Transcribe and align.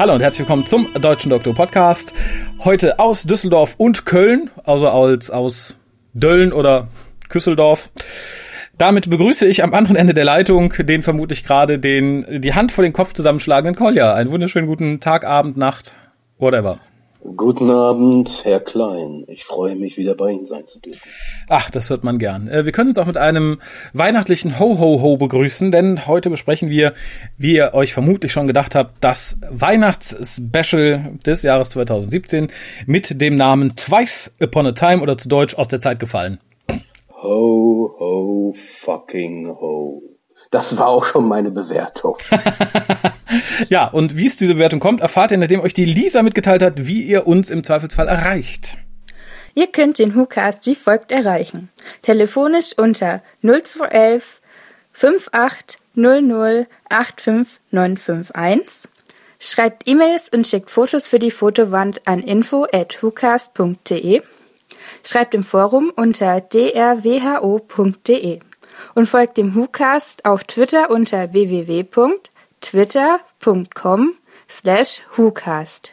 Hallo 0.00 0.14
und 0.14 0.22
herzlich 0.22 0.40
willkommen 0.40 0.64
zum 0.64 0.94
Deutschen 0.94 1.28
Doktor 1.28 1.54
Podcast. 1.54 2.14
Heute 2.60 2.98
aus 2.98 3.24
Düsseldorf 3.24 3.74
und 3.76 4.06
Köln, 4.06 4.48
also 4.64 4.88
als 4.88 5.30
aus 5.30 5.76
Dölln 6.14 6.54
oder 6.54 6.88
Küsseldorf. 7.28 7.90
Damit 8.78 9.10
begrüße 9.10 9.46
ich 9.46 9.62
am 9.62 9.74
anderen 9.74 9.96
Ende 9.96 10.14
der 10.14 10.24
Leitung 10.24 10.72
den 10.78 11.02
vermutlich 11.02 11.44
gerade 11.44 11.78
den 11.78 12.40
die 12.40 12.54
Hand 12.54 12.72
vor 12.72 12.82
den 12.82 12.94
Kopf 12.94 13.12
zusammenschlagenden 13.12 13.76
Kolja. 13.76 14.14
Einen 14.14 14.30
wunderschönen 14.30 14.66
guten 14.66 15.00
Tag, 15.00 15.26
Abend, 15.26 15.58
Nacht, 15.58 15.96
whatever. 16.38 16.78
Guten 17.22 17.70
Abend, 17.70 18.44
Herr 18.44 18.60
Klein. 18.60 19.24
Ich 19.28 19.44
freue 19.44 19.76
mich, 19.76 19.98
wieder 19.98 20.14
bei 20.14 20.30
Ihnen 20.30 20.46
sein 20.46 20.66
zu 20.66 20.80
dürfen. 20.80 21.00
Ach, 21.48 21.70
das 21.70 21.90
hört 21.90 22.02
man 22.02 22.18
gern. 22.18 22.48
Äh, 22.48 22.64
wir 22.64 22.72
können 22.72 22.88
uns 22.88 22.98
auch 22.98 23.06
mit 23.06 23.18
einem 23.18 23.60
weihnachtlichen 23.92 24.58
Ho-Ho-Ho 24.58 25.18
begrüßen, 25.18 25.70
denn 25.70 26.06
heute 26.06 26.30
besprechen 26.30 26.70
wir, 26.70 26.94
wie 27.36 27.56
ihr 27.56 27.74
euch 27.74 27.92
vermutlich 27.92 28.32
schon 28.32 28.46
gedacht 28.46 28.74
habt, 28.74 29.04
das 29.04 29.38
Weihnachtsspecial 29.50 31.18
des 31.26 31.42
Jahres 31.42 31.70
2017 31.70 32.48
mit 32.86 33.20
dem 33.20 33.36
Namen 33.36 33.76
Twice 33.76 34.34
Upon 34.40 34.68
a 34.68 34.72
Time 34.72 35.02
oder 35.02 35.18
zu 35.18 35.28
Deutsch 35.28 35.54
aus 35.56 35.68
der 35.68 35.80
Zeit 35.80 35.98
gefallen. 35.98 36.40
Ho, 37.22 37.96
ho, 37.98 38.54
fucking 38.56 39.46
ho. 39.46 40.09
Das 40.50 40.78
war 40.78 40.88
auch 40.88 41.04
schon 41.04 41.28
meine 41.28 41.52
Bewertung. 41.52 42.16
ja, 43.68 43.86
und 43.86 44.16
wie 44.16 44.26
es 44.26 44.36
diese 44.36 44.54
Bewertung 44.54 44.80
kommt, 44.80 45.00
erfahrt 45.00 45.30
ihr, 45.30 45.38
nachdem 45.38 45.60
euch 45.60 45.74
die 45.74 45.84
Lisa 45.84 46.24
mitgeteilt 46.24 46.62
hat, 46.62 46.86
wie 46.86 47.02
ihr 47.02 47.28
uns 47.28 47.50
im 47.50 47.62
Zweifelsfall 47.62 48.08
erreicht. 48.08 48.78
Ihr 49.54 49.68
könnt 49.68 50.00
den 50.00 50.16
WhoCast 50.16 50.66
wie 50.66 50.74
folgt 50.74 51.12
erreichen. 51.12 51.68
Telefonisch 52.02 52.72
unter 52.76 53.22
0211 53.42 54.40
5800 54.92 56.66
85951. 56.88 58.90
Schreibt 59.38 59.88
E-Mails 59.88 60.30
und 60.30 60.44
schickt 60.46 60.70
Fotos 60.70 61.06
für 61.06 61.20
die 61.20 61.30
Fotowand 61.30 62.06
an 62.06 62.20
info 62.20 62.66
at 62.72 63.02
whocast.de. 63.02 64.22
Schreibt 65.04 65.34
im 65.34 65.44
Forum 65.44 65.92
unter 65.94 66.40
drwho.de 66.40 68.40
und 68.94 69.06
folgt 69.06 69.36
dem 69.36 69.54
WhoCast 69.54 70.24
auf 70.24 70.44
Twitter 70.44 70.90
unter 70.90 71.32
www.twitter.com 71.32 74.14
slash 74.48 75.02
WhoCast. 75.16 75.92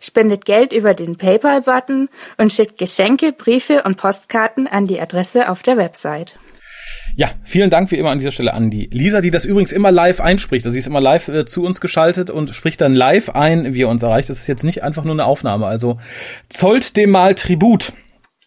Spendet 0.00 0.44
Geld 0.44 0.72
über 0.72 0.94
den 0.94 1.16
PayPal-Button 1.16 2.08
und 2.38 2.52
schickt 2.52 2.78
Geschenke, 2.78 3.32
Briefe 3.32 3.82
und 3.84 3.96
Postkarten 3.96 4.66
an 4.66 4.86
die 4.86 5.00
Adresse 5.00 5.48
auf 5.48 5.62
der 5.62 5.76
Website. 5.76 6.36
Ja, 7.16 7.30
vielen 7.44 7.70
Dank 7.70 7.90
wie 7.90 7.96
immer 7.96 8.10
an 8.10 8.18
dieser 8.18 8.30
Stelle 8.30 8.54
an 8.54 8.70
die 8.70 8.88
Lisa, 8.92 9.20
die 9.20 9.30
das 9.30 9.44
übrigens 9.44 9.72
immer 9.72 9.90
live 9.90 10.20
einspricht. 10.20 10.64
Also 10.64 10.72
sie 10.72 10.78
ist 10.78 10.86
immer 10.86 11.00
live 11.00 11.28
äh, 11.28 11.44
zu 11.44 11.64
uns 11.64 11.80
geschaltet 11.80 12.30
und 12.30 12.54
spricht 12.54 12.80
dann 12.80 12.94
live 12.94 13.30
ein, 13.30 13.74
wie 13.74 13.82
er 13.82 13.88
uns 13.88 14.02
erreicht. 14.02 14.30
Das 14.30 14.38
ist 14.38 14.46
jetzt 14.46 14.64
nicht 14.64 14.82
einfach 14.82 15.04
nur 15.04 15.14
eine 15.14 15.24
Aufnahme. 15.24 15.66
Also 15.66 15.98
zollt 16.48 16.96
dem 16.96 17.10
mal 17.10 17.34
Tribut. 17.34 17.92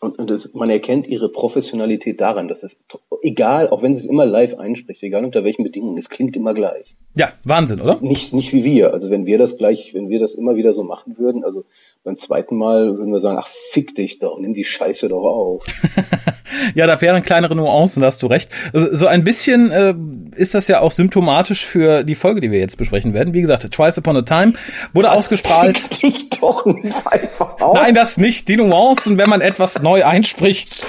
Und, 0.04 0.20
und 0.20 0.30
das, 0.30 0.54
man 0.54 0.70
erkennt 0.70 1.08
ihre 1.08 1.30
Professionalität 1.30 2.20
daran, 2.20 2.50
dass 2.50 2.64
es 2.64 2.84
egal, 3.22 3.70
auch 3.70 3.82
wenn 3.82 3.94
sie 3.94 4.02
es 4.02 4.06
immer 4.06 4.26
live 4.26 4.60
einspricht, 4.60 5.02
egal 5.02 5.24
unter 5.24 5.46
welchen 5.46 5.64
Bedingungen, 5.64 5.98
es 5.98 6.10
klingt 6.10 6.36
immer 6.36 6.54
gleich. 6.54 6.94
Ja, 7.16 7.32
Wahnsinn, 7.46 7.80
oder? 7.80 8.02
Nicht, 8.02 8.34
nicht 8.34 8.52
wie 8.52 8.66
wir. 8.66 8.94
Also 8.94 9.10
wenn 9.10 9.26
wir 9.26 9.38
das 9.38 9.58
gleich, 9.58 9.94
wenn 9.94 10.10
wir 10.10 10.20
das 10.20 10.36
immer 10.36 10.58
wieder 10.58 10.74
so 10.74 10.84
machen 10.84 11.18
würden, 11.18 11.46
also 11.46 11.64
beim 12.04 12.18
zweiten 12.18 12.58
Mal 12.58 12.98
würden 12.98 13.14
wir 13.14 13.22
sagen, 13.22 13.38
ach, 13.40 13.48
fick 13.48 13.96
dich 13.96 14.20
doch, 14.20 14.38
nimm 14.38 14.54
die 14.54 14.66
Scheiße 14.66 15.08
doch 15.08 15.24
auf. 15.24 15.66
ja, 16.76 16.86
da 16.86 17.00
wären 17.00 17.24
kleinere 17.24 17.56
Nuancen, 17.56 18.02
da 18.02 18.08
hast 18.08 18.22
du 18.22 18.28
recht. 18.28 18.50
Also, 18.74 18.94
so 18.94 19.08
ein 19.08 19.24
bisschen 19.24 19.72
äh, 19.72 19.96
ist 20.36 20.54
das 20.54 20.68
ja 20.68 20.82
auch 20.82 20.92
symptomatisch 20.92 21.66
für 21.66 22.04
die 22.04 22.16
Folge, 22.16 22.42
die 22.42 22.52
wir 22.52 22.60
jetzt 22.60 22.78
besprechen 22.78 23.14
werden. 23.14 23.34
Wie 23.34 23.40
gesagt, 23.40 23.72
Twice 23.72 23.98
Upon 24.00 24.18
a 24.18 24.22
Time 24.22 24.54
wurde 24.94 25.08
das 25.08 25.18
ausgestrahlt. 25.18 25.78
Fick 25.78 26.00
dich 26.02 26.30
doch 26.30 26.66
nicht 26.66 27.08
einfach 27.08 27.62
auf. 27.62 27.76
Nein, 27.76 27.96
das 27.96 28.18
nicht. 28.18 28.50
Die 28.50 28.58
Nuancen, 28.58 29.18
wenn 29.18 29.30
man 29.30 29.40
etwas 29.40 29.82
neu 29.82 30.04
einspricht. 30.04 30.86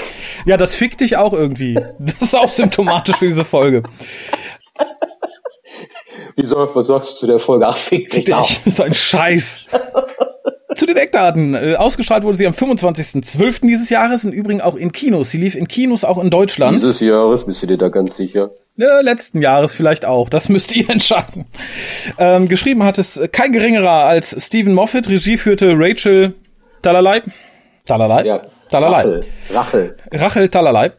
Ja, 0.47 0.57
das 0.57 0.75
fickt 0.75 1.01
dich 1.01 1.17
auch 1.17 1.33
irgendwie. 1.33 1.75
Das 2.01 2.23
ist 2.23 2.35
auch 2.35 2.49
symptomatisch 2.49 3.17
für 3.17 3.29
diese 3.29 3.45
Folge. 3.45 3.85
Wie 6.37 6.45
soll, 6.45 6.69
was 6.75 6.89
sagst 6.89 7.13
du 7.13 7.17
zu 7.21 7.27
der 7.29 7.39
Folge? 7.39 7.69
Ach, 7.69 7.77
fick 7.77 8.11
dich 8.11 8.25
doch. 8.25 8.49
Das 8.49 8.67
ist 8.67 8.81
ein 8.81 8.95
Scheiß. 8.95 9.67
Zu 10.75 10.87
den 10.87 10.97
Eckdaten. 10.97 11.55
Äh, 11.55 11.77
ausgestrahlt 11.77 12.25
wurde 12.25 12.37
sie 12.37 12.47
am 12.47 12.55
25.12. 12.55 13.67
dieses 13.67 13.91
Jahres, 13.91 14.25
im 14.25 14.33
Übrigen 14.33 14.61
auch 14.61 14.77
in 14.77 14.93
Kinos. 14.93 15.31
Sie 15.31 15.39
lief 15.39 15.55
in 15.55 15.69
Kinos 15.69 16.05
auch 16.05 16.23
in 16.23 16.31
Deutschland. 16.31 16.77
Dieses 16.77 17.01
Jahres, 17.01 17.47
bist 17.47 17.63
du 17.63 17.67
dir 17.67 17.79
da 17.79 17.89
ganz 17.89 18.17
sicher? 18.17 18.51
Ja, 18.77 19.01
letzten 19.01 19.41
Jahres 19.41 19.73
vielleicht 19.73 20.05
auch. 20.05 20.29
Das 20.29 20.49
müsst 20.49 20.75
ihr 20.75 20.89
entscheiden. 20.91 21.47
Ähm, 22.19 22.49
geschrieben 22.49 22.83
hat 22.83 22.99
es 22.99 23.21
kein 23.33 23.53
geringerer 23.53 24.05
als 24.05 24.35
Stephen 24.45 24.75
Moffat. 24.75 25.09
Regie 25.09 25.37
führte 25.37 25.73
Rachel 25.75 26.35
Dalalai. 26.83 27.23
Dalalai? 27.87 28.25
Ja. 28.25 28.43
Dalalai. 28.71 29.03
Rachel. 29.03 29.25
Rachel. 29.51 29.97
Rachel 30.11 30.49
Talalay. 30.49 30.91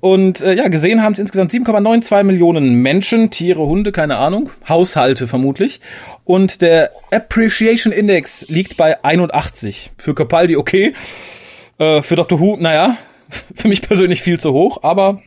Und 0.00 0.42
äh, 0.42 0.54
ja, 0.54 0.68
gesehen 0.68 1.02
haben 1.02 1.14
es 1.14 1.18
insgesamt 1.18 1.50
7,92 1.50 2.22
Millionen 2.22 2.74
Menschen, 2.82 3.30
Tiere, 3.30 3.66
Hunde, 3.66 3.90
keine 3.90 4.18
Ahnung, 4.18 4.50
Haushalte 4.68 5.26
vermutlich. 5.26 5.80
Und 6.26 6.60
der 6.60 6.90
Appreciation 7.12 7.92
Index 7.92 8.48
liegt 8.48 8.76
bei 8.76 9.02
81. 9.02 9.92
Für 9.96 10.12
Capaldi 10.12 10.56
okay. 10.56 10.92
Äh, 11.78 12.02
für 12.02 12.16
Dr. 12.16 12.40
Who, 12.40 12.56
naja, 12.56 12.98
für 13.54 13.68
mich 13.68 13.80
persönlich 13.80 14.22
viel 14.22 14.38
zu 14.40 14.52
hoch, 14.52 14.82
aber 14.82 15.20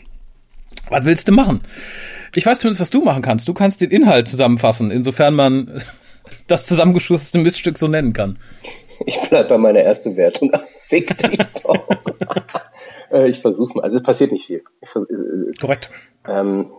was 0.89 1.05
willst 1.05 1.29
du 1.29 1.31
machen? 1.31 1.61
Ich 2.35 2.45
weiß 2.45 2.59
zumindest, 2.59 2.81
was 2.81 2.89
du 2.89 3.01
machen 3.01 3.21
kannst. 3.21 3.47
Du 3.47 3.53
kannst 3.53 3.79
den 3.79 3.91
Inhalt 3.91 4.27
zusammenfassen, 4.27 4.91
insofern 4.91 5.35
man 5.35 5.81
das 6.47 6.65
zusammengeschusste 6.65 7.37
Miststück 7.37 7.77
so 7.77 7.87
nennen 7.87 8.11
kann. 8.11 8.37
Ich 9.05 9.17
bleib 9.29 9.47
bei 9.47 9.57
meiner 9.57 9.79
Erstbewertung. 9.79 10.51
Fick 10.87 11.17
dich 11.17 11.39
doch. 11.63 11.87
Äh, 13.09 13.29
ich 13.29 13.39
versuch's 13.39 13.73
mal. 13.73 13.83
Also 13.83 13.97
es 13.97 14.03
passiert 14.03 14.33
nicht 14.33 14.47
viel. 14.47 14.63
Ich 14.81 14.89
vers 14.89 15.05
äh, 15.09 15.53
Korrekt. 15.61 15.89
Ähm, 16.27 16.71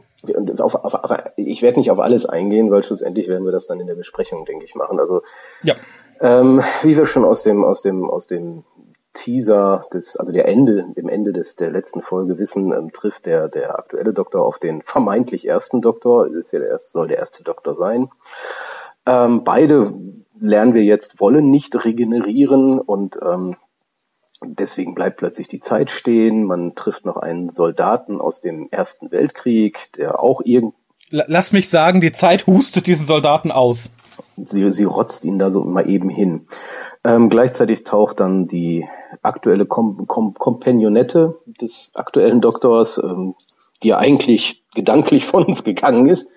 auf, 0.59 0.75
auf, 0.75 0.95
auf, 0.95 1.11
ich 1.37 1.63
werde 1.63 1.79
nicht 1.79 1.91
auf 1.91 1.99
alles 1.99 2.27
eingehen, 2.27 2.71
weil 2.71 2.83
schlussendlich 2.83 3.29
werden 3.29 3.45
wir 3.45 3.53
das 3.53 3.67
dann 3.67 3.81
in 3.81 3.87
der 3.87 3.95
Besprechung, 3.95 4.45
denke 4.45 4.65
ich, 4.65 4.75
machen. 4.75 4.99
Also 4.99 5.23
ja. 5.63 5.75
ähm, 6.21 6.63
wie 6.83 6.97
wir 6.97 7.07
schon 7.07 7.25
aus 7.25 7.43
dem 7.43 7.65
aus 7.65 7.83
dem 7.83 8.09
aus 8.09 8.27
dem 8.27 8.65
Teaser 9.13 9.87
des, 9.93 10.17
also 10.17 10.33
der 10.33 10.47
Ende, 10.47 10.87
dem 10.97 11.09
Ende 11.09 11.33
des 11.33 11.57
der 11.57 11.71
letzten 11.71 12.01
Folge 12.01 12.39
wissen, 12.39 12.73
ähm, 12.73 12.93
trifft 12.93 13.27
der 13.27 13.49
der 13.49 13.79
aktuelle 13.79 14.13
Doktor 14.13 14.47
auf 14.47 14.59
den 14.59 14.83
vermeintlich 14.83 15.47
ersten 15.47 15.83
Doktor. 15.83 16.27
Es 16.27 16.35
ist 16.35 16.53
ja 16.53 16.61
der 16.61 16.69
erste, 16.69 16.91
soll 16.91 17.09
der 17.09 17.19
erste 17.19 17.43
Doktor 17.43 17.75
sein. 17.75 18.11
Ähm, 19.07 19.43
beide 19.45 19.93
lernen 20.39 20.75
wir 20.75 20.85
jetzt 20.85 21.21
wollen 21.21 21.51
nicht 21.51 21.85
regenerieren 21.85 22.79
und 22.79 23.19
ähm, 23.23 23.57
Deswegen 24.43 24.95
bleibt 24.95 25.19
plötzlich 25.19 25.49
die 25.49 25.61
Zeit 25.61 25.91
stehen. 25.91 26.45
Man 26.45 26.75
trifft 26.75 27.05
noch 27.05 27.17
einen 27.17 27.51
Soldaten 27.51 28.21
aus 28.21 28.41
dem 28.41 28.69
Ersten 28.71 29.11
Weltkrieg, 29.11 29.93
der 29.97 30.23
auch 30.23 30.41
irgend. 30.45 30.75
Lass 31.11 31.53
mich 31.53 31.69
sagen, 31.69 32.01
die 32.01 32.13
Zeit 32.13 32.47
hustet 32.47 32.87
diesen 32.87 33.05
Soldaten 33.05 33.51
aus. 33.51 33.91
Sie, 34.37 34.71
sie 34.73 34.85
rotzt 34.85 35.25
ihn 35.25 35.39
da 35.39 35.51
so 35.51 35.63
mal 35.65 35.91
eben 35.91 36.09
hin. 36.09 36.47
Ähm, 37.03 37.29
gleichzeitig 37.29 37.85
taucht 37.85 38.21
dann 38.21 38.47
die 38.47 38.87
aktuelle 39.23 39.67
Kom 39.67 40.07
Kom 40.07 40.35
Kompagnonette 40.35 41.39
des 41.47 41.91
aktuellen 41.95 42.41
Doktors, 42.41 42.99
ähm, 42.99 43.35
die 43.83 43.89
ja 43.89 43.99
eigentlich 43.99 44.63
gedanklich 44.75 45.25
von 45.27 45.45
uns 45.45 45.65
gegangen 45.65 46.09
ist, 46.09 46.31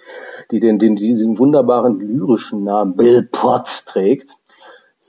die 0.51 0.59
den, 0.59 0.79
den 0.79 0.95
diesen 0.95 1.37
wunderbaren 1.37 1.99
lyrischen 1.99 2.63
Namen 2.63 2.95
Bill 2.95 3.29
Potts 3.31 3.85
trägt 3.85 4.35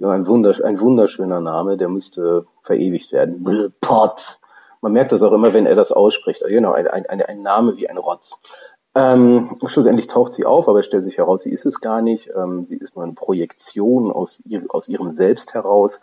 ist 0.00 0.04
ein, 0.04 0.26
wundersch 0.26 0.62
ein 0.62 0.80
wunderschöner 0.80 1.40
Name, 1.40 1.76
der 1.76 1.88
müsste 1.88 2.46
verewigt 2.62 3.12
werden. 3.12 3.44
Bill 3.44 3.72
Potts. 3.80 4.40
Man 4.80 4.92
merkt 4.92 5.12
das 5.12 5.22
auch 5.22 5.32
immer, 5.32 5.54
wenn 5.54 5.66
er 5.66 5.76
das 5.76 5.92
ausspricht. 5.92 6.42
Genau, 6.46 6.72
ein, 6.72 6.86
ein, 6.86 7.22
ein 7.22 7.42
Name 7.42 7.76
wie 7.76 7.88
ein 7.88 7.96
Rotz. 7.96 8.38
Ähm, 8.96 9.56
schlussendlich 9.66 10.06
taucht 10.06 10.34
sie 10.34 10.46
auf, 10.46 10.68
aber 10.68 10.78
es 10.78 10.86
stellt 10.86 11.02
sich 11.02 11.18
heraus, 11.18 11.42
sie 11.42 11.50
ist 11.50 11.66
es 11.66 11.80
gar 11.80 12.00
nicht. 12.00 12.30
Ähm, 12.36 12.64
sie 12.64 12.76
ist 12.76 12.94
nur 12.94 13.04
eine 13.04 13.14
Projektion 13.14 14.12
aus, 14.12 14.40
ihr, 14.44 14.64
aus 14.68 14.88
ihrem 14.88 15.10
Selbst 15.10 15.54
heraus. 15.54 16.00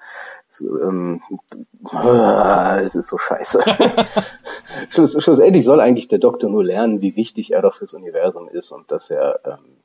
Es, 0.49 0.61
ähm, 0.61 1.21
äh, 1.93 2.81
es 2.83 2.95
ist 2.95 3.07
so 3.07 3.17
scheiße. 3.17 3.61
Schluss, 4.89 5.23
schlussendlich 5.23 5.63
soll 5.63 5.79
eigentlich 5.79 6.09
der 6.09 6.19
Doktor 6.19 6.49
nur 6.49 6.65
lernen, 6.65 7.01
wie 7.01 7.15
wichtig 7.15 7.53
er 7.53 7.61
doch 7.61 7.75
fürs 7.75 7.93
Universum 7.93 8.49
ist 8.49 8.71
und 8.71 8.91
dass 8.91 9.09
er 9.09 9.39
ähm, 9.45 9.80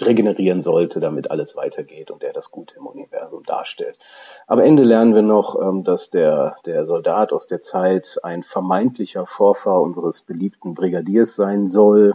regenerieren 0.00 0.62
sollte, 0.62 1.00
damit 1.00 1.30
alles 1.30 1.56
weitergeht 1.56 2.10
und 2.10 2.22
er 2.22 2.32
das 2.32 2.50
Gute 2.50 2.76
im 2.76 2.86
Universum 2.86 3.42
darstellt. 3.44 3.98
Am 4.46 4.58
Ende 4.58 4.84
lernen 4.84 5.14
wir 5.14 5.22
noch, 5.22 5.60
ähm, 5.60 5.84
dass 5.84 6.10
der, 6.10 6.56
der 6.66 6.84
Soldat 6.86 7.32
aus 7.32 7.46
der 7.46 7.60
Zeit 7.60 8.18
ein 8.22 8.42
vermeintlicher 8.42 9.26
Vorfahr 9.26 9.80
unseres 9.80 10.22
beliebten 10.22 10.74
Brigadiers 10.74 11.34
sein 11.34 11.68
soll. 11.68 12.14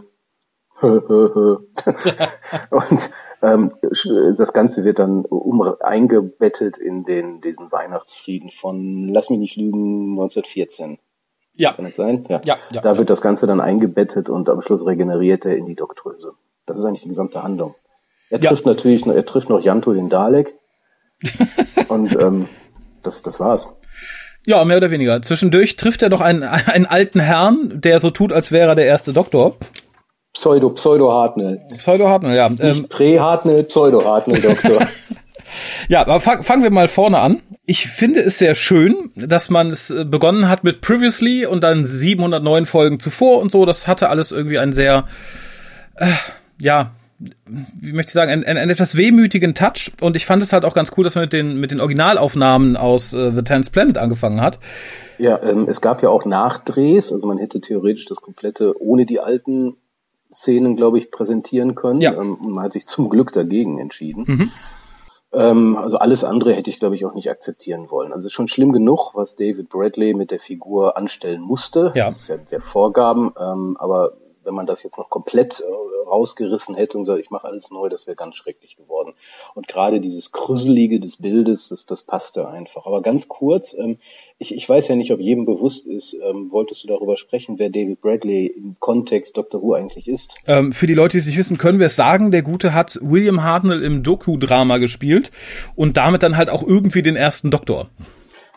und 0.80 1.60
ähm, 3.42 3.70
das 3.82 4.52
Ganze 4.54 4.82
wird 4.82 4.98
dann 4.98 5.26
um, 5.26 5.60
eingebettet 5.80 6.78
in 6.78 7.04
den 7.04 7.42
diesen 7.42 7.70
Weihnachtsfrieden 7.70 8.50
von, 8.50 9.08
lass 9.08 9.28
mich 9.28 9.38
nicht 9.38 9.56
lügen, 9.56 10.12
1914. 10.12 10.98
Ja. 11.54 11.74
Kann 11.74 11.84
das 11.84 11.96
sein? 11.96 12.24
Ja. 12.30 12.40
ja, 12.44 12.56
ja 12.70 12.80
da 12.80 12.96
wird 12.96 13.10
das 13.10 13.20
Ganze 13.20 13.46
dann 13.46 13.60
eingebettet 13.60 14.30
und 14.30 14.48
am 14.48 14.62
Schluss 14.62 14.86
regeneriert 14.86 15.44
er 15.44 15.56
in 15.56 15.66
die 15.66 15.74
Doktröse. 15.74 16.32
Das 16.66 16.78
ist 16.78 16.84
eigentlich 16.84 17.02
die 17.02 17.08
gesamte 17.08 17.42
Handlung. 17.42 17.74
Er 18.30 18.40
trifft 18.40 18.64
ja. 18.64 18.72
natürlich, 18.72 19.06
er 19.06 19.26
trifft 19.26 19.48
noch 19.48 19.60
Janto 19.60 19.92
den 19.92 20.08
Dalek. 20.08 20.54
und 21.88 22.18
ähm, 22.18 22.48
das, 23.02 23.22
das 23.22 23.40
war's. 23.40 23.68
Ja, 24.46 24.64
mehr 24.64 24.78
oder 24.78 24.90
weniger. 24.90 25.20
Zwischendurch 25.20 25.76
trifft 25.76 26.02
er 26.02 26.08
doch 26.08 26.20
einen, 26.20 26.42
einen 26.42 26.86
alten 26.86 27.20
Herrn, 27.20 27.80
der 27.80 28.00
so 28.00 28.10
tut, 28.10 28.32
als 28.32 28.52
wäre 28.52 28.70
er 28.70 28.74
der 28.74 28.86
erste 28.86 29.12
Doktor. 29.12 29.56
Pseudo, 30.32 30.70
Pseudo-Hartnell. 30.70 31.60
Pseudo-Hartnell, 31.76 32.36
ja. 32.36 32.48
Nicht 32.48 32.62
ähm, 32.62 32.88
Prä-Hartnell, 32.88 33.64
Pseudo-Hartnell-Doktor. 33.64 34.86
ja, 35.88 36.00
aber 36.02 36.20
fang, 36.20 36.42
fangen 36.44 36.62
wir 36.62 36.70
mal 36.70 36.88
vorne 36.88 37.18
an. 37.18 37.42
Ich 37.66 37.88
finde 37.88 38.20
es 38.20 38.38
sehr 38.38 38.54
schön, 38.54 39.10
dass 39.16 39.50
man 39.50 39.70
es 39.70 39.90
äh, 39.90 40.04
begonnen 40.04 40.48
hat 40.48 40.64
mit 40.64 40.80
Previously 40.80 41.46
und 41.46 41.62
dann 41.62 41.84
709 41.84 42.66
Folgen 42.66 43.00
zuvor 43.00 43.40
und 43.40 43.50
so. 43.50 43.66
Das 43.66 43.88
hatte 43.88 44.08
alles 44.08 44.30
irgendwie 44.30 44.58
einen 44.58 44.72
sehr, 44.72 45.06
äh, 45.96 46.06
ja, 46.60 46.92
wie 47.18 47.92
möchte 47.92 48.10
ich 48.10 48.14
sagen, 48.14 48.30
einen, 48.30 48.44
einen 48.44 48.70
etwas 48.70 48.96
wehmütigen 48.96 49.54
Touch. 49.54 49.92
Und 50.00 50.16
ich 50.16 50.24
fand 50.24 50.42
es 50.42 50.52
halt 50.52 50.64
auch 50.64 50.74
ganz 50.74 50.92
cool, 50.96 51.04
dass 51.04 51.14
man 51.14 51.24
mit 51.24 51.32
den, 51.32 51.60
mit 51.60 51.70
den 51.70 51.80
Originalaufnahmen 51.80 52.76
aus 52.76 53.12
äh, 53.12 53.32
The 53.32 53.42
Tenth 53.42 53.72
Planet 53.72 53.98
angefangen 53.98 54.40
hat. 54.40 54.58
Ja, 55.18 55.42
ähm, 55.42 55.66
es 55.68 55.82
gab 55.82 56.02
ja 56.02 56.08
auch 56.08 56.24
Nachdrehs, 56.24 57.12
also 57.12 57.26
man 57.26 57.36
hätte 57.36 57.60
theoretisch 57.60 58.06
das 58.06 58.22
komplette 58.22 58.74
ohne 58.80 59.04
die 59.04 59.20
alten 59.20 59.76
Szenen, 60.32 60.76
glaube 60.76 60.96
ich, 60.96 61.10
präsentieren 61.10 61.74
können. 61.74 62.00
Ja. 62.00 62.14
Ähm, 62.14 62.36
und 62.36 62.52
man 62.52 62.64
hat 62.64 62.72
sich 62.72 62.86
zum 62.86 63.10
Glück 63.10 63.32
dagegen 63.32 63.78
entschieden. 63.78 64.24
Mhm. 64.26 64.52
Ähm, 65.32 65.76
also 65.76 65.98
alles 65.98 66.24
andere 66.24 66.54
hätte 66.54 66.70
ich, 66.70 66.78
glaube 66.80 66.94
ich, 66.94 67.04
auch 67.04 67.14
nicht 67.14 67.30
akzeptieren 67.30 67.90
wollen. 67.90 68.14
Also 68.14 68.30
schon 68.30 68.48
schlimm 68.48 68.72
genug, 68.72 69.12
was 69.14 69.36
David 69.36 69.68
Bradley 69.68 70.14
mit 70.14 70.30
der 70.30 70.40
Figur 70.40 70.96
anstellen 70.96 71.42
musste. 71.42 71.92
Ja. 71.94 72.06
Das 72.06 72.16
ist 72.16 72.28
ja 72.28 72.38
der 72.38 72.62
Vorgaben. 72.62 73.32
Ähm, 73.38 73.76
aber 73.78 74.14
wenn 74.50 74.56
man 74.56 74.66
das 74.66 74.82
jetzt 74.82 74.98
noch 74.98 75.10
komplett 75.10 75.60
äh, 75.60 76.08
rausgerissen 76.08 76.74
hätte 76.74 76.98
und 76.98 77.04
gesagt, 77.04 77.20
ich 77.20 77.30
mache 77.30 77.46
alles 77.46 77.70
neu, 77.70 77.88
das 77.88 78.08
wäre 78.08 78.16
ganz 78.16 78.34
schrecklich 78.34 78.76
geworden. 78.76 79.12
Und 79.54 79.68
gerade 79.68 80.00
dieses 80.00 80.32
Krüselige 80.32 80.98
des 80.98 81.18
Bildes, 81.18 81.68
das, 81.68 81.86
das 81.86 82.02
passte 82.02 82.48
einfach. 82.48 82.84
Aber 82.84 83.00
ganz 83.00 83.28
kurz, 83.28 83.76
ähm, 83.78 83.98
ich, 84.38 84.52
ich 84.52 84.68
weiß 84.68 84.88
ja 84.88 84.96
nicht, 84.96 85.12
ob 85.12 85.20
jedem 85.20 85.44
bewusst 85.44 85.86
ist, 85.86 86.14
ähm, 86.14 86.50
wolltest 86.50 86.82
du 86.82 86.88
darüber 86.88 87.16
sprechen, 87.16 87.60
wer 87.60 87.70
David 87.70 88.00
Bradley 88.00 88.46
im 88.46 88.74
Kontext 88.80 89.36
Doctor 89.36 89.62
Who 89.62 89.74
eigentlich 89.74 90.08
ist? 90.08 90.34
Ähm, 90.48 90.72
für 90.72 90.88
die 90.88 90.94
Leute, 90.94 91.12
die 91.12 91.18
es 91.18 91.26
nicht 91.26 91.38
wissen, 91.38 91.56
können 91.56 91.78
wir 91.78 91.86
es 91.86 91.94
sagen, 91.94 92.32
der 92.32 92.42
Gute 92.42 92.74
hat 92.74 92.98
William 93.00 93.44
Hartnell 93.44 93.84
im 93.84 94.02
Doku-Drama 94.02 94.78
gespielt 94.78 95.30
und 95.76 95.96
damit 95.96 96.24
dann 96.24 96.36
halt 96.36 96.50
auch 96.50 96.64
irgendwie 96.64 97.02
den 97.02 97.14
ersten 97.14 97.52
Doktor. 97.52 97.88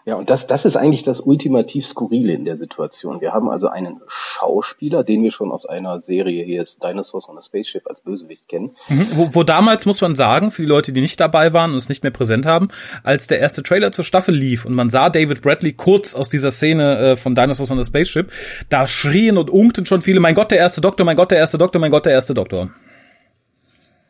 Ja, 0.05 0.15
und 0.15 0.29
das, 0.29 0.47
das 0.47 0.65
ist 0.65 0.75
eigentlich 0.75 1.03
das 1.03 1.21
ultimativ 1.21 1.85
Skurrile 1.85 2.33
in 2.33 2.43
der 2.43 2.57
Situation. 2.57 3.21
Wir 3.21 3.31
haben 3.31 3.49
also 3.49 3.69
einen 3.69 4.01
Schauspieler, 4.07 5.03
den 5.05 5.23
wir 5.23 5.31
schon 5.31 5.51
aus 5.51 5.65
einer 5.65 6.01
Serie 6.01 6.43
hier 6.43 6.61
ist 6.61 6.83
Dinosaurs 6.83 7.29
on 7.29 7.37
a 7.37 7.41
Spaceship 7.41 7.87
als 7.87 8.01
Bösewicht 8.01 8.49
kennen. 8.49 8.71
Mhm, 8.89 9.07
wo, 9.15 9.29
wo 9.31 9.43
damals, 9.43 9.85
muss 9.85 10.01
man 10.01 10.17
sagen, 10.17 10.51
für 10.51 10.63
die 10.63 10.67
Leute, 10.67 10.91
die 10.91 10.99
nicht 10.99 11.21
dabei 11.21 11.53
waren 11.53 11.71
und 11.71 11.77
es 11.77 11.87
nicht 11.87 12.03
mehr 12.03 12.11
präsent 12.11 12.45
haben, 12.45 12.67
als 13.03 13.27
der 13.27 13.39
erste 13.39 13.63
Trailer 13.63 13.93
zur 13.93 14.03
Staffel 14.03 14.35
lief 14.35 14.65
und 14.65 14.73
man 14.73 14.89
sah 14.89 15.09
David 15.09 15.41
Bradley 15.41 15.71
kurz 15.71 16.15
aus 16.15 16.27
dieser 16.27 16.51
Szene 16.51 16.97
äh, 16.97 17.15
von 17.15 17.33
Dinosaurs 17.33 17.71
on 17.71 17.79
a 17.79 17.85
Spaceship, 17.85 18.29
da 18.69 18.87
schrien 18.87 19.37
und 19.37 19.49
unkten 19.49 19.85
schon 19.85 20.01
viele, 20.01 20.19
mein 20.19 20.35
Gott, 20.35 20.51
der 20.51 20.57
erste 20.57 20.81
Doktor, 20.81 21.05
mein 21.05 21.15
Gott, 21.15 21.31
der 21.31 21.37
erste 21.37 21.57
Doktor, 21.57 21.79
mein 21.79 21.91
Gott, 21.91 22.05
der 22.05 22.13
erste 22.13 22.33
Doktor. 22.33 22.69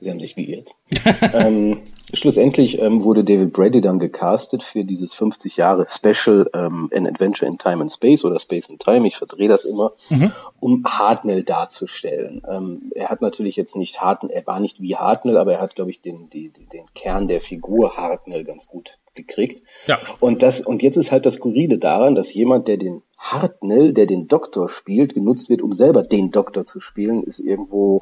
Sie 0.04 0.10
haben 0.10 0.20
sich 0.20 0.36
geirrt. 0.36 0.76
ähm, 1.34 1.84
schlussendlich 2.14 2.80
ähm, 2.80 3.04
wurde 3.04 3.24
David 3.24 3.54
Brady 3.54 3.82
dann 3.82 4.00
gecastet 4.00 4.62
für 4.62 4.84
dieses 4.84 5.14
50 5.14 5.58
Jahre 5.58 5.86
Special 5.88 6.50
ähm, 6.54 6.90
An 6.94 7.08
Adventure 7.08 7.50
in 7.50 7.58
Time 7.58 7.82
and 7.82 7.92
Space 7.92 8.26
oder 8.26 8.40
Space 8.40 8.70
and 8.70 8.82
Time, 8.82 9.08
ich 9.08 9.16
verdrehe 9.16 9.48
das 9.48 9.66
immer, 9.66 9.94
mhm. 10.10 10.32
um 10.60 10.84
Hartnell 10.86 11.44
darzustellen. 11.44 12.42
Ähm, 12.50 12.92
er 12.94 13.10
hat 13.10 13.22
natürlich 13.22 13.56
jetzt 13.56 13.76
nicht 13.76 14.02
Hartnell, 14.02 14.36
er 14.36 14.46
war 14.46 14.60
nicht 14.60 14.82
wie 14.82 14.96
Hartnell, 14.96 15.38
aber 15.38 15.54
er 15.54 15.62
hat, 15.62 15.76
glaube 15.76 15.90
ich, 15.90 16.02
den, 16.02 16.30
die, 16.30 16.50
den 16.50 16.86
Kern 16.94 17.28
der 17.28 17.42
Figur 17.42 17.98
Hartnell 17.98 18.44
ganz 18.44 18.68
gut 18.68 19.00
gekriegt. 19.16 19.64
Ja. 19.88 20.00
Und 20.20 20.44
das, 20.44 20.62
und 20.62 20.84
jetzt 20.84 20.98
ist 20.98 21.12
halt 21.12 21.26
das 21.26 21.36
Skurrile 21.36 21.78
daran, 21.78 22.16
dass 22.16 22.34
jemand, 22.34 22.68
der 22.68 22.78
den 22.78 23.04
Hartnell, 23.18 23.94
der 23.94 24.06
den 24.06 24.28
Doktor 24.28 24.68
spielt, 24.70 25.14
genutzt 25.14 25.50
wird, 25.50 25.62
um 25.62 25.72
selber 25.72 26.04
den 26.04 26.32
Doktor 26.32 26.66
zu 26.66 26.80
spielen, 26.80 27.24
ist 27.24 27.40
irgendwo 27.40 28.02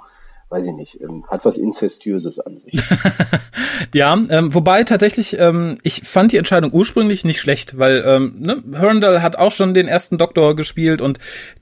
weiß 0.51 0.68
ich 0.68 0.74
nicht, 0.74 1.01
ähm, 1.01 1.24
hat 1.27 1.45
was 1.45 1.57
Inzestiöses 1.57 2.39
an 2.39 2.57
sich. 2.57 2.74
ja, 3.94 4.13
ähm, 4.13 4.53
wobei 4.53 4.83
tatsächlich, 4.83 5.39
ähm, 5.39 5.77
ich 5.83 6.01
fand 6.03 6.31
die 6.31 6.38
Entscheidung 6.38 6.74
ursprünglich 6.74 7.24
nicht 7.24 7.39
schlecht, 7.39 7.77
weil 7.77 8.03
ähm, 8.06 8.36
ne, 8.39 8.63
Herndal 8.74 9.21
hat 9.21 9.38
auch 9.38 9.51
schon 9.51 9.74
den 9.74 9.88
ersten 9.88 10.18
Doktor 10.18 10.56
gespielt 10.56 11.01
und 11.01 11.19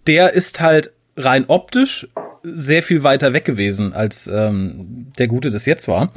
der 0.08 0.34
ist 0.34 0.60
halt 0.60 0.92
rein 1.16 1.46
optisch 1.48 2.08
sehr 2.44 2.84
viel 2.84 3.04
weiter 3.04 3.34
weg 3.34 3.46
gewesen, 3.46 3.94
als 3.94 4.28
ähm, 4.28 5.12
der 5.18 5.28
Gute 5.28 5.52
das 5.52 5.66
jetzt 5.66 5.88
war. 5.88 6.12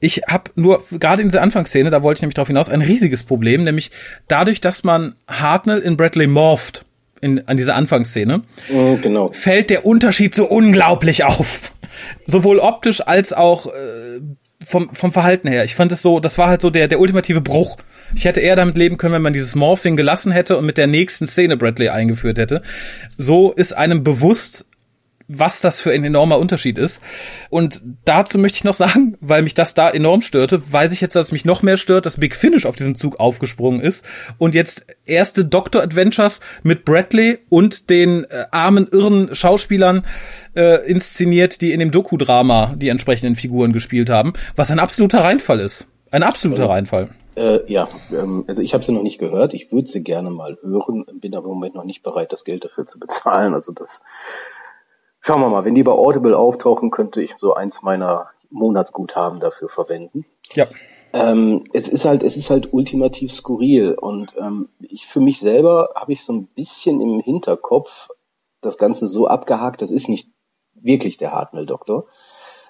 Ich 0.00 0.22
habe 0.28 0.50
nur, 0.56 0.84
gerade 0.90 1.22
in 1.22 1.28
dieser 1.28 1.42
Anfangsszene, 1.42 1.90
da 1.90 2.02
wollte 2.02 2.18
ich 2.18 2.22
nämlich 2.22 2.34
darauf 2.34 2.48
hinaus, 2.48 2.68
ein 2.68 2.82
riesiges 2.82 3.22
Problem, 3.22 3.64
nämlich 3.64 3.90
dadurch, 4.28 4.60
dass 4.60 4.82
man 4.82 5.14
Hartnell 5.28 5.78
in 5.78 5.96
Bradley 5.96 6.26
morpht, 6.26 6.84
in, 7.22 7.46
an 7.48 7.56
dieser 7.56 7.76
Anfangsszene, 7.76 8.42
mm, 8.68 9.00
genau. 9.00 9.32
fällt 9.32 9.70
der 9.70 9.86
Unterschied 9.86 10.34
so 10.34 10.44
unglaublich 10.44 11.24
auf. 11.24 11.72
Sowohl 12.26 12.58
optisch 12.58 13.00
als 13.00 13.32
auch 13.32 13.66
äh, 13.66 14.20
vom, 14.66 14.90
vom 14.92 15.12
Verhalten 15.12 15.48
her. 15.48 15.64
Ich 15.64 15.74
fand 15.74 15.92
es 15.92 16.02
so, 16.02 16.20
das 16.20 16.36
war 16.36 16.48
halt 16.48 16.60
so 16.60 16.68
der, 16.68 16.88
der 16.88 17.00
ultimative 17.00 17.40
Bruch. 17.40 17.78
Ich 18.14 18.24
hätte 18.24 18.40
eher 18.40 18.56
damit 18.56 18.76
leben 18.76 18.98
können, 18.98 19.14
wenn 19.14 19.22
man 19.22 19.32
dieses 19.32 19.54
Morphing 19.54 19.96
gelassen 19.96 20.32
hätte 20.32 20.58
und 20.58 20.66
mit 20.66 20.76
der 20.76 20.86
nächsten 20.86 21.26
Szene 21.26 21.56
Bradley 21.56 21.88
eingeführt 21.88 22.38
hätte. 22.38 22.62
So 23.16 23.52
ist 23.52 23.72
einem 23.72 24.04
bewusst, 24.04 24.66
was 25.38 25.60
das 25.60 25.80
für 25.80 25.92
ein 25.92 26.04
enormer 26.04 26.38
Unterschied 26.38 26.78
ist. 26.78 27.00
Und 27.50 27.82
dazu 28.04 28.38
möchte 28.38 28.56
ich 28.56 28.64
noch 28.64 28.74
sagen, 28.74 29.16
weil 29.20 29.42
mich 29.42 29.54
das 29.54 29.74
da 29.74 29.90
enorm 29.90 30.20
störte, 30.22 30.62
weiß 30.70 30.92
ich 30.92 31.00
jetzt, 31.00 31.16
dass 31.16 31.32
mich 31.32 31.44
noch 31.44 31.62
mehr 31.62 31.76
stört, 31.76 32.06
dass 32.06 32.18
Big 32.18 32.34
Finish 32.34 32.66
auf 32.66 32.76
diesen 32.76 32.94
Zug 32.94 33.20
aufgesprungen 33.20 33.80
ist 33.80 34.04
und 34.38 34.54
jetzt 34.54 34.86
erste 35.06 35.44
Doctor 35.44 35.82
Adventures 35.82 36.40
mit 36.62 36.84
Bradley 36.84 37.38
und 37.48 37.90
den 37.90 38.24
äh, 38.24 38.44
armen, 38.50 38.88
irren 38.90 39.34
Schauspielern 39.34 40.06
äh, 40.54 40.86
inszeniert, 40.88 41.60
die 41.60 41.72
in 41.72 41.80
dem 41.80 41.90
Doku-Drama 41.90 42.74
die 42.76 42.88
entsprechenden 42.88 43.36
Figuren 43.36 43.72
gespielt 43.72 44.10
haben, 44.10 44.32
was 44.56 44.70
ein 44.70 44.78
absoluter 44.78 45.20
Reinfall 45.20 45.60
ist. 45.60 45.86
Ein 46.10 46.22
absoluter 46.22 46.62
also, 46.62 46.72
Reinfall. 46.72 47.08
Äh, 47.34 47.72
ja, 47.72 47.88
ähm, 48.12 48.44
also 48.46 48.62
ich 48.62 48.74
habe 48.74 48.84
sie 48.84 48.92
noch 48.92 49.02
nicht 49.02 49.18
gehört. 49.18 49.54
Ich 49.54 49.72
würde 49.72 49.88
sie 49.88 50.02
gerne 50.02 50.30
mal 50.30 50.58
hören, 50.62 51.06
bin 51.14 51.34
aber 51.34 51.46
im 51.46 51.54
Moment 51.54 51.74
noch 51.74 51.84
nicht 51.84 52.02
bereit, 52.02 52.32
das 52.32 52.44
Geld 52.44 52.64
dafür 52.64 52.84
zu 52.84 52.98
bezahlen. 52.98 53.54
Also 53.54 53.72
das 53.72 54.02
Schauen 55.24 55.40
wir 55.40 55.48
mal, 55.48 55.64
wenn 55.64 55.76
die 55.76 55.84
bei 55.84 55.92
Audible 55.92 56.36
auftauchen, 56.36 56.90
könnte 56.90 57.22
ich 57.22 57.36
so 57.36 57.54
eins 57.54 57.82
meiner 57.82 58.30
Monatsguthaben 58.50 59.38
dafür 59.38 59.68
verwenden. 59.68 60.26
Ja. 60.52 60.66
Ähm, 61.12 61.64
es 61.72 61.88
ist 61.88 62.04
halt, 62.04 62.24
es 62.24 62.36
ist 62.36 62.50
halt 62.50 62.72
ultimativ 62.72 63.32
skurril 63.32 63.94
und 63.94 64.34
ähm, 64.36 64.68
ich 64.80 65.06
für 65.06 65.20
mich 65.20 65.38
selber 65.38 65.90
habe 65.94 66.12
ich 66.12 66.24
so 66.24 66.32
ein 66.32 66.46
bisschen 66.46 67.00
im 67.00 67.20
Hinterkopf 67.20 68.08
das 68.62 68.78
Ganze 68.78 69.06
so 69.06 69.28
abgehakt. 69.28 69.80
Das 69.80 69.92
ist 69.92 70.08
nicht 70.08 70.28
wirklich 70.74 71.18
der 71.18 71.30
Hartnell-Doktor. 71.30 72.06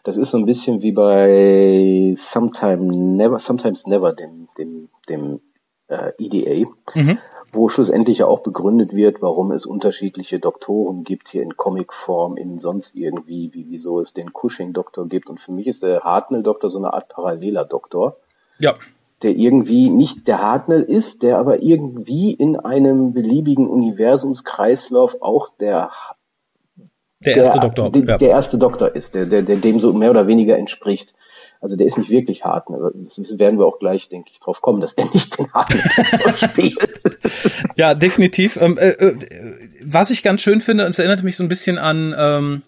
Das 0.04 0.18
ist 0.18 0.30
so 0.30 0.36
ein 0.36 0.44
bisschen 0.44 0.82
wie 0.82 0.92
bei 0.92 2.12
Sometime 2.14 2.82
Never, 2.82 3.38
Sometimes 3.38 3.86
Never, 3.86 4.12
dem, 4.12 4.48
dem, 4.58 4.90
dem 5.08 5.40
äh, 5.88 6.12
EDA. 6.18 6.68
Mhm 6.94 7.18
wo 7.52 7.68
schlussendlich 7.68 8.18
ja 8.18 8.26
auch 8.26 8.40
begründet 8.40 8.96
wird, 8.96 9.20
warum 9.20 9.52
es 9.52 9.66
unterschiedliche 9.66 10.38
Doktoren 10.38 11.04
gibt 11.04 11.28
hier 11.28 11.42
in 11.42 11.56
Comicform, 11.56 12.38
in 12.38 12.58
sonst 12.58 12.96
irgendwie, 12.96 13.50
wie, 13.52 13.66
wieso 13.68 14.00
es 14.00 14.14
den 14.14 14.32
Cushing-Doktor 14.32 15.06
gibt. 15.06 15.28
Und 15.28 15.38
für 15.38 15.52
mich 15.52 15.66
ist 15.66 15.82
der 15.82 16.00
Hartnell-Doktor 16.00 16.70
so 16.70 16.78
eine 16.78 16.94
Art 16.94 17.10
paralleler 17.10 17.66
Doktor. 17.66 18.16
Ja. 18.58 18.76
Der 19.22 19.36
irgendwie 19.36 19.90
nicht 19.90 20.26
der 20.28 20.40
Hartnell 20.40 20.82
ist, 20.82 21.22
der 21.22 21.38
aber 21.38 21.62
irgendwie 21.62 22.32
in 22.32 22.56
einem 22.56 23.12
beliebigen 23.12 23.68
Universumskreislauf 23.68 25.18
auch 25.20 25.50
der 25.60 25.90
der 27.24 27.36
erste 27.36 27.60
der, 27.60 27.68
Doktor, 27.68 27.90
der, 27.90 28.18
der 28.18 28.28
erste 28.30 28.58
Doktor 28.58 28.96
ist, 28.96 29.14
der, 29.14 29.26
der, 29.26 29.42
der 29.42 29.56
dem 29.56 29.78
so 29.78 29.92
mehr 29.92 30.10
oder 30.10 30.26
weniger 30.26 30.58
entspricht. 30.58 31.14
Also 31.62 31.76
der 31.76 31.86
ist 31.86 31.96
nicht 31.96 32.10
wirklich 32.10 32.44
hart. 32.44 32.70
Ne? 32.70 32.90
Das 32.92 33.38
werden 33.38 33.58
wir 33.58 33.66
auch 33.66 33.78
gleich, 33.78 34.08
denke 34.08 34.30
ich, 34.32 34.40
drauf 34.40 34.60
kommen, 34.60 34.80
dass 34.80 34.94
er 34.94 35.08
nicht 35.14 35.38
den 35.38 35.52
harten 35.52 35.78
spielt. 36.36 36.76
ja, 37.76 37.94
definitiv. 37.94 38.56
Ähm, 38.60 38.76
äh, 38.78 38.88
äh, 38.88 39.14
was 39.84 40.10
ich 40.10 40.24
ganz 40.24 40.42
schön 40.42 40.60
finde, 40.60 40.84
und 40.84 40.90
es 40.90 40.98
erinnert 40.98 41.22
mich 41.22 41.36
so 41.36 41.44
ein 41.44 41.48
bisschen 41.48 41.78
an, 41.78 42.12
ähm, 42.18 42.62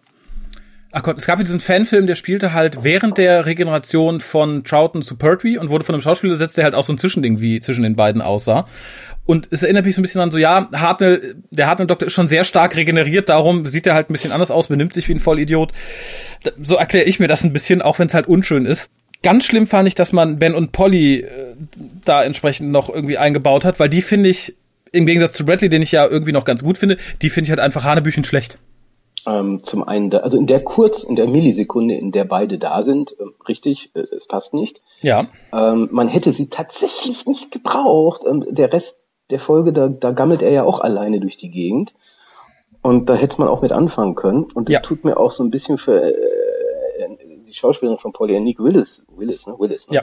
ach 0.92 1.02
Gott, 1.02 1.18
es 1.18 1.26
gab 1.26 1.40
diesen 1.40 1.58
Fanfilm, 1.58 2.06
der 2.06 2.14
spielte 2.14 2.52
halt 2.52 2.84
während 2.84 3.18
der 3.18 3.46
Regeneration 3.46 4.20
von 4.20 4.62
Troughton 4.62 5.02
zu 5.02 5.16
Pertwee 5.16 5.58
und 5.58 5.70
wurde 5.70 5.84
von 5.84 5.96
einem 5.96 6.02
Schauspieler 6.02 6.34
gesetzt, 6.34 6.56
der 6.56 6.62
halt 6.62 6.76
auch 6.76 6.84
so 6.84 6.92
ein 6.92 6.98
Zwischending 6.98 7.40
wie 7.40 7.60
zwischen 7.60 7.82
den 7.82 7.96
beiden 7.96 8.22
aussah. 8.22 8.68
Und 9.26 9.49
es 9.50 9.62
erinnert 9.62 9.87
mich 9.87 9.95
so 9.95 10.00
ein 10.00 10.02
bisschen 10.02 10.21
an 10.21 10.31
so, 10.31 10.38
ja, 10.38 10.69
Hartnell, 10.73 11.37
der 11.50 11.66
Hartnell-Doktor 11.66 12.07
ist 12.07 12.12
schon 12.12 12.28
sehr 12.28 12.45
stark 12.45 12.76
regeneriert, 12.76 13.31
darum 13.31 13.66
sieht 13.66 13.87
er 13.87 13.95
halt 13.95 14.11
ein 14.11 14.12
bisschen 14.12 14.33
anders 14.33 14.50
aus, 14.50 14.66
benimmt 14.66 14.93
sich 14.93 15.09
wie 15.09 15.14
ein 15.14 15.21
Vollidiot. 15.21 15.73
So 16.62 16.76
erkläre 16.76 17.07
ich 17.07 17.21
mir 17.21 17.28
das 17.28 17.43
ein 17.43 17.52
bisschen, 17.52 17.81
auch 17.81 17.99
wenn 17.99 18.09
es 18.09 18.14
halt 18.14 18.28
unschön 18.28 18.66
ist. 18.66 18.90
Ganz 19.23 19.45
schlimm 19.45 19.66
fand 19.66 19.88
ich, 19.88 19.95
dass 19.95 20.12
man 20.12 20.38
Ben 20.38 20.54
und 20.54 20.73
Polly 20.73 21.21
äh, 21.21 21.54
da 22.04 22.23
entsprechend 22.23 22.71
noch 22.71 22.90
irgendwie 22.90 23.16
eingebaut 23.16 23.64
hat, 23.64 23.81
weil 23.81 23.88
die 23.88 24.02
finde 24.02 24.28
ich, 24.28 24.54
im 24.93 25.07
Gegensatz 25.07 25.33
zu 25.33 25.47
Bradley, 25.47 25.71
den 25.71 25.81
ich 25.81 25.93
ja 25.93 26.07
irgendwie 26.07 26.33
noch 26.33 26.45
ganz 26.45 26.62
gut 26.62 26.76
finde, 26.76 26.99
die 27.23 27.31
finde 27.31 27.47
ich 27.47 27.50
halt 27.50 27.61
einfach 27.61 27.85
Hanebüchen 27.85 28.25
schlecht. 28.25 28.59
Ähm, 29.26 29.62
zum 29.62 29.83
einen, 29.83 30.11
da, 30.11 30.19
also 30.19 30.37
in 30.37 30.47
der 30.47 30.61
kurz, 30.62 31.02
in 31.02 31.16
der 31.16 31.26
Millisekunde, 31.26 31.95
in 31.95 32.12
der 32.12 32.25
beide 32.25 32.59
da 32.59 32.83
sind, 32.83 33.16
äh, 33.19 33.25
richtig, 33.49 33.90
äh, 33.95 34.00
es 34.00 34.26
passt 34.26 34.52
nicht. 34.52 34.83
Ja. 35.00 35.28
Ähm, 35.52 35.88
man 35.90 36.09
hätte 36.09 36.31
sie 36.33 36.49
tatsächlich 36.49 37.25
nicht 37.26 37.50
gebraucht. 37.50 38.23
Ähm, 38.28 38.45
der 38.50 38.73
Rest 38.73 39.03
der 39.31 39.40
Folge, 39.40 39.73
da, 39.73 39.88
da 39.88 40.11
gammelt 40.11 40.43
er 40.43 40.50
ja 40.52 40.64
auch 40.64 40.81
alleine 40.81 41.21
durch 41.21 41.37
die 41.37 41.50
Gegend. 41.50 41.95
Und 42.83 43.09
da 43.09 43.14
hätte 43.14 43.40
man 43.40 43.49
auch 43.49 43.62
mit 43.62 43.73
anfangen 43.73 44.14
können. 44.14 44.45
Und 44.54 44.69
es 44.69 44.75
Ja. 44.75 44.81
tut 44.81 45.04
mir 45.04 45.16
auch 45.16 45.31
so 45.31 45.43
ein 45.43 45.50
bisschen 45.50 45.78
für 45.78 46.02
äh, 46.02 46.14
die 47.47 47.54
Schauspielerin 47.54 47.99
von 47.99 48.12
Polly 48.12 48.38
Nick 48.40 48.59
Willis, 48.59 49.04
Willis, 49.16 49.47
ne? 49.47 49.54
Willis, 49.59 49.88
ne? 49.88 49.95
Ja. 49.97 50.02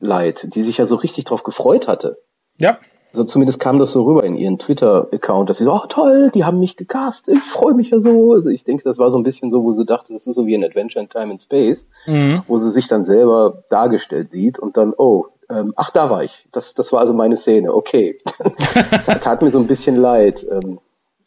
leid, 0.00 0.54
die 0.54 0.60
sich 0.60 0.76
ja 0.78 0.84
so 0.84 0.96
richtig 0.96 1.24
drauf 1.24 1.42
gefreut 1.42 1.88
hatte. 1.88 2.18
Ja. 2.58 2.78
So 3.12 3.22
zumindest 3.24 3.60
kam 3.60 3.78
das 3.78 3.92
so 3.92 4.02
rüber 4.02 4.24
in 4.24 4.36
ihren 4.36 4.58
Twitter-Account, 4.58 5.48
dass 5.48 5.58
sie 5.58 5.64
so, 5.64 5.72
oh 5.72 5.86
toll, 5.88 6.30
die 6.34 6.44
haben 6.44 6.58
mich 6.58 6.76
gecastet, 6.76 7.36
ich 7.36 7.42
freue 7.42 7.72
mich 7.72 7.90
ja 7.90 8.00
so. 8.00 8.32
Also 8.32 8.50
ich 8.50 8.64
denke, 8.64 8.82
das 8.84 8.98
war 8.98 9.10
so 9.10 9.16
ein 9.18 9.22
bisschen 9.22 9.50
so, 9.50 9.62
wo 9.62 9.70
sie 9.72 9.86
dachte, 9.86 10.12
das 10.12 10.26
ist 10.26 10.34
so 10.34 10.46
wie 10.46 10.54
ein 10.56 10.64
Adventure 10.64 11.02
in 11.02 11.08
Time 11.08 11.30
and 11.30 11.40
Space, 11.40 11.88
Mhm. 12.06 12.42
wo 12.48 12.58
sie 12.58 12.70
sich 12.72 12.88
dann 12.88 13.04
selber 13.04 13.62
dargestellt 13.70 14.28
sieht 14.30 14.58
und 14.58 14.76
dann, 14.76 14.92
oh, 14.96 15.26
ähm, 15.50 15.72
ach, 15.76 15.90
da 15.90 16.10
war 16.10 16.22
ich. 16.24 16.46
Das, 16.52 16.74
das 16.74 16.92
war 16.92 17.00
also 17.00 17.12
meine 17.12 17.36
Szene, 17.36 17.74
okay. 17.74 18.18
tat, 19.20 19.42
mir 19.42 19.50
so 19.50 19.58
ein 19.58 19.66
bisschen 19.66 19.96
leid. 19.96 20.46
Ähm, 20.50 20.78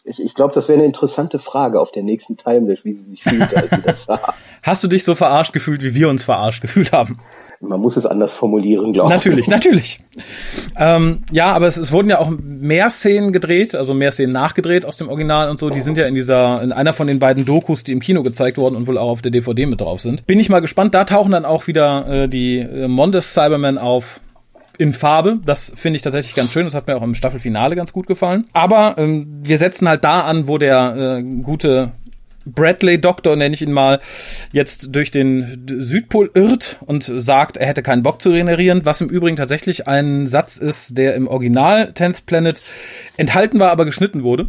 ich 0.07 0.23
ich 0.23 0.33
glaube, 0.33 0.53
das 0.53 0.69
wäre 0.69 0.79
eine 0.79 0.85
interessante 0.85 1.39
Frage 1.39 1.79
auf 1.79 1.91
der 1.91 2.03
nächsten 2.03 2.37
Timelash, 2.37 2.85
wie 2.85 2.93
sie 2.93 3.11
sich 3.11 3.23
fühlt, 3.23 3.55
als 3.55 3.69
sie 3.69 3.81
das 3.81 4.05
sah. 4.05 4.33
Hast 4.63 4.83
du 4.83 4.87
dich 4.87 5.03
so 5.03 5.15
verarscht 5.15 5.53
gefühlt, 5.53 5.81
wie 5.83 5.93
wir 5.93 6.09
uns 6.09 6.25
verarscht 6.25 6.61
gefühlt 6.61 6.91
haben? 6.91 7.19
Man 7.59 7.79
muss 7.79 7.97
es 7.97 8.05
anders 8.05 8.33
formulieren, 8.33 8.93
glaube 8.93 9.09
ich. 9.09 9.15
Natürlich, 9.15 9.47
natürlich. 9.47 9.99
Ähm, 10.77 11.23
ja, 11.31 11.53
aber 11.53 11.67
es, 11.67 11.77
es 11.77 11.91
wurden 11.91 12.09
ja 12.09 12.19
auch 12.19 12.29
mehr 12.29 12.89
Szenen 12.89 13.31
gedreht, 13.31 13.73
also 13.75 13.93
mehr 13.93 14.11
Szenen 14.11 14.33
nachgedreht 14.33 14.85
aus 14.85 14.97
dem 14.97 15.09
Original 15.09 15.49
und 15.49 15.59
so. 15.59 15.69
Die 15.69 15.81
sind 15.81 15.97
ja 15.97 16.05
in 16.05 16.13
dieser, 16.13 16.61
in 16.61 16.71
einer 16.71 16.93
von 16.93 17.07
den 17.07 17.19
beiden 17.19 17.45
Dokus, 17.45 17.83
die 17.83 17.93
im 17.93 17.99
Kino 17.99 18.21
gezeigt 18.21 18.57
wurden 18.57 18.75
und 18.75 18.87
wohl 18.87 18.97
auch 18.97 19.09
auf 19.09 19.21
der 19.21 19.31
DVD 19.31 19.65
mit 19.65 19.81
drauf 19.81 20.01
sind. 20.01 20.27
Bin 20.27 20.39
ich 20.39 20.49
mal 20.49 20.59
gespannt. 20.59 20.93
Da 20.93 21.05
tauchen 21.05 21.31
dann 21.31 21.45
auch 21.45 21.67
wieder 21.67 22.07
äh, 22.07 22.27
die 22.27 22.59
äh, 22.59 22.87
Mondes 22.87 23.33
Cybermen 23.33 23.77
auf 23.77 24.19
in 24.77 24.93
Farbe. 24.93 25.39
Das 25.45 25.71
finde 25.75 25.97
ich 25.97 26.01
tatsächlich 26.01 26.35
ganz 26.35 26.51
schön. 26.51 26.65
Das 26.65 26.73
hat 26.73 26.87
mir 26.87 26.95
auch 26.95 27.01
im 27.01 27.15
Staffelfinale 27.15 27.75
ganz 27.75 27.93
gut 27.93 28.07
gefallen. 28.07 28.45
Aber 28.53 28.95
ähm, 28.97 29.41
wir 29.43 29.57
setzen 29.57 29.87
halt 29.87 30.03
da 30.03 30.21
an, 30.21 30.47
wo 30.47 30.57
der 30.57 31.19
äh, 31.19 31.23
gute 31.41 31.91
Bradley 32.45 32.99
Doktor, 32.99 33.35
nenne 33.35 33.53
ich 33.53 33.61
ihn 33.61 33.71
mal, 33.71 33.99
jetzt 34.51 34.95
durch 34.95 35.11
den 35.11 35.65
Südpol 35.79 36.31
irrt 36.33 36.77
und 36.85 37.03
sagt, 37.03 37.57
er 37.57 37.67
hätte 37.67 37.83
keinen 37.83 38.03
Bock 38.03 38.21
zu 38.21 38.29
regenerieren, 38.29 38.85
was 38.85 39.01
im 39.01 39.09
Übrigen 39.09 39.35
tatsächlich 39.35 39.87
ein 39.87 40.27
Satz 40.27 40.57
ist, 40.57 40.97
der 40.97 41.15
im 41.15 41.27
Original 41.27 41.91
10th 41.93 42.25
Planet 42.25 42.61
enthalten 43.17 43.59
war, 43.59 43.71
aber 43.71 43.85
geschnitten 43.85 44.23
wurde. 44.23 44.47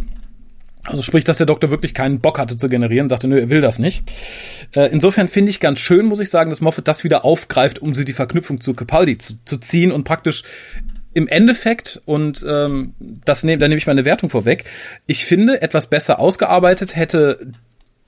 Also 0.85 1.03
sprich, 1.03 1.25
dass 1.25 1.39
der 1.39 1.47
Doktor 1.47 1.71
wirklich 1.71 1.93
keinen 1.93 2.21
Bock 2.21 2.39
hatte 2.39 2.57
zu 2.57 2.69
generieren, 2.69 3.09
sagte, 3.09 3.29
nö, 3.29 3.39
er 3.39 3.51
will 3.51 3.61
das 3.61 3.79
nicht. 3.79 4.11
Äh, 4.73 4.91
insofern 4.93 5.29
finde 5.29 5.51
ich 5.51 5.61
ganz 5.61 5.81
schön, 5.81 6.07
muss 6.07 6.21
ich 6.21 6.31
sagen, 6.31 6.51
dass 6.51 6.61
Moffat 6.61 6.89
das 6.89 7.05
wieder 7.05 7.25
aufgreift, 7.25 7.81
um 7.81 7.95
sie 7.95 8.05
die 8.05 8.13
Verknüpfung 8.13 8.61
zu 8.61 8.73
Capaldi 8.73 9.19
zu, 9.19 9.35
zu 9.45 9.59
ziehen 9.59 9.93
und 9.93 10.05
praktisch 10.05 10.45
im 11.15 11.27
Endeffekt, 11.27 12.01
und 12.05 12.45
ähm, 12.49 12.95
das 13.25 13.43
nehm, 13.43 13.59
da 13.59 13.67
nehme 13.67 13.79
ich 13.79 13.87
meine 13.87 14.05
Wertung 14.05 14.31
vorweg, 14.31 14.65
ich 15.07 15.25
finde, 15.25 15.63
etwas 15.63 15.89
besser 15.89 16.21
ausgearbeitet 16.21 16.95
hätte 16.95 17.51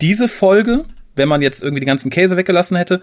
diese 0.01 0.29
Folge, 0.29 0.85
wenn 1.17 1.29
man 1.29 1.43
jetzt 1.43 1.63
irgendwie 1.63 1.81
die 1.81 1.87
ganzen 1.87 2.11
Käse 2.11 2.37
weggelassen 2.37 2.77
hätte, 2.77 3.03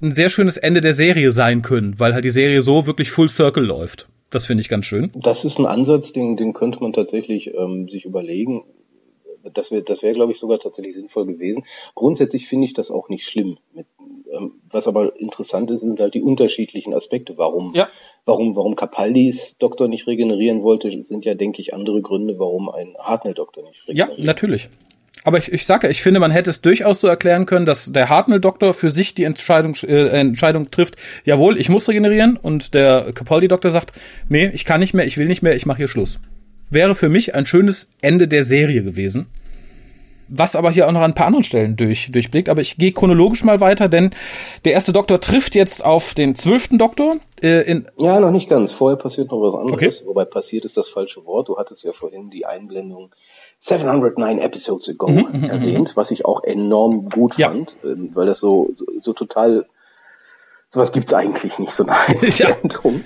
ein 0.00 0.12
sehr 0.12 0.28
schönes 0.28 0.56
Ende 0.56 0.80
der 0.80 0.94
Serie 0.94 1.32
sein 1.32 1.62
können, 1.62 1.98
weil 1.98 2.14
halt 2.14 2.24
die 2.24 2.30
Serie 2.30 2.62
so 2.62 2.86
wirklich 2.86 3.10
Full 3.10 3.28
Circle 3.28 3.64
läuft. 3.64 4.08
Das 4.30 4.46
finde 4.46 4.60
ich 4.60 4.68
ganz 4.68 4.86
schön. 4.86 5.10
Das 5.14 5.44
ist 5.44 5.58
ein 5.58 5.66
Ansatz, 5.66 6.12
den, 6.12 6.36
den 6.36 6.52
könnte 6.52 6.80
man 6.80 6.92
tatsächlich 6.92 7.54
ähm, 7.54 7.88
sich 7.88 8.04
überlegen. 8.04 8.62
Das 9.52 9.70
wäre, 9.70 9.82
das 9.82 10.02
wäre, 10.02 10.14
glaube 10.14 10.32
ich, 10.32 10.38
sogar 10.38 10.58
tatsächlich 10.58 10.94
sinnvoll 10.94 11.26
gewesen. 11.26 11.64
Grundsätzlich 11.94 12.46
finde 12.48 12.66
ich 12.66 12.74
das 12.74 12.90
auch 12.90 13.08
nicht 13.08 13.24
schlimm. 13.24 13.58
Mit, 13.74 13.86
ähm, 14.32 14.52
was 14.70 14.86
aber 14.88 15.18
interessant 15.18 15.70
ist, 15.70 15.80
sind 15.80 16.00
halt 16.00 16.14
die 16.14 16.22
unterschiedlichen 16.22 16.94
Aspekte. 16.94 17.38
Warum, 17.38 17.74
Ja. 17.74 17.88
warum, 18.24 18.56
warum 18.56 18.76
Capaldis 18.76 19.56
Doktor 19.58 19.88
nicht 19.88 20.06
regenerieren 20.06 20.62
wollte, 20.62 20.90
sind 20.90 21.24
ja, 21.24 21.34
denke 21.34 21.60
ich, 21.62 21.74
andere 21.74 22.00
Gründe, 22.02 22.38
warum 22.38 22.68
ein 22.68 22.94
Hartnell-Doktor 23.00 23.62
nicht 23.64 23.82
Ja, 23.86 24.04
regeneriert. 24.04 24.26
natürlich. 24.26 24.68
Aber 25.24 25.38
ich, 25.38 25.48
ich 25.52 25.66
sage, 25.66 25.88
ich 25.88 26.00
finde, 26.00 26.20
man 26.20 26.30
hätte 26.30 26.48
es 26.48 26.60
durchaus 26.62 27.00
so 27.00 27.08
erklären 27.08 27.44
können, 27.44 27.66
dass 27.66 27.92
der 27.92 28.08
Hartnell-Doktor 28.08 28.72
für 28.72 28.90
sich 28.90 29.14
die 29.14 29.24
Entscheidung, 29.24 29.74
äh, 29.82 30.06
Entscheidung 30.20 30.70
trifft, 30.70 30.96
jawohl, 31.24 31.58
ich 31.58 31.68
muss 31.68 31.88
regenerieren, 31.88 32.36
und 32.40 32.72
der 32.72 33.12
Capaldi-Doktor 33.12 33.70
sagt, 33.70 33.92
nee, 34.28 34.48
ich 34.54 34.64
kann 34.64 34.80
nicht 34.80 34.94
mehr, 34.94 35.06
ich 35.06 35.18
will 35.18 35.26
nicht 35.26 35.42
mehr, 35.42 35.56
ich 35.56 35.66
mache 35.66 35.78
hier 35.78 35.88
Schluss. 35.88 36.20
Wäre 36.70 36.94
für 36.94 37.08
mich 37.08 37.34
ein 37.34 37.46
schönes 37.46 37.88
Ende 38.02 38.28
der 38.28 38.44
Serie 38.44 38.82
gewesen. 38.82 39.26
Was 40.30 40.54
aber 40.54 40.70
hier 40.70 40.86
auch 40.86 40.92
noch 40.92 41.00
an 41.00 41.12
ein 41.12 41.14
paar 41.14 41.26
anderen 41.26 41.42
Stellen 41.44 41.76
durch, 41.76 42.10
durchblickt. 42.12 42.50
Aber 42.50 42.60
ich 42.60 42.76
gehe 42.76 42.92
chronologisch 42.92 43.44
mal 43.44 43.60
weiter, 43.62 43.88
denn 43.88 44.10
der 44.66 44.72
erste 44.74 44.92
Doktor 44.92 45.22
trifft 45.22 45.54
jetzt 45.54 45.82
auf 45.82 46.12
den 46.12 46.34
zwölften 46.34 46.76
Doktor. 46.76 47.16
Äh, 47.40 47.62
in, 47.62 47.86
Ja, 47.98 48.20
noch 48.20 48.30
nicht 48.30 48.46
ganz. 48.50 48.72
Vorher 48.72 48.98
passiert 48.98 49.30
noch 49.30 49.40
was 49.40 49.54
anderes. 49.54 50.00
Okay. 50.02 50.06
Wobei 50.06 50.26
passiert 50.26 50.66
ist 50.66 50.76
das 50.76 50.90
falsche 50.90 51.24
Wort. 51.24 51.48
Du 51.48 51.56
hattest 51.56 51.82
ja 51.82 51.94
vorhin 51.94 52.28
die 52.28 52.44
Einblendung 52.44 53.08
709 53.60 54.38
Episodes 54.38 54.90
ago 54.90 55.08
erwähnt, 55.08 55.92
was 55.96 56.10
ich 56.10 56.26
auch 56.26 56.44
enorm 56.44 57.08
gut 57.08 57.38
Mhm, 57.38 57.40
Ja. 57.40 57.48
fand, 57.48 57.76
ähm, 57.82 58.10
weil 58.12 58.26
das 58.26 58.38
so, 58.40 58.68
so, 58.74 58.84
so 59.00 59.14
total, 59.14 59.64
sowas 60.68 60.92
gibt's 60.92 61.14
eigentlich 61.14 61.58
nicht, 61.58 61.72
so 61.72 61.86
eine 61.86 61.96
Ja. 62.36 62.48
Einblendung. 62.48 63.02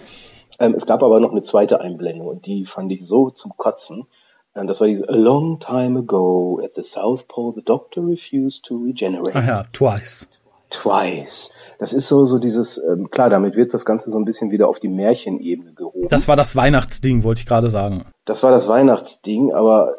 Ähm, 0.59 0.75
es 0.75 0.87
gab 0.87 1.03
aber 1.03 1.21
noch 1.21 1.33
eine 1.33 1.43
zweite 1.43 1.81
Einblendung 1.81 2.27
und 2.27 2.47
die 2.47 2.65
fand 2.65 2.93
ich 2.93 3.07
so 3.07 3.31
zum 3.31 3.57
Kotzen. 3.57 4.07
Ähm, 4.55 4.67
das 4.67 4.81
war 4.81 4.87
diese 4.87 5.09
A 5.09 5.15
long 5.15 5.59
time 5.59 6.01
ago 6.01 6.61
at 6.63 6.75
the 6.75 6.83
South 6.83 7.25
Pole 7.27 7.55
the 7.55 7.63
Doctor 7.63 8.07
refused 8.07 8.65
to 8.65 8.77
regenerate 8.77 9.35
ach 9.35 9.47
ja, 9.47 9.65
twice. 9.73 10.29
twice. 10.71 11.51
Das 11.79 11.93
ist 11.93 12.09
so, 12.09 12.25
so 12.25 12.39
dieses, 12.39 12.79
ähm, 12.79 13.11
klar, 13.11 13.31
damit 13.31 13.57
wird 13.57 13.75
das 13.75 13.85
Ganze 13.85 14.11
so 14.11 14.19
ein 14.19 14.25
bisschen 14.25 14.51
wieder 14.51 14.69
auf 14.69 14.79
die 14.79 14.89
Märchenebene 14.89 15.73
gehoben. 15.75 16.09
Das 16.09 16.29
war 16.29 16.37
das 16.37 16.57
Weihnachtsding, 16.57 17.25
wollte 17.25 17.41
ich 17.41 17.47
gerade 17.47 17.71
sagen. 17.71 18.07
Das 18.25 18.43
war 18.43 18.51
das 18.51 18.69
Weihnachtsding, 18.69 19.53
aber 19.53 19.97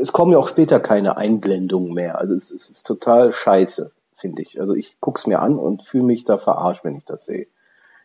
es 0.00 0.12
kommen 0.12 0.32
ja 0.32 0.38
auch 0.38 0.48
später 0.48 0.80
keine 0.80 1.16
Einblendungen 1.16 1.92
mehr. 1.92 2.18
Also 2.18 2.34
es, 2.34 2.50
es 2.50 2.68
ist 2.68 2.86
total 2.86 3.32
scheiße, 3.32 3.92
finde 4.14 4.42
ich. 4.42 4.60
Also 4.60 4.74
ich 4.74 4.96
guck's 5.00 5.26
mir 5.26 5.40
an 5.40 5.58
und 5.58 5.82
fühle 5.82 6.04
mich 6.04 6.24
da 6.24 6.38
verarscht, 6.38 6.84
wenn 6.84 6.96
ich 6.96 7.04
das 7.04 7.24
sehe. 7.24 7.46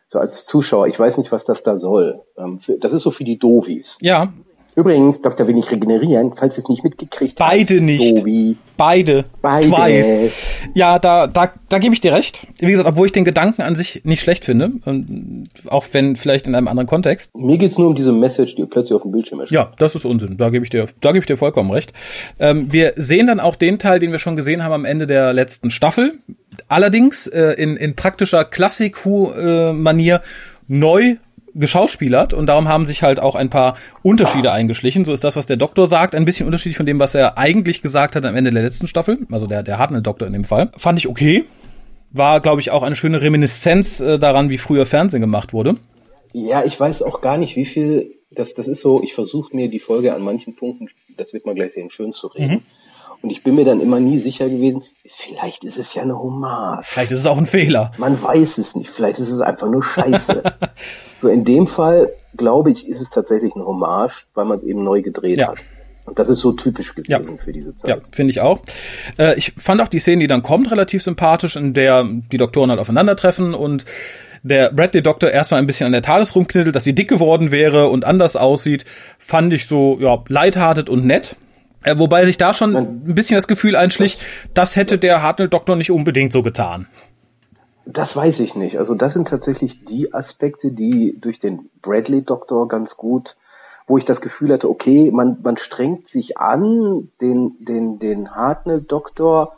So 0.06 0.18
als 0.18 0.46
Zuschauer, 0.46 0.86
ich 0.86 0.98
weiß 0.98 1.18
nicht, 1.18 1.32
was 1.32 1.44
das 1.44 1.62
da 1.62 1.78
soll. 1.78 2.22
Ähm, 2.38 2.60
das 2.80 2.92
ist 2.92 3.02
so 3.02 3.10
für 3.10 3.24
die 3.24 3.38
Dovis. 3.38 3.98
Ja, 4.00 4.32
Übrigens, 4.76 5.22
Doktor 5.22 5.46
will 5.46 5.54
nicht 5.54 5.70
regenerieren, 5.72 6.34
falls 6.36 6.58
ihr 6.58 6.62
es 6.62 6.68
nicht 6.68 6.84
mitgekriegt 6.84 7.38
Beide 7.38 7.76
hast. 7.76 7.82
nicht. 7.82 8.18
Dovi. 8.18 8.56
Beide. 8.76 9.24
Beide. 9.40 9.68
Twice. 9.70 10.32
Ja, 10.74 10.98
da, 10.98 11.26
da, 11.26 11.50
da 11.70 11.78
gebe 11.78 11.94
ich 11.94 12.02
dir 12.02 12.12
recht. 12.12 12.46
Wie 12.58 12.70
gesagt, 12.70 12.86
obwohl 12.86 13.06
ich 13.06 13.12
den 13.12 13.24
Gedanken 13.24 13.62
an 13.62 13.74
sich 13.74 14.02
nicht 14.04 14.20
schlecht 14.20 14.44
finde. 14.44 14.72
Und 14.84 15.44
auch 15.66 15.86
wenn 15.92 16.16
vielleicht 16.16 16.46
in 16.46 16.54
einem 16.54 16.68
anderen 16.68 16.86
Kontext. 16.86 17.34
Mir 17.34 17.56
geht's 17.56 17.78
nur 17.78 17.88
um 17.88 17.94
diese 17.94 18.12
Message, 18.12 18.54
die 18.54 18.66
plötzlich 18.66 18.94
auf 18.94 19.00
dem 19.00 19.12
Bildschirm 19.12 19.40
erscheint. 19.40 19.54
Ja, 19.54 19.72
das 19.78 19.94
ist 19.94 20.04
Unsinn. 20.04 20.36
Da 20.36 20.50
gebe 20.50 20.62
ich 20.62 20.70
dir, 20.70 20.88
da 21.00 21.12
gebe 21.12 21.20
ich 21.20 21.26
dir 21.26 21.38
vollkommen 21.38 21.70
recht. 21.70 21.94
Ähm, 22.38 22.70
wir 22.70 22.92
sehen 22.96 23.28
dann 23.28 23.40
auch 23.40 23.56
den 23.56 23.78
Teil, 23.78 23.98
den 23.98 24.12
wir 24.12 24.18
schon 24.18 24.36
gesehen 24.36 24.62
haben 24.62 24.74
am 24.74 24.84
Ende 24.84 25.06
der 25.06 25.32
letzten 25.32 25.70
Staffel. 25.70 26.18
Allerdings 26.68 27.26
äh, 27.28 27.52
in, 27.52 27.78
in 27.78 27.96
praktischer 27.96 28.44
Klassik-Manier 28.44 30.20
neu 30.68 31.16
geschauspielert 31.58 32.34
und 32.34 32.46
darum 32.46 32.68
haben 32.68 32.86
sich 32.86 33.02
halt 33.02 33.20
auch 33.20 33.34
ein 33.34 33.50
paar 33.50 33.76
Unterschiede 34.02 34.52
eingeschlichen. 34.52 35.04
So 35.04 35.12
ist 35.12 35.24
das, 35.24 35.36
was 35.36 35.46
der 35.46 35.56
Doktor 35.56 35.86
sagt, 35.86 36.14
ein 36.14 36.24
bisschen 36.24 36.46
unterschiedlich 36.46 36.76
von 36.76 36.86
dem, 36.86 36.98
was 36.98 37.14
er 37.14 37.38
eigentlich 37.38 37.82
gesagt 37.82 38.14
hat 38.14 38.24
am 38.24 38.36
Ende 38.36 38.52
der 38.52 38.62
letzten 38.62 38.86
Staffel. 38.86 39.26
Also 39.30 39.46
der, 39.46 39.62
der 39.62 39.78
Hartnell-Doktor 39.78 40.26
in 40.26 40.32
dem 40.32 40.44
Fall. 40.44 40.70
Fand 40.76 40.98
ich 40.98 41.08
okay. 41.08 41.44
War, 42.12 42.40
glaube 42.40 42.60
ich, 42.60 42.70
auch 42.70 42.82
eine 42.82 42.96
schöne 42.96 43.20
Reminiszenz 43.20 44.00
äh, 44.00 44.18
daran, 44.18 44.48
wie 44.50 44.58
früher 44.58 44.86
Fernsehen 44.86 45.20
gemacht 45.20 45.52
wurde. 45.52 45.76
Ja, 46.32 46.64
ich 46.64 46.78
weiß 46.78 47.02
auch 47.02 47.20
gar 47.20 47.38
nicht, 47.38 47.56
wie 47.56 47.64
viel, 47.64 48.12
das, 48.30 48.54
das 48.54 48.68
ist 48.68 48.82
so, 48.82 49.02
ich 49.02 49.14
versuche 49.14 49.56
mir 49.56 49.68
die 49.68 49.80
Folge 49.80 50.14
an 50.14 50.22
manchen 50.22 50.54
Punkten, 50.54 50.88
das 51.16 51.32
wird 51.32 51.46
man 51.46 51.54
gleich 51.54 51.72
sehen, 51.72 51.90
schön 51.90 52.12
zu 52.12 52.26
reden. 52.28 52.62
Und 53.22 53.30
ich 53.30 53.42
bin 53.42 53.54
mir 53.54 53.64
dann 53.64 53.80
immer 53.80 53.98
nie 54.00 54.18
sicher 54.18 54.48
gewesen, 54.48 54.84
vielleicht 55.06 55.64
ist 55.64 55.78
es 55.78 55.94
ja 55.94 56.02
eine 56.02 56.18
Hommage. 56.18 56.84
Vielleicht 56.86 57.12
ist 57.12 57.20
es 57.20 57.26
auch 57.26 57.38
ein 57.38 57.46
Fehler. 57.46 57.92
Man 57.98 58.20
weiß 58.20 58.58
es 58.58 58.76
nicht, 58.76 58.90
vielleicht 58.90 59.18
ist 59.18 59.30
es 59.30 59.40
einfach 59.40 59.68
nur 59.68 59.82
Scheiße. 59.82 60.42
so 61.20 61.28
in 61.28 61.44
dem 61.44 61.66
Fall, 61.66 62.10
glaube 62.36 62.70
ich, 62.70 62.86
ist 62.86 63.00
es 63.00 63.10
tatsächlich 63.10 63.54
eine 63.54 63.64
Hommage, 63.66 64.26
weil 64.34 64.44
man 64.44 64.58
es 64.58 64.64
eben 64.64 64.84
neu 64.84 65.02
gedreht 65.02 65.38
Ja. 65.38 65.48
hat. 65.48 65.58
Und 66.04 66.20
das 66.20 66.28
ist 66.28 66.40
so 66.40 66.52
typisch 66.52 66.94
Ja. 67.08 67.18
gewesen 67.18 67.38
für 67.38 67.52
diese 67.52 67.70
Ja, 67.70 67.76
Zeit. 67.76 68.02
finde 68.12 68.30
ich 68.30 68.40
auch. 68.40 68.60
Äh, 69.18 69.36
ich 69.38 69.54
fand 69.58 69.80
auch 69.80 69.88
die 69.88 69.98
Szene, 69.98 70.20
die 70.20 70.26
dann 70.28 70.42
kommt, 70.42 70.70
relativ 70.70 71.02
sympathisch, 71.02 71.56
in 71.56 71.74
der 71.74 72.04
die 72.04 72.36
Doktoren 72.36 72.70
halt 72.70 72.78
aufeinandertreffen 72.78 73.54
und 73.54 73.84
der 74.44 74.70
Bradley-Doktor 74.70 75.30
erstmal 75.32 75.58
ein 75.60 75.66
bisschen 75.66 75.86
an 75.86 75.92
der 75.92 76.02
Thales 76.02 76.36
rumknittelt, 76.36 76.76
dass 76.76 76.84
sie 76.84 76.94
dick 76.94 77.08
geworden 77.08 77.50
wäre 77.50 77.88
und 77.88 78.04
anders 78.04 78.36
aussieht, 78.36 78.84
fand 79.18 79.52
ich 79.52 79.66
so, 79.66 79.98
ja, 80.00 80.22
lighthearted 80.28 80.88
und 80.88 81.04
nett. 81.06 81.34
Äh, 81.86 81.98
wobei 81.98 82.24
sich 82.24 82.36
da 82.36 82.52
schon 82.52 82.76
ein 82.76 83.14
bisschen 83.14 83.36
das 83.36 83.46
Gefühl 83.46 83.76
einschlich, 83.76 84.18
das 84.52 84.74
hätte 84.74 84.98
der 84.98 85.22
Hartnell-Doktor 85.22 85.76
nicht 85.76 85.92
unbedingt 85.92 86.32
so 86.32 86.42
getan. 86.42 86.86
Das 87.86 88.16
weiß 88.16 88.40
ich 88.40 88.56
nicht. 88.56 88.78
Also 88.78 88.96
das 88.96 89.12
sind 89.12 89.28
tatsächlich 89.28 89.84
die 89.84 90.12
Aspekte, 90.12 90.72
die 90.72 91.16
durch 91.20 91.38
den 91.38 91.70
Bradley-Doktor 91.80 92.68
ganz 92.68 92.96
gut 92.96 93.36
wo 93.86 93.96
ich 93.96 94.04
das 94.04 94.20
Gefühl 94.20 94.52
hatte, 94.52 94.68
okay, 94.68 95.10
man, 95.12 95.38
man 95.42 95.56
strengt 95.56 96.08
sich 96.08 96.38
an, 96.38 97.08
den, 97.20 97.56
den, 97.60 98.00
den 98.00 98.34
Hartnell-Doktor 98.34 99.56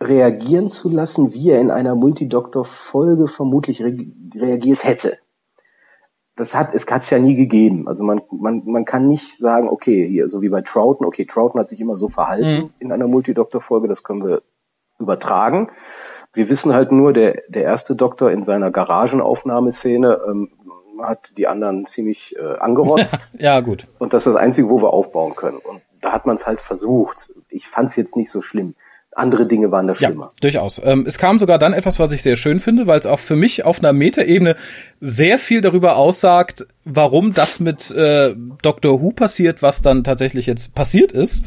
reagieren 0.00 0.68
zu 0.68 0.88
lassen, 0.88 1.34
wie 1.34 1.50
er 1.50 1.60
in 1.60 1.70
einer 1.70 1.96
Multidoktor-Folge 1.96 3.26
vermutlich 3.26 3.82
re 3.82 3.96
reagiert 4.36 4.84
hätte. 4.84 5.18
Das 6.36 6.54
hat 6.54 6.74
es 6.74 6.86
hat's 6.90 7.10
ja 7.10 7.18
nie 7.18 7.34
gegeben. 7.34 7.88
Also 7.88 8.04
man, 8.04 8.20
man, 8.30 8.62
man 8.66 8.84
kann 8.84 9.08
nicht 9.08 9.38
sagen, 9.38 9.68
okay, 9.68 10.06
hier, 10.06 10.28
so 10.28 10.42
wie 10.42 10.50
bei 10.50 10.60
Troughton, 10.60 11.06
okay, 11.06 11.24
Troughton 11.24 11.60
hat 11.60 11.68
sich 11.68 11.80
immer 11.80 11.96
so 11.96 12.08
verhalten 12.08 12.64
mhm. 12.64 12.70
in 12.78 12.92
einer 12.92 13.08
Multidoktor-Folge, 13.08 13.88
das 13.88 14.02
können 14.02 14.24
wir 14.24 14.42
übertragen. 14.98 15.70
Wir 16.32 16.50
wissen 16.50 16.74
halt 16.74 16.92
nur, 16.92 17.14
der, 17.14 17.42
der 17.48 17.62
erste 17.62 17.96
Doktor 17.96 18.30
in 18.30 18.44
seiner 18.44 18.70
Garagenaufnahmeszene 18.70 20.20
ähm, 20.28 20.50
hat 21.02 21.36
die 21.38 21.46
anderen 21.46 21.86
ziemlich 21.86 22.36
äh, 22.36 22.58
angerotzt. 22.58 23.30
ja, 23.38 23.60
gut. 23.60 23.86
Und 23.98 24.12
das 24.12 24.26
ist 24.26 24.34
das 24.34 24.40
Einzige, 24.40 24.68
wo 24.68 24.82
wir 24.82 24.92
aufbauen 24.92 25.34
können. 25.34 25.58
Und 25.58 25.80
da 26.00 26.12
hat 26.12 26.26
man 26.26 26.36
es 26.36 26.46
halt 26.46 26.60
versucht. 26.60 27.32
Ich 27.48 27.68
fand 27.68 27.90
es 27.90 27.96
jetzt 27.96 28.16
nicht 28.16 28.30
so 28.30 28.42
schlimm. 28.42 28.74
Andere 29.16 29.46
Dinge 29.46 29.70
waren 29.70 29.86
da 29.86 29.94
schlimmer. 29.94 30.26
Ja, 30.26 30.40
durchaus. 30.42 30.80
Ähm, 30.84 31.04
es 31.06 31.16
kam 31.16 31.38
sogar 31.38 31.58
dann 31.58 31.72
etwas, 31.72 31.98
was 31.98 32.12
ich 32.12 32.22
sehr 32.22 32.36
schön 32.36 32.60
finde, 32.60 32.86
weil 32.86 32.98
es 32.98 33.06
auch 33.06 33.18
für 33.18 33.34
mich 33.34 33.64
auf 33.64 33.78
einer 33.78 33.94
Metaebene 33.94 34.56
sehr 35.00 35.38
viel 35.38 35.62
darüber 35.62 35.96
aussagt, 35.96 36.66
warum 36.84 37.32
das 37.32 37.58
mit 37.58 37.90
äh, 37.90 38.34
Dr. 38.60 39.00
Who 39.00 39.12
passiert, 39.12 39.62
was 39.62 39.80
dann 39.80 40.04
tatsächlich 40.04 40.44
jetzt 40.44 40.74
passiert 40.74 41.12
ist, 41.12 41.44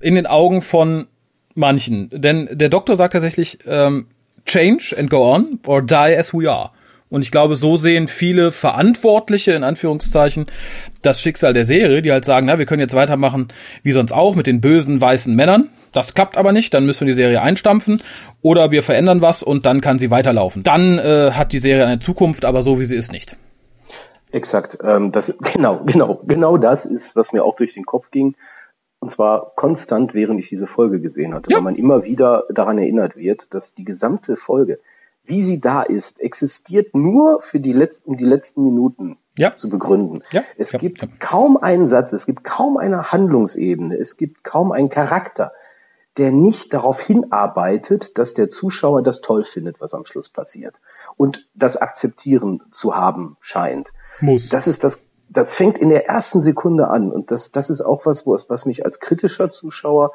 in 0.00 0.14
den 0.14 0.26
Augen 0.26 0.62
von 0.62 1.08
manchen. 1.54 2.08
Denn 2.10 2.48
der 2.52 2.70
Doktor 2.70 2.96
sagt 2.96 3.12
tatsächlich, 3.12 3.58
ähm, 3.66 4.06
change 4.46 4.94
and 4.98 5.10
go 5.10 5.30
on 5.30 5.60
or 5.66 5.82
die 5.82 6.16
as 6.16 6.32
we 6.32 6.50
are. 6.50 6.70
Und 7.10 7.22
ich 7.22 7.32
glaube, 7.32 7.56
so 7.56 7.76
sehen 7.76 8.08
viele 8.08 8.52
Verantwortliche, 8.52 9.52
in 9.52 9.64
Anführungszeichen, 9.64 10.46
das 11.02 11.20
Schicksal 11.20 11.52
der 11.52 11.64
Serie, 11.64 12.02
die 12.02 12.12
halt 12.12 12.24
sagen, 12.24 12.46
na, 12.46 12.58
wir 12.58 12.66
können 12.66 12.80
jetzt 12.80 12.94
weitermachen 12.94 13.48
wie 13.82 13.92
sonst 13.92 14.12
auch 14.12 14.34
mit 14.34 14.46
den 14.46 14.60
bösen 14.60 15.00
weißen 15.00 15.34
Männern. 15.34 15.68
Das 15.92 16.14
klappt 16.14 16.36
aber 16.36 16.52
nicht, 16.52 16.72
dann 16.72 16.86
müssen 16.86 17.00
wir 17.00 17.08
die 17.08 17.14
Serie 17.14 17.42
einstampfen 17.42 18.02
oder 18.42 18.70
wir 18.70 18.82
verändern 18.82 19.22
was 19.22 19.42
und 19.42 19.66
dann 19.66 19.80
kann 19.80 19.98
sie 19.98 20.10
weiterlaufen. 20.10 20.62
Dann 20.62 20.98
äh, 20.98 21.32
hat 21.32 21.52
die 21.52 21.58
Serie 21.58 21.86
eine 21.86 21.98
Zukunft, 21.98 22.44
aber 22.44 22.62
so 22.62 22.78
wie 22.78 22.84
sie 22.84 22.96
ist 22.96 23.12
nicht. 23.12 23.36
Exakt. 24.30 24.78
Ähm, 24.82 25.10
das, 25.10 25.34
genau, 25.52 25.80
genau, 25.84 26.20
genau 26.26 26.56
das 26.56 26.86
ist, 26.86 27.16
was 27.16 27.32
mir 27.32 27.44
auch 27.44 27.56
durch 27.56 27.74
den 27.74 27.84
Kopf 27.84 28.10
ging. 28.10 28.36
Und 29.00 29.08
zwar 29.08 29.52
konstant, 29.56 30.14
während 30.14 30.38
ich 30.40 30.48
diese 30.48 30.66
Folge 30.66 31.00
gesehen 31.00 31.34
hatte, 31.34 31.50
ja. 31.50 31.56
weil 31.56 31.64
man 31.64 31.74
immer 31.74 32.04
wieder 32.04 32.44
daran 32.50 32.78
erinnert 32.78 33.16
wird, 33.16 33.54
dass 33.54 33.74
die 33.74 33.84
gesamte 33.84 34.36
Folge, 34.36 34.78
wie 35.24 35.42
sie 35.42 35.60
da 35.60 35.82
ist, 35.82 36.20
existiert 36.20 36.94
nur 36.94 37.40
für 37.40 37.60
die 37.60 37.72
letzten, 37.72 38.10
um 38.10 38.16
die 38.16 38.24
letzten 38.24 38.62
Minuten 38.62 39.18
ja. 39.36 39.54
zu 39.54 39.68
begründen. 39.68 40.22
Ja. 40.32 40.42
Es 40.56 40.72
ja. 40.72 40.78
gibt 40.78 41.20
kaum 41.20 41.56
einen 41.56 41.86
Satz, 41.86 42.12
es 42.12 42.26
gibt 42.26 42.44
kaum 42.44 42.76
eine 42.76 43.12
Handlungsebene, 43.12 43.96
es 43.96 44.16
gibt 44.16 44.44
kaum 44.44 44.72
einen 44.72 44.88
Charakter, 44.88 45.52
der 46.16 46.32
nicht 46.32 46.74
darauf 46.74 47.00
hinarbeitet, 47.00 48.18
dass 48.18 48.34
der 48.34 48.48
Zuschauer 48.48 49.02
das 49.02 49.20
toll 49.20 49.44
findet, 49.44 49.80
was 49.80 49.94
am 49.94 50.04
Schluss 50.04 50.28
passiert 50.28 50.80
und 51.16 51.48
das 51.54 51.76
akzeptieren 51.76 52.62
zu 52.70 52.96
haben 52.96 53.36
scheint. 53.40 53.92
Muss. 54.20 54.48
Das 54.48 54.66
ist 54.66 54.84
das 54.84 55.06
das 55.32 55.54
fängt 55.54 55.78
in 55.78 55.90
der 55.90 56.06
ersten 56.08 56.40
Sekunde 56.40 56.88
an 56.88 57.12
und 57.12 57.30
das, 57.30 57.52
das 57.52 57.70
ist 57.70 57.80
auch 57.80 58.04
was, 58.04 58.26
was 58.26 58.66
mich 58.66 58.84
als 58.84 58.98
kritischer 58.98 59.48
Zuschauer 59.48 60.12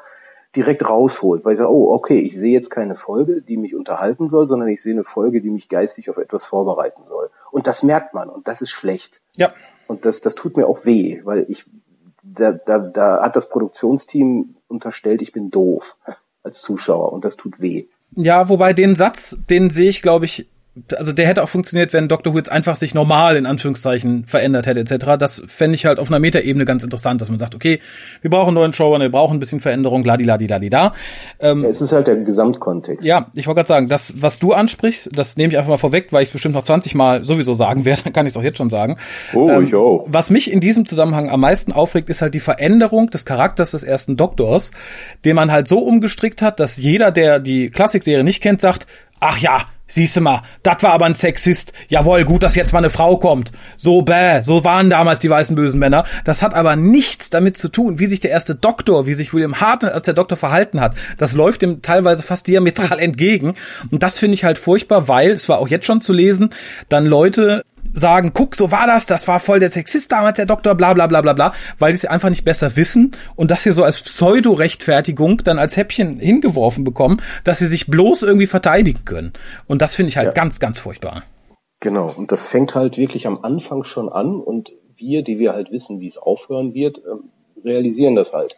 direkt 0.54 0.88
rausholt, 0.88 1.44
weil 1.44 1.52
ich 1.52 1.58
sage, 1.58 1.72
oh, 1.72 1.92
okay, 1.92 2.18
ich 2.18 2.36
sehe 2.36 2.52
jetzt 2.52 2.70
keine 2.70 2.94
Folge, 2.94 3.42
die 3.42 3.56
mich 3.56 3.74
unterhalten 3.74 4.28
soll, 4.28 4.46
sondern 4.46 4.68
ich 4.68 4.82
sehe 4.82 4.94
eine 4.94 5.04
Folge, 5.04 5.40
die 5.40 5.50
mich 5.50 5.68
geistig 5.68 6.08
auf 6.10 6.16
etwas 6.16 6.46
vorbereiten 6.46 7.04
soll. 7.04 7.30
Und 7.50 7.66
das 7.66 7.82
merkt 7.82 8.14
man 8.14 8.28
und 8.28 8.48
das 8.48 8.62
ist 8.62 8.70
schlecht. 8.70 9.20
Ja. 9.36 9.52
Und 9.86 10.04
das, 10.04 10.20
das 10.20 10.34
tut 10.34 10.56
mir 10.56 10.66
auch 10.66 10.84
weh, 10.84 11.20
weil 11.24 11.46
ich, 11.48 11.66
da, 12.22 12.52
da, 12.52 12.78
da 12.78 13.22
hat 13.22 13.36
das 13.36 13.48
Produktionsteam 13.48 14.56
unterstellt, 14.68 15.22
ich 15.22 15.32
bin 15.32 15.50
doof 15.50 15.96
als 16.42 16.62
Zuschauer 16.62 17.12
und 17.12 17.24
das 17.24 17.36
tut 17.36 17.60
weh. 17.60 17.86
Ja, 18.12 18.48
wobei 18.48 18.72
den 18.72 18.96
Satz, 18.96 19.36
den 19.50 19.70
sehe 19.70 19.88
ich, 19.88 20.02
glaube 20.02 20.24
ich, 20.24 20.48
also 20.94 21.12
der 21.12 21.26
hätte 21.26 21.42
auch 21.42 21.48
funktioniert, 21.48 21.92
wenn 21.92 22.08
Dr. 22.08 22.32
Who 22.32 22.38
jetzt 22.38 22.52
einfach 22.52 22.76
sich 22.76 22.94
normal 22.94 23.36
in 23.36 23.46
Anführungszeichen 23.46 24.24
verändert 24.26 24.66
hätte 24.66 24.80
etc. 24.80 25.16
Das 25.18 25.42
fände 25.46 25.74
ich 25.74 25.86
halt 25.86 25.98
auf 25.98 26.08
einer 26.08 26.18
Metaebene 26.18 26.64
ganz 26.64 26.84
interessant, 26.84 27.20
dass 27.20 27.30
man 27.30 27.38
sagt, 27.38 27.54
okay, 27.54 27.80
wir 28.20 28.30
brauchen 28.30 28.48
einen 28.48 28.56
neuen 28.56 28.72
Showrunner, 28.72 29.06
wir 29.06 29.10
brauchen 29.10 29.36
ein 29.36 29.40
bisschen 29.40 29.60
Veränderung, 29.60 30.04
ladiladiladida. 30.04 30.92
Ähm, 31.40 31.60
ja, 31.60 31.68
es 31.68 31.80
ist 31.80 31.92
halt 31.92 32.06
der 32.06 32.16
Gesamtkontext. 32.16 33.06
Ja, 33.06 33.30
ich 33.34 33.46
wollte 33.46 33.60
gerade 33.60 33.68
sagen, 33.68 33.88
das, 33.88 34.14
was 34.20 34.38
du 34.38 34.52
ansprichst, 34.52 35.10
das 35.14 35.36
nehme 35.36 35.52
ich 35.52 35.58
einfach 35.58 35.70
mal 35.70 35.78
vorweg, 35.78 36.12
weil 36.12 36.22
ich 36.22 36.28
es 36.28 36.32
bestimmt 36.32 36.54
noch 36.54 36.64
20 36.64 36.94
Mal 36.94 37.24
sowieso 37.24 37.54
sagen 37.54 37.84
werde, 37.84 38.10
kann 38.12 38.26
ich 38.26 38.30
es 38.30 38.34
doch 38.34 38.42
jetzt 38.42 38.58
schon 38.58 38.70
sagen. 38.70 38.96
Oh, 39.34 39.48
ähm, 39.48 39.64
ich 39.64 39.74
auch. 39.74 40.06
Was 40.08 40.30
mich 40.30 40.52
in 40.52 40.60
diesem 40.60 40.86
Zusammenhang 40.86 41.30
am 41.30 41.40
meisten 41.40 41.72
aufregt, 41.72 42.10
ist 42.10 42.20
halt 42.20 42.34
die 42.34 42.40
Veränderung 42.40 43.10
des 43.10 43.24
Charakters 43.24 43.70
des 43.70 43.82
ersten 43.82 44.16
Doktors, 44.16 44.72
den 45.24 45.36
man 45.36 45.50
halt 45.50 45.68
so 45.68 45.78
umgestrickt 45.78 46.42
hat, 46.42 46.60
dass 46.60 46.76
jeder, 46.76 47.10
der 47.10 47.40
die 47.40 47.70
Klassikserie 47.70 48.24
nicht 48.24 48.42
kennt, 48.42 48.60
sagt, 48.60 48.86
ach 49.20 49.38
ja, 49.38 49.64
Siehste 49.88 50.20
mal, 50.20 50.42
das 50.64 50.82
war 50.82 50.90
aber 50.90 51.06
ein 51.06 51.14
Sexist. 51.14 51.72
Jawohl, 51.88 52.24
gut, 52.24 52.42
dass 52.42 52.56
jetzt 52.56 52.72
mal 52.72 52.80
eine 52.80 52.90
Frau 52.90 53.18
kommt. 53.18 53.52
So 53.76 54.02
bäh, 54.02 54.42
so 54.42 54.64
waren 54.64 54.90
damals 54.90 55.20
die 55.20 55.30
weißen 55.30 55.54
bösen 55.54 55.78
Männer. 55.78 56.04
Das 56.24 56.42
hat 56.42 56.54
aber 56.54 56.74
nichts 56.74 57.30
damit 57.30 57.56
zu 57.56 57.68
tun, 57.68 58.00
wie 58.00 58.06
sich 58.06 58.18
der 58.18 58.32
erste 58.32 58.56
Doktor, 58.56 59.06
wie 59.06 59.14
sich 59.14 59.32
William 59.32 59.60
Hartnett 59.60 59.92
als 59.92 60.02
der 60.02 60.14
Doktor 60.14 60.36
verhalten 60.36 60.80
hat. 60.80 60.96
Das 61.18 61.34
läuft 61.34 61.62
ihm 61.62 61.82
teilweise 61.82 62.24
fast 62.24 62.48
diametral 62.48 62.98
entgegen. 63.00 63.54
Und 63.90 64.02
das 64.02 64.18
finde 64.18 64.34
ich 64.34 64.42
halt 64.42 64.58
furchtbar, 64.58 65.06
weil, 65.06 65.30
es 65.30 65.48
war 65.48 65.58
auch 65.58 65.68
jetzt 65.68 65.86
schon 65.86 66.00
zu 66.00 66.12
lesen, 66.12 66.50
dann 66.88 67.06
Leute 67.06 67.64
sagen, 67.94 68.32
guck, 68.34 68.54
so 68.54 68.70
war 68.70 68.86
das, 68.86 69.06
das 69.06 69.28
war 69.28 69.40
voll 69.40 69.60
der 69.60 69.70
Sexist 69.70 70.12
damals, 70.12 70.36
der 70.36 70.46
Doktor, 70.46 70.74
bla 70.74 70.94
bla 70.94 71.06
bla 71.06 71.20
bla 71.20 71.32
bla, 71.32 71.52
weil 71.78 71.92
die 71.92 71.96
es 71.96 72.04
einfach 72.04 72.30
nicht 72.30 72.44
besser 72.44 72.76
wissen 72.76 73.12
und 73.36 73.50
das 73.50 73.62
hier 73.62 73.72
so 73.72 73.82
als 73.82 74.00
Pseudo-Rechtfertigung 74.00 75.42
dann 75.44 75.58
als 75.58 75.76
Häppchen 75.76 76.18
hingeworfen 76.18 76.84
bekommen, 76.84 77.22
dass 77.44 77.58
sie 77.58 77.66
sich 77.66 77.86
bloß 77.86 78.22
irgendwie 78.22 78.46
verteidigen 78.46 79.04
können. 79.04 79.32
Und 79.66 79.82
das 79.82 79.94
finde 79.94 80.08
ich 80.10 80.16
halt 80.16 80.28
ja. 80.28 80.32
ganz, 80.32 80.60
ganz 80.60 80.78
furchtbar. 80.78 81.22
Genau, 81.80 82.12
und 82.16 82.32
das 82.32 82.48
fängt 82.48 82.74
halt 82.74 82.96
wirklich 82.96 83.26
am 83.26 83.38
Anfang 83.42 83.84
schon 83.84 84.08
an 84.08 84.40
und 84.40 84.72
wir, 84.96 85.22
die 85.22 85.38
wir 85.38 85.52
halt 85.52 85.70
wissen, 85.70 86.00
wie 86.00 86.06
es 86.06 86.18
aufhören 86.18 86.74
wird, 86.74 86.98
ähm, 86.98 87.30
realisieren 87.64 88.14
das 88.14 88.32
halt. 88.32 88.56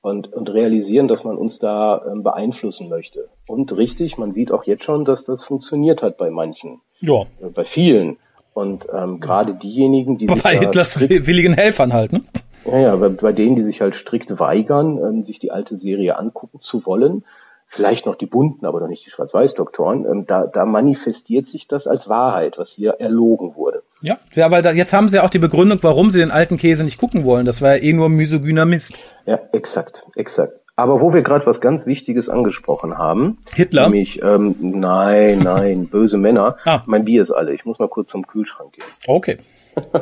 Und, 0.00 0.32
und 0.32 0.48
realisieren, 0.48 1.08
dass 1.08 1.24
man 1.24 1.36
uns 1.36 1.58
da 1.58 2.02
ähm, 2.06 2.22
beeinflussen 2.22 2.88
möchte. 2.88 3.28
Und 3.46 3.76
richtig, 3.76 4.16
man 4.16 4.32
sieht 4.32 4.52
auch 4.52 4.64
jetzt 4.64 4.84
schon, 4.84 5.04
dass 5.04 5.24
das 5.24 5.42
funktioniert 5.42 6.02
hat 6.02 6.16
bei 6.16 6.30
manchen. 6.30 6.80
Ja. 7.00 7.22
Äh, 7.40 7.48
bei 7.52 7.64
vielen. 7.64 8.18
Und 8.58 8.88
ähm, 8.92 9.20
gerade 9.20 9.54
diejenigen, 9.54 10.18
die 10.18 10.26
bei 10.26 10.34
sich. 10.34 10.42
Bei 10.42 10.58
Hitlers 10.58 10.90
strikt, 10.90 11.28
willigen 11.28 11.54
Helfern 11.54 11.92
halt, 11.92 12.12
ne? 12.12 12.22
Ja, 12.64 12.78
ja, 12.80 12.96
bei, 12.96 13.08
bei 13.08 13.32
denen, 13.32 13.54
die 13.54 13.62
sich 13.62 13.80
halt 13.80 13.94
strikt 13.94 14.40
weigern, 14.40 14.98
ähm, 14.98 15.22
sich 15.22 15.38
die 15.38 15.52
alte 15.52 15.76
Serie 15.76 16.18
angucken 16.18 16.58
zu 16.60 16.84
wollen, 16.84 17.24
vielleicht 17.66 18.04
noch 18.06 18.16
die 18.16 18.26
bunten, 18.26 18.66
aber 18.66 18.80
noch 18.80 18.88
nicht 18.88 19.06
die 19.06 19.10
Schwarz-Weiß-Doktoren, 19.10 20.04
ähm, 20.06 20.26
da, 20.26 20.48
da 20.48 20.66
manifestiert 20.66 21.46
sich 21.46 21.68
das 21.68 21.86
als 21.86 22.08
Wahrheit, 22.08 22.58
was 22.58 22.72
hier 22.72 22.96
erlogen 22.98 23.54
wurde. 23.54 23.84
Ja, 24.00 24.18
ja 24.34 24.50
weil 24.50 24.62
da, 24.62 24.72
jetzt 24.72 24.92
haben 24.92 25.08
sie 25.08 25.20
auch 25.20 25.30
die 25.30 25.38
Begründung, 25.38 25.78
warum 25.82 26.10
sie 26.10 26.18
den 26.18 26.32
alten 26.32 26.56
Käse 26.56 26.82
nicht 26.82 26.98
gucken 26.98 27.22
wollen. 27.24 27.46
Das 27.46 27.62
war 27.62 27.76
ja 27.76 27.80
eh 27.80 27.92
nur 27.92 28.08
misogyner 28.08 28.64
Mist. 28.64 28.98
Ja, 29.24 29.38
exakt, 29.52 30.04
exakt. 30.16 30.58
Aber 30.78 31.00
wo 31.00 31.12
wir 31.12 31.22
gerade 31.22 31.44
was 31.44 31.60
ganz 31.60 31.86
Wichtiges 31.86 32.28
angesprochen 32.28 32.96
haben. 32.96 33.38
Hitler? 33.52 33.88
Nämlich, 33.88 34.22
ähm, 34.22 34.54
nein, 34.60 35.38
nein, 35.42 35.88
böse 35.88 36.18
Männer. 36.18 36.56
Ah. 36.64 36.84
Mein 36.86 37.04
Bier 37.04 37.20
ist 37.20 37.32
alle. 37.32 37.52
Ich 37.52 37.64
muss 37.64 37.80
mal 37.80 37.88
kurz 37.88 38.10
zum 38.10 38.24
Kühlschrank 38.28 38.74
gehen. 38.74 38.84
Okay. 39.08 39.38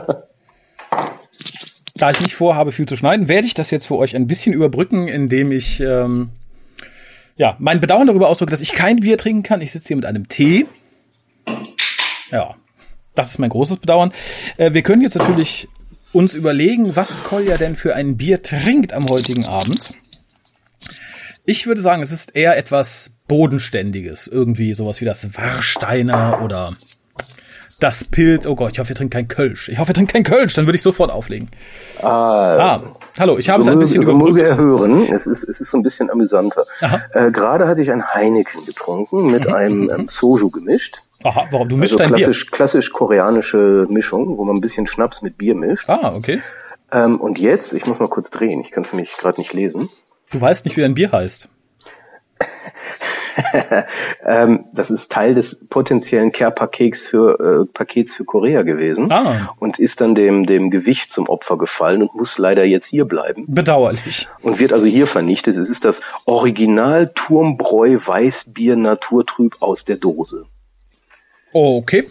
da 1.95 2.11
ich 2.11 2.21
nicht 2.21 2.35
vorhabe, 2.35 2.73
viel 2.73 2.87
zu 2.87 2.95
schneiden, 2.95 3.27
werde 3.27 3.47
ich 3.47 3.55
das 3.55 3.71
jetzt 3.71 3.87
für 3.87 3.97
euch 3.97 4.15
ein 4.15 4.27
bisschen 4.27 4.53
überbrücken, 4.53 5.09
indem 5.09 5.51
ich 5.51 5.81
ähm, 5.81 6.29
ja 7.39 7.57
mein 7.59 7.81
Bedauern 7.81 8.07
darüber 8.07 8.29
ausdrücke, 8.29 8.51
dass 8.51 8.61
ich 8.61 8.75
kein 8.75 9.01
Bier 9.01 9.17
trinken 9.17 9.45
kann. 9.45 9.63
Ich 9.63 9.73
sitze 9.73 9.89
hier 9.89 9.97
mit 9.97 10.05
einem 10.05 10.29
Tee. 10.29 10.67
Ja, 12.31 12.55
das 13.15 13.31
ist 13.31 13.39
mein 13.39 13.49
großes 13.49 13.79
Bedauern. 13.79 14.13
Äh, 14.59 14.75
wir 14.75 14.83
können 14.83 15.01
jetzt 15.01 15.17
natürlich 15.17 15.69
uns 16.13 16.35
überlegen, 16.35 16.97
was 16.97 17.25
Kolja 17.25 17.57
denn 17.57 17.77
für 17.77 17.95
ein 17.95 18.19
Bier 18.19 18.43
trinkt 18.43 18.93
am 18.93 19.07
heutigen 19.09 19.47
Abend. 19.47 19.97
Ich 21.49 21.69
würde 21.69 21.81
sagen, 21.81 22.03
es 22.03 22.11
ist 22.11 22.35
eher 22.35 22.57
etwas 22.57 23.13
Bodenständiges. 23.29 24.27
Irgendwie 24.27 24.75
sowas 24.75 25.01
wie 25.01 25.05
das 25.05 25.37
Warsteiner 25.37 26.41
oder 26.43 26.73
das 27.79 28.03
Pilz. 28.03 28.47
Oh 28.49 28.57
Gott, 28.57 28.73
ich 28.73 28.81
hoffe, 28.81 28.91
ihr 28.91 28.97
trinkt 28.97 29.15
kein 29.15 29.29
Kölsch. 29.29 29.69
Ich 29.69 29.79
hoffe, 29.79 29.93
ihr 29.93 29.95
trinkt 29.95 30.13
kein 30.13 30.25
Kölsch, 30.25 30.55
dann 30.55 30.67
würde 30.67 30.75
ich 30.75 30.83
sofort 30.83 31.13
auflegen. 31.13 31.49
Also, 31.99 32.09
ah, 32.09 32.83
hallo, 33.21 33.39
ich 33.39 33.49
habe 33.49 33.63
es 33.63 33.69
ein 33.69 33.79
bisschen 33.79 34.03
so 34.03 34.11
überbrückt. 34.11 34.41
muss 34.43 34.51
ich 34.51 34.57
hören. 34.57 35.03
Es 35.05 35.29
ist, 35.29 35.45
es 35.45 35.61
ist 35.61 35.71
so 35.71 35.77
ein 35.77 35.85
bisschen 35.85 36.11
amüsanter. 36.11 36.65
Äh, 37.13 37.31
Gerade 37.31 37.69
hatte 37.69 37.81
ich 37.81 37.93
ein 37.93 38.05
Heineken 38.05 38.67
getrunken 38.67 39.31
mit 39.31 39.47
mhm. 39.47 39.55
einem 39.55 39.91
ähm, 39.91 40.09
Soju 40.09 40.51
gemischt. 40.51 40.97
Aha, 41.23 41.47
warum? 41.53 41.69
Du 41.69 41.77
mischst 41.77 42.01
also 42.01 42.13
klassisch, 42.13 42.47
Bier? 42.47 42.51
klassisch 42.57 42.91
koreanische 42.91 43.87
Mischung, 43.89 44.37
wo 44.37 44.45
man 44.45 44.57
ein 44.57 44.61
bisschen 44.61 44.89
Schnaps 44.89 45.23
mit 45.23 45.39
Bier 45.39 45.55
mischt. 45.55 45.89
Ah, 45.89 46.13
okay. 46.13 46.41
Ähm, 46.91 47.21
und 47.21 47.39
jetzt, 47.39 47.73
ich 47.73 47.87
muss 47.87 48.01
mal 48.01 48.09
kurz 48.09 48.31
drehen, 48.31 48.63
ich 48.63 48.73
kann 48.73 48.83
es 48.83 48.93
nämlich 48.93 49.13
gerade 49.13 49.41
nicht 49.41 49.53
lesen. 49.53 49.89
Du 50.33 50.41
weißt 50.41 50.65
nicht, 50.65 50.77
wie 50.77 50.81
dein 50.83 50.95
Bier 50.95 51.13
heißt. 51.13 51.49
ähm, 54.27 54.65
das 54.73 54.91
ist 54.91 55.13
Teil 55.13 55.35
des 55.35 55.61
potenziellen 55.69 56.33
Care-Pakets 56.33 57.07
für, 57.07 57.65
äh, 57.65 57.73
Pakets 57.73 58.15
für 58.15 58.25
Korea 58.25 58.63
gewesen 58.63 59.13
Ah. 59.13 59.55
und 59.59 59.79
ist 59.79 60.01
dann 60.01 60.15
dem, 60.15 60.47
dem 60.47 60.71
Gewicht 60.71 61.13
zum 61.13 61.29
Opfer 61.29 61.59
gefallen 61.59 62.03
und 62.03 62.15
muss 62.15 62.39
leider 62.39 62.65
jetzt 62.65 62.87
hier 62.87 63.05
bleiben 63.05 63.45
Bedauerlich. 63.47 64.27
und 64.43 64.59
wird 64.59 64.73
also 64.73 64.87
hier 64.87 65.07
vernichtet. 65.07 65.57
Es 65.57 65.69
ist 65.69 65.85
das 65.85 66.01
Original 66.25 67.11
Turmbräu 67.15 67.99
Weißbier 68.05 68.77
Naturtrüb 68.77 69.57
aus 69.61 69.85
der 69.85 69.97
Dose. 69.97 70.47
Okay. 71.53 72.07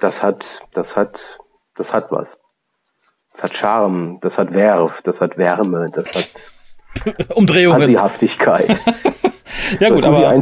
Das 0.00 0.22
hat, 0.22 0.60
das 0.72 0.96
hat, 0.96 1.38
das 1.76 1.92
hat 1.94 2.10
was. 2.10 2.36
Das 3.32 3.44
hat 3.44 3.56
Charme, 3.56 4.18
das 4.20 4.38
hat 4.38 4.52
Werf, 4.54 5.02
das 5.02 5.20
hat 5.20 5.38
Wärme, 5.38 5.90
das 5.92 6.06
hat 6.14 6.30
Umdrehungen. 7.34 7.82
Assihaftigkeit. 7.82 8.80
Ja 9.80 9.90
gut, 9.90 10.04
aber 10.04 10.40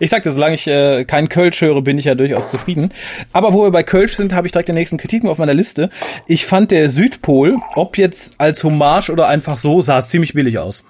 ich 0.00 0.10
sagte, 0.10 0.32
solange 0.32 0.54
ich 0.54 0.66
äh, 0.66 1.04
kein 1.04 1.28
Kölsch 1.28 1.60
höre, 1.60 1.82
bin 1.82 1.98
ich 1.98 2.06
ja 2.06 2.14
durchaus 2.14 2.50
zufrieden. 2.50 2.90
Aber 3.32 3.52
wo 3.52 3.64
wir 3.64 3.70
bei 3.70 3.82
Kölsch 3.82 4.14
sind, 4.14 4.32
habe 4.32 4.46
ich 4.46 4.52
direkt 4.52 4.68
den 4.68 4.74
nächsten 4.74 4.96
Kritiken 4.96 5.28
auf 5.28 5.38
meiner 5.38 5.54
Liste. 5.54 5.90
Ich 6.26 6.46
fand 6.46 6.70
der 6.70 6.88
Südpol, 6.88 7.56
ob 7.74 7.98
jetzt 7.98 8.34
als 8.38 8.64
Hommage 8.64 9.10
oder 9.10 9.28
einfach 9.28 9.58
so, 9.58 9.82
sah 9.82 10.00
ziemlich 10.02 10.32
billig 10.32 10.58
aus. 10.58 10.84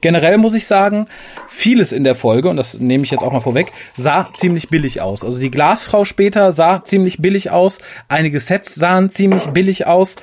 Generell 0.00 0.38
muss 0.38 0.54
ich 0.54 0.66
sagen, 0.66 1.06
vieles 1.48 1.92
in 1.92 2.04
der 2.04 2.14
Folge, 2.14 2.48
und 2.48 2.56
das 2.56 2.78
nehme 2.78 3.04
ich 3.04 3.10
jetzt 3.10 3.22
auch 3.22 3.32
mal 3.32 3.40
vorweg, 3.40 3.70
sah 3.98 4.28
ziemlich 4.32 4.70
billig 4.70 5.00
aus. 5.02 5.24
Also 5.24 5.38
die 5.38 5.50
Glasfrau 5.50 6.06
später 6.06 6.52
sah 6.52 6.82
ziemlich 6.82 7.18
billig 7.18 7.50
aus, 7.50 7.80
einige 8.08 8.40
Sets 8.40 8.74
sahen 8.74 9.10
ziemlich 9.10 9.48
billig 9.48 9.86
aus, 9.86 10.16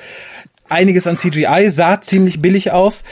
einiges 0.68 1.06
an 1.06 1.16
CGI 1.16 1.70
sah 1.70 2.00
ziemlich 2.00 2.42
billig 2.42 2.72
aus 2.72 3.04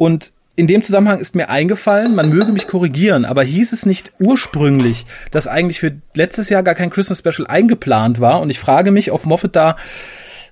und 0.00 0.32
in 0.56 0.66
dem 0.66 0.82
Zusammenhang 0.82 1.20
ist 1.20 1.34
mir 1.34 1.50
eingefallen, 1.50 2.14
man 2.14 2.30
möge 2.30 2.52
mich 2.52 2.66
korrigieren, 2.66 3.26
aber 3.26 3.44
hieß 3.44 3.74
es 3.74 3.84
nicht 3.84 4.12
ursprünglich, 4.18 5.04
dass 5.30 5.46
eigentlich 5.46 5.78
für 5.78 5.92
letztes 6.14 6.48
Jahr 6.48 6.62
gar 6.62 6.74
kein 6.74 6.88
Christmas 6.88 7.18
Special 7.18 7.46
eingeplant 7.46 8.18
war? 8.18 8.40
Und 8.40 8.48
ich 8.48 8.58
frage 8.58 8.92
mich, 8.92 9.12
ob 9.12 9.26
Moffat 9.26 9.56
da 9.56 9.76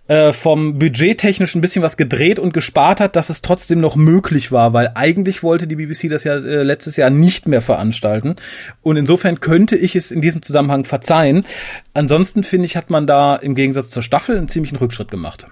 äh, 0.07 0.35
vom 0.35 0.79
Budget 0.79 1.17
technisch 1.17 1.55
ein 1.55 1.63
bisschen 1.63 1.83
was 1.83 1.97
gedreht 1.97 2.39
und 2.39 2.53
gespart 2.53 3.01
hat, 3.01 3.17
dass 3.17 3.31
es 3.31 3.41
trotzdem 3.41 3.81
noch 3.81 3.97
möglich 3.97 4.53
war, 4.53 4.75
weil 4.75 4.93
eigentlich 4.95 5.43
wollte 5.43 5.67
die 5.67 5.77
BBC 5.77 6.11
das 6.11 6.25
ja 6.25 6.35
äh, 6.35 6.63
letztes 6.63 6.99
Jahr 6.99 7.09
nicht 7.09 7.49
mehr 7.49 7.63
veranstalten. 7.63 8.37
Und 8.83 8.99
insofern 8.99 9.41
könnte 9.41 9.77
ich 9.77 9.97
es 9.97 10.11
in 10.11 10.21
diesem 10.21 10.43
Zusammenhang 10.43 10.85
verzeihen. 10.85 11.47
Ansonsten 11.95 12.45
finde 12.45 12.67
ich, 12.67 12.77
hat 12.77 12.91
man 12.91 13.07
da 13.07 13.35
im 13.35 13.55
Gegensatz 13.55 13.89
zur 13.89 14.03
Staffel 14.03 14.37
einen 14.37 14.51
ziemlichen 14.51 14.77
Rückschritt 14.77 15.11
gemacht. 15.11 15.47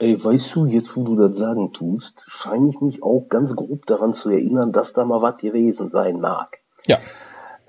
Ey, 0.00 0.22
weißt 0.22 0.54
du, 0.54 0.66
jetzt 0.66 0.96
wo 0.96 1.02
du 1.02 1.16
das 1.16 1.36
sagen 1.36 1.72
tust, 1.72 2.24
scheine 2.28 2.68
ich 2.70 2.80
mich 2.80 3.02
auch 3.02 3.26
ganz 3.28 3.56
grob 3.56 3.84
daran 3.86 4.12
zu 4.12 4.30
erinnern, 4.30 4.70
dass 4.72 4.92
da 4.92 5.04
mal 5.04 5.22
was 5.22 5.38
gewesen 5.40 5.90
sein 5.90 6.20
mag. 6.20 6.60
Ja. 6.86 6.98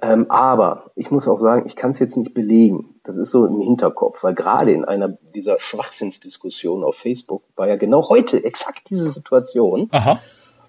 Ähm, 0.02 0.28
aber 0.30 0.92
ich 0.96 1.10
muss 1.12 1.28
auch 1.28 1.38
sagen, 1.38 1.64
ich 1.66 1.76
kann 1.76 1.92
es 1.92 2.00
jetzt 2.00 2.16
nicht 2.18 2.34
belegen. 2.34 2.96
Das 3.04 3.18
ist 3.18 3.32
so 3.32 3.46
im 3.46 3.60
Hinterkopf, 3.60 4.24
weil 4.24 4.34
gerade 4.36 4.72
in 4.72 4.86
einer 4.86 5.10
dieser 5.36 5.60
Schwachsinnsdiskussionen 5.60 6.84
auf 6.86 6.96
Facebook 6.96 7.42
war 7.56 7.68
ja 7.68 7.76
genau 7.76 8.08
heute 8.10 8.44
exakt 8.46 8.92
diese 8.92 9.12
Situation, 9.12 9.90
Aha. 9.92 10.20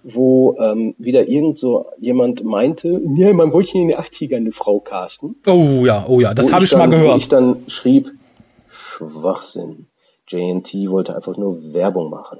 wo 0.02 0.56
ähm, 0.58 0.94
wieder 0.98 1.28
irgend 1.28 1.58
so 1.58 1.86
jemand 1.98 2.42
meinte, 2.42 3.00
ja, 3.04 3.32
man 3.34 3.52
wollte 3.52 3.76
in 3.78 3.88
den 3.88 3.98
80ern 3.98 4.36
eine 4.36 4.52
Frau 4.52 4.80
casten. 4.80 5.36
Oh 5.46 5.84
ja, 5.86 6.06
oh 6.08 6.20
ja, 6.20 6.32
das 6.34 6.48
Wo 6.48 6.54
habe 6.54 6.64
ich 6.64 6.70
schon 6.70 6.78
mal 6.80 6.88
dann- 6.88 7.00
Wo 7.00 7.04
gehört. 7.04 7.20
ich 7.20 7.28
dann 7.28 7.56
schrieb, 7.68 8.10
Schwachsinn. 8.66 9.86
JNT 10.30 10.90
wollte 10.90 11.14
einfach 11.14 11.36
nur 11.36 11.72
Werbung 11.72 12.10
machen. 12.10 12.38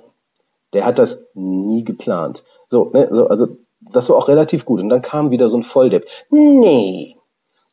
Der 0.73 0.85
hat 0.85 0.99
das 0.99 1.25
nie 1.35 1.85
geplant. 1.85 2.45
So, 2.69 2.91
ne, 2.93 3.09
so, 3.11 3.27
also 3.27 3.57
das 3.81 4.09
war 4.09 4.17
auch 4.17 4.29
relativ 4.29 4.65
gut. 4.65 4.81
Und 4.81 4.89
dann 4.89 5.03
kam 5.03 5.31
wieder 5.31 5.49
so 5.49 5.57
ein 5.57 5.63
Volldepp. 5.63 6.07
Nee, 6.31 7.17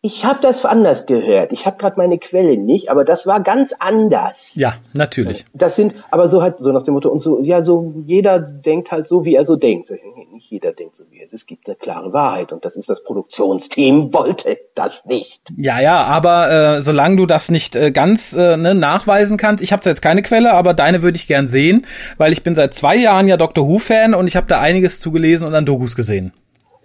ich 0.02 0.26
habe 0.26 0.40
das 0.42 0.64
anders 0.64 1.08
gehört. 1.08 1.52
Ich 1.52 1.66
habe 1.66 1.78
gerade 1.78 1.96
meine 1.98 2.20
Quelle 2.20 2.56
nicht, 2.56 2.90
aber 2.92 3.04
das 3.04 3.26
war 3.26 3.42
ganz 3.42 3.74
anders. 3.80 4.54
Ja, 4.54 4.76
natürlich. 4.94 5.46
Das 5.54 5.76
sind, 5.76 5.96
aber 6.12 6.28
so 6.28 6.44
halt, 6.44 6.60
so 6.60 6.72
nach 6.72 6.84
dem 6.84 6.94
Motto, 6.94 7.10
und 7.10 7.20
so, 7.20 7.42
ja, 7.42 7.64
so, 7.64 7.94
jeder 8.06 8.40
denkt 8.40 8.92
halt 8.92 9.08
so, 9.08 9.26
wie 9.26 9.34
er 9.34 9.44
so 9.44 9.56
denkt. 9.56 9.92
Nicht 10.32 10.52
jeder 10.52 10.72
denkt 10.72 10.96
so, 10.96 11.06
wie 11.10 11.18
er 11.18 11.26
ist. 11.26 11.34
Es 11.34 11.48
gibt 11.48 11.68
eine 11.68 11.76
klare 11.76 12.14
Wahrheit 12.14 12.54
und 12.54 12.64
das 12.64 12.76
ist 12.76 12.90
das 12.90 13.04
Produktionsteam 13.04 14.14
wollte 14.14 14.60
das 14.76 15.06
nicht. 15.06 15.42
Ja, 15.58 15.80
ja, 15.82 16.04
aber 16.04 16.52
äh, 16.78 16.82
solange 16.84 17.16
du 17.16 17.26
das 17.26 17.50
nicht 17.50 17.76
äh, 17.76 17.92
ganz 17.92 18.34
äh, 18.34 18.56
ne, 18.56 18.76
nachweisen 18.76 19.38
kannst, 19.38 19.64
ich 19.64 19.74
habe 19.74 19.82
jetzt 19.90 20.04
keine 20.04 20.22
Quelle, 20.22 20.54
aber 20.54 20.76
deine 20.76 21.02
würde 21.02 21.18
ich 21.18 21.28
gern 21.28 21.48
sehen, 21.48 21.88
weil 22.18 22.34
ich 22.34 22.44
bin 22.44 22.54
seit 22.54 22.76
zwei 22.76 22.96
Jahren 22.96 23.28
ja 23.28 23.36
Doctor 23.36 23.68
Who-Fan 23.68 24.14
und 24.14 24.28
ich 24.28 24.36
habe 24.36 24.48
da 24.48 24.62
einiges 24.62 25.00
zugelesen 25.00 25.48
und 25.48 25.56
an 25.56 25.66
Dokus 25.66 25.96
gesehen. 25.96 26.34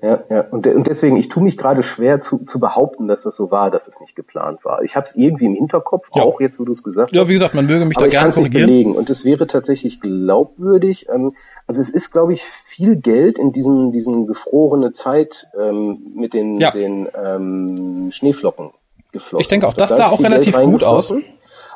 Ja, 0.02 0.24
ja. 0.28 0.40
Und, 0.50 0.66
und 0.66 0.88
deswegen, 0.88 1.14
ich 1.16 1.28
tue 1.28 1.44
mich 1.44 1.56
gerade 1.56 1.80
schwer 1.82 2.18
zu, 2.18 2.38
zu 2.44 2.58
behaupten, 2.58 3.06
dass 3.06 3.22
das 3.22 3.36
so 3.36 3.52
war, 3.52 3.70
dass 3.70 3.86
es 3.86 4.00
nicht 4.00 4.16
geplant 4.16 4.64
war. 4.64 4.82
Ich 4.82 4.96
habe 4.96 5.04
es 5.04 5.14
irgendwie 5.14 5.46
im 5.46 5.54
Hinterkopf, 5.54 6.08
Ja. 6.14 6.22
auch 6.24 6.40
jetzt, 6.40 6.58
wo 6.58 6.64
du 6.64 6.72
es 6.72 6.82
gesagt 6.82 7.14
Ja, 7.14 7.22
hast. 7.22 7.28
wie 7.28 7.34
gesagt, 7.34 7.54
man 7.54 7.66
möge 7.66 7.84
mich 7.84 7.96
aber 7.96 8.06
da 8.06 8.08
ich 8.08 8.12
kann 8.14 8.22
gerne 8.22 8.30
es 8.30 8.36
nicht 8.36 8.52
belegen. 8.52 8.96
Und 8.96 9.10
es 9.10 9.24
wäre 9.24 9.46
tatsächlich 9.46 10.00
glaubwürdig. 10.00 11.06
Ähm, 11.08 11.36
also 11.68 11.80
es 11.80 11.88
ist, 11.88 12.10
glaube 12.10 12.32
ich, 12.32 12.42
viel 12.42 12.96
Geld 12.96 13.38
in 13.38 13.52
diesen, 13.52 13.92
diesen 13.92 14.26
gefrorene 14.26 14.90
Zeit 14.90 15.46
ähm, 15.56 16.12
mit 16.16 16.34
den, 16.34 16.58
Ja. 16.58 16.72
den 16.72 17.08
ähm, 17.14 18.10
Schneeflocken 18.10 18.72
geflossen. 19.12 19.40
Ich 19.42 19.48
denke 19.48 19.68
auch, 19.68 19.74
Da 19.74 19.82
das 19.84 19.92
ist 19.92 19.96
sah 19.98 20.08
auch 20.08 20.20
relativ 20.20 20.56
Geld 20.56 20.66
gut 20.66 20.82
aus. 20.82 21.12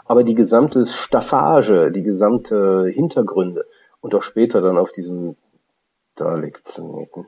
Aber 0.05 0.25
die 0.25 0.35
gesamte 0.35 0.85
Staffage, 0.85 1.93
die 1.93 2.03
gesamte 2.03 2.91
Hintergründe 2.93 3.67
und 4.01 4.17
auch 4.17 4.23
später 4.23 4.61
dann 4.63 4.79
auf 4.79 4.91
diesem 4.91 5.37
Dalek-Planeten. 6.17 7.27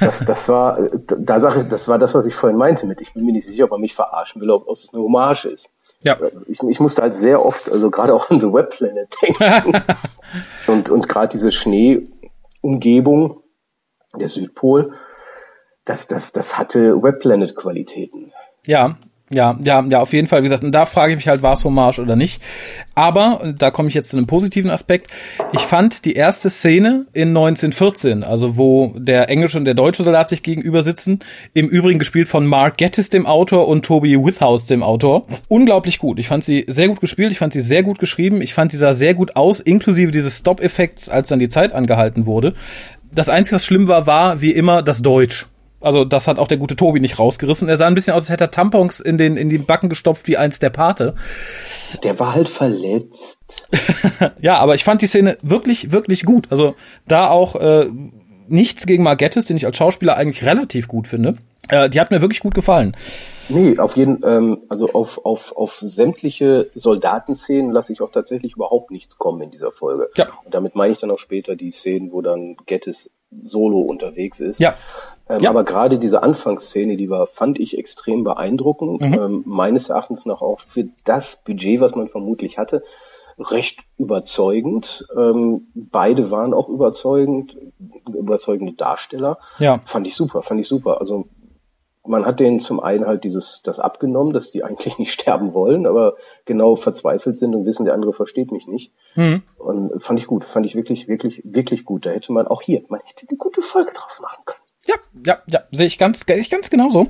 Das, 0.00 0.24
das 0.24 0.48
war, 0.48 0.78
da 1.06 1.40
sage 1.40 1.60
ich, 1.60 1.68
das 1.68 1.88
war 1.88 1.98
das, 1.98 2.14
was 2.14 2.26
ich 2.26 2.34
vorhin 2.34 2.58
meinte 2.58 2.86
mit, 2.86 3.00
ich 3.00 3.14
bin 3.14 3.24
mir 3.24 3.32
nicht 3.32 3.46
sicher, 3.46 3.64
ob 3.64 3.72
er 3.72 3.78
mich 3.78 3.94
verarschen 3.94 4.42
will, 4.42 4.50
ob, 4.50 4.68
ob 4.68 4.76
es 4.76 4.90
eine 4.92 5.02
Hommage 5.02 5.46
ist. 5.46 5.70
Ja. 6.02 6.18
Ich, 6.46 6.62
ich 6.62 6.80
musste 6.80 7.02
halt 7.02 7.14
sehr 7.14 7.44
oft, 7.44 7.70
also 7.70 7.90
gerade 7.90 8.14
auch 8.14 8.30
an 8.30 8.40
The 8.40 8.52
Web 8.52 8.70
Planet 8.70 9.14
denken. 9.22 9.82
und 10.66 10.90
und 10.90 11.08
gerade 11.08 11.28
diese 11.28 11.52
Schneeumgebung, 11.52 13.42
der 14.14 14.28
Südpol, 14.28 14.92
das, 15.84 16.06
das, 16.06 16.32
das 16.32 16.58
hatte 16.58 17.02
Web 17.02 17.20
Planet 17.20 17.54
Qualitäten. 17.54 18.32
Ja, 18.64 18.96
ja, 19.32 19.56
ja, 19.62 19.84
ja, 19.88 20.00
auf 20.00 20.12
jeden 20.12 20.26
Fall. 20.26 20.40
Wie 20.40 20.46
gesagt, 20.46 20.64
und 20.64 20.72
da 20.72 20.86
frage 20.86 21.12
ich 21.12 21.16
mich 21.16 21.28
halt, 21.28 21.40
war 21.40 21.52
es 21.52 21.64
Hommage 21.64 22.00
oder 22.00 22.16
nicht. 22.16 22.42
Aber, 22.96 23.40
und 23.40 23.62
da 23.62 23.70
komme 23.70 23.88
ich 23.88 23.94
jetzt 23.94 24.10
zu 24.10 24.16
einem 24.16 24.26
positiven 24.26 24.72
Aspekt, 24.72 25.06
ich 25.52 25.60
fand 25.60 26.04
die 26.04 26.14
erste 26.14 26.50
Szene 26.50 27.06
in 27.12 27.28
1914, 27.28 28.24
also 28.24 28.56
wo 28.56 28.92
der 28.96 29.30
englische 29.30 29.56
und 29.56 29.66
der 29.66 29.74
deutsche 29.74 30.02
Soldat 30.02 30.30
sich 30.30 30.42
gegenüber 30.42 30.82
sitzen, 30.82 31.20
im 31.54 31.68
Übrigen 31.68 32.00
gespielt 32.00 32.28
von 32.28 32.44
Mark 32.44 32.76
Gettis, 32.76 33.08
dem 33.08 33.24
Autor, 33.24 33.68
und 33.68 33.84
Toby 33.84 34.16
Withouse, 34.16 34.66
dem 34.66 34.82
Autor, 34.82 35.26
unglaublich 35.46 36.00
gut. 36.00 36.18
Ich 36.18 36.26
fand 36.26 36.42
sie 36.42 36.64
sehr 36.66 36.88
gut 36.88 37.00
gespielt, 37.00 37.30
ich 37.30 37.38
fand 37.38 37.52
sie 37.52 37.60
sehr 37.60 37.84
gut 37.84 38.00
geschrieben, 38.00 38.42
ich 38.42 38.54
fand 38.54 38.72
die 38.72 38.78
sah 38.78 38.94
sehr 38.94 39.14
gut 39.14 39.36
aus, 39.36 39.60
inklusive 39.60 40.10
dieses 40.10 40.38
Stop-Effekts, 40.38 41.08
als 41.08 41.28
dann 41.28 41.38
die 41.38 41.48
Zeit 41.48 41.72
angehalten 41.72 42.26
wurde. 42.26 42.54
Das 43.12 43.28
Einzige, 43.28 43.56
was 43.56 43.64
schlimm 43.64 43.86
war, 43.86 44.08
war 44.08 44.40
wie 44.40 44.50
immer 44.50 44.82
das 44.82 45.02
Deutsch. 45.02 45.46
Also 45.80 46.04
das 46.04 46.26
hat 46.26 46.38
auch 46.38 46.48
der 46.48 46.58
gute 46.58 46.76
Tobi 46.76 47.00
nicht 47.00 47.18
rausgerissen. 47.18 47.68
Er 47.68 47.76
sah 47.76 47.86
ein 47.86 47.94
bisschen 47.94 48.12
aus, 48.14 48.22
als 48.22 48.30
hätte 48.30 48.44
er 48.44 48.50
Tampons 48.50 49.00
in 49.00 49.18
den 49.18 49.36
in 49.36 49.48
die 49.48 49.58
Backen 49.58 49.88
gestopft 49.88 50.28
wie 50.28 50.36
eins 50.36 50.58
der 50.58 50.70
Pate. 50.70 51.14
Der 52.04 52.18
war 52.18 52.34
halt 52.34 52.48
verletzt. 52.48 53.38
Ja, 54.40 54.58
aber 54.58 54.74
ich 54.74 54.84
fand 54.84 55.02
die 55.02 55.06
Szene 55.06 55.38
wirklich 55.42 55.92
wirklich 55.92 56.24
gut. 56.24 56.48
Also 56.50 56.74
da 57.08 57.28
auch 57.28 57.56
äh, 57.56 57.86
nichts 58.48 58.86
gegen 58.86 59.02
Margettis, 59.02 59.46
den 59.46 59.56
ich 59.56 59.66
als 59.66 59.76
Schauspieler 59.76 60.16
eigentlich 60.16 60.44
relativ 60.44 60.88
gut 60.88 61.08
finde. 61.08 61.36
Äh, 61.68 61.88
die 61.88 62.00
hat 62.00 62.10
mir 62.10 62.20
wirklich 62.20 62.40
gut 62.40 62.54
gefallen. 62.54 62.96
Nee, 63.48 63.78
auf 63.78 63.96
jeden, 63.96 64.20
ähm, 64.24 64.62
also 64.68 64.88
auf, 64.90 65.24
auf, 65.24 65.56
auf 65.56 65.78
sämtliche 65.84 66.70
Soldatenszenen 66.74 67.72
lasse 67.72 67.92
ich 67.92 68.00
auch 68.00 68.10
tatsächlich 68.10 68.54
überhaupt 68.54 68.90
nichts 68.90 69.18
kommen 69.18 69.40
in 69.42 69.50
dieser 69.50 69.72
Folge. 69.72 70.10
Ja. 70.16 70.28
Und 70.44 70.54
damit 70.54 70.76
meine 70.76 70.92
ich 70.92 71.00
dann 71.00 71.10
auch 71.10 71.18
später 71.18 71.56
die 71.56 71.72
Szenen, 71.72 72.12
wo 72.12 72.22
dann 72.22 72.56
Gettis 72.66 73.12
solo 73.42 73.80
unterwegs 73.80 74.40
ist. 74.40 74.60
Ja. 74.60 74.74
Ähm, 75.30 75.42
Ja. 75.42 75.50
Aber 75.50 75.64
gerade 75.64 75.98
diese 75.98 76.22
Anfangsszene, 76.22 76.96
die 76.96 77.08
war, 77.08 77.26
fand 77.26 77.60
ich 77.60 77.78
extrem 77.78 78.24
beeindruckend. 78.24 79.00
Mhm. 79.00 79.14
Ähm, 79.14 79.42
meines 79.46 79.88
Erachtens 79.88 80.26
noch 80.26 80.42
auch 80.42 80.60
für 80.60 80.88
das 81.04 81.36
Budget, 81.36 81.80
was 81.80 81.94
man 81.94 82.08
vermutlich 82.08 82.58
hatte, 82.58 82.82
recht 83.38 83.80
überzeugend. 83.96 85.06
Ähm, 85.16 85.68
beide 85.74 86.30
waren 86.30 86.52
auch 86.52 86.68
überzeugend, 86.68 87.56
überzeugende 88.12 88.72
Darsteller. 88.72 89.38
Ja. 89.58 89.80
Fand 89.84 90.06
ich 90.06 90.14
super, 90.14 90.42
fand 90.42 90.60
ich 90.60 90.68
super. 90.68 91.00
Also 91.00 91.26
man 92.04 92.26
hat 92.26 92.40
denen 92.40 92.60
zum 92.60 92.80
einen 92.80 93.06
halt 93.06 93.24
dieses 93.24 93.62
das 93.62 93.78
abgenommen, 93.78 94.32
dass 94.32 94.50
die 94.50 94.64
eigentlich 94.64 94.98
nicht 94.98 95.12
sterben 95.12 95.54
wollen, 95.54 95.86
aber 95.86 96.16
genau 96.44 96.74
verzweifelt 96.76 97.38
sind 97.38 97.54
und 97.54 97.66
wissen, 97.66 97.84
der 97.84 97.94
andere 97.94 98.12
versteht 98.12 98.50
mich 98.52 98.66
nicht. 98.66 98.92
Mhm. 99.14 99.42
Und 99.58 100.02
fand 100.02 100.18
ich 100.18 100.26
gut, 100.26 100.44
fand 100.44 100.66
ich 100.66 100.74
wirklich, 100.74 101.08
wirklich, 101.08 101.42
wirklich 101.44 101.84
gut. 101.84 102.06
Da 102.06 102.10
hätte 102.10 102.32
man 102.32 102.48
auch 102.48 102.62
hier, 102.62 102.82
man 102.88 103.00
hätte 103.04 103.26
eine 103.28 103.38
gute 103.38 103.62
Folge 103.62 103.92
drauf 103.92 104.18
machen 104.20 104.42
können. 104.44 104.60
Ja, 104.86 104.94
ja, 105.26 105.38
ja, 105.46 105.60
sehe 105.72 105.86
ich 105.86 105.98
ganz, 105.98 106.24
ich 106.26 106.50
ganz 106.50 106.70
genauso. 106.70 107.06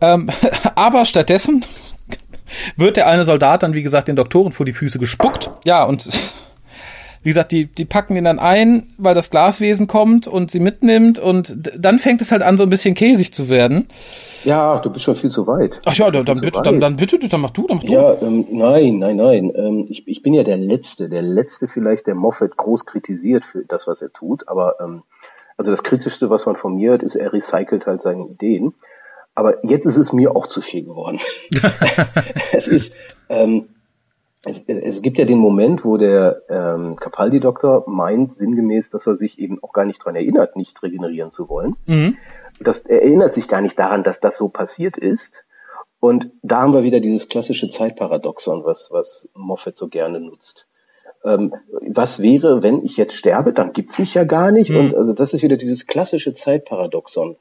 Ähm, 0.00 0.30
aber 0.74 1.04
stattdessen 1.04 1.64
wird 2.76 2.96
der 2.96 3.06
eine 3.06 3.24
Soldat 3.24 3.62
dann, 3.62 3.74
wie 3.74 3.82
gesagt, 3.82 4.08
den 4.08 4.16
Doktoren 4.16 4.52
vor 4.52 4.66
die 4.66 4.72
Füße 4.72 4.98
gespuckt. 4.98 5.50
Ja, 5.64 5.84
und 5.84 6.08
wie 7.22 7.30
gesagt, 7.30 7.52
die, 7.52 7.66
die 7.66 7.84
packen 7.84 8.16
ihn 8.16 8.24
dann 8.24 8.38
ein, 8.38 8.90
weil 8.98 9.14
das 9.14 9.30
Glaswesen 9.30 9.86
kommt 9.86 10.26
und 10.26 10.50
sie 10.50 10.60
mitnimmt 10.60 11.18
und 11.18 11.56
dann 11.76 11.98
fängt 11.98 12.20
es 12.20 12.30
halt 12.30 12.42
an, 12.42 12.56
so 12.56 12.64
ein 12.64 12.70
bisschen 12.70 12.94
käsig 12.94 13.32
zu 13.32 13.48
werden. 13.48 13.88
Ja, 14.44 14.78
du 14.78 14.90
bist 14.90 15.04
schon 15.04 15.16
viel 15.16 15.30
zu 15.30 15.46
weit. 15.46 15.80
Ach 15.84 15.94
ja, 15.94 16.10
dann, 16.10 16.24
dann 16.24 16.40
bitte, 16.40 16.60
dann, 16.62 16.80
dann 16.80 16.96
bitte, 16.96 17.18
dann 17.18 17.40
mach 17.40 17.50
du, 17.50 17.66
dann 17.66 17.78
mach 17.78 17.84
du. 17.84 17.92
Ja, 17.92 18.20
ähm, 18.22 18.46
nein, 18.50 18.98
nein, 18.98 19.16
nein. 19.16 19.52
Ähm, 19.54 19.86
ich, 19.88 20.06
ich 20.06 20.22
bin 20.22 20.32
ja 20.34 20.44
der 20.44 20.56
Letzte, 20.56 21.08
der 21.08 21.22
Letzte 21.22 21.66
vielleicht, 21.66 22.06
der 22.06 22.14
Moffat 22.14 22.56
groß 22.56 22.86
kritisiert 22.86 23.44
für 23.44 23.64
das, 23.66 23.86
was 23.86 24.00
er 24.00 24.12
tut. 24.12 24.48
Aber 24.48 24.76
ähm, 24.80 25.02
also 25.58 25.72
das 25.72 25.82
Kritischste, 25.82 26.30
was 26.30 26.46
man 26.46 26.56
von 26.56 26.76
mir 26.76 26.90
hört, 26.90 27.02
ist, 27.02 27.16
er 27.16 27.32
recycelt 27.32 27.86
halt 27.86 28.00
seine 28.00 28.26
Ideen. 28.26 28.74
Aber 29.34 29.64
jetzt 29.66 29.84
ist 29.84 29.98
es 29.98 30.12
mir 30.12 30.34
auch 30.34 30.46
zu 30.46 30.60
viel 30.60 30.84
geworden. 30.84 31.18
es 32.52 32.68
ist, 32.68 32.94
ähm, 33.28 33.68
es, 34.44 34.64
es 34.66 35.02
gibt 35.02 35.18
ja 35.18 35.24
den 35.24 35.38
Moment, 35.38 35.84
wo 35.84 35.96
der 35.96 36.42
ähm, 36.48 36.96
Capaldi-Doktor 36.96 37.84
meint 37.88 38.32
sinngemäß, 38.32 38.90
dass 38.90 39.06
er 39.06 39.16
sich 39.16 39.40
eben 39.40 39.62
auch 39.62 39.72
gar 39.72 39.84
nicht 39.84 40.04
dran 40.04 40.14
erinnert, 40.14 40.56
nicht 40.56 40.80
regenerieren 40.82 41.32
zu 41.32 41.48
wollen. 41.48 41.76
Mhm. 41.86 42.16
Das, 42.60 42.80
er 42.80 43.02
erinnert 43.02 43.34
sich 43.34 43.48
gar 43.48 43.60
nicht 43.60 43.78
daran, 43.78 44.04
dass 44.04 44.20
das 44.20 44.38
so 44.38 44.48
passiert 44.48 44.96
ist. 44.96 45.44
Und 46.00 46.30
da 46.42 46.62
haben 46.62 46.72
wir 46.72 46.84
wieder 46.84 47.00
dieses 47.00 47.28
klassische 47.28 47.68
Zeitparadoxon, 47.68 48.64
was, 48.64 48.90
was 48.92 49.28
Moffat 49.34 49.76
so 49.76 49.88
gerne 49.88 50.20
nutzt. 50.20 50.67
Ähm, 51.28 51.54
was 51.86 52.22
wäre, 52.22 52.62
wenn 52.62 52.84
ich 52.84 52.96
jetzt 52.96 53.16
sterbe? 53.16 53.52
Dann 53.52 53.72
gibt's 53.72 53.98
mich 53.98 54.14
ja 54.14 54.24
gar 54.24 54.50
nicht. 54.50 54.70
Mhm. 54.70 54.76
Und 54.76 54.94
also 54.94 55.12
das 55.12 55.34
ist 55.34 55.42
wieder 55.42 55.56
dieses 55.56 55.86
klassische 55.86 56.32
Zeitparadoxon 56.32 57.36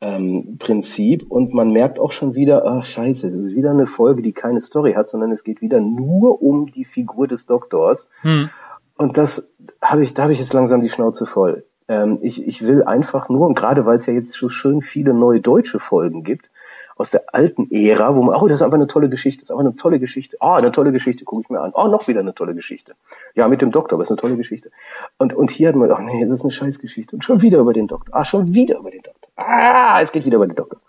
ähm, 0.00 0.58
Prinzip 0.58 1.24
und 1.28 1.54
man 1.54 1.70
merkt 1.70 1.98
auch 1.98 2.12
schon 2.12 2.34
wieder, 2.34 2.66
ach 2.66 2.84
scheiße, 2.84 3.26
es 3.26 3.34
ist 3.34 3.54
wieder 3.54 3.70
eine 3.70 3.86
Folge, 3.86 4.22
die 4.22 4.32
keine 4.32 4.60
Story 4.60 4.92
hat, 4.92 5.08
sondern 5.08 5.32
es 5.32 5.42
geht 5.42 5.62
wieder 5.62 5.80
nur 5.80 6.42
um 6.42 6.70
die 6.70 6.84
Figur 6.84 7.26
des 7.26 7.46
Doktors. 7.46 8.10
Hm. 8.20 8.50
Und 8.98 9.16
das 9.16 9.48
habe 9.80 10.02
ich, 10.02 10.14
da 10.14 10.24
habe 10.24 10.32
ich 10.32 10.38
jetzt 10.38 10.52
langsam 10.52 10.82
die 10.82 10.88
Schnauze 10.88 11.26
voll. 11.26 11.64
Ähm, 11.88 12.18
ich, 12.20 12.46
ich 12.46 12.66
will 12.66 12.82
einfach 12.82 13.28
nur, 13.28 13.46
und 13.46 13.54
gerade 13.54 13.86
weil 13.86 13.96
es 13.96 14.06
ja 14.06 14.12
jetzt 14.12 14.32
so 14.32 14.48
schön 14.48 14.82
viele 14.82 15.14
neue 15.14 15.40
deutsche 15.40 15.78
Folgen 15.78 16.24
gibt, 16.24 16.50
aus 16.96 17.10
der 17.10 17.34
alten 17.34 17.70
Ära, 17.70 18.14
wo 18.16 18.22
man, 18.22 18.34
oh, 18.34 18.48
das 18.48 18.56
ist 18.56 18.62
einfach 18.62 18.76
eine 18.76 18.86
tolle 18.86 19.08
Geschichte, 19.08 19.42
das 19.42 19.50
ist 19.50 19.50
einfach 19.50 19.64
eine 19.64 19.76
tolle 19.76 20.00
Geschichte. 20.00 20.38
Ah, 20.40 20.54
oh, 20.54 20.58
eine 20.58 20.72
tolle 20.72 20.92
Geschichte, 20.92 21.24
gucke 21.24 21.42
ich 21.42 21.50
mir 21.50 21.60
an. 21.60 21.72
Oh, 21.74 21.88
noch 21.88 22.08
wieder 22.08 22.20
eine 22.20 22.34
tolle 22.34 22.54
Geschichte. 22.54 22.94
Ja, 23.34 23.48
mit 23.48 23.60
dem 23.60 23.70
Doktor, 23.70 23.96
aber 23.96 24.02
ist 24.02 24.10
eine 24.10 24.18
tolle 24.18 24.36
Geschichte. 24.36 24.70
Und, 25.18 25.34
und 25.34 25.50
hier 25.50 25.68
hat 25.68 25.76
man, 25.76 25.90
ach 25.90 26.00
nee, 26.00 26.24
das 26.24 26.40
ist 26.40 26.44
eine 26.44 26.52
Scheißgeschichte. 26.52 27.16
Und 27.16 27.22
schon 27.22 27.42
wieder 27.42 27.58
über 27.58 27.74
den 27.74 27.86
Doktor. 27.86 28.16
Ah, 28.16 28.24
schon 28.24 28.54
wieder 28.54 28.78
über 28.78 28.90
den 28.90 29.02
Doktor. 29.02 29.30
Ah, 29.36 30.00
es 30.00 30.12
geht 30.12 30.24
wieder 30.24 30.36
über 30.36 30.46
den 30.46 30.56
Doktor. 30.56 30.80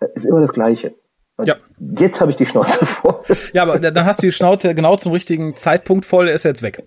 Das 0.00 0.10
ist 0.12 0.26
immer 0.26 0.40
das 0.40 0.52
Gleiche. 0.52 0.94
Und 1.36 1.46
ja. 1.46 1.56
Jetzt 1.98 2.20
habe 2.20 2.30
ich 2.30 2.36
die 2.36 2.46
Schnauze 2.46 2.84
voll. 2.86 3.22
Ja, 3.52 3.62
aber 3.62 3.78
dann 3.78 4.04
hast 4.04 4.22
du 4.22 4.26
die 4.26 4.32
Schnauze 4.32 4.74
genau 4.74 4.96
zum 4.96 5.12
richtigen 5.12 5.56
Zeitpunkt 5.56 6.04
voll, 6.04 6.28
er 6.28 6.34
ist 6.34 6.44
jetzt 6.44 6.62
weg. 6.62 6.84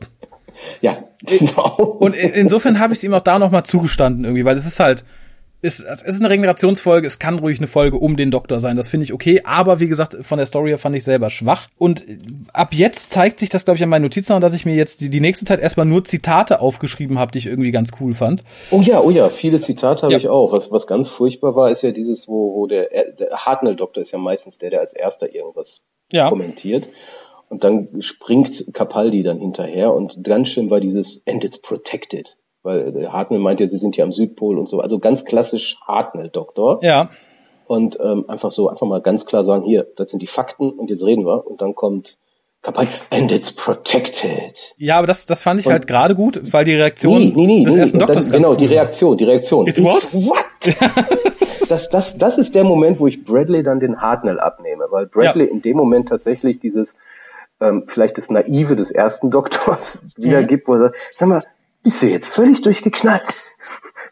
Ja, 0.81 0.97
genau. 1.23 1.75
Und 1.99 2.15
insofern 2.15 2.79
habe 2.79 2.93
ich 2.93 2.99
es 2.99 3.03
ihm 3.03 3.13
auch 3.13 3.21
da 3.21 3.39
nochmal 3.39 3.63
zugestanden 3.63 4.23
irgendwie, 4.23 4.45
weil 4.45 4.57
es 4.57 4.65
ist 4.65 4.79
halt, 4.79 5.03
ist, 5.61 5.83
es 5.83 6.03
ist 6.03 6.19
eine 6.19 6.29
Regenerationsfolge, 6.29 7.07
es 7.07 7.17
kann 7.17 7.39
ruhig 7.39 7.57
eine 7.57 7.67
Folge 7.67 7.97
um 7.97 8.15
den 8.15 8.29
Doktor 8.29 8.59
sein, 8.59 8.77
das 8.77 8.89
finde 8.89 9.05
ich 9.05 9.13
okay, 9.13 9.41
aber 9.43 9.79
wie 9.79 9.87
gesagt, 9.87 10.17
von 10.21 10.37
der 10.37 10.45
Story 10.45 10.69
her 10.69 10.77
fand 10.77 10.95
ich 10.95 11.03
selber 11.03 11.29
schwach. 11.29 11.67
Und 11.77 12.03
ab 12.53 12.73
jetzt 12.73 13.11
zeigt 13.11 13.39
sich 13.39 13.49
das, 13.49 13.65
glaube 13.65 13.77
ich, 13.77 13.83
an 13.83 13.89
meinen 13.89 14.03
Notizen 14.03 14.39
dass 14.41 14.53
ich 14.53 14.65
mir 14.65 14.75
jetzt 14.75 15.01
die, 15.01 15.09
die 15.09 15.19
nächste 15.19 15.45
Zeit 15.45 15.59
erstmal 15.59 15.85
nur 15.85 16.03
Zitate 16.03 16.59
aufgeschrieben 16.61 17.17
habe, 17.17 17.31
die 17.31 17.39
ich 17.39 17.47
irgendwie 17.47 17.71
ganz 17.71 17.91
cool 17.99 18.13
fand. 18.13 18.43
Oh 18.71 18.81
ja, 18.81 19.01
oh 19.01 19.09
ja, 19.09 19.29
viele 19.29 19.59
Zitate 19.59 20.03
habe 20.03 20.11
ja. 20.11 20.17
ich 20.17 20.27
auch. 20.27 20.51
Was, 20.51 20.71
was 20.71 20.85
ganz 20.85 21.09
furchtbar 21.09 21.55
war, 21.55 21.71
ist 21.71 21.81
ja 21.81 21.91
dieses, 21.91 22.27
wo, 22.27 22.53
wo 22.53 22.67
der, 22.67 22.89
der 23.17 23.31
Hartnell-Doktor 23.31 24.01
ist 24.01 24.11
ja 24.11 24.19
meistens 24.19 24.57
der, 24.57 24.69
der 24.69 24.81
als 24.81 24.93
erster 24.93 25.33
irgendwas 25.33 25.81
ja. 26.11 26.29
kommentiert. 26.29 26.89
Und 27.49 27.63
dann 27.63 28.01
springt 28.01 28.73
Capaldi 28.73 29.23
dann 29.23 29.39
hinterher 29.39 29.93
und 29.93 30.23
ganz 30.23 30.49
schön 30.49 30.69
war 30.69 30.81
dieses 30.81 31.23
And 31.25 31.43
it's 31.43 31.57
protected 31.57 32.35
weil 32.67 33.09
Hartnell 33.11 33.39
meint 33.39 33.61
ja, 33.61 33.67
sie 33.67 33.77
sind 33.77 33.95
ja 33.95 34.03
am 34.03 34.11
Südpol 34.11 34.59
und 34.59 34.67
so. 34.67 34.81
Also 34.81 34.99
ganz 34.99 35.23
klassisch 35.23 35.77
Hartnell-Doktor. 35.87 36.79
Ja. 36.83 37.09
Und 37.65 37.97
ähm, 38.01 38.25
einfach 38.27 38.51
so, 38.51 38.69
einfach 38.69 38.85
mal 38.85 39.01
ganz 39.01 39.25
klar 39.25 39.45
sagen, 39.45 39.63
hier, 39.63 39.87
das 39.95 40.11
sind 40.11 40.21
die 40.21 40.27
Fakten 40.27 40.69
und 40.69 40.89
jetzt 40.89 41.03
reden 41.03 41.25
wir. 41.25 41.47
Und 41.47 41.61
dann 41.61 41.75
kommt 41.75 42.17
Kampagne, 42.61 42.89
and 43.11 43.31
it's 43.31 43.51
protected. 43.53 44.73
Ja, 44.77 44.97
aber 44.97 45.07
das, 45.07 45.25
das 45.25 45.41
fand 45.41 45.59
ich 45.59 45.67
und, 45.67 45.71
halt 45.71 45.87
gerade 45.87 46.15
gut, 46.15 46.41
weil 46.51 46.65
die 46.65 46.73
Reaktion 46.73 47.21
nee, 47.21 47.33
nee, 47.33 47.45
nee, 47.45 47.63
des 47.63 47.75
ersten 47.75 47.99
Doktors 47.99 48.29
dann, 48.29 48.41
Genau, 48.41 48.51
cool 48.51 48.57
die 48.57 48.65
Reaktion, 48.65 49.17
die 49.17 49.23
Reaktion. 49.23 49.67
It's, 49.67 49.77
it's 49.77 50.13
what? 50.13 50.25
what? 50.25 50.75
das, 51.69 51.89
das, 51.89 52.17
das 52.17 52.37
ist 52.37 52.55
der 52.55 52.65
Moment, 52.65 52.99
wo 52.99 53.07
ich 53.07 53.23
Bradley 53.23 53.63
dann 53.63 53.79
den 53.79 54.01
Hartnell 54.01 54.39
abnehme, 54.39 54.87
weil 54.89 55.05
Bradley 55.05 55.45
ja. 55.45 55.51
in 55.51 55.61
dem 55.61 55.77
Moment 55.77 56.09
tatsächlich 56.09 56.59
dieses, 56.59 56.97
ähm, 57.61 57.85
vielleicht 57.87 58.17
das 58.17 58.29
Naive 58.29 58.75
des 58.75 58.91
ersten 58.91 59.31
Doktors 59.31 60.03
wiedergibt, 60.17 60.67
mhm. 60.67 60.71
wo 60.71 60.75
er 60.75 60.81
sagt, 60.81 60.95
sag 61.11 61.29
mal, 61.29 61.41
bist 61.83 62.01
du 62.01 62.07
jetzt 62.07 62.27
völlig 62.27 62.61
durchgeknallt? 62.61 63.55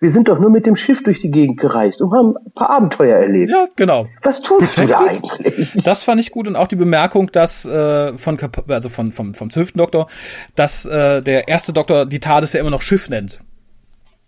Wir 0.01 0.09
sind 0.09 0.27
doch 0.27 0.39
nur 0.39 0.49
mit 0.49 0.65
dem 0.65 0.75
Schiff 0.75 1.03
durch 1.03 1.19
die 1.19 1.31
Gegend 1.31 1.59
gereist 1.59 2.01
und 2.01 2.13
haben 2.13 2.35
ein 2.37 2.51
paar 2.51 2.69
Abenteuer 2.69 3.17
erlebt. 3.17 3.49
Ja, 3.49 3.67
genau. 3.75 4.07
Was 4.23 4.41
tust 4.41 4.77
du 4.77 4.87
da 4.87 4.99
eigentlich? 4.99 5.73
Das 5.83 6.03
fand 6.03 6.19
ich 6.19 6.31
gut 6.31 6.47
und 6.47 6.55
auch 6.55 6.67
die 6.67 6.75
Bemerkung, 6.75 7.31
dass 7.31 7.65
äh, 7.65 8.17
von 8.17 8.37
also 8.67 8.89
von 8.89 9.11
vom 9.11 9.33
vom 9.33 9.49
zwölften 9.49 9.77
Doktor, 9.77 10.07
dass 10.55 10.85
äh, 10.85 11.21
der 11.21 11.47
erste 11.47 11.73
Doktor 11.73 12.05
die 12.05 12.19
TARDIS 12.19 12.53
ja 12.53 12.59
immer 12.59 12.71
noch 12.71 12.81
Schiff 12.81 13.09
nennt. 13.09 13.39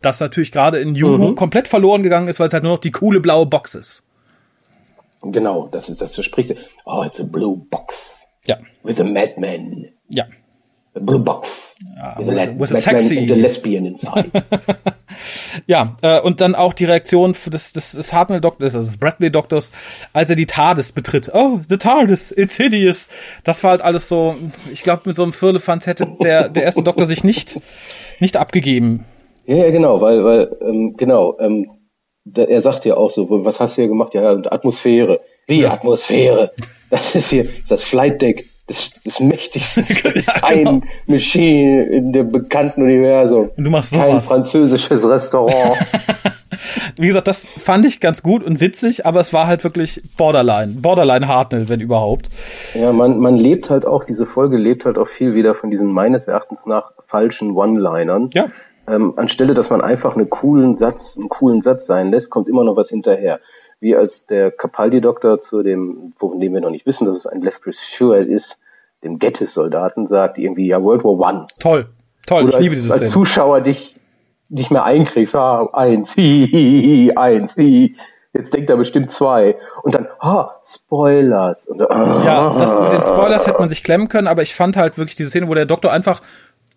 Das 0.02 0.20
natürlich 0.20 0.52
gerade 0.52 0.80
in 0.80 0.96
Juhu 0.96 1.30
mhm. 1.30 1.36
komplett 1.36 1.68
verloren 1.68 2.04
gegangen 2.04 2.28
ist, 2.28 2.40
weil 2.40 2.48
es 2.48 2.54
halt 2.54 2.64
nur 2.64 2.74
noch 2.74 2.80
die 2.80 2.92
coole 2.92 3.20
blaue 3.20 3.46
Box 3.46 3.76
ist. 3.76 4.04
Genau, 5.22 5.68
das 5.68 5.90
ist 5.90 6.02
das 6.02 6.14
verspricht. 6.14 6.56
Oh, 6.86 7.04
it's 7.04 7.20
a 7.20 7.24
blue 7.24 7.58
box. 7.58 8.28
Ja. 8.46 8.58
With 8.84 9.02
a 9.02 9.04
madman. 9.04 9.88
Ja. 10.08 10.26
Blue 11.00 11.20
Box. 11.20 11.76
Ja, 11.96 12.16
with, 12.18 12.30
a, 12.30 12.60
with 12.60 12.72
a 12.74 12.76
sexy. 12.82 13.20
And 13.20 13.32
a 13.32 13.36
lesbian 13.36 13.86
inside. 13.86 14.32
ja, 15.68 15.98
äh, 16.02 16.20
und 16.22 16.42
dann 16.42 16.56
auch 16.56 16.74
die 16.74 16.86
Reaktion 16.86 17.34
des, 17.34 17.74
des, 17.74 17.92
des 17.92 18.14
Hartnell 18.14 18.42
Doktors, 18.42 18.76
also 18.76 18.88
des 18.88 18.98
Bradley 18.98 19.32
Doktors, 19.32 19.72
als 20.14 20.30
er 20.30 20.36
die 20.36 20.46
TARDIS 20.46 20.92
betritt. 20.92 21.32
Oh, 21.34 21.60
the 21.70 21.78
TARDIS, 21.78 22.32
it's 22.32 22.58
hideous. 22.58 23.10
Das 23.44 23.64
war 23.64 23.72
halt 23.72 23.82
alles 23.82 24.08
so, 24.08 24.36
ich 24.72 24.84
glaube, 24.84 25.04
mit 25.06 25.16
so 25.16 25.24
einem 25.24 25.34
Firlefanz 25.34 25.86
hätte 25.86 26.08
der, 26.22 26.50
der 26.50 26.64
erste 26.64 26.84
Doktor 26.84 27.06
sich 27.06 27.24
nicht, 27.24 27.60
nicht 28.20 28.38
abgegeben. 28.38 29.06
Ja, 29.46 29.58
ja, 29.58 29.72
genau, 29.72 30.02
weil, 30.02 30.24
weil, 30.24 30.58
ähm, 30.62 30.96
genau, 30.98 31.38
ähm, 31.40 31.72
der, 32.26 32.50
er 32.50 32.62
sagt 32.62 32.86
ja 32.86 32.98
auch 32.98 33.12
so, 33.12 33.28
was 33.30 33.60
hast 33.60 33.78
du 33.78 33.82
hier 33.82 33.90
gemacht? 33.90 34.14
Ja, 34.14 34.30
Atmosphäre. 34.30 35.22
Wie. 35.48 35.66
Atmosphäre? 35.66 36.52
Das 36.90 37.16
ist 37.16 37.30
hier, 37.30 37.44
ist 37.44 37.70
das 37.70 37.84
Flight 37.84 38.22
Deck 38.22 38.46
das, 38.68 39.00
das 39.04 39.20
mächtigste 39.22 39.84
Time 39.84 40.24
genau. 40.50 40.82
Machine 41.06 41.84
in 41.86 42.12
dem 42.12 42.32
bekannten 42.32 42.84
Universum. 42.84 43.50
Du 43.58 43.70
machst 43.70 43.92
sowas. 43.92 44.06
Kein 44.06 44.22
französisches 44.22 45.08
Restaurant. 45.08 45.78
Wie 46.98 47.08
gesagt, 47.08 47.28
das 47.28 47.46
fand 47.46 47.86
ich 47.86 48.00
ganz 48.02 48.24
gut 48.24 48.44
und 48.44 48.60
witzig, 48.60 49.06
aber 49.06 49.20
es 49.22 49.32
war 49.32 49.48
halt 49.48 49.64
wirklich 49.64 50.02
Borderline. 50.18 50.74
Borderline 50.82 51.28
Hartnell, 51.28 51.70
wenn 51.70 51.80
überhaupt. 51.80 52.30
Ja, 52.74 52.92
man, 52.92 53.20
man 53.20 53.38
lebt 53.38 53.70
halt 53.70 53.86
auch, 53.86 54.04
diese 54.04 54.26
Folge 54.26 54.58
lebt 54.58 54.86
halt 54.86 54.98
auch 54.98 55.08
viel 55.08 55.34
wieder 55.34 55.56
von 55.56 55.72
diesen 55.72 55.92
meines 55.92 56.28
Erachtens 56.28 56.66
nach 56.66 56.92
falschen 57.00 57.52
One-Linern. 57.52 58.32
Ja. 58.34 58.48
Ähm, 58.90 59.14
anstelle, 59.18 59.54
dass 59.54 59.70
man 59.70 59.82
einfach 59.82 60.16
einen 60.16 60.30
coolen 60.30 60.78
Satz, 60.78 61.18
einen 61.18 61.30
coolen 61.30 61.62
Satz 61.62 61.86
sein 61.88 62.10
lässt, 62.10 62.30
kommt 62.30 62.50
immer 62.50 62.64
noch 62.64 62.76
was 62.76 62.90
hinterher 62.90 63.40
wie 63.80 63.96
als 63.96 64.26
der 64.26 64.52
Capaldi-Doktor 64.52 65.40
zu 65.40 65.62
dem, 65.64 66.14
von 66.18 66.40
dem 66.40 66.54
wir 66.54 66.62
noch 66.62 66.72
nicht 66.72 66.86
wissen, 66.86 67.06
dass 67.06 67.18
es 67.18 67.28
ein 67.28 67.42
Lesbos 67.42 67.78
Stewart 67.80 68.28
ist, 68.28 68.60
dem 69.04 69.20
Gettys-Soldaten 69.20 70.08
sagt, 70.08 70.38
irgendwie, 70.38 70.68
ja, 70.68 70.82
World 70.82 71.04
War 71.04 71.20
One. 71.20 71.48
Toll, 71.60 71.88
toll, 72.26 72.46
Oder 72.46 72.54
ich 72.56 72.60
liebe 72.60 72.76
dieses 72.76 72.92
als 72.92 73.12
Zuschauer 73.12 73.62
dich 73.62 73.96
nicht 74.50 74.72
mehr 74.72 74.84
einkriegst, 74.84 75.36
ah, 75.36 75.70
eins, 75.74 76.16
hi, 76.16 76.50
hi, 76.52 77.12
hi, 77.12 77.18
eins, 77.18 77.56
hi. 77.58 77.96
Jetzt 78.34 78.54
denkt 78.54 78.70
er 78.70 78.78
bestimmt 78.78 79.12
zwei. 79.12 79.58
Und 79.84 79.96
dann, 79.96 80.08
ah, 80.20 80.52
Spoilers. 80.64 81.68
Und, 81.68 81.82
ah, 81.82 82.22
ja, 82.24 82.56
das 82.58 82.80
mit 82.80 82.92
den 82.92 83.04
Spoilers 83.04 83.48
hätte 83.48 83.60
man 83.60 83.70
sich 83.70 83.84
klemmen 83.84 84.10
können, 84.10 84.28
aber 84.28 84.42
ich 84.42 84.56
fand 84.56 84.78
halt 84.78 84.98
wirklich 84.98 85.16
diese 85.16 85.30
Szene, 85.30 85.48
wo 85.48 85.54
der 85.54 85.66
Doktor 85.66 85.92
einfach 85.92 86.22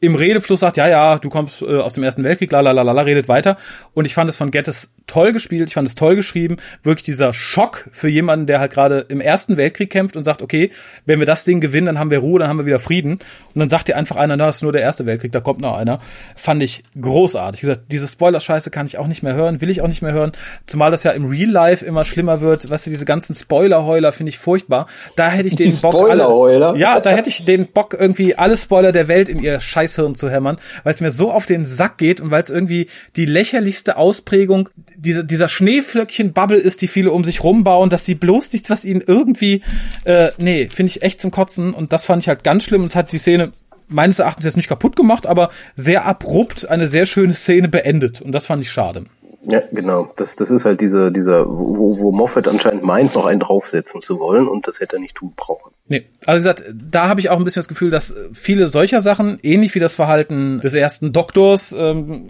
im 0.01 0.15
Redefluss 0.15 0.61
sagt, 0.61 0.79
ja, 0.79 0.89
ja, 0.89 1.19
du 1.19 1.29
kommst 1.29 1.61
äh, 1.63 1.77
aus 1.79 1.93
dem 1.93 2.03
Ersten 2.03 2.25
Weltkrieg, 2.25 2.51
la 2.51 2.61
la 2.61 2.73
la 2.73 2.83
la, 2.83 3.03
redet 3.03 3.29
weiter. 3.29 3.59
Und 3.93 4.07
ich 4.07 4.15
fand 4.15 4.31
es 4.31 4.37
von 4.37 4.51
Gettys 4.51 4.93
toll 5.11 5.33
gespielt, 5.33 5.69
ich 5.69 5.75
fand 5.75 5.89
es 5.89 5.97
toll 5.97 6.15
geschrieben. 6.15 6.59
Wirklich 6.83 7.05
dieser 7.05 7.35
Schock 7.35 7.89
für 7.91 8.09
jemanden, 8.09 8.47
der 8.47 8.61
halt 8.61 8.73
gerade 8.73 9.05
im 9.09 9.21
Ersten 9.21 9.57
Weltkrieg 9.57 9.91
kämpft 9.91 10.17
und 10.17 10.25
sagt, 10.25 10.41
okay, 10.41 10.71
wenn 11.05 11.19
wir 11.19 11.27
das 11.27 11.45
Ding 11.45 11.61
gewinnen, 11.61 11.87
dann 11.87 11.99
haben 11.99 12.11
wir 12.11 12.21
Ruhe, 12.21 12.39
dann 12.39 12.49
haben 12.49 12.59
wir 12.59 12.67
wieder 12.67 12.79
Frieden. 12.79 13.19
Und 13.53 13.59
dann 13.59 13.69
sagt 13.69 13.89
dir 13.89 13.97
einfach 13.97 14.17
einer, 14.17 14.37
na, 14.37 14.47
das 14.47 14.57
ist 14.57 14.63
nur 14.63 14.73
der 14.73 14.83
Erste 14.83 15.07
Weltkrieg, 15.07 15.33
da 15.33 15.41
kommt 15.41 15.61
noch 15.61 15.77
einer. 15.77 15.99
Fand 16.37 16.63
ich 16.63 16.85
großartig. 17.01 17.63
Wie 17.63 17.67
gesagt, 17.67 17.87
diese 17.91 18.07
Spoiler-Scheiße 18.07 18.71
kann 18.71 18.87
ich 18.87 18.99
auch 18.99 19.09
nicht 19.09 19.23
mehr 19.23 19.35
hören, 19.35 19.61
will 19.61 19.71
ich 19.71 19.83
auch 19.83 19.89
nicht 19.89 20.03
mehr 20.03 20.13
hören. 20.13 20.33
Zumal 20.67 20.93
das 20.93 21.03
ja 21.03 21.11
im 21.11 21.27
Real 21.27 21.51
Life 21.51 21.85
immer 21.85 22.05
schlimmer 22.05 22.41
wird. 22.41 22.71
Weißt 22.71 22.87
du, 22.87 22.91
diese 22.91 23.05
ganzen 23.05 23.35
Spoiler-Heuler 23.35 24.13
finde 24.13 24.31
ich 24.31 24.39
furchtbar. 24.39 24.87
Da 25.17 25.31
hätte 25.31 25.49
ich 25.49 25.57
den 25.57 25.77
Bock. 25.83 25.95
Spoiler-Heuler? 25.95 26.77
Ja, 26.77 27.01
da 27.01 27.11
hätte 27.11 27.29
ich 27.29 27.45
den 27.45 27.67
Bock, 27.67 27.97
irgendwie 27.99 28.37
alle 28.37 28.57
Spoiler 28.57 28.93
der 28.93 29.09
Welt 29.09 29.29
in 29.29 29.43
ihr 29.43 29.61
Scheißhirn 29.61 30.15
zu 30.15 30.31
hämmern, 30.31 30.59
weil 30.85 30.95
es 30.95 31.01
mir 31.01 31.11
so 31.11 31.33
auf 31.33 31.47
den 31.47 31.65
Sack 31.65 31.99
geht 31.99 32.21
und 32.21 32.31
weil 32.31 32.43
es 32.43 32.51
irgendwie 32.51 32.89
die 33.17 33.25
lächerlichste 33.25 33.97
Ausprägung 33.97 34.69
dieser, 35.01 35.23
dieser 35.23 35.49
Schneeflöckchen-Bubble 35.49 36.59
ist, 36.59 36.83
die 36.83 36.89
viele 36.89 37.13
um 37.13 37.25
sich 37.25 37.43
rumbauen, 37.43 37.91
dass 37.91 38.05
sie 38.05 38.15
bloß 38.15 38.53
nichts, 38.53 38.71
was 38.71 38.85
ihnen 38.85 39.03
irgendwie, 39.07 39.63
äh, 40.05 40.31
nee, 40.39 40.69
finde 40.69 40.91
ich 40.91 41.03
echt 41.03 41.21
zum 41.21 41.31
Kotzen 41.31 41.75
und 41.75 41.93
das 41.93 42.05
fand 42.05 42.23
ich 42.23 42.29
halt 42.29 42.45
ganz 42.45 42.65
schlimm 42.65 42.83
und 42.83 42.89
es 42.89 42.97
hat 42.97 43.13
die 43.13 43.19
Szene 43.19 43.53
meines 43.89 44.19
Erachtens 44.19 44.45
jetzt 44.45 44.57
nicht 44.57 44.69
kaputt 44.69 44.97
gemacht, 44.97 45.27
aber 45.27 45.51
sehr 45.75 46.07
abrupt 46.07 46.69
eine 46.69 46.87
sehr 46.87 47.07
schöne 47.07 47.35
Szene 47.35 47.69
beendet. 47.69 48.21
Und 48.21 48.33
das 48.33 48.47
fand 48.47 48.63
ich 48.63 48.71
schade. 48.71 49.05
Ja, 49.49 49.63
genau. 49.73 50.09
Das, 50.17 50.37
das 50.37 50.51
ist 50.51 50.65
halt 50.65 50.81
dieser, 50.81 51.11
dieser, 51.11 51.47
wo, 51.47 51.99
wo 51.99 52.13
Moffat 52.13 52.47
anscheinend 52.47 52.83
meint, 52.83 53.15
noch 53.15 53.25
einen 53.25 53.41
draufsetzen 53.41 54.01
zu 54.01 54.19
wollen 54.19 54.47
und 54.47 54.69
das 54.69 54.81
hätte 54.81 54.97
er 54.97 55.01
nicht 55.01 55.15
tun 55.15 55.33
brauchen. 55.35 55.73
Nee, 55.89 56.07
also 56.27 56.37
wie 56.37 56.53
gesagt, 56.53 56.65
da 56.73 57.09
habe 57.09 57.21
ich 57.21 57.31
auch 57.31 57.39
ein 57.39 57.45
bisschen 57.45 57.61
das 57.61 57.69
Gefühl, 57.69 57.91
dass 57.91 58.15
viele 58.35 58.69
solcher 58.69 59.01
Sachen, 59.01 59.39
ähnlich 59.43 59.75
wie 59.75 59.79
das 59.79 59.95
Verhalten 59.95 60.61
des 60.61 60.75
ersten 60.75 61.13
Doktors, 61.13 61.75
ähm, 61.77 62.27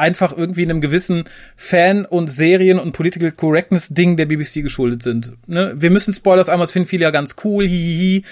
einfach 0.00 0.36
irgendwie 0.36 0.62
einem 0.62 0.80
gewissen 0.80 1.24
Fan- 1.56 2.04
und 2.04 2.28
Serien- 2.28 2.78
und 2.78 2.92
Political 2.92 3.30
Correctness-Ding 3.30 4.16
der 4.16 4.26
BBC 4.26 4.62
geschuldet 4.62 5.02
sind. 5.02 5.32
Ne? 5.46 5.74
Wir 5.76 5.90
müssen 5.90 6.12
Spoilers 6.12 6.48
einmal, 6.48 6.66
das 6.66 6.72
finden 6.72 6.88
viele 6.88 7.04
ja 7.04 7.10
ganz 7.10 7.36
cool, 7.44 7.66
hihihi. 7.66 8.24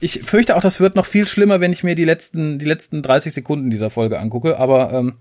Ich 0.00 0.20
fürchte 0.20 0.56
auch, 0.56 0.60
das 0.60 0.80
wird 0.80 0.94
noch 0.94 1.06
viel 1.06 1.26
schlimmer, 1.26 1.60
wenn 1.60 1.72
ich 1.72 1.82
mir 1.82 1.96
die 1.96 2.04
letzten, 2.04 2.58
die 2.58 2.66
letzten 2.66 3.02
30 3.02 3.34
Sekunden 3.34 3.68
dieser 3.68 3.90
Folge 3.90 4.20
angucke, 4.20 4.58
aber 4.58 4.92
ähm, 4.92 5.14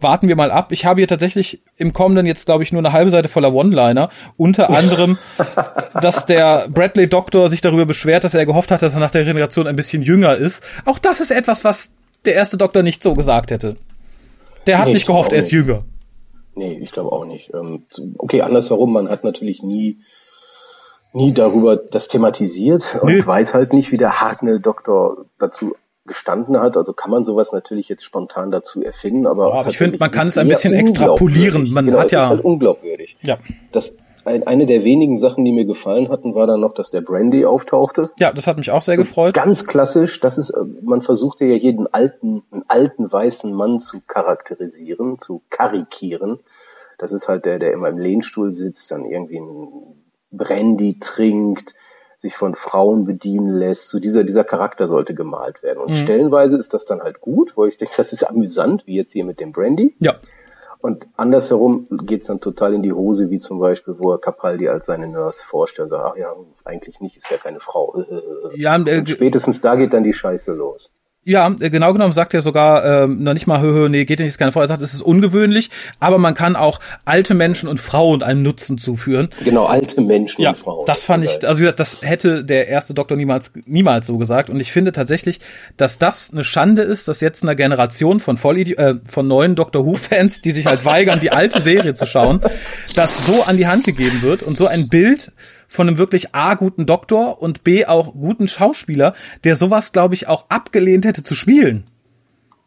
warten 0.00 0.26
wir 0.26 0.36
mal 0.36 0.50
ab. 0.50 0.72
Ich 0.72 0.84
habe 0.84 1.00
hier 1.00 1.08
tatsächlich 1.08 1.62
im 1.76 1.92
kommenden 1.92 2.26
jetzt, 2.26 2.46
glaube 2.46 2.64
ich, 2.64 2.72
nur 2.72 2.80
eine 2.80 2.92
halbe 2.92 3.10
Seite 3.10 3.28
voller 3.28 3.52
One-Liner. 3.52 4.10
Unter 4.36 4.76
anderem, 4.76 5.18
dass 6.02 6.26
der 6.26 6.66
Bradley 6.68 7.08
Doktor 7.08 7.48
sich 7.48 7.60
darüber 7.60 7.86
beschwert, 7.86 8.24
dass 8.24 8.34
er 8.34 8.44
gehofft 8.44 8.72
hat, 8.72 8.82
dass 8.82 8.94
er 8.94 9.00
nach 9.00 9.12
der 9.12 9.22
Regeneration 9.22 9.68
ein 9.68 9.76
bisschen 9.76 10.02
jünger 10.02 10.34
ist. 10.34 10.64
Auch 10.84 10.98
das 10.98 11.20
ist 11.20 11.30
etwas, 11.30 11.64
was 11.64 11.92
der 12.24 12.34
erste 12.34 12.56
Doktor 12.56 12.82
nicht 12.82 13.02
so 13.02 13.14
gesagt 13.14 13.50
hätte. 13.50 13.76
Der 14.66 14.78
hat 14.78 14.86
nee, 14.86 14.94
nicht 14.94 15.06
gehofft, 15.06 15.32
er 15.32 15.38
ist 15.38 15.50
jünger. 15.50 15.84
Nee, 16.54 16.78
ich 16.80 16.92
glaube 16.92 17.12
auch 17.12 17.24
nicht. 17.24 17.52
Ähm, 17.54 17.84
okay, 18.18 18.42
andersherum, 18.42 18.92
man 18.92 19.08
hat 19.08 19.24
natürlich 19.24 19.62
nie 19.62 19.98
nie 21.12 21.32
darüber 21.32 21.76
das 21.76 22.08
thematisiert 22.08 22.98
und 23.00 23.12
Nö. 23.12 23.26
weiß 23.26 23.54
halt 23.54 23.72
nicht, 23.72 23.92
wie 23.92 23.98
der 23.98 24.20
Hartnell 24.20 24.60
Doktor 24.60 25.26
dazu 25.38 25.74
gestanden 26.06 26.58
hat. 26.58 26.76
Also 26.76 26.92
kann 26.92 27.10
man 27.10 27.24
sowas 27.24 27.52
natürlich 27.52 27.88
jetzt 27.88 28.04
spontan 28.04 28.50
dazu 28.50 28.82
erfinden, 28.82 29.26
aber 29.26 29.54
ja, 29.54 29.68
ich 29.68 29.76
finde, 29.76 29.98
man 29.98 30.10
kann 30.10 30.28
es 30.28 30.38
ein 30.38 30.48
bisschen 30.48 30.72
extrapolieren. 30.72 31.70
Man 31.72 31.86
genau, 31.86 32.00
hat 32.00 32.12
ja 32.12 32.22
ist 32.22 32.28
halt 32.28 32.44
unglaubwürdig. 32.44 33.16
Ja. 33.22 33.38
Das 33.70 33.98
ein, 34.24 34.46
eine 34.46 34.66
der 34.66 34.84
wenigen 34.84 35.16
Sachen, 35.16 35.44
die 35.44 35.52
mir 35.52 35.64
gefallen 35.64 36.08
hatten, 36.08 36.34
war 36.34 36.46
dann 36.46 36.60
noch, 36.60 36.74
dass 36.74 36.90
der 36.90 37.00
Brandy 37.00 37.44
auftauchte. 37.44 38.10
Ja, 38.18 38.32
das 38.32 38.46
hat 38.46 38.56
mich 38.56 38.70
auch 38.70 38.82
sehr 38.82 38.96
so 38.96 39.02
gefreut. 39.02 39.34
Ganz 39.34 39.66
klassisch, 39.66 40.20
das 40.20 40.38
ist, 40.38 40.52
man 40.82 41.02
versuchte 41.02 41.44
ja 41.44 41.56
jeden 41.56 41.92
alten, 41.92 42.42
einen 42.50 42.64
alten 42.68 43.10
weißen 43.10 43.52
Mann 43.52 43.80
zu 43.80 44.00
charakterisieren, 44.06 45.18
zu 45.18 45.42
karikieren. 45.50 46.40
Das 46.98 47.12
ist 47.12 47.28
halt 47.28 47.44
der, 47.44 47.58
der 47.58 47.72
immer 47.72 47.88
im 47.88 47.98
Lehnstuhl 47.98 48.52
sitzt, 48.52 48.90
dann 48.92 49.04
irgendwie 49.04 49.40
ein 49.40 49.68
Brandy 50.30 50.98
trinkt, 51.00 51.74
sich 52.16 52.36
von 52.36 52.54
Frauen 52.54 53.04
bedienen 53.04 53.54
lässt. 53.54 53.90
So 53.90 53.98
dieser, 53.98 54.24
dieser 54.24 54.44
Charakter 54.44 54.86
sollte 54.86 55.14
gemalt 55.14 55.62
werden. 55.62 55.80
Und 55.80 55.90
mhm. 55.90 55.94
stellenweise 55.94 56.56
ist 56.56 56.72
das 56.72 56.84
dann 56.84 57.02
halt 57.02 57.20
gut, 57.20 57.56
wo 57.56 57.66
ich 57.66 57.76
denke, 57.76 57.94
das 57.96 58.12
ist 58.12 58.22
amüsant, 58.22 58.86
wie 58.86 58.94
jetzt 58.94 59.12
hier 59.12 59.24
mit 59.24 59.40
dem 59.40 59.52
Brandy. 59.52 59.96
Ja. 59.98 60.16
Und 60.82 61.06
andersherum 61.16 61.86
geht's 61.90 62.26
dann 62.26 62.40
total 62.40 62.74
in 62.74 62.82
die 62.82 62.92
Hose, 62.92 63.30
wie 63.30 63.38
zum 63.38 63.60
Beispiel, 63.60 63.94
wo 63.98 64.10
er 64.10 64.18
Capaldi 64.18 64.68
als 64.68 64.86
seine 64.86 65.06
Nurse 65.06 65.46
vorstellt. 65.46 65.90
Sagt, 65.90 66.04
ach 66.04 66.16
ja, 66.16 66.34
eigentlich 66.64 67.00
nicht, 67.00 67.16
ist 67.16 67.30
ja 67.30 67.36
keine 67.36 67.60
Frau. 67.60 68.04
Ja, 68.56 68.76
äh, 68.76 68.98
und 68.98 69.08
spätestens 69.08 69.60
da 69.60 69.76
geht 69.76 69.94
dann 69.94 70.02
die 70.02 70.12
Scheiße 70.12 70.52
los. 70.52 70.92
Ja, 71.24 71.54
äh, 71.60 71.70
genau 71.70 71.92
genommen 71.92 72.12
sagt 72.12 72.34
er 72.34 72.42
sogar 72.42 73.04
ähm, 73.04 73.22
noch 73.22 73.32
nicht 73.32 73.46
mal, 73.46 73.60
hö, 73.60 73.72
hö, 73.72 73.88
nee, 73.88 74.04
geht 74.04 74.18
ja 74.18 74.24
nicht, 74.24 74.32
ist 74.32 74.38
keine 74.38 74.50
Frau. 74.50 74.60
Er 74.60 74.66
sagt, 74.66 74.82
es 74.82 74.92
ist 74.92 75.02
ungewöhnlich, 75.02 75.70
aber 76.00 76.18
man 76.18 76.34
kann 76.34 76.56
auch 76.56 76.80
alte 77.04 77.34
Menschen 77.34 77.68
und 77.68 77.80
Frauen 77.80 78.24
einem 78.24 78.42
Nutzen 78.42 78.76
zuführen. 78.76 79.28
Genau, 79.44 79.66
alte 79.66 80.00
Menschen 80.00 80.42
ja, 80.42 80.50
und 80.50 80.58
Frauen. 80.58 80.84
Das 80.86 81.04
fand 81.04 81.22
ich, 81.22 81.46
also 81.46 81.60
wie 81.60 81.62
gesagt, 81.62 81.78
das 81.78 82.02
hätte 82.02 82.44
der 82.44 82.66
erste 82.66 82.92
Doktor 82.92 83.16
niemals, 83.16 83.52
niemals 83.66 84.08
so 84.08 84.18
gesagt. 84.18 84.50
Und 84.50 84.58
ich 84.58 84.72
finde 84.72 84.90
tatsächlich, 84.90 85.38
dass 85.76 86.00
das 86.00 86.32
eine 86.32 86.42
Schande 86.42 86.82
ist, 86.82 87.06
dass 87.06 87.20
jetzt 87.20 87.44
eine 87.44 87.54
Generation 87.54 88.18
von 88.18 88.36
Vollidi 88.36 88.72
äh, 88.72 88.96
von 89.08 89.28
neuen 89.28 89.54
Doctor 89.54 89.86
Who-Fans, 89.86 90.40
die 90.40 90.50
sich 90.50 90.66
halt 90.66 90.84
weigern, 90.84 91.20
die 91.20 91.30
alte 91.30 91.60
Serie 91.60 91.94
zu 91.94 92.04
schauen, 92.04 92.40
das 92.96 93.26
so 93.26 93.44
an 93.44 93.56
die 93.56 93.68
Hand 93.68 93.84
gegeben 93.84 94.22
wird 94.22 94.42
und 94.42 94.56
so 94.56 94.66
ein 94.66 94.88
Bild 94.88 95.30
von 95.72 95.88
einem 95.88 95.98
wirklich 95.98 96.34
A 96.34 96.54
guten 96.54 96.86
Doktor 96.86 97.40
und 97.42 97.64
B 97.64 97.86
auch 97.86 98.12
guten 98.12 98.48
Schauspieler, 98.48 99.14
der 99.44 99.56
sowas, 99.56 99.92
glaube 99.92 100.14
ich, 100.14 100.28
auch 100.28 100.46
abgelehnt 100.48 101.04
hätte 101.04 101.22
zu 101.22 101.34
spielen. 101.34 101.84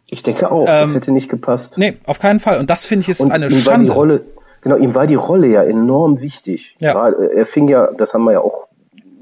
Ich 0.09 0.23
denke 0.23 0.51
auch, 0.51 0.61
ähm, 0.61 0.65
das 0.65 0.93
hätte 0.93 1.11
nicht 1.11 1.29
gepasst. 1.29 1.77
Nee, 1.77 1.97
auf 2.05 2.19
keinen 2.19 2.39
Fall. 2.39 2.59
Und 2.59 2.69
das 2.69 2.85
finde 2.85 3.03
ich 3.03 3.09
ist 3.09 3.21
und 3.21 3.31
eine 3.31 3.47
ihm 3.47 3.59
Schande. 3.59 3.87
War 3.89 3.93
die 3.93 4.13
Rolle, 4.13 4.25
genau, 4.61 4.77
ihm 4.77 4.93
war 4.93 5.07
die 5.07 5.15
Rolle 5.15 5.47
ja 5.47 5.63
enorm 5.63 6.21
wichtig. 6.21 6.75
Ja. 6.79 7.09
Er 7.09 7.45
fing 7.45 7.67
ja, 7.67 7.91
das 7.91 8.13
haben 8.13 8.23
wir 8.25 8.33
ja 8.33 8.39
auch 8.41 8.67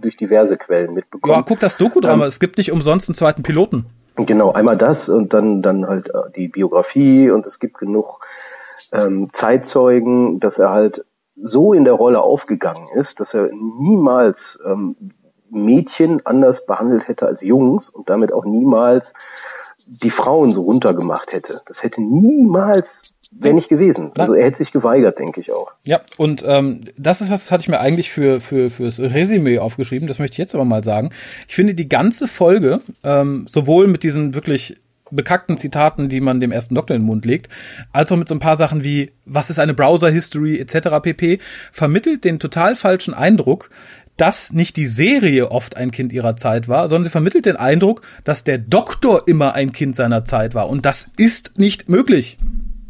durch 0.01 0.17
diverse 0.17 0.57
Quellen 0.57 0.93
mitbekommen. 0.93 1.33
Ja, 1.33 1.41
guck 1.41 1.59
das 1.59 1.77
Doku-Drama, 1.77 2.23
ähm, 2.23 2.27
es 2.27 2.39
gibt 2.39 2.57
nicht 2.57 2.71
umsonst 2.71 3.09
einen 3.09 3.15
zweiten 3.15 3.43
Piloten. 3.43 3.85
Genau, 4.15 4.51
einmal 4.51 4.77
das 4.77 5.09
und 5.09 5.33
dann, 5.33 5.61
dann 5.61 5.87
halt 5.87 6.09
äh, 6.09 6.31
die 6.35 6.49
Biografie 6.49 7.31
und 7.31 7.45
es 7.47 7.59
gibt 7.59 7.77
genug 7.77 8.19
ähm, 8.91 9.29
Zeitzeugen, 9.33 10.39
dass 10.39 10.59
er 10.59 10.69
halt 10.69 11.05
so 11.35 11.73
in 11.73 11.83
der 11.83 11.93
Rolle 11.93 12.21
aufgegangen 12.21 12.87
ist, 12.95 13.19
dass 13.19 13.33
er 13.33 13.49
niemals 13.51 14.59
ähm, 14.65 14.95
Mädchen 15.49 16.25
anders 16.25 16.65
behandelt 16.65 17.07
hätte 17.07 17.27
als 17.27 17.43
Jungs 17.43 17.89
und 17.89 18.09
damit 18.09 18.31
auch 18.31 18.45
niemals 18.45 19.13
die 19.85 20.09
Frauen 20.09 20.53
so 20.53 20.63
runtergemacht 20.63 21.33
hätte. 21.33 21.61
Das 21.65 21.83
hätte 21.83 22.01
niemals 22.01 23.13
wäre 23.39 23.55
nicht 23.55 23.69
gewesen. 23.69 24.11
Also 24.17 24.33
er 24.33 24.45
hätte 24.45 24.57
sich 24.57 24.71
geweigert, 24.71 25.19
denke 25.19 25.41
ich 25.41 25.51
auch. 25.51 25.71
Ja, 25.83 26.01
und 26.17 26.43
ähm, 26.47 26.85
das 26.97 27.21
ist 27.21 27.31
was, 27.31 27.43
das 27.43 27.51
hatte 27.51 27.61
ich 27.61 27.69
mir 27.69 27.79
eigentlich 27.79 28.11
für 28.11 28.39
für 28.39 28.69
fürs 28.69 28.99
Resümee 28.99 29.59
aufgeschrieben. 29.59 30.07
Das 30.07 30.19
möchte 30.19 30.35
ich 30.35 30.39
jetzt 30.39 30.55
aber 30.55 30.65
mal 30.65 30.83
sagen. 30.83 31.09
Ich 31.47 31.55
finde 31.55 31.73
die 31.73 31.89
ganze 31.89 32.27
Folge 32.27 32.79
ähm, 33.03 33.45
sowohl 33.49 33.87
mit 33.87 34.03
diesen 34.03 34.33
wirklich 34.33 34.77
bekackten 35.15 35.57
Zitaten, 35.57 36.09
die 36.09 36.21
man 36.21 36.39
dem 36.39 36.51
ersten 36.51 36.75
Doktor 36.75 36.95
in 36.95 37.01
den 37.01 37.07
Mund 37.07 37.25
legt, 37.25 37.49
als 37.91 38.11
auch 38.11 38.17
mit 38.17 38.27
so 38.27 38.35
ein 38.35 38.39
paar 38.39 38.55
Sachen 38.55 38.83
wie, 38.83 39.11
was 39.25 39.49
ist 39.49 39.59
eine 39.59 39.73
Browser-History 39.73 40.59
etc. 40.59 40.89
pp, 41.01 41.39
vermittelt 41.71 42.23
den 42.23 42.39
total 42.39 42.75
falschen 42.75 43.13
Eindruck, 43.13 43.69
dass 44.17 44.53
nicht 44.53 44.77
die 44.77 44.87
Serie 44.87 45.49
oft 45.51 45.75
ein 45.75 45.91
Kind 45.91 46.13
ihrer 46.13 46.35
Zeit 46.35 46.67
war, 46.67 46.87
sondern 46.87 47.05
sie 47.05 47.09
vermittelt 47.09 47.45
den 47.45 47.55
Eindruck, 47.55 48.01
dass 48.23 48.43
der 48.43 48.57
Doktor 48.57 49.23
immer 49.27 49.53
ein 49.53 49.71
Kind 49.71 49.95
seiner 49.95 50.23
Zeit 50.25 50.53
war. 50.53 50.69
Und 50.69 50.85
das 50.85 51.07
ist 51.17 51.57
nicht 51.57 51.89
möglich. 51.89 52.37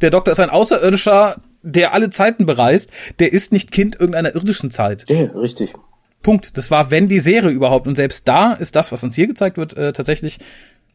Der 0.01 0.09
Doktor 0.09 0.33
ist 0.33 0.39
ein 0.39 0.49
Außerirdischer, 0.49 1.38
der 1.62 1.93
alle 1.93 2.09
Zeiten 2.09 2.45
bereist. 2.45 2.91
Der 3.19 3.31
ist 3.31 3.53
nicht 3.53 3.71
Kind 3.71 3.97
irgendeiner 3.99 4.36
irdischen 4.36 4.69
Zeit. 4.69 5.05
Ja, 5.09 5.25
richtig. 5.31 5.73
Punkt. 6.21 6.57
Das 6.57 6.71
war, 6.71 6.91
wenn 6.91 7.07
die 7.07 7.19
Serie 7.19 7.51
überhaupt. 7.51 7.88
Und 7.88 7.95
selbst 7.95 8.27
da 8.27 8.53
ist 8.53 8.75
das, 8.75 8.91
was 8.91 9.03
uns 9.03 9.15
hier 9.15 9.27
gezeigt 9.27 9.57
wird, 9.57 9.77
äh, 9.77 9.93
tatsächlich 9.93 10.39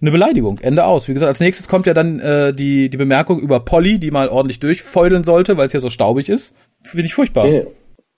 eine 0.00 0.10
Beleidigung. 0.10 0.58
Ende 0.58 0.84
aus. 0.84 1.08
Wie 1.08 1.14
gesagt, 1.14 1.28
als 1.28 1.40
nächstes 1.40 1.68
kommt 1.68 1.86
ja 1.86 1.94
dann 1.94 2.20
äh, 2.20 2.54
die, 2.54 2.88
die 2.88 2.96
Bemerkung 2.96 3.40
über 3.40 3.60
Polly, 3.60 3.98
die 3.98 4.10
mal 4.10 4.28
ordentlich 4.28 4.60
durchfeudeln 4.60 5.24
sollte, 5.24 5.56
weil 5.56 5.66
es 5.66 5.72
ja 5.72 5.80
so 5.80 5.90
staubig 5.90 6.28
ist. 6.28 6.54
Finde 6.82 7.06
ich 7.06 7.14
furchtbar. 7.14 7.44
Nee, 7.44 7.66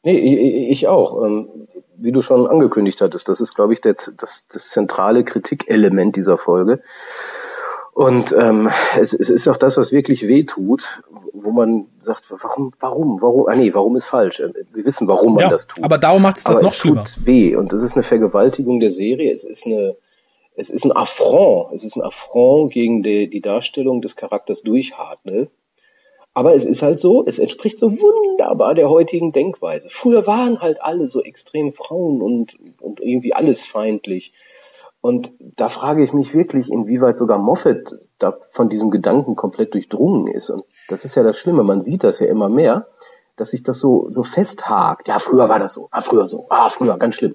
nee 0.05 0.69
ich 0.71 0.89
auch. 0.89 1.25
Ähm, 1.25 1.49
wie 1.97 2.13
du 2.13 2.21
schon 2.23 2.47
angekündigt 2.47 3.01
hattest, 3.01 3.29
das 3.29 3.41
ist, 3.41 3.55
glaube 3.55 3.73
ich, 3.73 3.81
der, 3.81 3.95
das, 3.95 4.47
das 4.51 4.69
zentrale 4.69 5.25
Kritikelement 5.25 6.17
dieser 6.17 6.39
Folge. 6.39 6.81
Und 7.93 8.35
ähm, 8.39 8.71
es, 8.99 9.13
es 9.13 9.29
ist 9.29 9.49
auch 9.49 9.57
das, 9.57 9.77
was 9.77 9.93
wirklich 9.93 10.27
weh 10.27 10.45
tut, 10.45 11.03
wo 11.33 11.51
man 11.51 11.87
sagt, 11.99 12.25
warum, 12.31 12.73
warum, 12.81 13.21
warum, 13.21 13.47
ah 13.49 13.55
nee, 13.55 13.75
warum 13.75 13.97
ist 13.97 14.07
falsch? 14.07 14.41
Äh, 14.41 14.53
wir 14.73 14.85
wissen, 14.85 15.09
warum 15.09 15.35
man 15.35 15.45
ja, 15.45 15.51
das 15.51 15.67
tut. 15.67 15.85
Aber 15.85 15.99
darum 15.99 16.23
macht 16.23 16.39
es 16.39 16.45
das 16.45 16.63
noch 16.63 16.71
es 16.71 16.79
schlimmer. 16.79 17.05
Tut 17.05 17.27
weh. 17.27 17.57
Und 17.57 17.73
das 17.73 17.83
ist 17.83 17.95
eine 17.97 18.03
Vergewaltigung 18.03 18.81
der 18.81 18.91
Serie. 18.91 19.33
Es 19.33 19.45
ist 19.45 19.67
eine, 19.67 19.97
es 20.61 20.69
ist 20.71 20.85
ein 20.85 20.93
Affront. 20.93 21.73
Es 21.73 21.85
ist 21.85 21.97
ein 21.97 22.03
Affront 22.03 22.73
gegen 22.73 23.03
die, 23.03 23.29
die 23.29 23.41
Darstellung 23.41 24.03
des 24.03 24.15
Charakters 24.15 24.63
durch 24.63 24.97
Hartnell. 24.99 25.51
Aber 26.35 26.55
es 26.55 26.67
ist 26.67 26.83
halt 26.83 27.01
so, 27.01 27.25
es 27.27 27.39
entspricht 27.39 27.79
so 27.79 27.91
wunderbar 27.91 28.75
der 28.75 28.89
heutigen 28.89 29.33
Denkweise. 29.33 29.89
Früher 29.91 30.27
waren 30.27 30.61
halt 30.61 30.81
alle 30.81 31.09
so 31.09 31.23
extrem 31.23 31.73
Frauen 31.73 32.23
und, 32.23 32.57
und 32.81 33.01
irgendwie 33.01 33.35
alles 33.35 33.65
feindlich. 33.65 34.33
Und 35.01 35.33
da 35.41 35.71
frage 35.71 36.05
ich 36.05 36.13
mich 36.13 36.35
wirklich, 36.35 36.71
inwieweit 36.71 37.17
sogar 37.17 37.39
Moffat 37.39 37.97
da 38.19 38.37
von 38.53 38.69
diesem 38.69 38.91
Gedanken 38.91 39.35
komplett 39.35 39.73
durchdrungen 39.73 40.29
ist. 40.29 40.51
Und 40.51 40.63
das 40.89 41.05
ist 41.07 41.15
ja 41.15 41.23
das 41.23 41.39
Schlimme, 41.39 41.65
man 41.65 41.81
sieht 41.81 42.05
das 42.05 42.21
ja 42.21 42.27
immer 42.27 42.51
mehr, 42.51 42.87
dass 43.37 43.53
sich 43.53 43.63
das 43.63 43.81
so, 43.81 44.07
so 44.11 44.23
festhakt. 44.23 45.09
Ja, 45.09 45.19
früher 45.19 45.49
war 45.49 45.59
das 45.59 45.73
so, 45.73 45.89
ah, 45.91 46.03
früher 46.03 46.27
so, 46.27 46.47
ah, 46.51 46.69
früher 46.69 46.99
ganz 46.99 47.15
schlimm. 47.15 47.35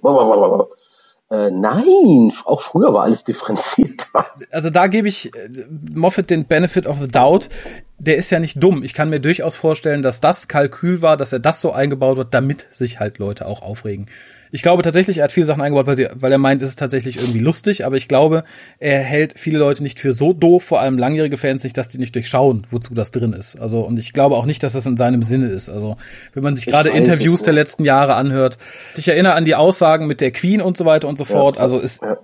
Äh, 1.36 1.51
nein, 1.51 2.31
auch 2.45 2.61
früher 2.61 2.93
war 2.93 3.03
alles 3.03 3.23
differenzierter. 3.23 4.25
Also 4.51 4.69
da 4.69 4.88
gebe 4.88 5.07
ich 5.07 5.33
äh, 5.36 5.65
Moffat 5.93 6.29
den 6.29 6.45
Benefit 6.45 6.88
of 6.88 6.99
the 6.99 7.07
Doubt. 7.07 7.49
Der 7.97 8.17
ist 8.17 8.29
ja 8.29 8.39
nicht 8.39 8.61
dumm. 8.61 8.83
Ich 8.83 8.93
kann 8.93 9.09
mir 9.09 9.19
durchaus 9.19 9.55
vorstellen, 9.55 10.01
dass 10.01 10.21
das 10.21 10.47
Kalkül 10.47 11.01
war, 11.01 11.17
dass 11.17 11.33
er 11.33 11.39
das 11.39 11.61
so 11.61 11.71
eingebaut 11.71 12.17
wird, 12.17 12.33
damit 12.33 12.67
sich 12.73 12.99
halt 12.99 13.17
Leute 13.17 13.47
auch 13.47 13.61
aufregen. 13.61 14.07
Ich 14.56 14.62
glaube 14.62 14.84
tatsächlich, 14.84 15.18
er 15.18 15.26
hat 15.26 15.34
viele 15.34 15.45
Sachen 15.45 15.62
eingebaut, 15.62 15.86
weil, 15.86 15.97
sie, 15.97 16.08
weil 16.14 16.32
er 16.32 16.38
meint, 16.38 16.62
es 16.62 16.70
ist 16.70 16.80
tatsächlich 16.80 17.18
irgendwie 17.18 17.39
lustig, 17.39 17.86
aber 17.86 17.97
ich 17.97 18.08
glaube, 18.08 18.45
er 18.80 19.01
hält 19.01 19.38
viele 19.38 19.60
Leute 19.60 19.84
nicht 19.84 19.99
für 19.99 20.14
so 20.14 20.32
doof, 20.32 20.64
vor 20.64 20.80
allem 20.80 20.97
langjährige 20.97 21.36
Fans 21.36 21.66
nicht, 21.66 21.78
dass 21.78 21.89
die 21.89 21.97
nicht 21.97 22.16
durchschauen, 22.16 22.66
wozu 22.72 22.93
das 22.93 23.12
drin 23.12 23.34
ist. 23.34 23.60
Also, 23.60 23.82
und 23.82 23.99
ich 23.99 24.14
glaube 24.14 24.38
auch 24.38 24.45
nicht, 24.45 24.64
dass 24.64 24.72
das 24.72 24.86
in 24.86 24.95
seinem 24.95 25.24
Sinne 25.24 25.49
ist. 25.49 25.70
Also, 25.70 25.97
wenn 26.34 26.41
man 26.41 26.56
sich 26.56 26.68
gerade 26.68 26.89
Interviews 26.89 27.43
der 27.43 27.51
letzten 27.51 27.84
Jahre 27.84 28.16
anhört, 28.16 28.58
ich 28.95 29.10
erinnere 29.10 29.34
an 29.34 29.43
die 29.43 29.56
Aussagen 29.56 30.08
mit 30.08 30.22
der 30.22 30.32
Queen 30.32 30.62
und 30.62 30.78
so 30.78 30.86
weiter 30.86 31.10
und 31.10 31.18
so 31.18 31.26
fort. 31.26 31.58
Ja, 31.58 31.62
also 31.62 31.78
ist. 31.78 32.01
Ja. 32.01 32.18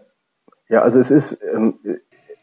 ja, 0.69 0.81
also 0.83 1.01
es 1.01 1.11
ist, 1.11 1.43
ähm, 1.53 1.79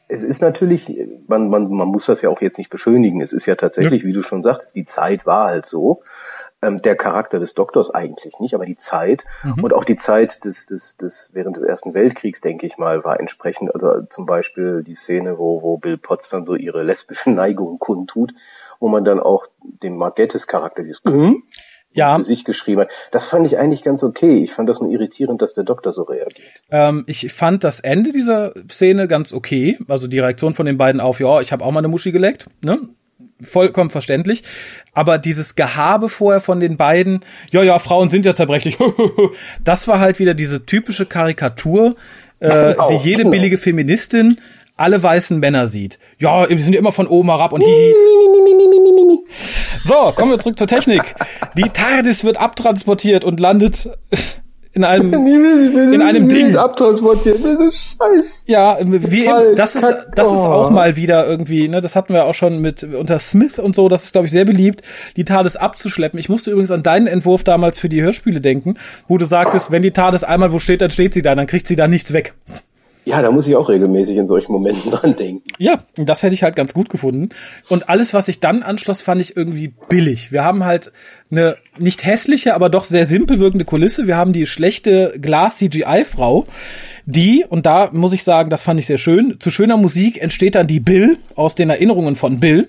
es 0.06 0.22
ist 0.22 0.42
natürlich, 0.42 0.94
man, 1.28 1.48
man, 1.48 1.70
man 1.70 1.88
muss 1.88 2.04
das 2.04 2.20
ja 2.20 2.28
auch 2.28 2.42
jetzt 2.42 2.58
nicht 2.58 2.68
beschönigen. 2.68 3.22
Es 3.22 3.32
ist 3.32 3.46
ja 3.46 3.54
tatsächlich, 3.54 4.02
ja. 4.02 4.08
wie 4.08 4.12
du 4.12 4.22
schon 4.22 4.42
sagst, 4.42 4.76
die 4.76 4.84
Zeit 4.84 5.24
war 5.24 5.46
halt 5.46 5.64
so. 5.64 6.02
Ähm, 6.60 6.82
der 6.82 6.96
Charakter 6.96 7.38
des 7.38 7.54
Doktors 7.54 7.94
eigentlich 7.94 8.40
nicht, 8.40 8.54
aber 8.54 8.66
die 8.66 8.76
Zeit 8.76 9.24
mhm. 9.44 9.62
und 9.62 9.72
auch 9.72 9.84
die 9.84 9.96
Zeit 9.96 10.44
des, 10.44 10.66
des, 10.66 10.96
des 10.96 11.30
während 11.32 11.56
des 11.56 11.62
Ersten 11.62 11.94
Weltkriegs, 11.94 12.40
denke 12.40 12.66
ich 12.66 12.78
mal, 12.78 13.04
war 13.04 13.20
entsprechend. 13.20 13.74
Also 13.74 14.02
zum 14.10 14.26
Beispiel 14.26 14.82
die 14.82 14.96
Szene, 14.96 15.38
wo, 15.38 15.62
wo 15.62 15.78
Bill 15.78 15.98
Potts 15.98 16.30
dann 16.30 16.44
so 16.44 16.56
ihre 16.56 16.82
lesbischen 16.82 17.34
Neigungen 17.34 17.78
kundtut, 17.78 18.32
wo 18.80 18.88
man 18.88 19.04
dann 19.04 19.20
auch 19.20 19.46
den 19.62 19.96
Margettes 19.96 20.46
Charakter, 20.46 20.82
dieses 20.82 21.04
mhm 21.04 21.44
ja. 21.92 22.16
ins 22.16 22.28
Gesicht 22.28 22.44
geschrieben 22.44 22.82
hat. 22.82 22.90
Das 23.10 23.26
fand 23.26 23.46
ich 23.46 23.58
eigentlich 23.58 23.82
ganz 23.82 24.02
okay. 24.02 24.42
Ich 24.42 24.52
fand 24.52 24.68
das 24.68 24.80
nur 24.80 24.90
irritierend, 24.90 25.42
dass 25.42 25.54
der 25.54 25.64
Doktor 25.64 25.92
so 25.92 26.02
reagiert. 26.02 26.48
Ähm, 26.70 27.04
ich 27.06 27.32
fand 27.32 27.64
das 27.64 27.80
Ende 27.80 28.12
dieser 28.12 28.54
Szene 28.70 29.08
ganz 29.08 29.32
okay. 29.32 29.78
Also 29.88 30.06
die 30.06 30.18
Reaktion 30.18 30.54
von 30.54 30.66
den 30.66 30.78
beiden 30.78 31.00
auf, 31.00 31.20
ja, 31.20 31.40
ich 31.40 31.52
habe 31.52 31.64
auch 31.64 31.72
mal 31.72 31.80
eine 31.80 31.88
Muschi 31.88 32.12
geleckt, 32.12 32.48
ne? 32.62 32.88
Vollkommen 33.42 33.90
verständlich. 33.90 34.42
Aber 34.92 35.18
dieses 35.18 35.54
Gehabe 35.54 36.08
vorher 36.08 36.40
von 36.40 36.60
den 36.60 36.76
beiden, 36.76 37.20
ja, 37.52 37.62
ja, 37.62 37.78
Frauen 37.78 38.10
sind 38.10 38.24
ja 38.24 38.34
zerbrechlich, 38.34 38.76
das 39.64 39.86
war 39.86 40.00
halt 40.00 40.18
wieder 40.18 40.34
diese 40.34 40.66
typische 40.66 41.06
Karikatur, 41.06 41.96
äh, 42.40 42.74
wie 42.74 42.96
jede 42.96 43.18
genau. 43.18 43.30
billige 43.30 43.58
Feministin 43.58 44.38
alle 44.78 45.02
weißen 45.02 45.38
Männer 45.38 45.66
sieht. 45.66 45.98
Ja, 46.18 46.48
wir 46.48 46.58
sind 46.58 46.74
immer 46.74 46.92
von 46.92 47.06
oben 47.06 47.28
herab 47.28 47.52
und 47.52 47.62
hihi. 47.62 47.94
So, 49.84 50.12
kommen 50.14 50.30
wir 50.30 50.38
zurück 50.38 50.56
zur 50.58 50.68
Technik. 50.68 51.02
Die 51.54 51.68
TARDIS 51.68 52.24
wird 52.24 52.36
abtransportiert 52.36 53.24
und 53.24 53.40
landet 53.40 53.90
in 54.78 54.84
einem 54.84 55.12
in 55.92 56.02
einem 56.02 56.28
Ding 56.28 56.56
abtransportiert. 56.56 57.40
Scheiß. 57.40 58.44
Ja, 58.46 58.78
wie 58.80 59.26
eben, 59.26 59.56
das 59.56 59.74
ist 59.74 59.84
das 60.14 60.26
ist 60.26 60.32
auch 60.32 60.70
mal 60.70 60.96
wieder 60.96 61.26
irgendwie, 61.26 61.68
ne, 61.68 61.80
das 61.80 61.96
hatten 61.96 62.14
wir 62.14 62.24
auch 62.24 62.34
schon 62.34 62.60
mit 62.60 62.84
unter 62.84 63.18
Smith 63.18 63.58
und 63.58 63.74
so, 63.74 63.88
das 63.88 64.04
ist 64.04 64.12
glaube 64.12 64.26
ich 64.26 64.32
sehr 64.32 64.44
beliebt, 64.44 64.82
die 65.16 65.24
TARDIS 65.24 65.56
abzuschleppen. 65.56 66.18
Ich 66.18 66.28
musste 66.28 66.50
übrigens 66.52 66.70
an 66.70 66.82
deinen 66.82 67.08
Entwurf 67.08 67.42
damals 67.42 67.78
für 67.78 67.88
die 67.88 68.00
Hörspiele 68.00 68.40
denken, 68.40 68.78
wo 69.08 69.18
du 69.18 69.24
sagtest, 69.24 69.72
wenn 69.72 69.82
die 69.82 69.90
TARDIS 69.90 70.22
einmal 70.24 70.52
wo 70.52 70.60
steht, 70.60 70.80
dann 70.80 70.90
steht 70.90 71.12
sie 71.12 71.22
da, 71.22 71.34
dann 71.34 71.46
kriegt 71.46 71.66
sie 71.66 71.76
da 71.76 71.88
nichts 71.88 72.12
weg. 72.12 72.34
Ja, 73.08 73.22
da 73.22 73.30
muss 73.30 73.48
ich 73.48 73.56
auch 73.56 73.70
regelmäßig 73.70 74.18
in 74.18 74.26
solchen 74.26 74.52
Momenten 74.52 74.90
dran 74.90 75.16
denken. 75.16 75.42
Ja, 75.56 75.78
das 75.96 76.22
hätte 76.22 76.34
ich 76.34 76.42
halt 76.42 76.56
ganz 76.56 76.74
gut 76.74 76.90
gefunden. 76.90 77.30
Und 77.70 77.88
alles, 77.88 78.12
was 78.12 78.26
sich 78.26 78.38
dann 78.38 78.62
anschloss, 78.62 79.00
fand 79.00 79.22
ich 79.22 79.34
irgendwie 79.34 79.72
billig. 79.88 80.30
Wir 80.30 80.44
haben 80.44 80.64
halt 80.64 80.92
eine 81.30 81.56
nicht 81.78 82.04
hässliche, 82.04 82.54
aber 82.54 82.68
doch 82.68 82.84
sehr 82.84 83.06
simpel 83.06 83.38
wirkende 83.38 83.64
Kulisse. 83.64 84.06
Wir 84.06 84.16
haben 84.16 84.34
die 84.34 84.44
schlechte 84.44 85.14
Glas-CGI-Frau, 85.18 86.46
die, 87.06 87.46
und 87.48 87.64
da 87.64 87.88
muss 87.92 88.12
ich 88.12 88.24
sagen, 88.24 88.50
das 88.50 88.60
fand 88.60 88.78
ich 88.78 88.86
sehr 88.86 88.98
schön, 88.98 89.36
zu 89.40 89.50
schöner 89.50 89.78
Musik 89.78 90.20
entsteht 90.20 90.54
dann 90.54 90.66
die 90.66 90.80
Bill 90.80 91.16
aus 91.34 91.54
den 91.54 91.70
Erinnerungen 91.70 92.14
von 92.14 92.40
Bill. 92.40 92.68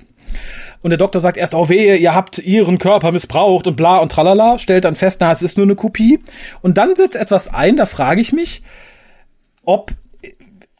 Und 0.81 0.91
der 0.91 0.97
Doktor 0.97 1.19
sagt 1.19 1.35
erst, 1.35 1.53
oh 1.53 1.67
wehe, 1.67 1.97
ihr 1.97 2.15
habt 2.15 2.37
ihren 2.37 2.77
Körper 2.77 3.11
missbraucht 3.11 3.67
und 3.67 3.75
bla 3.75 3.97
und 3.97 4.13
tralala, 4.13 4.57
stellt 4.57 4.85
dann 4.85 4.95
fest, 4.95 5.17
na, 5.19 5.33
es 5.33 5.41
ist 5.41 5.57
nur 5.57 5.65
eine 5.65 5.75
Kopie. 5.75 6.21
Und 6.61 6.77
dann 6.77 6.95
setzt 6.95 7.17
etwas 7.17 7.53
ein, 7.53 7.75
da 7.75 7.85
frage 7.85 8.21
ich 8.21 8.31
mich, 8.31 8.63
ob 9.65 9.91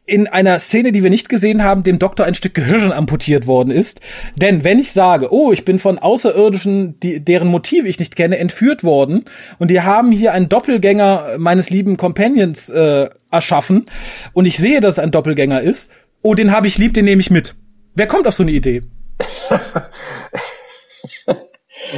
in 0.10 0.28
einer 0.28 0.60
Szene, 0.60 0.92
die 0.92 1.04
wir 1.04 1.10
nicht 1.10 1.30
gesehen 1.30 1.64
haben, 1.64 1.84
dem 1.84 2.00
Doktor 2.00 2.26
ein 2.26 2.34
Stück 2.34 2.54
Gehirn 2.54 2.92
amputiert 2.92 3.48
worden 3.48 3.72
ist. 3.72 4.02
Denn 4.36 4.64
wenn 4.64 4.80
ich 4.80 4.92
sage, 4.92 5.32
oh, 5.32 5.52
ich 5.52 5.66
bin 5.66 5.80
von 5.80 6.00
Außerirdischen, 6.00 7.00
die, 7.00 7.24
deren 7.24 7.48
Motive 7.48 7.88
ich 7.88 8.00
nicht 8.00 8.16
kenne, 8.16 8.38
entführt 8.38 8.84
worden 8.84 9.26
und 9.60 9.70
die 9.70 9.82
haben 9.82 10.12
hier 10.12 10.34
einen 10.34 10.50
Doppelgänger 10.50 11.36
meines 11.38 11.70
lieben 11.70 11.98
Companions 11.98 12.70
äh, 12.70 13.10
erschaffen 13.32 13.86
und 14.34 14.46
ich 14.46 14.58
sehe, 14.58 14.82
dass 14.82 14.96
es 14.96 15.00
ein 15.00 15.12
Doppelgänger 15.12 15.62
ist, 15.62 15.92
oh, 16.22 16.34
den 16.34 16.52
habe 16.52 16.68
ich 16.68 16.78
lieb, 16.78 16.94
den 16.94 17.06
nehme 17.06 17.22
ich 17.22 17.30
mit. 17.30 17.56
Wer 17.96 18.08
kommt 18.08 18.28
auf 18.28 18.34
so 18.34 18.44
eine 18.44 18.52
Idee? 18.52 18.82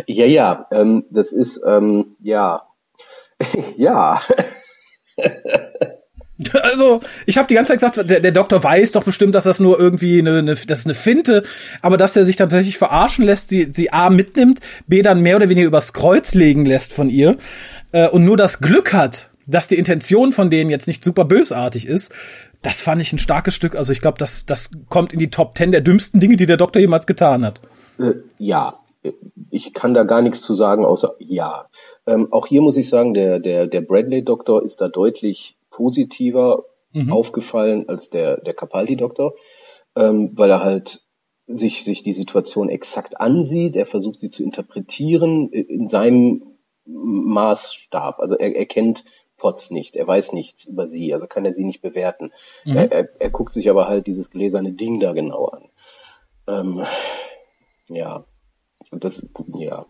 ja, 0.06 0.26
ja, 0.26 0.68
ähm, 0.72 1.06
das 1.10 1.32
ist, 1.32 1.62
ähm, 1.66 2.18
ja, 2.22 2.64
ja. 3.78 4.20
Also, 6.62 7.02
ich 7.26 7.38
habe 7.38 7.48
die 7.48 7.56
ganze 7.56 7.74
Zeit 7.74 7.94
gesagt, 7.94 8.10
der, 8.10 8.20
der 8.20 8.32
Doktor 8.32 8.64
weiß 8.64 8.92
doch 8.94 9.04
bestimmt, 9.04 9.36
dass 9.36 9.44
das 9.44 9.60
nur 9.60 9.80
irgendwie 9.80 10.20
eine, 10.20 10.40
eine, 10.40 10.56
das 10.56 10.80
ist 10.80 10.86
eine 10.86 10.96
Finte, 10.96 11.44
aber 11.82 11.98
dass 11.98 12.16
er 12.16 12.24
sich 12.24 12.36
tatsächlich 12.36 12.78
verarschen 12.78 13.26
lässt, 13.26 13.50
sie, 13.50 13.68
sie 13.72 13.92
A 13.92 14.10
mitnimmt, 14.10 14.60
B 14.88 15.02
dann 15.02 15.22
mehr 15.22 15.36
oder 15.36 15.50
weniger 15.50 15.68
übers 15.68 15.94
Kreuz 15.94 16.34
legen 16.34 16.66
lässt 16.66 16.94
von 16.94 17.10
ihr 17.10 17.38
äh, 17.92 18.08
und 18.08 18.26
nur 18.26 18.38
das 18.38 18.60
Glück 18.60 18.94
hat, 18.94 19.30
dass 19.48 19.68
die 19.68 19.78
Intention 19.78 20.32
von 20.32 20.50
denen 20.50 20.70
jetzt 20.70 20.88
nicht 20.88 21.04
super 21.04 21.26
bösartig 21.26 21.88
ist, 21.88 22.14
das 22.62 22.82
fand 22.82 23.02
ich 23.02 23.12
ein 23.12 23.20
starkes 23.20 23.56
Stück. 23.56 23.76
Also 23.76 23.92
ich 23.92 24.02
glaube, 24.02 24.18
das, 24.20 24.46
das 24.46 24.72
kommt 24.90 25.14
in 25.14 25.20
die 25.20 25.30
Top 25.30 25.56
Ten 25.56 25.72
der 25.72 25.82
dümmsten 25.82 26.20
Dinge, 26.20 26.36
die 26.36 26.46
der 26.46 26.58
Doktor 26.58 26.80
jemals 26.80 27.08
getan 27.08 27.44
hat. 27.46 27.62
Äh, 27.98 28.14
ja, 28.38 28.80
ich 29.50 29.74
kann 29.74 29.94
da 29.94 30.04
gar 30.04 30.22
nichts 30.22 30.42
zu 30.42 30.54
sagen, 30.54 30.86
außer 30.86 31.16
ja. 31.20 31.68
Ähm, 32.08 32.32
auch 32.32 32.48
hier 32.48 32.62
muss 32.62 32.78
ich 32.78 32.90
sagen, 32.90 33.14
der, 33.14 33.40
der, 33.40 33.68
der 33.68 33.82
Bradley-Doktor 33.82 34.64
ist 34.64 34.82
da 34.82 34.88
deutlich 34.88 35.56
positiver 35.72 36.66
mhm. 36.94 37.12
aufgefallen 37.12 37.90
als 37.90 38.10
der, 38.10 38.38
der 38.42 38.54
Capaldi-Doktor, 38.54 39.34
ähm, 39.96 40.32
weil 40.34 40.52
er 40.52 40.62
halt 40.62 41.02
sich, 41.48 41.84
sich 41.84 42.04
die 42.04 42.14
Situation 42.14 42.70
exakt 42.70 43.20
ansieht, 43.20 43.76
er 43.76 43.86
versucht 43.86 44.22
sie 44.22 44.30
zu 44.30 44.44
interpretieren 44.44 45.50
in 45.50 45.88
seinem 45.88 46.44
Maßstab. 46.86 48.20
Also 48.20 48.36
er, 48.38 48.56
er 48.56 48.66
kennt 48.66 49.04
Potts 49.38 49.72
nicht, 49.72 49.96
er 49.96 50.08
weiß 50.08 50.34
nichts 50.34 50.66
über 50.66 50.88
sie, 50.88 51.14
also 51.14 51.28
kann 51.28 51.46
er 51.46 51.54
sie 51.54 51.66
nicht 51.66 51.82
bewerten. 51.82 52.32
Mhm. 52.64 52.78
Er, 52.78 52.92
er, 52.92 53.10
er 53.20 53.30
guckt 53.30 53.54
sich 53.54 53.70
aber 53.70 53.88
halt 53.88 54.08
dieses 54.08 54.30
gläserne 54.30 54.74
Ding 54.74 55.00
da 55.00 55.14
genau 55.14 55.46
an. 55.48 55.70
Ähm, 56.48 56.86
ja, 57.90 58.26
das, 58.92 59.28
ja. 59.58 59.86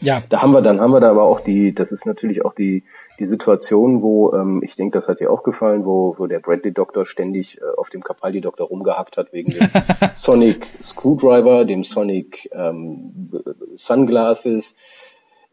Ja. 0.00 0.22
Da 0.28 0.40
haben 0.40 0.54
wir, 0.54 0.62
dann 0.62 0.80
haben 0.80 0.92
wir 0.92 1.00
da 1.00 1.10
aber 1.10 1.24
auch 1.24 1.40
die, 1.40 1.74
das 1.74 1.92
ist 1.92 2.06
natürlich 2.06 2.44
auch 2.44 2.54
die, 2.54 2.84
die 3.20 3.26
Situation, 3.26 4.00
wo, 4.00 4.32
ähm, 4.32 4.62
ich 4.64 4.76
denke, 4.76 4.96
das 4.96 5.06
hat 5.06 5.20
dir 5.20 5.30
auch 5.30 5.42
gefallen, 5.42 5.84
wo, 5.84 6.14
wo 6.16 6.26
der 6.26 6.40
Bradley-Doktor 6.40 7.04
ständig 7.04 7.58
äh, 7.58 7.64
auf 7.76 7.90
dem 7.90 8.02
Capaldi-Doktor 8.02 8.66
rumgehackt 8.66 9.18
hat 9.18 9.32
wegen 9.34 9.52
dem 9.52 9.68
Sonic 10.14 10.66
Screwdriver, 10.82 11.66
dem 11.66 11.84
Sonic 11.84 12.50
ähm, 12.52 13.30
Sunglasses. 13.76 14.76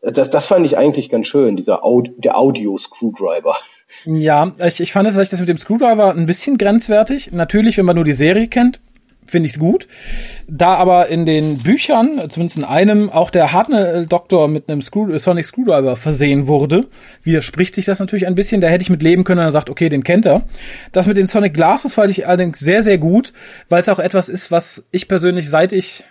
Das, 0.02 0.30
das 0.30 0.46
fand 0.46 0.66
ich 0.66 0.78
eigentlich 0.78 1.10
ganz 1.10 1.28
schön, 1.28 1.58
dieser 1.58 1.84
Aud 1.84 2.12
der 2.18 2.38
Audio-Screwdriver. 2.38 3.58
Ja, 4.06 4.54
ich, 4.66 4.80
ich 4.80 4.94
fand 4.94 5.08
das 5.08 5.40
mit 5.40 5.50
dem 5.50 5.58
Screwdriver 5.58 6.12
ein 6.12 6.26
bisschen 6.26 6.58
grenzwertig. 6.58 7.32
Natürlich, 7.34 7.78
wenn 7.78 7.86
man 7.86 7.96
nur 7.96 8.06
die 8.06 8.14
Serie 8.14 8.48
kennt, 8.48 8.80
finde 9.28 9.48
ich 9.48 9.54
es 9.54 9.60
gut. 9.60 9.88
Da 10.48 10.76
aber 10.76 11.08
in 11.08 11.26
den 11.26 11.58
Büchern, 11.58 12.22
zumindest 12.30 12.58
in 12.58 12.64
einem, 12.64 13.10
auch 13.10 13.30
der 13.30 13.52
Hartnell-Doktor 13.52 14.48
mit 14.48 14.70
einem 14.70 14.82
Screw 14.82 15.12
äh, 15.12 15.20
Sonic 15.20 15.46
Screwdriver 15.46 15.96
versehen 15.96 16.48
wurde, 16.48 16.88
widerspricht 17.24 17.76
sich 17.76 17.86
das 17.86 18.00
natürlich 18.00 18.28
ein 18.28 18.36
bisschen. 18.36 18.62
Da 18.62 18.68
hätte 18.68 18.82
ich 18.82 18.90
mit 18.90 19.04
leben 19.04 19.24
können, 19.24 19.42
er 19.42 19.52
sagt, 19.52 19.70
okay, 19.70 19.90
den 19.90 20.04
kennt 20.04 20.26
er. 20.26 20.44
Das 20.92 21.08
mit 21.08 21.18
den 21.18 21.28
Sonic 21.28 21.54
Glasses 21.54 21.94
fand 21.94 22.10
ich 22.12 22.28
allerdings 22.28 22.60
sehr, 22.60 22.84
sehr 22.84 22.98
gut, 22.98 23.34
weil 23.70 23.82
es 23.82 23.90
auch 23.90 24.00
etwas 24.00 24.30
ist, 24.30 24.52
was 24.52 24.88
ich 24.92 25.08
persönlich, 25.08 25.50
seit 25.50 25.74
ich 25.74 26.06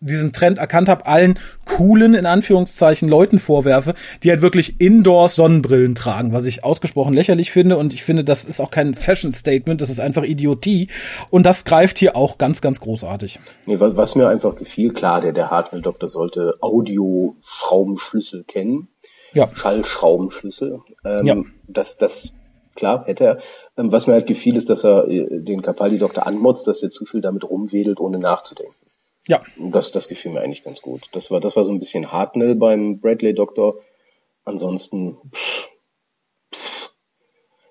diesen 0.00 0.32
Trend 0.32 0.58
erkannt 0.58 0.88
habe, 0.88 1.06
allen 1.06 1.38
coolen, 1.64 2.14
in 2.14 2.26
Anführungszeichen, 2.26 3.08
Leuten 3.08 3.38
vorwerfe, 3.38 3.94
die 4.22 4.30
halt 4.30 4.42
wirklich 4.42 4.80
Indoors 4.80 5.34
Sonnenbrillen 5.34 5.94
tragen, 5.94 6.32
was 6.32 6.46
ich 6.46 6.64
ausgesprochen 6.64 7.14
lächerlich 7.14 7.50
finde 7.50 7.76
und 7.76 7.94
ich 7.94 8.04
finde, 8.04 8.24
das 8.24 8.44
ist 8.44 8.60
auch 8.60 8.70
kein 8.70 8.94
Fashion-Statement, 8.94 9.80
das 9.80 9.90
ist 9.90 10.00
einfach 10.00 10.22
Idiotie 10.22 10.88
und 11.30 11.44
das 11.44 11.64
greift 11.64 11.98
hier 11.98 12.16
auch 12.16 12.38
ganz, 12.38 12.60
ganz 12.60 12.80
großartig. 12.80 13.38
Nee, 13.66 13.80
was, 13.80 13.96
was 13.96 14.14
mir 14.14 14.28
einfach 14.28 14.54
gefiel, 14.54 14.92
klar, 14.92 15.20
der, 15.20 15.32
der 15.32 15.50
Hartnell-Doktor 15.50 16.08
sollte 16.08 16.56
Audio-Schraubenschlüssel 16.60 18.44
kennen, 18.44 18.88
ja. 19.32 19.50
Schallschraubenschlüssel, 19.54 20.80
ähm, 21.04 21.26
ja. 21.26 21.36
das, 21.68 21.96
das 21.96 22.32
klar, 22.74 23.04
hätte 23.06 23.24
er. 23.24 23.38
Ähm, 23.76 23.90
was 23.90 24.06
mir 24.06 24.12
halt 24.12 24.26
gefiel, 24.26 24.56
ist, 24.56 24.70
dass 24.70 24.84
er 24.84 25.08
äh, 25.08 25.26
den 25.40 25.62
Capaldi-Doktor 25.62 26.26
anmotzt, 26.26 26.66
dass 26.66 26.82
er 26.82 26.90
zu 26.90 27.04
viel 27.04 27.20
damit 27.20 27.44
rumwedelt, 27.44 27.98
ohne 27.98 28.18
nachzudenken. 28.18 28.74
Ja. 29.28 29.40
Das, 29.58 29.92
das 29.92 30.08
gefiel 30.08 30.32
mir 30.32 30.40
eigentlich 30.40 30.62
ganz 30.62 30.80
gut. 30.82 31.02
Das 31.12 31.30
war, 31.30 31.40
das 31.40 31.56
war 31.56 31.64
so 31.64 31.72
ein 31.72 31.78
bisschen 31.78 32.12
Hartnell 32.12 32.54
beim 32.54 33.00
Bradley-Doktor. 33.00 33.80
Ansonsten, 34.44 35.18
pff, 35.34 35.68
pff. 36.54 36.94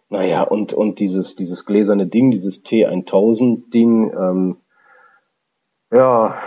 naja, 0.10 0.44
und, 0.44 0.74
und 0.74 1.00
dieses, 1.00 1.36
dieses 1.36 1.66
gläserne 1.66 2.08
Ding, 2.08 2.32
dieses 2.32 2.66
T1000-Ding, 2.66 4.12
ähm, 4.14 4.58
ja, 5.92 6.38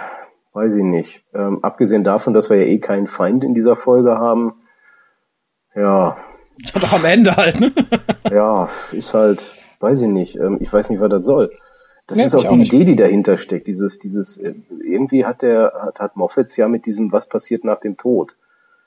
weiß 0.53 0.75
ich 0.75 0.85
nicht. 0.85 1.25
Ähm, 1.33 1.65
abgesehen 1.65 2.05
davon, 2.05 2.35
dass 2.35 2.51
wir 2.51 2.59
ja 2.59 2.67
eh 2.67 2.79
keinen 2.79 3.07
Feind 3.07 3.45
in 3.45 3.55
dieser 3.55 3.77
Folge 3.77 4.19
haben, 4.19 4.61
ja. 5.75 6.17
Doch 6.75 6.93
am 6.93 7.05
Ende 7.05 7.37
halt, 7.37 7.61
ne? 7.61 7.73
ja, 8.31 8.69
ist 8.93 9.15
halt, 9.15 9.55
weiß 9.81 10.01
ich 10.01 10.09
nicht. 10.09 10.37
Ähm, 10.37 10.59
ich 10.61 10.73
weiß 10.73 10.91
nicht, 10.91 11.01
was 11.01 11.09
das 11.09 11.25
soll. 11.25 11.53
Das 12.09 12.17
nee, 12.17 12.25
ist 12.25 12.35
auch 12.35 12.43
die 12.43 12.49
auch 12.49 12.57
Idee, 12.57 12.85
die 12.85 12.97
dahinter 12.97 13.37
steckt. 13.37 13.67
Dieses, 13.67 13.99
dieses, 13.99 14.39
äh, 14.39 14.55
irgendwie 14.83 15.27
hat 15.27 15.43
der, 15.43 15.73
hat, 15.85 16.01
hat 16.01 16.17
Moffats 16.17 16.57
ja 16.57 16.67
mit 16.67 16.87
diesem, 16.87 17.13
was 17.13 17.29
passiert 17.29 17.65
nach 17.65 17.81
dem 17.81 17.99
Tod. 17.99 18.35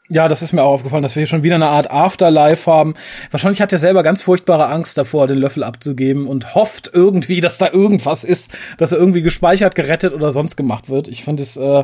Ja, 0.09 0.27
das 0.27 0.41
ist 0.41 0.53
mir 0.53 0.63
auch 0.63 0.73
aufgefallen, 0.73 1.03
dass 1.03 1.15
wir 1.15 1.21
hier 1.21 1.27
schon 1.27 1.43
wieder 1.43 1.55
eine 1.55 1.67
Art 1.67 1.89
Afterlife 1.91 2.69
haben. 2.69 2.95
Wahrscheinlich 3.29 3.61
hat 3.61 3.71
er 3.71 3.77
selber 3.77 4.01
ganz 4.01 4.23
furchtbare 4.23 4.65
Angst 4.67 4.97
davor, 4.97 5.27
den 5.27 5.37
Löffel 5.37 5.63
abzugeben 5.63 6.27
und 6.27 6.55
hofft 6.55 6.89
irgendwie, 6.91 7.41
dass 7.41 7.59
da 7.59 7.71
irgendwas 7.71 8.23
ist, 8.23 8.51
dass 8.77 8.91
er 8.91 8.97
irgendwie 8.97 9.21
gespeichert, 9.21 9.75
gerettet 9.75 10.13
oder 10.13 10.31
sonst 10.31 10.57
gemacht 10.57 10.89
wird. 10.89 11.07
Ich 11.07 11.23
fand 11.23 11.39
es 11.39 11.57
äh, 11.57 11.83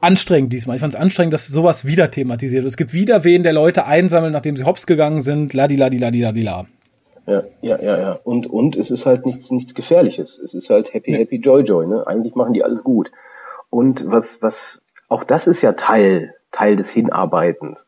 anstrengend 0.00 0.52
diesmal. 0.52 0.76
Ich 0.76 0.80
fand 0.80 0.94
es 0.94 1.00
anstrengend, 1.00 1.32
dass 1.32 1.46
sowas 1.46 1.84
wieder 1.84 2.10
thematisiert 2.10 2.64
wird. 2.64 2.72
Es 2.72 2.76
gibt 2.76 2.92
wieder 2.92 3.22
wen, 3.22 3.44
der 3.44 3.52
Leute 3.52 3.86
einsammeln, 3.86 4.32
nachdem 4.32 4.56
sie 4.56 4.64
hops 4.64 4.88
gegangen 4.88 5.22
sind. 5.22 5.54
Ladi, 5.54 5.76
ladi, 5.76 5.98
ladi, 5.98 6.20
ladi, 6.20 6.42
la. 6.42 6.66
Ja, 7.26 7.44
ja, 7.60 7.80
ja, 7.80 7.98
ja. 7.98 8.20
Und, 8.24 8.46
und 8.46 8.76
es 8.76 8.90
ist 8.90 9.06
halt 9.06 9.26
nichts, 9.26 9.50
nichts 9.50 9.74
Gefährliches. 9.74 10.38
Es 10.38 10.54
ist 10.54 10.70
halt 10.70 10.92
happy, 10.94 11.12
happy, 11.12 11.36
joy, 11.36 11.62
joy, 11.62 11.86
ne? 11.86 12.06
Eigentlich 12.06 12.34
machen 12.34 12.54
die 12.54 12.64
alles 12.64 12.82
gut. 12.82 13.12
Und 13.68 14.10
was, 14.10 14.42
was, 14.42 14.84
auch 15.08 15.24
das 15.24 15.46
ist 15.46 15.62
ja 15.62 15.72
Teil 15.72 16.34
Teil 16.50 16.76
des 16.76 16.90
Hinarbeitens. 16.90 17.86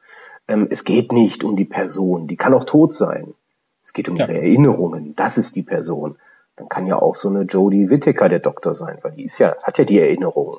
Ähm, 0.49 0.69
es 0.71 0.85
geht 0.85 1.13
nicht 1.13 1.45
um 1.45 1.57
die 1.57 1.65
Person, 1.65 2.27
die 2.27 2.37
kann 2.37 2.55
auch 2.55 2.65
tot 2.65 2.95
sein. 2.95 3.35
Es 3.83 3.93
geht 3.93 4.09
um 4.09 4.17
ja. 4.17 4.27
ihre 4.27 4.39
Erinnerungen, 4.39 5.15
das 5.17 5.39
ist 5.39 5.57
die 5.57 5.63
Person. 5.63 6.17
Dann 6.57 6.69
kann 6.69 6.87
ja 6.87 6.97
auch 6.97 7.15
so 7.15 7.29
eine 7.29 7.43
Jodie 7.43 7.91
Whittaker 7.91 8.29
der 8.29 8.39
Doktor 8.39 8.75
sein, 8.75 8.99
weil 9.03 9.13
die 9.13 9.25
ist 9.25 9.39
ja, 9.39 9.57
hat 9.63 9.79
ja 9.79 9.85
die 9.85 9.99
Erinnerungen. 9.99 10.59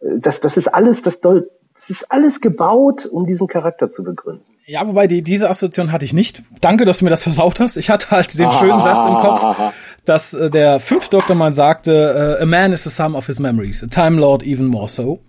Äh, 0.00 0.18
das, 0.18 0.40
das 0.40 0.56
ist 0.56 0.68
alles, 0.68 1.02
das, 1.02 1.20
doll, 1.20 1.50
das 1.74 1.90
ist 1.90 2.10
alles 2.10 2.40
gebaut, 2.40 3.06
um 3.06 3.26
diesen 3.26 3.48
Charakter 3.48 3.90
zu 3.90 4.04
begründen. 4.04 4.44
Ja, 4.66 4.86
wobei 4.86 5.06
die, 5.06 5.22
diese 5.22 5.50
Assoziation 5.50 5.92
hatte 5.92 6.04
ich 6.04 6.12
nicht. 6.14 6.42
Danke, 6.60 6.84
dass 6.84 6.98
du 6.98 7.04
mir 7.04 7.10
das 7.10 7.22
versaut 7.24 7.60
hast. 7.60 7.76
Ich 7.76 7.90
hatte 7.90 8.10
halt 8.10 8.38
den 8.38 8.50
schönen 8.52 8.80
Satz 8.82 9.04
im 9.04 9.14
Kopf, 9.14 9.74
dass 10.04 10.32
äh, 10.34 10.50
der 10.50 10.80
Fünfdoktor 10.80 11.36
mal 11.36 11.52
sagte, 11.52 12.36
uh, 12.38 12.42
a 12.42 12.46
man 12.46 12.72
is 12.72 12.84
the 12.84 12.90
sum 12.90 13.14
of 13.14 13.26
his 13.26 13.38
memories, 13.38 13.82
a 13.82 13.86
Time 13.88 14.18
Lord 14.18 14.42
even 14.42 14.66
more 14.66 14.88
so. 14.88 15.20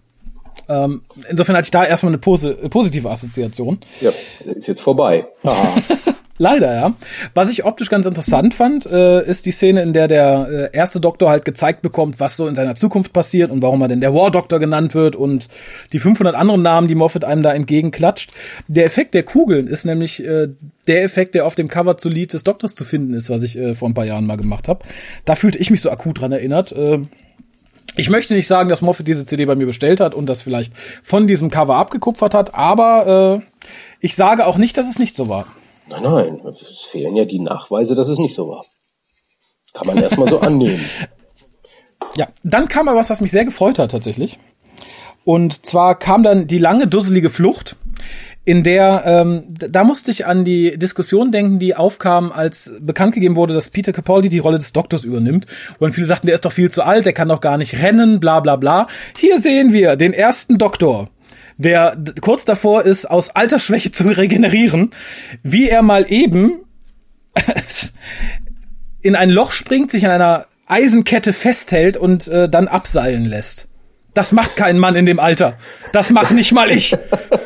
Ähm, 0.68 1.04
insofern 1.30 1.56
hatte 1.56 1.66
ich 1.66 1.72
da 1.72 1.86
erstmal 1.86 2.12
eine 2.12 2.18
pose 2.18 2.54
positive 2.70 3.10
Assoziation. 3.10 3.80
Ja, 4.02 4.12
ist 4.46 4.68
jetzt 4.68 4.82
vorbei. 4.82 5.28
Leider, 6.38 6.75
ja. 6.75 6.93
Was 7.33 7.49
ich 7.49 7.63
optisch 7.63 7.89
ganz 7.89 8.05
interessant 8.05 8.53
fand, 8.53 8.86
äh, 8.86 9.25
ist 9.25 9.45
die 9.45 9.51
Szene, 9.51 9.81
in 9.83 9.93
der 9.93 10.09
der 10.09 10.69
äh, 10.73 10.77
erste 10.77 10.99
Doktor 10.99 11.29
halt 11.29 11.45
gezeigt 11.45 11.81
bekommt, 11.81 12.19
was 12.19 12.36
so 12.36 12.45
in 12.47 12.55
seiner 12.55 12.75
Zukunft 12.75 13.13
passiert 13.13 13.51
und 13.51 13.61
warum 13.61 13.81
er 13.81 13.88
denn 13.88 14.01
der 14.01 14.13
War 14.13 14.31
Doctor 14.31 14.59
genannt 14.59 14.93
wird 14.95 15.15
und 15.15 15.47
die 15.93 15.99
500 15.99 16.36
anderen 16.36 16.61
Namen, 16.61 16.89
die 16.89 16.95
Moffat 16.95 17.23
einem 17.23 17.41
da 17.41 17.53
entgegenklatscht. 17.53 18.31
Der 18.67 18.83
Effekt 18.83 19.13
der 19.13 19.23
Kugeln 19.23 19.67
ist 19.67 19.86
nämlich 19.86 20.25
äh, 20.25 20.49
der 20.88 21.03
Effekt, 21.03 21.36
der 21.36 21.45
auf 21.45 21.55
dem 21.55 21.69
Cover 21.69 21.95
zu 21.95 22.09
Lied 22.09 22.33
des 22.33 22.43
Doktors 22.43 22.75
zu 22.75 22.83
finden 22.83 23.13
ist, 23.13 23.29
was 23.29 23.41
ich 23.41 23.57
äh, 23.57 23.73
vor 23.73 23.88
ein 23.88 23.93
paar 23.93 24.05
Jahren 24.05 24.27
mal 24.27 24.36
gemacht 24.36 24.67
habe. 24.67 24.83
Da 25.23 25.36
fühlte 25.36 25.59
ich 25.59 25.71
mich 25.71 25.81
so 25.81 25.89
akut 25.89 26.19
dran 26.19 26.33
erinnert. 26.33 26.73
Äh, 26.73 26.99
ich 27.95 28.09
möchte 28.09 28.33
nicht 28.33 28.47
sagen, 28.47 28.67
dass 28.67 28.81
Moffat 28.81 29.07
diese 29.07 29.25
CD 29.25 29.45
bei 29.45 29.55
mir 29.55 29.67
bestellt 29.67 30.01
hat 30.01 30.13
und 30.13 30.25
das 30.25 30.41
vielleicht 30.41 30.73
von 31.01 31.27
diesem 31.27 31.49
Cover 31.49 31.77
abgekupfert 31.77 32.33
hat, 32.33 32.53
aber 32.53 33.41
äh, 33.41 33.67
ich 34.01 34.15
sage 34.15 34.45
auch 34.45 34.57
nicht, 34.57 34.75
dass 34.75 34.89
es 34.89 34.99
nicht 34.99 35.15
so 35.15 35.29
war. 35.29 35.47
Nein, 35.88 36.03
nein, 36.03 36.41
es 36.45 36.88
fehlen 36.89 37.15
ja 37.15 37.25
die 37.25 37.39
Nachweise, 37.39 37.95
dass 37.95 38.07
es 38.07 38.17
nicht 38.17 38.36
so 38.36 38.49
war. 38.49 38.65
Kann 39.73 39.88
man 39.88 40.01
erstmal 40.01 40.29
so 40.29 40.39
annehmen. 40.41 40.83
Ja, 42.15 42.29
dann 42.43 42.67
kam 42.67 42.88
aber 42.88 42.99
was, 42.99 43.09
was 43.09 43.21
mich 43.21 43.31
sehr 43.31 43.45
gefreut 43.45 43.79
hat 43.79 43.91
tatsächlich. 43.91 44.39
Und 45.23 45.65
zwar 45.65 45.97
kam 45.97 46.23
dann 46.23 46.47
die 46.47 46.57
lange, 46.57 46.88
dusselige 46.88 47.29
Flucht 47.29 47.75
in 48.45 48.63
der, 48.63 49.03
ähm, 49.05 49.43
da 49.57 49.83
musste 49.83 50.11
ich 50.11 50.27
an 50.27 50.45
die 50.45 50.77
Diskussion 50.77 51.31
denken, 51.31 51.57
die 51.57 51.75
aufkam, 51.75 52.31
als 52.31 52.71
bekannt 52.79 53.15
gegeben 53.15 53.36
wurde, 53.36 53.55
dass 53.55 53.71
Peter 53.71 53.91
Capaldi 53.91 54.29
die 54.29 54.39
Rolle 54.39 54.59
des 54.59 54.71
Doktors 54.71 55.03
übernimmt. 55.03 55.47
Und 55.79 55.93
viele 55.93 56.05
sagten, 56.05 56.27
der 56.27 56.36
ist 56.36 56.45
doch 56.45 56.51
viel 56.51 56.69
zu 56.69 56.83
alt, 56.83 57.07
der 57.07 57.13
kann 57.13 57.27
doch 57.27 57.41
gar 57.41 57.57
nicht 57.57 57.79
rennen, 57.79 58.19
bla 58.19 58.39
bla 58.39 58.55
bla. 58.55 58.88
Hier 59.17 59.39
sehen 59.39 59.73
wir 59.73 59.95
den 59.95 60.13
ersten 60.13 60.59
Doktor, 60.59 61.09
der 61.58 61.97
kurz 62.22 62.45
davor 62.45 62.84
ist, 62.84 63.10
aus 63.10 63.30
Altersschwäche 63.32 63.91
zu 63.91 64.03
regenerieren, 64.08 64.91
wie 65.43 65.70
er 65.70 65.82
mal 65.82 66.06
eben 66.12 66.64
in 69.01 69.16
ein 69.16 69.30
Loch 69.30 69.51
springt, 69.51 69.91
sich 69.91 70.06
an 70.06 70.12
einer 70.12 70.45
Eisenkette 70.68 71.34
festhält 71.34 71.97
und 71.97 72.28
äh, 72.28 72.49
dann 72.49 72.68
abseilen 72.68 73.26
lässt. 73.26 73.68
Das 74.16 74.32
macht 74.32 74.56
kein 74.56 74.80
Mann 74.80 74.95
in 74.95 75.06
dem 75.06 75.20
Alter. 75.20 75.58
Das 75.91 76.10
macht 76.10 76.32
nicht 76.32 76.53
mal 76.53 76.72
ich. 76.72 76.97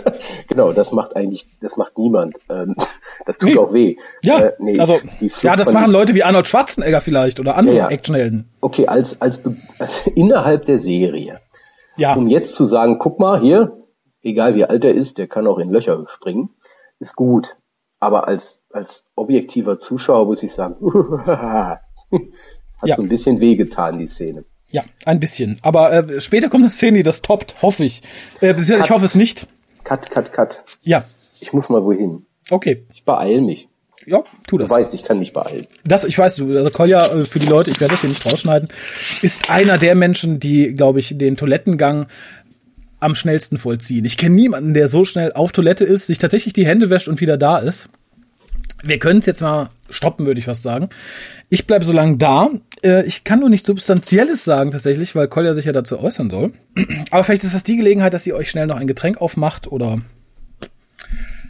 genau, 0.48 0.72
das 0.72 0.92
macht 0.92 1.16
eigentlich, 1.16 1.48
das 1.62 1.78
macht 1.78 1.98
niemand. 1.98 2.38
Ähm, 2.48 2.76
das 3.26 3.40
tut 3.40 3.50
nee. 3.50 3.58
auch 3.58 3.74
weh. 3.74 3.96
Ja, 4.22 4.40
äh, 4.40 4.54
nee, 4.60 4.80
also, 4.80 5.00
ja, 5.42 5.56
das 5.56 5.74
machen 5.74 5.92
Leute 5.92 6.14
wie 6.14 6.24
Arnold 6.24 6.48
Schwarzenegger 6.48 7.02
vielleicht 7.02 7.40
oder 7.40 7.58
andere 7.58 7.76
ja, 7.76 7.84
ja. 7.86 7.90
Actionhelden. 7.90 8.50
Okay, 8.62 8.88
als, 8.88 9.20
als, 9.20 9.42
als 9.80 10.06
innerhalb 10.08 10.66
der 10.66 10.80
Serie. 10.80 11.40
Ja. 11.98 12.14
Um 12.14 12.28
jetzt 12.28 12.56
zu 12.56 12.66
sagen, 12.66 13.00
guck 13.00 13.20
mal, 13.20 13.42
hier, 13.42 13.76
egal 14.22 14.56
wie 14.56 14.66
alt 14.66 14.86
er 14.86 14.94
ist, 14.94 15.18
der 15.18 15.28
kann 15.28 15.48
auch 15.48 15.60
in 15.60 15.70
Löcher 15.70 16.06
springen, 16.08 16.50
ist 17.00 17.16
gut. 17.16 17.58
Aber 18.00 18.28
als, 18.28 18.64
als 18.72 19.06
objektiver 19.16 19.78
Zuschauer 19.80 20.26
muss 20.26 20.44
ich 20.44 20.54
sagen, 20.54 20.76
hat 21.26 21.82
ja. 22.84 22.96
so 22.96 23.02
ein 23.02 23.10
bisschen 23.10 23.40
wehgetan, 23.40 24.00
die 24.00 24.08
Szene. 24.08 24.46
Ja, 24.70 24.84
ein 25.06 25.20
bisschen. 25.20 25.58
Aber 25.64 25.92
äh, 25.92 26.22
später 26.22 26.50
kommt 26.50 26.64
eine 26.64 26.72
Szene, 26.72 26.98
die 26.98 27.04
das 27.04 27.22
toppt, 27.22 27.62
hoffe 27.62 27.84
ich. 27.84 28.04
Äh, 28.40 28.54
cut, 28.54 28.70
ich 28.70 28.90
hoffe 28.90 29.06
es 29.06 29.16
nicht. 29.16 29.48
Cut, 29.84 30.10
cut, 30.12 30.32
cut. 30.32 30.64
Ja. 30.82 31.04
Ich 31.42 31.52
muss 31.54 31.70
mal 31.70 31.84
wohin. 31.84 32.26
Okay. 32.50 32.86
Ich 32.94 33.04
beeil 33.04 33.42
mich. 33.42 33.68
Ja, 34.06 34.24
tu 34.48 34.58
das. 34.58 34.70
Du 34.70 34.76
weißt, 34.76 34.94
ich 34.94 35.04
kann 35.04 35.20
mich 35.20 35.34
beeilen. 35.34 35.68
Das, 35.84 36.04
ich 36.04 36.18
weiß, 36.18 36.38
du, 36.38 36.48
also 36.48 36.70
Kolja, 36.70 37.06
äh, 37.06 37.26
für 37.26 37.40
die 37.40 37.48
Leute, 37.48 37.70
ich 37.70 37.80
werde 37.80 37.92
das 37.92 38.02
hier 38.02 38.10
nicht 38.10 38.26
rausschneiden, 38.26 38.70
ist 39.22 39.52
einer 39.52 39.78
der 39.78 39.94
Menschen, 39.96 40.40
die, 40.40 40.74
glaube 40.74 41.00
ich, 41.00 41.18
den 41.18 41.36
Toilettengang 41.36 42.08
am 43.00 43.16
schnellsten 43.16 43.58
vollziehen. 43.58 44.06
Ich 44.06 44.18
kenne 44.18 44.36
niemanden, 44.36 44.74
der 44.74 44.88
so 44.90 45.06
schnell 45.06 45.34
auf 45.34 45.52
Toilette 45.52 45.86
ist, 45.86 46.08
sich 46.08 46.20
tatsächlich 46.20 46.54
die 46.54 46.66
Hände 46.66 46.90
wäscht 46.90 47.08
und 47.08 47.22
wieder 47.22 47.38
da 47.38 47.58
ist. 47.58 47.90
Wir 48.84 49.00
können 49.00 49.20
es 49.20 49.26
jetzt 49.26 49.42
mal 49.42 49.70
stoppen, 49.90 50.26
würde 50.26 50.40
ich 50.40 50.46
fast 50.46 50.64
sagen. 50.64 50.90
Ich 51.50 51.68
bleibe 51.68 51.84
so 51.84 51.92
lange 51.92 52.18
da. 52.18 52.50
Äh, 52.84 53.06
ich 53.06 53.24
kann 53.24 53.40
nur 53.40 53.50
nicht 53.50 53.66
Substanzielles 53.66 54.46
sagen 54.46 54.72
tatsächlich, 54.72 55.16
weil 55.16 55.28
Kolja 55.28 55.54
sich 55.54 55.66
ja 55.66 55.72
dazu 55.72 56.00
äußern 56.00 56.30
soll. 56.30 56.54
Aber 57.12 57.24
vielleicht 57.24 57.44
ist 57.44 57.56
das 57.56 57.64
die 57.64 57.78
Gelegenheit, 57.78 58.14
dass 58.14 58.28
ihr 58.28 58.36
euch 58.36 58.50
schnell 58.50 58.68
noch 58.68 58.78
ein 58.78 58.88
Getränk 58.88 59.20
aufmacht 59.20 59.68
oder 59.68 60.02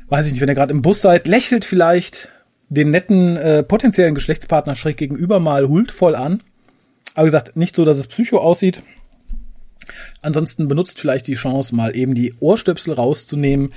weiß 0.09 0.25
ich 0.25 0.31
nicht, 0.31 0.41
wenn 0.41 0.49
ihr 0.49 0.55
gerade 0.55 0.73
im 0.73 0.81
Bus 0.81 1.01
seid, 1.01 1.27
lächelt 1.27 1.65
vielleicht 1.65 2.29
den 2.69 2.91
netten 2.91 3.37
äh, 3.37 3.63
potenziellen 3.63 4.15
Geschlechtspartner 4.15 4.75
schräg 4.75 4.97
gegenüber 4.97 5.39
mal 5.39 5.67
huldvoll 5.67 6.15
an. 6.15 6.41
Aber 7.15 7.25
wie 7.25 7.29
gesagt, 7.29 7.55
nicht 7.55 7.75
so, 7.75 7.85
dass 7.85 7.97
es 7.97 8.07
psycho 8.07 8.39
aussieht. 8.39 8.81
Ansonsten 10.21 10.67
benutzt 10.67 10.99
vielleicht 10.99 11.27
die 11.27 11.35
Chance, 11.35 11.75
mal 11.75 11.95
eben 11.95 12.15
die 12.15 12.33
Ohrstöpsel 12.39 12.93
rauszunehmen, 12.93 13.73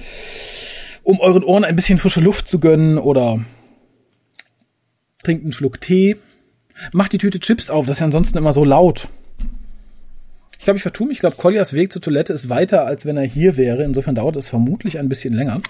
um 1.02 1.20
euren 1.20 1.44
Ohren 1.44 1.64
ein 1.64 1.76
bisschen 1.76 1.98
frische 1.98 2.20
Luft 2.20 2.48
zu 2.48 2.58
gönnen 2.58 2.98
oder 2.98 3.44
trinkt 5.22 5.44
einen 5.44 5.52
Schluck 5.52 5.80
Tee, 5.80 6.16
macht 6.92 7.12
die 7.12 7.18
Tüte 7.18 7.40
Chips 7.40 7.70
auf, 7.70 7.86
das 7.86 7.96
ist 7.96 8.00
ja 8.00 8.06
ansonsten 8.06 8.38
immer 8.38 8.52
so 8.52 8.64
laut. 8.64 9.08
Ich 10.58 10.64
glaube, 10.64 10.76
ich 10.76 10.82
vertue 10.82 11.08
mich. 11.08 11.16
Ich 11.16 11.20
glaube, 11.20 11.34
Koljas 11.34 11.72
Weg 11.72 11.92
zur 11.92 12.00
Toilette 12.00 12.32
ist 12.32 12.48
weiter, 12.48 12.86
als 12.86 13.04
wenn 13.04 13.16
er 13.16 13.24
hier 13.24 13.56
wäre. 13.56 13.82
Insofern 13.82 14.14
dauert 14.14 14.36
es 14.36 14.48
vermutlich 14.48 14.96
ein 15.00 15.08
bisschen 15.08 15.34
länger. 15.34 15.60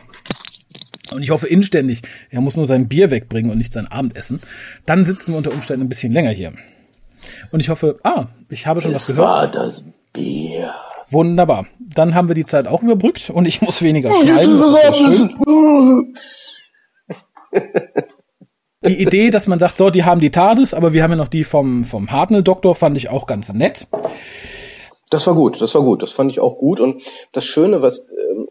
Und 1.15 1.23
ich 1.23 1.31
hoffe 1.31 1.47
inständig, 1.47 2.03
er 2.29 2.43
muss 2.43 2.57
nur 2.57 2.67
sein 2.67 2.89
Bier 2.89 3.11
wegbringen 3.11 3.51
und 3.51 3.57
nicht 3.57 3.73
sein 3.73 3.87
Abendessen. 3.87 4.41
Dann 4.85 5.05
sitzen 5.05 5.33
wir 5.33 5.39
unter 5.39 5.53
Umständen 5.53 5.87
ein 5.87 5.89
bisschen 5.89 6.13
länger 6.13 6.31
hier. 6.31 6.53
Und 7.51 7.61
ich 7.61 7.71
hoffe, 7.71 8.01
ah, 8.03 8.27
ich 8.51 8.67
habe 8.67 8.83
schon 8.83 8.91
es 8.91 8.97
was 8.97 9.07
gehört. 9.17 9.27
war 9.27 9.51
das 9.51 9.87
Bier. 10.13 10.75
Wunderbar. 11.11 11.67
Dann 11.79 12.15
haben 12.15 12.29
wir 12.29 12.35
die 12.35 12.45
Zeit 12.45 12.67
auch 12.67 12.83
überbrückt 12.83 13.31
und 13.31 13.47
ich 13.47 13.61
muss 13.61 13.83
weniger 13.83 14.11
schneiden. 14.15 16.15
die 18.85 19.01
Idee, 19.01 19.31
dass 19.31 19.47
man 19.47 19.59
sagt, 19.59 19.77
so, 19.77 19.91
die 19.91 20.05
haben 20.05 20.21
die 20.21 20.31
TARDIS, 20.31 20.73
aber 20.75 20.95
wir 20.95 21.03
haben 21.03 21.11
ja 21.11 21.17
noch 21.17 21.29
die 21.29 21.45
vom, 21.45 21.85
vom 21.85 22.11
Hartnell-Doktor, 22.11 22.75
fand 22.75 22.97
ich 22.97 23.11
auch 23.11 23.27
ganz 23.27 23.53
nett. 23.53 23.87
Das 25.11 25.27
war 25.27 25.35
gut, 25.35 25.61
das 25.61 25.75
war 25.75 25.83
gut, 25.83 26.03
das 26.03 26.13
fand 26.13 26.31
ich 26.31 26.41
auch 26.41 26.57
gut. 26.57 26.81
Und 26.81 27.03
das 27.33 27.45
Schöne, 27.45 27.83
was, 27.83 28.07
ähm, 28.09 28.49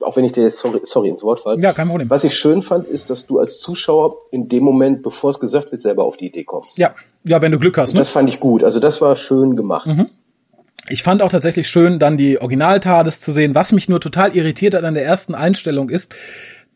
auch 0.00 0.14
wenn 0.16 0.26
ich 0.26 0.32
dir 0.32 0.42
jetzt 0.42 0.58
sorry, 0.58 0.80
sorry 0.82 1.08
ins 1.08 1.22
Wort 1.22 1.40
falle, 1.40 1.62
ja, 1.62 1.72
kein 1.72 1.88
Problem. 1.88 2.10
was 2.10 2.24
ich 2.24 2.36
schön 2.36 2.60
fand, 2.60 2.86
ist, 2.86 3.08
dass 3.08 3.26
du 3.26 3.38
als 3.38 3.58
Zuschauer 3.58 4.16
in 4.30 4.50
dem 4.50 4.62
Moment, 4.62 5.02
bevor 5.02 5.30
es 5.30 5.40
gesagt 5.40 5.72
wird, 5.72 5.80
selber 5.80 6.04
auf 6.04 6.18
die 6.18 6.26
Idee 6.26 6.44
kommst. 6.44 6.76
Ja, 6.76 6.94
ja, 7.24 7.40
wenn 7.40 7.52
du 7.52 7.58
Glück 7.58 7.78
hast. 7.78 7.94
Ne? 7.94 8.00
Das 8.00 8.10
fand 8.10 8.28
ich 8.28 8.40
gut. 8.40 8.62
Also 8.62 8.80
das 8.80 9.00
war 9.00 9.16
schön 9.16 9.56
gemacht. 9.56 9.86
Mhm. 9.86 10.10
Ich 10.88 11.02
fand 11.02 11.22
auch 11.22 11.30
tatsächlich 11.30 11.68
schön, 11.68 11.98
dann 11.98 12.16
die 12.16 12.40
Original-TARDIS 12.40 13.20
zu 13.20 13.32
sehen. 13.32 13.54
Was 13.54 13.72
mich 13.72 13.88
nur 13.88 14.00
total 14.00 14.36
irritiert 14.36 14.74
hat 14.74 14.84
an 14.84 14.94
der 14.94 15.04
ersten 15.04 15.34
Einstellung 15.34 15.90
ist, 15.90 16.14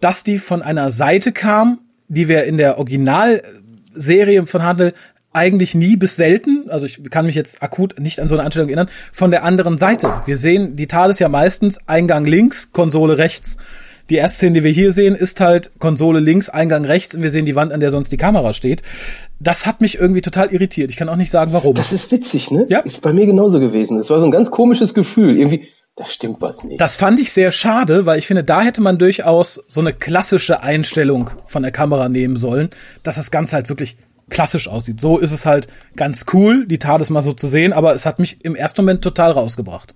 dass 0.01 0.23
die 0.23 0.39
von 0.39 0.63
einer 0.63 0.91
Seite 0.91 1.33
kam, 1.33 1.81
die 2.09 2.29
wir 2.29 2.45
in 2.45 2.57
der 2.57 2.79
Originalserie 2.79 4.47
von 4.47 4.63
Handel 4.63 4.95
eigentlich 5.33 5.75
nie 5.75 5.97
bis 5.97 6.17
selten, 6.17 6.71
also 6.71 6.87
ich 6.87 7.03
kann 7.11 7.27
mich 7.27 7.35
jetzt 7.35 7.63
akut 7.63 7.99
nicht 7.99 8.21
an 8.21 8.29
so 8.29 8.37
eine 8.37 8.45
Einstellung 8.45 8.69
erinnern, 8.69 8.89
von 9.13 9.31
der 9.31 9.45
anderen 9.45 9.77
Seite. 9.77 10.23
Wir 10.25 10.39
sehen 10.39 10.77
die 10.77 10.87
TARDIS 10.87 11.19
ja 11.19 11.29
meistens 11.29 11.79
Eingang 11.87 12.25
links, 12.25 12.73
Konsole 12.73 13.19
rechts. 13.19 13.59
Die 14.11 14.17
erste 14.17 14.37
Szene, 14.37 14.53
die 14.53 14.65
wir 14.65 14.71
hier 14.71 14.93
sehen, 14.93 15.15
ist 15.15 15.41
halt 15.41 15.73
Konsole 15.79 16.21
links, 16.21 16.49
Eingang 16.49 16.85
rechts 16.85 17.15
und 17.15 17.23
wir 17.23 17.31
sehen 17.31 17.45
die 17.45 17.57
Wand, 17.57 17.73
an 17.73 17.81
der 17.81 17.91
sonst 17.91 18.13
die 18.13 18.17
Kamera 18.17 18.53
steht. 18.53 18.83
Das 19.41 19.67
hat 19.67 19.81
mich 19.81 19.99
irgendwie 19.99 20.21
total 20.21 20.53
irritiert. 20.53 20.91
Ich 20.91 20.97
kann 20.97 21.09
auch 21.09 21.17
nicht 21.17 21.31
sagen, 21.31 21.53
warum. 21.53 21.75
Das 21.75 21.93
ist 21.93 22.11
witzig, 22.13 22.51
ne? 22.51 22.67
Ja. 22.69 22.81
Ist 22.81 23.03
bei 23.03 23.13
mir 23.13 23.27
genauso 23.27 23.59
gewesen. 23.59 23.99
Es 23.99 24.09
war 24.11 24.21
so 24.21 24.27
ein 24.27 24.31
ganz 24.31 24.51
komisches 24.51 24.95
Gefühl. 24.95 25.37
Irgendwie, 25.37 25.67
Da 25.97 26.05
stimmt 26.05 26.41
was 26.41 26.63
nicht. 26.63 26.81
Das 26.81 26.95
fand 26.95 27.19
ich 27.19 27.33
sehr 27.33 27.51
schade, 27.53 28.07
weil 28.07 28.19
ich 28.19 28.27
finde, 28.27 28.45
da 28.45 28.63
hätte 28.63 28.83
man 28.83 28.99
durchaus 28.99 29.63
so 29.67 29.81
eine 29.81 29.93
klassische 29.93 30.63
Einstellung 30.63 31.31
von 31.47 31.63
der 31.63 31.73
Kamera 31.73 32.09
nehmen 32.09 32.37
sollen, 32.37 32.69
dass 33.03 33.17
das 33.17 33.31
Ganze 33.31 33.57
halt 33.57 33.69
wirklich 33.69 33.97
klassisch 34.29 34.69
aussieht. 34.69 35.01
So 35.01 35.19
ist 35.19 35.33
es 35.33 35.47
halt 35.47 35.69
ganz 35.95 36.27
cool, 36.33 36.67
die 36.67 36.79
TARDIS 36.79 37.11
mal 37.11 37.23
so 37.23 37.33
zu 37.33 37.47
sehen, 37.47 37.73
aber 37.73 37.95
es 37.95 38.07
hat 38.07 38.19
mich 38.19 38.45
im 38.45 38.55
ersten 38.55 38.83
Moment 38.83 39.03
total 39.03 39.33
rausgebracht. 39.33 39.95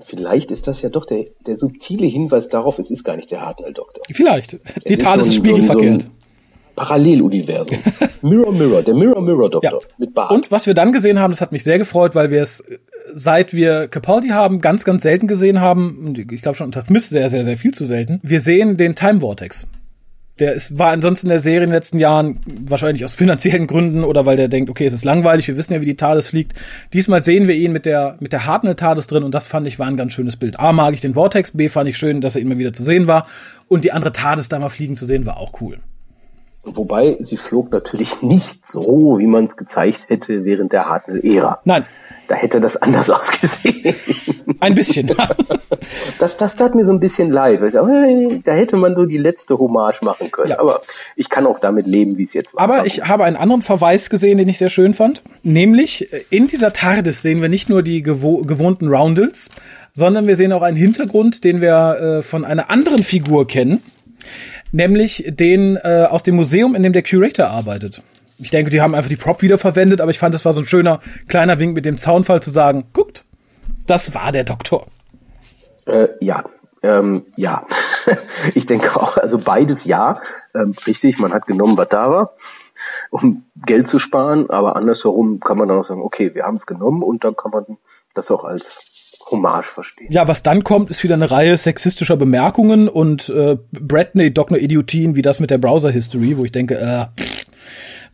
Vielleicht 0.00 0.50
ist 0.50 0.66
das 0.66 0.82
ja 0.82 0.88
doch 0.88 1.06
der, 1.06 1.26
der 1.46 1.56
subtile 1.56 2.06
Hinweis 2.06 2.48
darauf, 2.48 2.78
es 2.78 2.90
ist 2.90 3.04
gar 3.04 3.16
nicht 3.16 3.30
der 3.30 3.40
Hartnell-Doktor. 3.42 4.02
Vielleicht. 4.12 4.52
Die 4.52 4.58
Es 4.94 4.98
TARDIS 4.98 5.28
ist 5.28 5.34
so 5.34 5.40
ein- 5.42 5.44
so 5.44 5.50
ein- 5.50 5.54
spiegelverkehrt. 5.54 6.02
So 6.02 6.08
ein 6.08 6.12
Paralleluniversum. 6.76 7.78
Mirror 8.22 8.52
Mirror, 8.52 8.82
der 8.82 8.94
Mirror 8.94 9.22
Mirror 9.22 9.50
Doktor 9.50 9.72
Ja. 9.80 9.88
mit 9.98 10.12
Bart. 10.14 10.32
Und 10.32 10.50
was 10.50 10.66
wir 10.66 10.74
dann 10.74 10.92
gesehen 10.92 11.18
haben, 11.20 11.30
das 11.30 11.40
hat 11.40 11.52
mich 11.52 11.62
sehr 11.62 11.78
gefreut, 11.78 12.14
weil 12.16 12.30
wir 12.32 12.42
es, 12.42 12.64
seit 13.12 13.54
wir 13.54 13.86
Capaldi 13.88 14.28
haben, 14.30 14.60
ganz, 14.60 14.84
ganz 14.84 15.02
selten 15.02 15.28
gesehen 15.28 15.60
haben. 15.60 16.14
Ich 16.32 16.42
glaube 16.42 16.56
schon 16.56 16.66
unter 16.66 16.84
Smith 16.84 17.08
sehr, 17.08 17.28
sehr, 17.30 17.44
sehr 17.44 17.56
viel 17.56 17.72
zu 17.72 17.84
selten. 17.84 18.18
Wir 18.24 18.40
sehen 18.40 18.76
den 18.76 18.94
Time 18.96 19.20
Vortex. 19.20 19.68
Der 20.40 20.54
ist, 20.54 20.78
war 20.78 20.88
ansonsten 20.88 21.26
in 21.26 21.30
der 21.30 21.38
Serie 21.38 21.62
in 21.62 21.70
den 21.70 21.74
letzten 21.74 21.98
Jahren 22.00 22.40
wahrscheinlich 22.44 23.04
aus 23.04 23.12
finanziellen 23.12 23.68
Gründen 23.68 24.02
oder 24.02 24.26
weil 24.26 24.36
der 24.36 24.48
denkt, 24.48 24.68
okay, 24.68 24.84
es 24.84 24.92
ist 24.92 25.04
langweilig, 25.04 25.46
wir 25.46 25.56
wissen 25.56 25.74
ja, 25.74 25.80
wie 25.80 25.86
die 25.86 25.96
TARDIS 25.96 26.28
fliegt. 26.28 26.54
Diesmal 26.92 27.22
sehen 27.22 27.46
wir 27.46 27.54
ihn 27.54 27.70
mit 27.70 27.86
der, 27.86 28.16
mit 28.18 28.32
der 28.32 28.44
Hartnell 28.44 28.74
TARDIS 28.74 29.06
drin 29.06 29.22
und 29.22 29.32
das 29.32 29.46
fand 29.46 29.66
ich 29.68 29.78
war 29.78 29.86
ein 29.86 29.96
ganz 29.96 30.12
schönes 30.12 30.36
Bild. 30.36 30.58
A, 30.58 30.72
mag 30.72 30.92
ich 30.94 31.00
den 31.00 31.14
Vortex, 31.14 31.52
B, 31.52 31.68
fand 31.68 31.88
ich 31.88 31.96
schön, 31.96 32.20
dass 32.20 32.34
er 32.34 32.42
immer 32.42 32.58
wieder 32.58 32.72
zu 32.72 32.82
sehen 32.82 33.06
war 33.06 33.28
und 33.68 33.84
die 33.84 33.92
andere 33.92 34.10
TARDIS 34.10 34.48
da 34.48 34.58
mal 34.58 34.70
fliegen 34.70 34.96
zu 34.96 35.06
sehen 35.06 35.24
war 35.24 35.36
auch 35.36 35.60
cool. 35.60 35.78
Wobei 36.64 37.18
sie 37.20 37.36
flog 37.36 37.70
natürlich 37.70 38.22
nicht 38.22 38.66
so, 38.66 39.18
wie 39.18 39.26
man 39.26 39.44
es 39.44 39.56
gezeigt 39.56 40.06
hätte 40.08 40.44
während 40.44 40.72
der 40.72 40.86
Hartnell-Ära. 40.88 41.60
Nein, 41.64 41.84
Da 42.28 42.34
hätte 42.34 42.60
das 42.60 42.76
anders 42.76 43.10
ausgesehen. 43.10 43.94
ein 44.60 44.74
bisschen. 44.74 45.14
Das, 46.18 46.38
das 46.38 46.56
tat 46.56 46.74
mir 46.74 46.84
so 46.84 46.92
ein 46.92 47.00
bisschen 47.00 47.30
leid. 47.30 47.60
Weil 47.60 47.68
ich 47.68 47.74
sag, 47.74 47.86
hey, 47.86 48.40
da 48.42 48.52
hätte 48.52 48.76
man 48.76 48.94
so 48.94 49.04
die 49.04 49.18
letzte 49.18 49.58
Hommage 49.58 50.00
machen 50.02 50.30
können. 50.30 50.50
Ja. 50.50 50.58
Aber 50.58 50.80
ich 51.14 51.28
kann 51.28 51.46
auch 51.46 51.58
damit 51.58 51.86
leben, 51.86 52.16
wie 52.16 52.22
es 52.22 52.32
jetzt 52.32 52.54
war. 52.54 52.62
Aber 52.62 52.86
ich 52.86 53.06
habe 53.06 53.24
einen 53.24 53.36
anderen 53.36 53.60
Verweis 53.60 54.08
gesehen, 54.08 54.38
den 54.38 54.48
ich 54.48 54.56
sehr 54.56 54.70
schön 54.70 54.94
fand. 54.94 55.22
Nämlich, 55.42 56.12
äh, 56.12 56.24
in 56.30 56.46
dieser 56.46 56.72
TARDIS 56.72 57.20
sehen 57.20 57.42
wir 57.42 57.48
nicht 57.48 57.68
nur 57.68 57.82
die 57.82 58.02
gewo 58.02 58.38
gewohnten 58.38 58.88
Roundels, 58.88 59.50
sondern 59.92 60.26
wir 60.26 60.36
sehen 60.36 60.52
auch 60.52 60.62
einen 60.62 60.76
Hintergrund, 60.76 61.44
den 61.44 61.60
wir 61.60 62.18
äh, 62.18 62.22
von 62.22 62.44
einer 62.44 62.70
anderen 62.70 63.04
Figur 63.04 63.46
kennen. 63.46 63.82
Nämlich 64.72 65.24
den 65.28 65.76
äh, 65.76 66.06
aus 66.10 66.22
dem 66.22 66.36
Museum, 66.36 66.74
in 66.74 66.82
dem 66.82 66.92
der 66.92 67.02
Curator 67.02 67.46
arbeitet. 67.48 68.02
Ich 68.44 68.50
denke, 68.50 68.70
die 68.70 68.80
haben 68.82 68.94
einfach 68.94 69.08
die 69.08 69.16
Prop 69.16 69.40
wiederverwendet, 69.42 70.00
aber 70.00 70.10
ich 70.10 70.18
fand, 70.18 70.34
das 70.34 70.44
war 70.44 70.52
so 70.52 70.60
ein 70.60 70.66
schöner 70.66 71.00
kleiner 71.28 71.58
Wink 71.58 71.74
mit 71.74 71.86
dem 71.86 71.96
Zaunfall 71.96 72.42
zu 72.42 72.50
sagen, 72.50 72.84
guckt, 72.92 73.24
das 73.86 74.14
war 74.14 74.32
der 74.32 74.44
Doktor. 74.44 74.86
Äh, 75.86 76.08
ja, 76.20 76.44
ähm, 76.82 77.24
ja. 77.36 77.66
ich 78.54 78.66
denke 78.66 78.96
auch, 78.96 79.16
also 79.16 79.38
beides 79.38 79.84
ja. 79.84 80.20
Ähm, 80.54 80.74
richtig, 80.86 81.18
man 81.18 81.32
hat 81.32 81.46
genommen, 81.46 81.78
was 81.78 81.88
da 81.88 82.10
war, 82.10 82.34
um 83.10 83.44
Geld 83.64 83.88
zu 83.88 83.98
sparen, 83.98 84.50
aber 84.50 84.76
andersherum 84.76 85.40
kann 85.40 85.56
man 85.56 85.70
auch 85.70 85.84
sagen, 85.84 86.02
okay, 86.02 86.34
wir 86.34 86.44
haben 86.44 86.56
es 86.56 86.66
genommen 86.66 87.02
und 87.02 87.24
dann 87.24 87.36
kann 87.36 87.50
man 87.50 87.78
das 88.12 88.30
auch 88.30 88.44
als 88.44 89.14
Hommage 89.30 89.66
verstehen. 89.66 90.12
Ja, 90.12 90.28
was 90.28 90.42
dann 90.42 90.64
kommt, 90.64 90.90
ist 90.90 91.02
wieder 91.02 91.14
eine 91.14 91.30
Reihe 91.30 91.56
sexistischer 91.56 92.18
Bemerkungen 92.18 92.88
und 92.88 93.30
äh, 93.30 93.56
Bradley 93.72 94.32
Dr. 94.34 94.58
Idiotien, 94.58 95.14
wie 95.14 95.22
das 95.22 95.40
mit 95.40 95.50
der 95.50 95.58
Browser 95.58 95.90
History, 95.90 96.36
wo 96.36 96.44
ich 96.44 96.52
denke, 96.52 96.78
äh, 96.78 97.06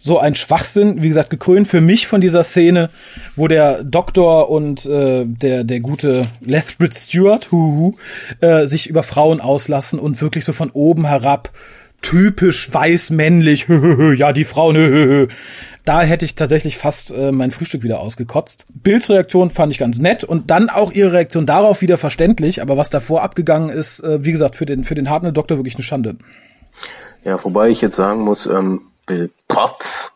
so 0.00 0.18
ein 0.18 0.34
Schwachsinn, 0.34 1.02
wie 1.02 1.08
gesagt, 1.08 1.30
gekrönt 1.30 1.68
für 1.68 1.82
mich 1.82 2.06
von 2.08 2.20
dieser 2.20 2.42
Szene, 2.42 2.88
wo 3.36 3.46
der 3.46 3.84
Doktor 3.84 4.50
und 4.50 4.86
äh, 4.86 5.24
der 5.26 5.62
der 5.62 5.80
gute 5.80 6.26
Lethbridge 6.40 6.96
Stewart, 6.98 7.52
huhu, 7.52 7.92
äh, 8.40 8.66
sich 8.66 8.88
über 8.88 9.02
Frauen 9.02 9.40
auslassen 9.40 10.00
und 10.00 10.20
wirklich 10.20 10.44
so 10.44 10.52
von 10.52 10.70
oben 10.70 11.06
herab 11.06 11.50
typisch 12.02 12.72
weiß 12.72 13.10
männlich, 13.10 13.66
ja, 14.16 14.32
die 14.32 14.44
Frauen, 14.44 15.28
da 15.84 16.02
hätte 16.02 16.24
ich 16.24 16.34
tatsächlich 16.34 16.78
fast 16.78 17.12
äh, 17.12 17.32
mein 17.32 17.50
Frühstück 17.50 17.82
wieder 17.82 18.00
ausgekotzt. 18.00 18.66
Bilds 18.72 19.10
Reaktion 19.10 19.50
fand 19.50 19.72
ich 19.72 19.78
ganz 19.78 19.98
nett 19.98 20.24
und 20.24 20.50
dann 20.50 20.70
auch 20.70 20.92
ihre 20.92 21.12
Reaktion 21.12 21.46
darauf 21.46 21.82
wieder 21.82 21.98
verständlich, 21.98 22.62
aber 22.62 22.76
was 22.76 22.90
davor 22.90 23.22
abgegangen 23.22 23.70
ist, 23.70 24.00
äh, 24.00 24.24
wie 24.24 24.32
gesagt, 24.32 24.56
für 24.56 24.66
den 24.66 24.84
für 24.84 24.94
den 24.94 25.10
harten 25.10 25.32
Doktor 25.34 25.58
wirklich 25.58 25.74
eine 25.74 25.84
Schande. 25.84 26.16
Ja, 27.24 27.42
wobei 27.44 27.68
ich 27.68 27.80
jetzt 27.80 27.96
sagen 27.96 28.22
muss, 28.22 28.46
ähm, 28.46 28.80
Bill 29.10 29.30
Potts, 29.48 30.12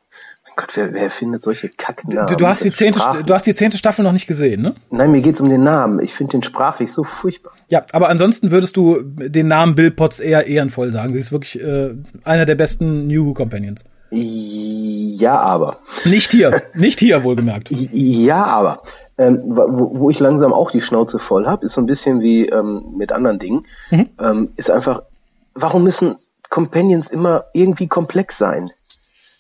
mein 0.47 0.53
Gott, 0.57 0.77
wer, 0.77 0.95
wer 0.95 1.11
findet 1.11 1.43
solche 1.43 1.69
Kacknamen? 1.69 2.29
Du, 2.29 2.37
du 2.37 2.47
hast 2.47 2.63
die 2.65 2.71
zehnte, 2.71 3.01
sprachlich- 3.01 3.27
du 3.27 3.35
hast 3.35 3.45
die 3.47 3.55
zehnte 3.57 3.77
Staffel 3.77 4.05
noch 4.05 4.13
nicht 4.13 4.27
gesehen, 4.29 4.63
ne? 4.63 4.75
Nein, 4.91 5.11
mir 5.11 5.21
geht's 5.21 5.41
um 5.41 5.49
den 5.49 5.65
Namen. 5.65 5.99
Ich 6.01 6.15
finde 6.15 6.33
den 6.33 6.43
sprachlich 6.45 6.93
so 6.93 7.03
furchtbar. 7.03 7.53
Ja, 7.69 7.83
aber 7.93 8.09
ansonsten 8.09 8.51
würdest 8.53 8.77
du 8.77 8.99
den 9.03 9.49
Namen 9.49 9.75
Bill 9.75 9.91
Potts 9.91 10.21
eher 10.21 10.47
ehrenvoll 10.47 10.93
sagen. 10.93 11.13
Sie 11.13 11.19
ist 11.19 11.33
wirklich 11.33 11.61
äh, 11.61 11.95
einer 12.23 12.47
der 12.47 12.55
besten 12.55 13.09
New 13.09 13.27
Who 13.27 13.35
Companions. 13.35 13.85
Ja, 14.11 15.41
aber. 15.41 15.77
Nicht 16.05 16.31
hier, 16.31 16.63
nicht 16.75 17.01
hier 17.01 17.25
wohlgemerkt. 17.25 17.71
Ja, 17.71 18.45
aber. 18.45 18.83
Ähm, 19.19 19.41
wo, 19.47 19.91
wo 19.99 20.11
ich 20.11 20.19
langsam 20.21 20.53
auch 20.53 20.71
die 20.73 20.81
Schnauze 20.81 21.19
voll 21.19 21.47
habe, 21.47 21.67
ist 21.67 21.73
so 21.75 21.81
ein 21.81 21.87
bisschen 21.87 22.21
wie 22.21 22.49
ähm, 22.49 22.95
mit 22.97 23.13
anderen 23.13 23.39
Dingen, 23.39 23.65
ähm, 23.91 24.53
ist 24.57 24.71
einfach, 24.71 25.03
warum 25.55 25.85
müssen 25.85 26.17
Companions 26.51 27.11
immer 27.11 27.45
irgendwie 27.53 27.87
komplex 27.87 28.39
sein? 28.39 28.71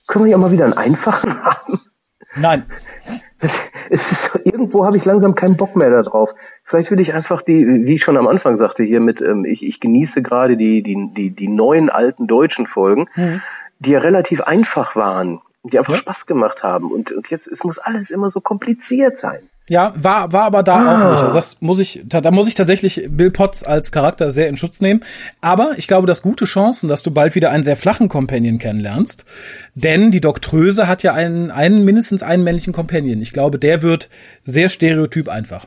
Können 0.07 0.26
wir 0.26 0.36
auch 0.36 0.40
mal 0.40 0.52
wieder 0.52 0.64
einen 0.64 0.74
einfachen 0.74 1.44
haben? 1.44 1.80
Nein, 2.36 2.64
Es 3.90 4.11
ist 4.11 4.40
irgendwo 4.44 4.84
habe 4.86 4.96
ich 4.96 5.05
langsam 5.05 5.34
keinen 5.34 5.57
Bock 5.57 5.76
mehr 5.76 5.90
darauf. 5.90 6.34
Vielleicht 6.62 6.90
will 6.90 7.00
ich 7.00 7.14
einfach 7.14 7.42
die, 7.42 7.84
wie 7.84 7.94
ich 7.94 8.02
schon 8.02 8.16
am 8.16 8.26
Anfang 8.26 8.57
sagte, 8.57 8.82
hier 8.82 9.00
mit, 9.00 9.20
ähm, 9.20 9.44
ich, 9.44 9.62
ich 9.62 9.80
genieße 9.80 10.22
gerade 10.22 10.57
die, 10.57 10.82
die, 10.82 11.11
die, 11.14 11.30
die 11.30 11.48
neuen 11.48 11.90
alten 11.90 12.26
deutschen 12.26 12.66
Folgen, 12.66 13.09
die 13.78 13.90
ja 13.90 14.00
relativ 14.00 14.40
einfach 14.40 14.96
waren, 14.96 15.40
die 15.64 15.78
einfach 15.78 15.94
Ja. 15.94 15.98
Spaß 15.98 16.26
gemacht 16.26 16.62
haben. 16.62 16.92
Und, 16.92 17.12
und 17.12 17.30
jetzt, 17.30 17.46
es 17.46 17.64
muss 17.64 17.78
alles 17.78 18.10
immer 18.10 18.30
so 18.30 18.40
kompliziert 18.40 19.18
sein. 19.18 19.40
Ja, 19.66 19.94
war, 19.96 20.30
war 20.30 20.42
aber 20.42 20.62
da 20.62 20.74
auch 20.76 20.98
nicht. 20.98 21.22
Also 21.22 21.34
das 21.34 21.62
muss 21.62 21.78
ich, 21.78 22.02
da, 22.04 22.20
da 22.20 22.30
muss 22.30 22.46
ich 22.46 22.54
tatsächlich 22.54 23.06
Bill 23.08 23.30
Potts 23.30 23.64
als 23.64 23.92
Charakter 23.92 24.30
sehr 24.30 24.46
in 24.48 24.58
Schutz 24.58 24.82
nehmen. 24.82 25.02
Aber 25.40 25.72
ich 25.78 25.86
glaube, 25.88 26.06
dass 26.06 26.20
gute 26.20 26.44
Chancen, 26.44 26.88
dass 26.88 27.02
du 27.02 27.10
bald 27.10 27.34
wieder 27.34 27.50
einen 27.50 27.64
sehr 27.64 27.76
flachen 27.76 28.10
Companion 28.10 28.58
kennenlernst. 28.58 29.24
Denn 29.74 30.10
die 30.10 30.20
Doktröse 30.20 30.86
hat 30.86 31.02
ja 31.02 31.14
einen, 31.14 31.50
einen, 31.50 31.82
mindestens 31.82 32.22
einen 32.22 32.44
männlichen 32.44 32.74
Companion. 32.74 33.22
Ich 33.22 33.32
glaube, 33.32 33.58
der 33.58 33.80
wird 33.80 34.10
sehr 34.44 34.68
stereotyp 34.68 35.30
einfach. 35.30 35.66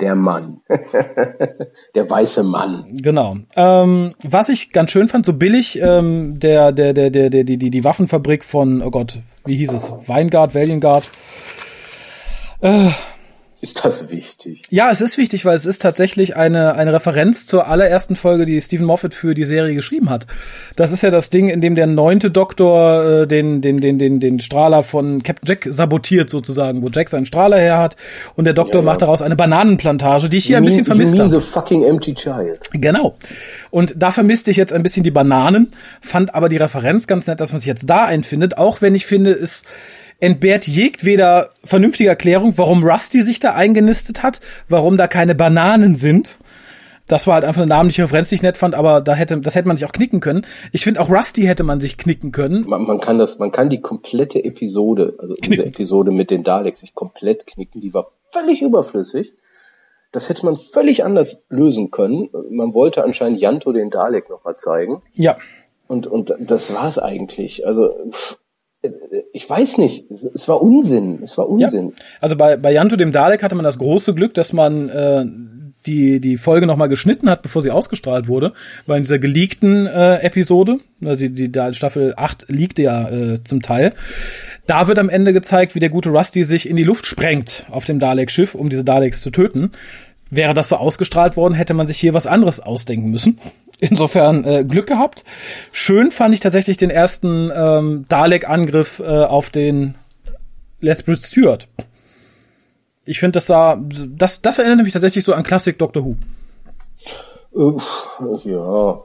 Der 0.00 0.16
Mann. 0.16 0.60
der 1.94 2.10
weiße 2.10 2.42
Mann. 2.42 2.86
Genau. 2.90 3.36
Ähm, 3.54 4.14
was 4.24 4.48
ich 4.48 4.72
ganz 4.72 4.90
schön 4.90 5.08
fand, 5.08 5.24
so 5.24 5.32
billig, 5.32 5.78
ähm, 5.80 6.40
der, 6.40 6.72
der, 6.72 6.92
der, 6.92 7.10
der, 7.10 7.30
der, 7.30 7.44
die, 7.44 7.56
die, 7.56 7.70
die 7.70 7.84
Waffenfabrik 7.84 8.42
von, 8.42 8.82
oh 8.82 8.90
Gott, 8.90 9.20
wie 9.44 9.56
hieß 9.56 9.72
es? 9.72 9.92
Weingard, 10.06 10.54
Valiantgard. 10.54 11.08
Ist 13.62 13.84
das 13.84 14.10
wichtig? 14.10 14.62
Ja, 14.70 14.90
es 14.90 15.00
ist 15.00 15.16
wichtig, 15.18 15.44
weil 15.44 15.54
es 15.54 15.64
ist 15.66 15.80
tatsächlich 15.80 16.34
eine, 16.34 16.74
eine 16.74 16.92
Referenz 16.92 17.46
zur 17.46 17.68
allerersten 17.68 18.16
Folge, 18.16 18.44
die 18.44 18.60
Stephen 18.60 18.84
Moffat 18.84 19.14
für 19.14 19.34
die 19.34 19.44
Serie 19.44 19.76
geschrieben 19.76 20.10
hat. 20.10 20.26
Das 20.74 20.90
ist 20.90 21.04
ja 21.04 21.10
das 21.10 21.30
Ding, 21.30 21.48
in 21.48 21.60
dem 21.60 21.76
der 21.76 21.86
neunte 21.86 22.32
Doktor 22.32 23.22
äh, 23.22 23.26
den, 23.28 23.60
den, 23.60 23.76
den, 23.76 24.00
den, 24.00 24.18
den 24.18 24.40
Strahler 24.40 24.82
von 24.82 25.22
Captain 25.22 25.46
Jack 25.48 25.68
sabotiert 25.70 26.28
sozusagen, 26.28 26.82
wo 26.82 26.88
Jack 26.88 27.08
seinen 27.08 27.24
Strahler 27.24 27.56
her 27.58 27.78
hat 27.78 27.94
und 28.34 28.46
der 28.46 28.54
Doktor 28.54 28.80
Ja, 28.80 28.84
ja. 28.84 28.90
macht 28.90 29.02
daraus 29.02 29.22
eine 29.22 29.36
Bananenplantage, 29.36 30.28
die 30.28 30.38
ich 30.38 30.46
hier 30.46 30.56
ein 30.56 30.64
bisschen 30.64 30.80
You 30.80 30.82
mean- 30.82 30.96
vermisst 30.96 31.12
you 31.14 31.18
mean 31.22 31.30
habe. 31.32 31.40
the 31.40 31.46
fucking 31.48 31.84
empty 31.84 32.14
child. 32.14 32.68
Genau. 32.72 33.14
Und 33.70 33.94
da 33.96 34.10
vermisste 34.10 34.50
ich 34.50 34.56
jetzt 34.56 34.72
ein 34.72 34.82
bisschen 34.82 35.04
die 35.04 35.12
Bananen, 35.12 35.70
fand 36.00 36.34
aber 36.34 36.48
die 36.48 36.56
Referenz 36.56 37.06
ganz 37.06 37.28
nett, 37.28 37.40
dass 37.40 37.52
man 37.52 37.60
sich 37.60 37.68
jetzt 37.68 37.88
da 37.88 38.06
einfindet, 38.06 38.58
auch 38.58 38.82
wenn 38.82 38.96
ich 38.96 39.06
finde, 39.06 39.30
es 39.30 39.62
entbehrt 40.22 40.68
jedweder 40.68 41.50
vernünftige 41.64 42.08
Erklärung, 42.08 42.56
warum 42.56 42.84
Rusty 42.84 43.22
sich 43.22 43.40
da 43.40 43.54
eingenistet 43.54 44.22
hat, 44.22 44.40
warum 44.68 44.96
da 44.96 45.08
keine 45.08 45.34
Bananen 45.34 45.96
sind. 45.96 46.38
Das 47.08 47.26
war 47.26 47.34
halt 47.34 47.44
einfach 47.44 47.62
eine 47.62 47.68
namentliche 47.70 48.04
Referenz, 48.04 48.28
die 48.28 48.36
ich 48.36 48.42
nett 48.42 48.56
fand, 48.56 48.76
aber 48.76 49.00
da 49.00 49.14
hätte, 49.14 49.40
das 49.40 49.56
hätte 49.56 49.66
man 49.66 49.76
sich 49.76 49.84
auch 49.84 49.92
knicken 49.92 50.20
können. 50.20 50.46
Ich 50.70 50.84
finde, 50.84 51.00
auch 51.00 51.10
Rusty 51.10 51.42
hätte 51.42 51.64
man 51.64 51.80
sich 51.80 51.98
knicken 51.98 52.30
können. 52.30 52.64
Man, 52.68 52.84
man 52.84 52.98
kann 53.00 53.18
das, 53.18 53.40
man 53.40 53.50
kann 53.50 53.68
die 53.68 53.80
komplette 53.80 54.44
Episode, 54.44 55.14
also 55.18 55.34
Knicken. 55.34 55.50
diese 55.50 55.66
Episode 55.66 56.12
mit 56.12 56.30
den 56.30 56.44
Daleks, 56.44 56.80
sich 56.80 56.94
komplett 56.94 57.44
knicken. 57.48 57.80
Die 57.80 57.92
war 57.92 58.06
völlig 58.30 58.62
überflüssig. 58.62 59.32
Das 60.12 60.28
hätte 60.28 60.46
man 60.46 60.56
völlig 60.56 61.04
anders 61.04 61.42
lösen 61.48 61.90
können. 61.90 62.30
Man 62.50 62.74
wollte 62.74 63.02
anscheinend 63.02 63.40
Janto 63.40 63.72
den 63.72 63.90
Dalek 63.90 64.30
nochmal 64.30 64.54
zeigen. 64.54 65.02
Ja. 65.14 65.38
Und, 65.88 66.06
und 66.06 66.32
das 66.38 66.72
war's 66.72 67.00
eigentlich. 67.00 67.66
Also, 67.66 67.96
pff, 68.10 68.38
ich 69.32 69.48
weiß 69.48 69.78
nicht. 69.78 70.10
Es, 70.10 70.48
war 70.48 70.60
Unsinn. 70.60 71.20
Es 71.22 71.38
war 71.38 71.46
Ja. 71.46 71.66
Unsinn. 71.66 71.92
Also 72.20 72.36
bei, 72.36 72.56
bei 72.56 72.72
Janto 72.72 72.96
dem 72.96 73.12
Dalek 73.12 73.42
hatte 73.42 73.54
man 73.54 73.64
das 73.64 73.78
große 73.78 74.14
Glück, 74.14 74.34
dass 74.34 74.52
man 74.52 74.88
äh, 74.88 75.24
die, 75.86 76.20
die 76.20 76.36
Folge 76.36 76.66
nochmal 76.66 76.88
geschnitten 76.88 77.30
hat, 77.30 77.42
bevor 77.42 77.62
sie 77.62 77.70
ausgestrahlt 77.70 78.28
wurde, 78.28 78.52
weil 78.86 78.98
in 78.98 79.02
dieser 79.04 79.18
geleakten 79.18 79.86
äh, 79.86 80.16
Episode, 80.16 80.78
also 81.04 81.26
die, 81.28 81.50
die 81.50 81.74
Staffel 81.74 82.14
8 82.16 82.46
liegte 82.48 82.82
ja 82.82 83.08
äh, 83.08 83.44
zum 83.44 83.62
Teil, 83.62 83.94
da 84.66 84.88
wird 84.88 84.98
am 84.98 85.08
Ende 85.08 85.32
gezeigt, 85.32 85.74
wie 85.74 85.80
der 85.80 85.90
gute 85.90 86.10
Rusty 86.10 86.44
sich 86.44 86.68
in 86.68 86.76
die 86.76 86.84
Luft 86.84 87.06
sprengt 87.06 87.66
auf 87.70 87.84
dem 87.84 87.98
Dalek-Schiff, 87.98 88.54
um 88.54 88.68
diese 88.68 88.84
Daleks 88.84 89.22
zu 89.22 89.30
töten. 89.30 89.70
Wäre 90.30 90.54
das 90.54 90.70
so 90.70 90.76
ausgestrahlt 90.76 91.36
worden, 91.36 91.54
hätte 91.54 91.74
man 91.74 91.86
sich 91.86 91.98
hier 91.98 92.14
was 92.14 92.26
anderes 92.26 92.58
ausdenken 92.60 93.10
müssen. 93.10 93.38
Insofern 93.82 94.44
äh, 94.44 94.64
Glück 94.64 94.86
gehabt. 94.86 95.24
Schön 95.72 96.12
fand 96.12 96.32
ich 96.32 96.38
tatsächlich 96.38 96.76
den 96.76 96.90
ersten 96.90 97.50
ähm, 97.52 98.04
Dalek-Angriff 98.08 99.00
äh, 99.00 99.24
auf 99.24 99.50
den 99.50 99.96
Lethbridge 100.80 101.22
Stewart. 101.24 101.66
Ich 103.04 103.18
finde, 103.18 103.32
das 103.32 103.46
sah, 103.46 103.76
das, 103.82 104.40
das 104.40 104.60
erinnert 104.60 104.84
mich 104.84 104.92
tatsächlich 104.92 105.24
so 105.24 105.34
an 105.34 105.42
Classic 105.42 105.76
Doctor 105.76 106.04
Who. 106.04 106.14
Uff, 107.50 108.06
ja. 108.44 109.02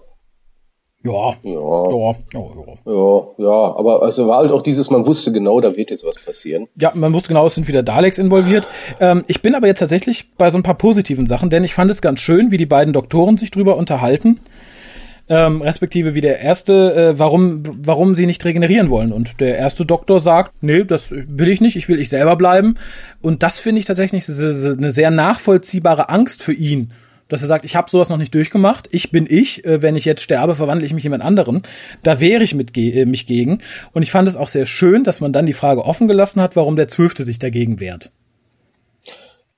Ja. 1.03 1.33
Ja. 1.41 1.43
Ja, 1.43 2.15
ja, 2.33 2.39
ja. 2.39 2.93
Ja, 2.93 3.27
ja, 3.37 3.75
aber 3.77 4.03
also 4.03 4.27
war 4.27 4.37
halt 4.37 4.51
auch 4.51 4.61
dieses, 4.61 4.91
man 4.91 5.07
wusste 5.07 5.31
genau, 5.31 5.59
da 5.59 5.75
wird 5.75 5.89
jetzt 5.89 6.05
was 6.05 6.23
passieren. 6.23 6.67
Ja, 6.75 6.91
man 6.93 7.13
wusste 7.13 7.29
genau, 7.29 7.47
es 7.47 7.55
sind 7.55 7.67
wieder 7.67 7.81
Daleks 7.81 8.19
involviert. 8.19 8.67
Ähm, 8.99 9.23
ich 9.27 9.41
bin 9.41 9.55
aber 9.55 9.65
jetzt 9.65 9.79
tatsächlich 9.79 10.35
bei 10.35 10.51
so 10.51 10.57
ein 10.59 10.63
paar 10.63 10.77
positiven 10.77 11.25
Sachen, 11.25 11.49
denn 11.49 11.63
ich 11.63 11.73
fand 11.73 11.89
es 11.89 12.03
ganz 12.03 12.19
schön, 12.19 12.51
wie 12.51 12.57
die 12.57 12.67
beiden 12.67 12.93
Doktoren 12.93 13.37
sich 13.37 13.49
drüber 13.49 13.75
unterhalten. 13.75 14.39
Ähm, 15.29 15.61
respektive 15.61 16.15
wie 16.15 16.21
der 16.21 16.39
erste, 16.39 16.93
äh, 16.93 17.19
warum, 17.19 17.63
warum 17.85 18.15
sie 18.15 18.25
nicht 18.25 18.45
regenerieren 18.45 18.89
wollen. 18.89 19.11
Und 19.11 19.41
der 19.41 19.57
erste 19.57 19.85
Doktor 19.85 20.21
sagt, 20.21 20.53
nee, 20.61 20.85
das 20.85 21.11
will 21.11 21.49
ich 21.49 21.59
nicht, 21.59 21.75
ich 21.75 21.89
will 21.89 21.99
ich 21.99 22.07
selber 22.07 22.37
bleiben. 22.37 22.75
Und 23.21 23.43
das 23.43 23.59
finde 23.59 23.79
ich 23.79 23.85
tatsächlich 23.85 24.25
eine 24.29 24.91
sehr 24.91 25.11
nachvollziehbare 25.11 26.07
Angst 26.09 26.43
für 26.43 26.53
ihn. 26.53 26.93
Dass 27.27 27.41
er 27.41 27.47
sagt, 27.47 27.65
ich 27.65 27.75
habe 27.75 27.89
sowas 27.89 28.07
noch 28.07 28.17
nicht 28.17 28.33
durchgemacht, 28.33 28.87
ich 28.91 29.11
bin 29.11 29.27
ich, 29.29 29.65
äh, 29.65 29.81
wenn 29.81 29.97
ich 29.97 30.05
jetzt 30.05 30.21
sterbe, 30.21 30.55
verwandle 30.55 30.85
ich 30.85 30.93
mich 30.93 31.03
jemand 31.03 31.23
anderen. 31.23 31.63
Da 32.03 32.21
wehre 32.21 32.43
ich 32.43 32.55
mit, 32.55 32.77
äh, 32.77 33.05
mich 33.05 33.27
gegen. 33.27 33.59
Und 33.91 34.03
ich 34.03 34.11
fand 34.11 34.29
es 34.29 34.37
auch 34.37 34.47
sehr 34.47 34.65
schön, 34.65 35.03
dass 35.03 35.19
man 35.19 35.33
dann 35.33 35.45
die 35.45 35.51
Frage 35.51 35.83
offen 35.83 36.07
gelassen 36.07 36.41
hat, 36.41 36.55
warum 36.55 36.77
der 36.77 36.87
Zwölfte 36.87 37.25
sich 37.25 37.37
dagegen 37.37 37.81
wehrt. 37.81 38.11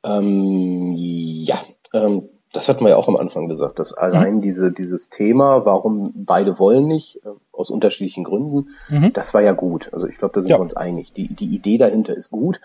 Ähm, 0.03 0.95
ja, 0.97 1.63
ähm, 1.93 2.23
das 2.51 2.67
hatten 2.67 2.83
wir 2.83 2.89
ja 2.89 2.95
auch 2.97 3.07
am 3.07 3.17
Anfang 3.17 3.47
gesagt, 3.47 3.79
dass 3.79 3.93
allein 3.93 4.35
mhm. 4.35 4.41
diese, 4.41 4.71
dieses 4.71 5.09
Thema, 5.09 5.65
warum 5.65 6.13
beide 6.15 6.57
wollen 6.57 6.87
nicht, 6.87 7.17
äh, 7.17 7.29
aus 7.51 7.69
unterschiedlichen 7.69 8.23
Gründen, 8.23 8.69
mhm. 8.89 9.13
das 9.13 9.33
war 9.33 9.41
ja 9.41 9.51
gut. 9.51 9.89
Also 9.93 10.07
ich 10.07 10.17
glaube, 10.17 10.33
da 10.33 10.41
sind 10.41 10.49
ja. 10.49 10.57
wir 10.57 10.61
uns 10.61 10.75
einig. 10.75 11.13
Die, 11.13 11.27
die 11.27 11.53
Idee 11.53 11.77
dahinter 11.77 12.15
ist 12.15 12.31
gut. 12.31 12.59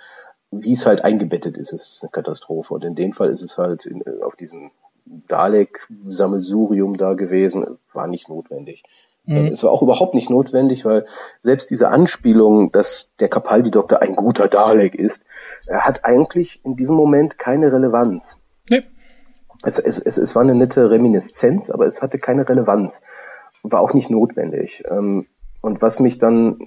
Wie 0.50 0.72
es 0.72 0.86
halt 0.86 1.04
eingebettet 1.04 1.58
ist, 1.58 1.72
ist 1.72 2.00
eine 2.02 2.10
Katastrophe. 2.10 2.74
Und 2.74 2.84
in 2.84 2.94
dem 2.94 3.12
Fall 3.12 3.28
ist 3.30 3.42
es 3.42 3.58
halt 3.58 3.84
in, 3.84 4.00
äh, 4.02 4.22
auf 4.22 4.36
diesem 4.36 4.70
Dalek-Sammelsurium 5.28 6.96
da 6.96 7.12
gewesen, 7.12 7.78
war 7.92 8.06
nicht 8.06 8.28
notwendig. 8.30 8.84
Mhm. 9.26 9.48
Es 9.48 9.62
war 9.62 9.70
auch 9.70 9.82
überhaupt 9.82 10.14
nicht 10.14 10.30
notwendig, 10.30 10.84
weil 10.84 11.06
selbst 11.40 11.70
diese 11.70 11.88
Anspielung, 11.88 12.72
dass 12.72 13.10
der 13.20 13.28
Capaldi-Doktor 13.28 14.00
ein 14.00 14.14
guter 14.14 14.48
Dalek 14.48 14.94
ist, 14.94 15.24
hat 15.68 16.04
eigentlich 16.04 16.64
in 16.64 16.76
diesem 16.76 16.96
Moment 16.96 17.38
keine 17.38 17.72
Relevanz. 17.72 18.40
Nee. 18.70 18.84
Es, 19.64 19.78
es, 19.78 19.98
es, 19.98 20.18
es 20.18 20.34
war 20.34 20.42
eine 20.42 20.54
nette 20.54 20.90
Reminiszenz, 20.90 21.70
aber 21.70 21.86
es 21.86 22.02
hatte 22.02 22.18
keine 22.18 22.48
Relevanz. 22.48 23.02
War 23.62 23.80
auch 23.80 23.94
nicht 23.94 24.10
notwendig. 24.10 24.84
Ähm, 24.90 25.26
und 25.60 25.80
was 25.80 26.00
mich 26.00 26.18
dann 26.18 26.58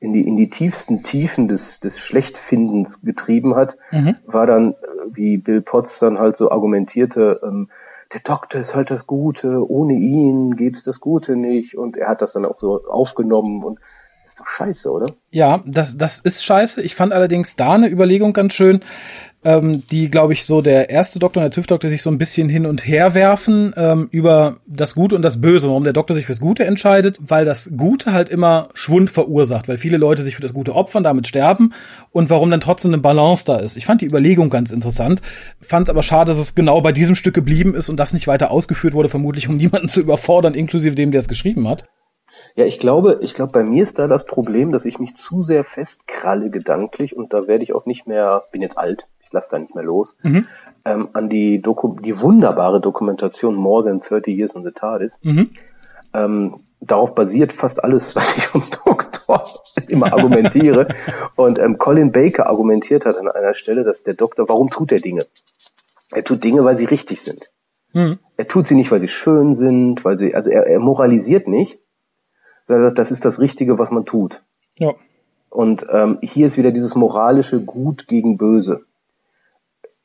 in 0.00 0.12
die, 0.12 0.26
in 0.26 0.36
die 0.36 0.50
tiefsten 0.50 1.02
Tiefen 1.02 1.48
des, 1.48 1.80
des 1.80 1.98
Schlechtfindens 1.98 3.02
getrieben 3.02 3.56
hat, 3.56 3.78
mhm. 3.90 4.16
war 4.26 4.46
dann, 4.46 4.74
wie 5.10 5.38
Bill 5.38 5.62
Potts 5.62 5.98
dann 5.98 6.18
halt 6.18 6.36
so 6.36 6.50
argumentierte, 6.50 7.40
ähm, 7.42 7.68
der 8.12 8.20
Doktor 8.20 8.60
ist 8.60 8.74
halt 8.74 8.90
das 8.90 9.06
Gute, 9.06 9.68
ohne 9.68 9.94
ihn 9.94 10.56
gäbe 10.56 10.74
es 10.74 10.82
das 10.82 11.00
Gute 11.00 11.36
nicht. 11.36 11.76
Und 11.76 11.96
er 11.96 12.08
hat 12.08 12.22
das 12.22 12.32
dann 12.32 12.46
auch 12.46 12.58
so 12.58 12.84
aufgenommen 12.88 13.62
und 13.62 13.78
ist 14.26 14.40
doch 14.40 14.46
scheiße, 14.46 14.90
oder? 14.90 15.14
Ja, 15.30 15.62
das, 15.66 15.96
das 15.96 16.20
ist 16.20 16.44
scheiße. 16.44 16.82
Ich 16.82 16.94
fand 16.94 17.12
allerdings 17.12 17.56
da 17.56 17.72
eine 17.74 17.88
Überlegung 17.88 18.32
ganz 18.32 18.54
schön 18.54 18.80
ähm, 19.44 19.84
die, 19.90 20.10
glaube 20.10 20.32
ich, 20.32 20.44
so 20.44 20.62
der 20.62 20.90
erste 20.90 21.18
Doktor 21.18 21.40
und 21.40 21.44
der 21.44 21.50
TÜV-Doktor 21.52 21.88
sich 21.90 22.02
so 22.02 22.10
ein 22.10 22.18
bisschen 22.18 22.48
hin 22.48 22.66
und 22.66 22.86
her 22.86 23.14
werfen 23.14 23.72
ähm, 23.76 24.08
über 24.10 24.56
das 24.66 24.94
Gute 24.94 25.14
und 25.14 25.22
das 25.22 25.40
Böse, 25.40 25.68
warum 25.68 25.84
der 25.84 25.92
Doktor 25.92 26.14
sich 26.14 26.26
fürs 26.26 26.40
Gute 26.40 26.64
entscheidet, 26.64 27.18
weil 27.20 27.44
das 27.44 27.70
Gute 27.76 28.12
halt 28.12 28.28
immer 28.28 28.68
Schwund 28.74 29.10
verursacht, 29.10 29.68
weil 29.68 29.76
viele 29.76 29.96
Leute 29.96 30.24
sich 30.24 30.34
für 30.34 30.42
das 30.42 30.54
Gute 30.54 30.74
opfern, 30.74 31.04
damit 31.04 31.28
sterben 31.28 31.72
und 32.10 32.30
warum 32.30 32.50
dann 32.50 32.60
trotzdem 32.60 32.92
eine 32.92 33.00
Balance 33.00 33.44
da 33.44 33.58
ist. 33.58 33.76
Ich 33.76 33.86
fand 33.86 34.00
die 34.00 34.06
Überlegung 34.06 34.50
ganz 34.50 34.72
interessant, 34.72 35.22
fand 35.60 35.88
aber 35.88 36.02
schade, 36.02 36.32
dass 36.32 36.38
es 36.38 36.56
genau 36.56 36.80
bei 36.80 36.92
diesem 36.92 37.14
Stück 37.14 37.34
geblieben 37.34 37.74
ist 37.74 37.88
und 37.88 37.96
das 37.96 38.12
nicht 38.12 38.26
weiter 38.26 38.50
ausgeführt 38.50 38.94
wurde, 38.94 39.08
vermutlich 39.08 39.48
um 39.48 39.56
niemanden 39.56 39.88
zu 39.88 40.00
überfordern, 40.00 40.54
inklusive 40.54 40.96
dem, 40.96 41.12
der 41.12 41.20
es 41.20 41.28
geschrieben 41.28 41.68
hat. 41.68 41.84
Ja, 42.54 42.64
ich 42.64 42.78
glaube, 42.78 43.20
ich 43.22 43.34
glaube, 43.34 43.52
bei 43.52 43.62
mir 43.62 43.82
ist 43.82 43.98
da 43.98 44.08
das 44.08 44.24
Problem, 44.24 44.72
dass 44.72 44.84
ich 44.84 44.98
mich 44.98 45.14
zu 45.16 45.42
sehr 45.42 45.64
festkralle 45.64 46.50
gedanklich 46.50 47.16
und 47.16 47.32
da 47.32 47.46
werde 47.46 47.64
ich 47.64 47.72
auch 47.72 47.86
nicht 47.86 48.06
mehr, 48.06 48.44
bin 48.52 48.62
jetzt 48.62 48.78
alt, 48.78 49.06
ich 49.28 49.32
lasse 49.32 49.50
da 49.50 49.58
nicht 49.58 49.74
mehr 49.74 49.84
los, 49.84 50.16
mhm. 50.22 50.46
ähm, 50.84 51.08
an 51.12 51.28
die, 51.28 51.60
Doku 51.60 52.00
die 52.00 52.18
wunderbare 52.20 52.80
Dokumentation 52.80 53.54
More 53.54 53.84
Than 53.84 54.00
30 54.00 54.34
Years 54.34 54.56
on 54.56 54.64
the 54.64 54.70
TARDIS. 54.70 55.18
Mhm. 55.22 55.50
Ähm, 56.14 56.56
darauf 56.80 57.14
basiert 57.14 57.52
fast 57.52 57.84
alles, 57.84 58.16
was 58.16 58.36
ich 58.36 58.46
vom 58.46 58.64
Doktor 58.84 59.44
immer 59.88 60.12
argumentiere. 60.12 60.88
Und 61.36 61.58
ähm, 61.58 61.76
Colin 61.76 62.10
Baker 62.10 62.46
argumentiert 62.46 63.04
hat 63.04 63.16
an 63.16 63.28
einer 63.28 63.54
Stelle, 63.54 63.84
dass 63.84 64.02
der 64.02 64.14
Doktor, 64.14 64.48
warum 64.48 64.70
tut 64.70 64.92
er 64.92 64.98
Dinge? 64.98 65.26
Er 66.10 66.24
tut 66.24 66.42
Dinge, 66.42 66.64
weil 66.64 66.78
sie 66.78 66.86
richtig 66.86 67.20
sind. 67.20 67.50
Mhm. 67.92 68.18
Er 68.38 68.48
tut 68.48 68.66
sie 68.66 68.74
nicht, 68.74 68.90
weil 68.90 69.00
sie 69.00 69.08
schön 69.08 69.54
sind, 69.54 70.04
weil 70.06 70.16
sie, 70.16 70.34
also 70.34 70.50
er, 70.50 70.66
er 70.66 70.80
moralisiert 70.80 71.48
nicht, 71.48 71.78
sondern 72.64 72.94
das 72.94 73.10
ist 73.10 73.26
das 73.26 73.40
Richtige, 73.40 73.78
was 73.78 73.90
man 73.90 74.06
tut. 74.06 74.42
Ja. 74.78 74.94
Und 75.50 75.86
ähm, 75.90 76.18
hier 76.22 76.46
ist 76.46 76.56
wieder 76.56 76.70
dieses 76.70 76.94
moralische 76.94 77.60
Gut 77.60 78.06
gegen 78.06 78.38
Böse 78.38 78.86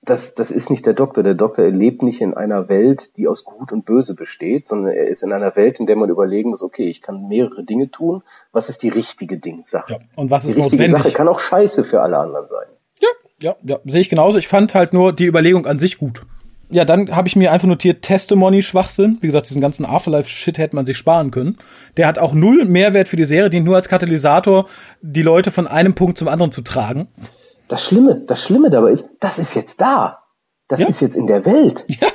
das, 0.06 0.36
das 0.36 0.52
ist 0.52 0.70
nicht 0.70 0.86
der 0.86 0.94
Doktor. 0.94 1.24
Der 1.24 1.34
Doktor 1.34 1.70
lebt 1.70 2.04
nicht 2.04 2.22
in 2.22 2.34
einer 2.34 2.70
Welt, 2.70 3.16
die 3.18 3.28
aus 3.28 3.44
Gut 3.44 3.72
und 3.72 3.86
Böse 3.86 4.16
besteht, 4.16 4.66
sondern 4.66 4.94
er 4.94 5.08
ist 5.08 5.24
in 5.24 5.32
einer 5.32 5.56
Welt, 5.56 5.80
in 5.80 5.86
der 5.86 5.96
man 5.96 6.10
überlegen 6.10 6.50
muss, 6.50 6.62
okay, 6.62 6.86
ich 6.86 7.02
kann 7.02 7.28
mehrere 7.28 7.64
Dinge 7.64 7.90
tun. 7.90 8.24
Was 8.52 8.70
ist 8.70 8.84
die 8.84 8.90
richtige 8.90 9.38
Ding 9.38 9.64
Sache? 9.66 9.94
Ja, 9.94 10.00
und 10.16 10.30
was 10.30 10.46
ist 10.46 10.56
die 10.56 10.62
richtige 10.62 10.84
notwendig? 10.84 11.04
Sache 11.04 11.18
kann 11.18 11.28
auch 11.28 11.40
scheiße 11.40 11.84
für 11.84 12.02
alle 12.02 12.18
anderen 12.18 12.48
sein. 12.48 12.68
Ja, 13.00 13.10
ja, 13.40 13.56
ja, 13.64 13.80
sehe 13.86 14.02
ich 14.02 14.10
genauso. 14.10 14.38
Ich 14.38 14.48
fand 14.48 14.76
halt 14.76 14.94
nur 14.94 15.14
die 15.14 15.26
Überlegung 15.26 15.66
an 15.66 15.80
sich 15.80 15.98
gut. 15.98 16.22
Ja, 16.70 16.86
dann 16.86 17.16
habe 17.16 17.28
ich 17.28 17.36
mir 17.36 17.52
einfach 17.52 17.68
notiert, 17.68 18.02
Testimony-Schwachsinn. 18.02 19.20
Wie 19.22 19.28
gesagt, 19.28 19.48
diesen 19.48 19.62
ganzen 19.62 19.86
Afterlife-Shit 19.86 20.58
hätte 20.58 20.76
man 20.76 20.86
sich 20.86 20.98
sparen 20.98 21.30
können. 21.30 21.58
Der 21.98 22.08
hat 22.08 22.18
auch 22.18 22.34
null 22.34 22.66
Mehrwert 22.66 23.08
für 23.08 23.16
die 23.16 23.26
Serie, 23.26 23.50
dient 23.50 23.66
nur 23.66 23.76
als 23.76 23.90
Katalysator, 23.90 24.68
die 25.02 25.22
Leute 25.22 25.52
von 25.52 25.68
einem 25.68 25.94
Punkt 25.94 26.18
zum 26.18 26.28
anderen 26.28 26.52
zu 26.52 26.62
tragen. 26.62 27.10
Das 27.74 27.84
Schlimme, 27.84 28.22
das 28.28 28.46
Schlimme 28.46 28.70
dabei 28.70 28.92
ist, 28.92 29.10
das 29.20 29.40
ist 29.40 29.56
jetzt 29.56 29.82
da. 29.82 30.20
Das 30.68 30.82
ja. 30.82 30.88
ist 30.90 31.02
jetzt 31.02 31.16
in 31.16 31.26
der 31.26 31.44
Welt. 31.48 31.88
Ja. 32.00 32.10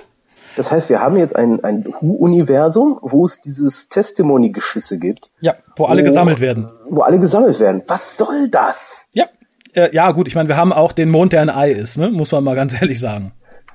Das 0.54 0.72
heißt, 0.72 0.88
wir 0.88 1.00
haben 1.00 1.16
jetzt 1.16 1.34
ein, 1.36 1.62
ein 1.62 1.84
Hu-Universum, 2.00 2.98
wo 3.02 3.24
es 3.24 3.40
dieses 3.40 3.88
Testimony-Geschisse 3.88 4.98
gibt. 4.98 5.30
Ja, 5.40 5.54
wo 5.76 5.86
alle 5.86 6.02
wo, 6.02 6.04
gesammelt 6.04 6.40
werden. 6.40 6.68
Wo 6.88 7.02
alle 7.02 7.18
gesammelt 7.18 7.58
werden. 7.60 7.82
Was 7.86 8.16
soll 8.16 8.48
das? 8.48 9.06
Ja, 9.12 9.26
äh, 9.72 9.94
ja 9.94 10.10
gut, 10.12 10.28
ich 10.28 10.34
meine, 10.36 10.48
wir 10.48 10.56
haben 10.56 10.72
auch 10.72 10.92
den 10.92 11.10
Mond, 11.10 11.32
der 11.32 11.42
ein 11.42 11.50
Ei 11.50 11.72
ist, 11.72 11.96
ne? 11.96 12.10
muss 12.10 12.32
man 12.32 12.42
mal 12.42 12.54
ganz 12.54 12.72
ehrlich 12.80 12.98
sagen. 12.98 13.32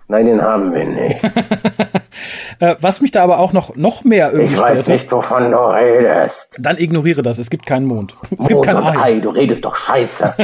Nein, 0.07 0.25
den 0.25 0.41
haben 0.41 0.73
wir 0.73 0.85
nicht. 0.85 1.23
Äh, 2.59 2.75
was 2.79 3.01
mich 3.01 3.09
da 3.09 3.23
aber 3.23 3.39
auch 3.39 3.51
noch, 3.51 3.75
noch 3.75 4.03
mehr 4.03 4.31
irgendwie 4.31 4.53
Ich 4.53 4.59
weiß 4.59 4.83
störte, 4.83 4.91
nicht, 4.91 5.11
wovon 5.11 5.51
du 5.51 5.57
redest. 5.57 6.59
Dann 6.61 6.77
ignoriere 6.77 7.23
das, 7.23 7.39
es 7.39 7.49
gibt 7.49 7.65
keinen 7.65 7.87
Mond. 7.87 8.15
Es 8.31 8.37
Mond 8.37 8.47
gibt 8.47 8.63
kein 8.63 8.77
Ei. 8.77 9.01
Ei. 9.01 9.19
Du 9.19 9.31
redest 9.31 9.65
doch 9.65 9.75
scheiße. 9.75 10.35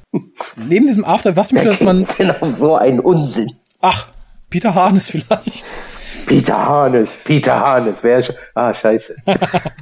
Neben 0.56 0.86
diesem 0.86 1.04
After, 1.04 1.34
was 1.36 1.50
mich, 1.50 1.64
dass 1.64 1.80
man... 1.80 2.06
Denn 2.18 2.30
auf 2.30 2.38
so 2.42 2.76
einen 2.76 3.00
Unsinn. 3.00 3.52
Ach, 3.80 4.06
Peter 4.48 4.74
Harnes 4.74 5.10
vielleicht. 5.10 5.66
Peter 6.26 6.56
Harnes, 6.56 7.10
Peter 7.24 7.58
Harnes, 7.58 7.96
wer 8.02 8.22
ah, 8.54 8.72
scheiße. 8.72 9.16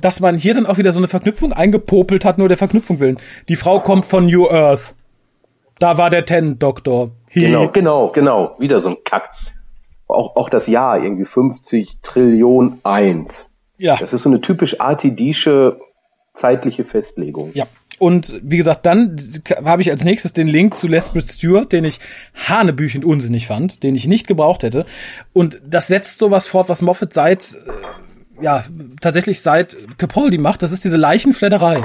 dass 0.00 0.20
man 0.20 0.36
hier 0.36 0.54
dann 0.54 0.66
auch 0.66 0.78
wieder 0.78 0.92
so 0.92 0.98
eine 0.98 1.08
Verknüpfung 1.08 1.52
eingepopelt 1.52 2.24
hat, 2.24 2.38
nur 2.38 2.48
der 2.48 2.56
Verknüpfung 2.56 3.00
willen. 3.00 3.18
Die 3.48 3.56
Frau 3.56 3.80
kommt 3.80 4.06
von 4.06 4.26
New 4.26 4.48
Earth. 4.48 4.94
Da 5.78 5.98
war 5.98 6.08
der 6.08 6.24
Ten-Doktor. 6.24 7.10
Genau, 7.40 7.68
genau, 7.72 8.08
genau. 8.08 8.56
Wieder 8.58 8.80
so 8.80 8.88
ein 8.88 8.96
Kack. 9.04 9.30
Auch, 10.08 10.36
auch 10.36 10.48
das 10.48 10.66
Jahr, 10.66 11.02
irgendwie 11.02 11.24
50 11.24 11.98
Trillion 12.02 12.80
eins. 12.84 13.54
Ja. 13.76 13.96
Das 13.96 14.12
ist 14.12 14.22
so 14.22 14.30
eine 14.30 14.40
typisch 14.40 14.74
RTDische 14.74 15.80
zeitliche 16.32 16.84
Festlegung. 16.84 17.50
Ja. 17.54 17.66
Und 17.98 18.38
wie 18.42 18.58
gesagt, 18.58 18.84
dann 18.84 19.16
habe 19.64 19.80
ich 19.82 19.90
als 19.90 20.04
nächstes 20.04 20.34
den 20.34 20.48
Link 20.48 20.76
zu 20.76 20.86
Lethbridge 20.86 21.32
Stewart, 21.32 21.72
den 21.72 21.84
ich 21.84 21.98
hanebüchend 22.34 23.04
unsinnig 23.04 23.46
fand, 23.46 23.82
den 23.82 23.96
ich 23.96 24.06
nicht 24.06 24.26
gebraucht 24.26 24.62
hätte. 24.62 24.84
Und 25.32 25.60
das 25.66 25.86
setzt 25.86 26.18
sowas 26.18 26.46
fort, 26.46 26.68
was 26.68 26.82
Moffat 26.82 27.14
seit, 27.14 27.54
äh, 27.54 28.44
ja, 28.44 28.64
tatsächlich 29.00 29.40
seit 29.40 29.76
Capaldi 29.98 30.38
macht. 30.38 30.62
Das 30.62 30.72
ist 30.72 30.84
diese 30.84 30.98
Leichenfledderei 30.98 31.84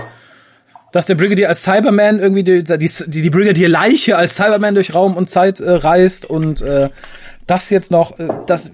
dass 0.92 1.06
der 1.06 1.16
Brigadier 1.16 1.50
als 1.50 1.64
Cyberman 1.64 2.20
irgendwie 2.20 2.44
die, 2.44 2.64
die, 2.64 3.22
die 3.22 3.30
Brigadier-Leiche 3.30 4.18
als 4.18 4.36
Cyberman 4.36 4.76
durch 4.76 4.94
Raum 4.94 5.16
und 5.16 5.30
Zeit 5.30 5.60
äh, 5.60 5.72
reist 5.72 6.26
und 6.26 6.62
äh, 6.62 6.90
das 7.48 7.70
jetzt 7.70 7.92
noch, 7.92 8.20
äh, 8.20 8.28
das, 8.46 8.68
äh, 8.68 8.72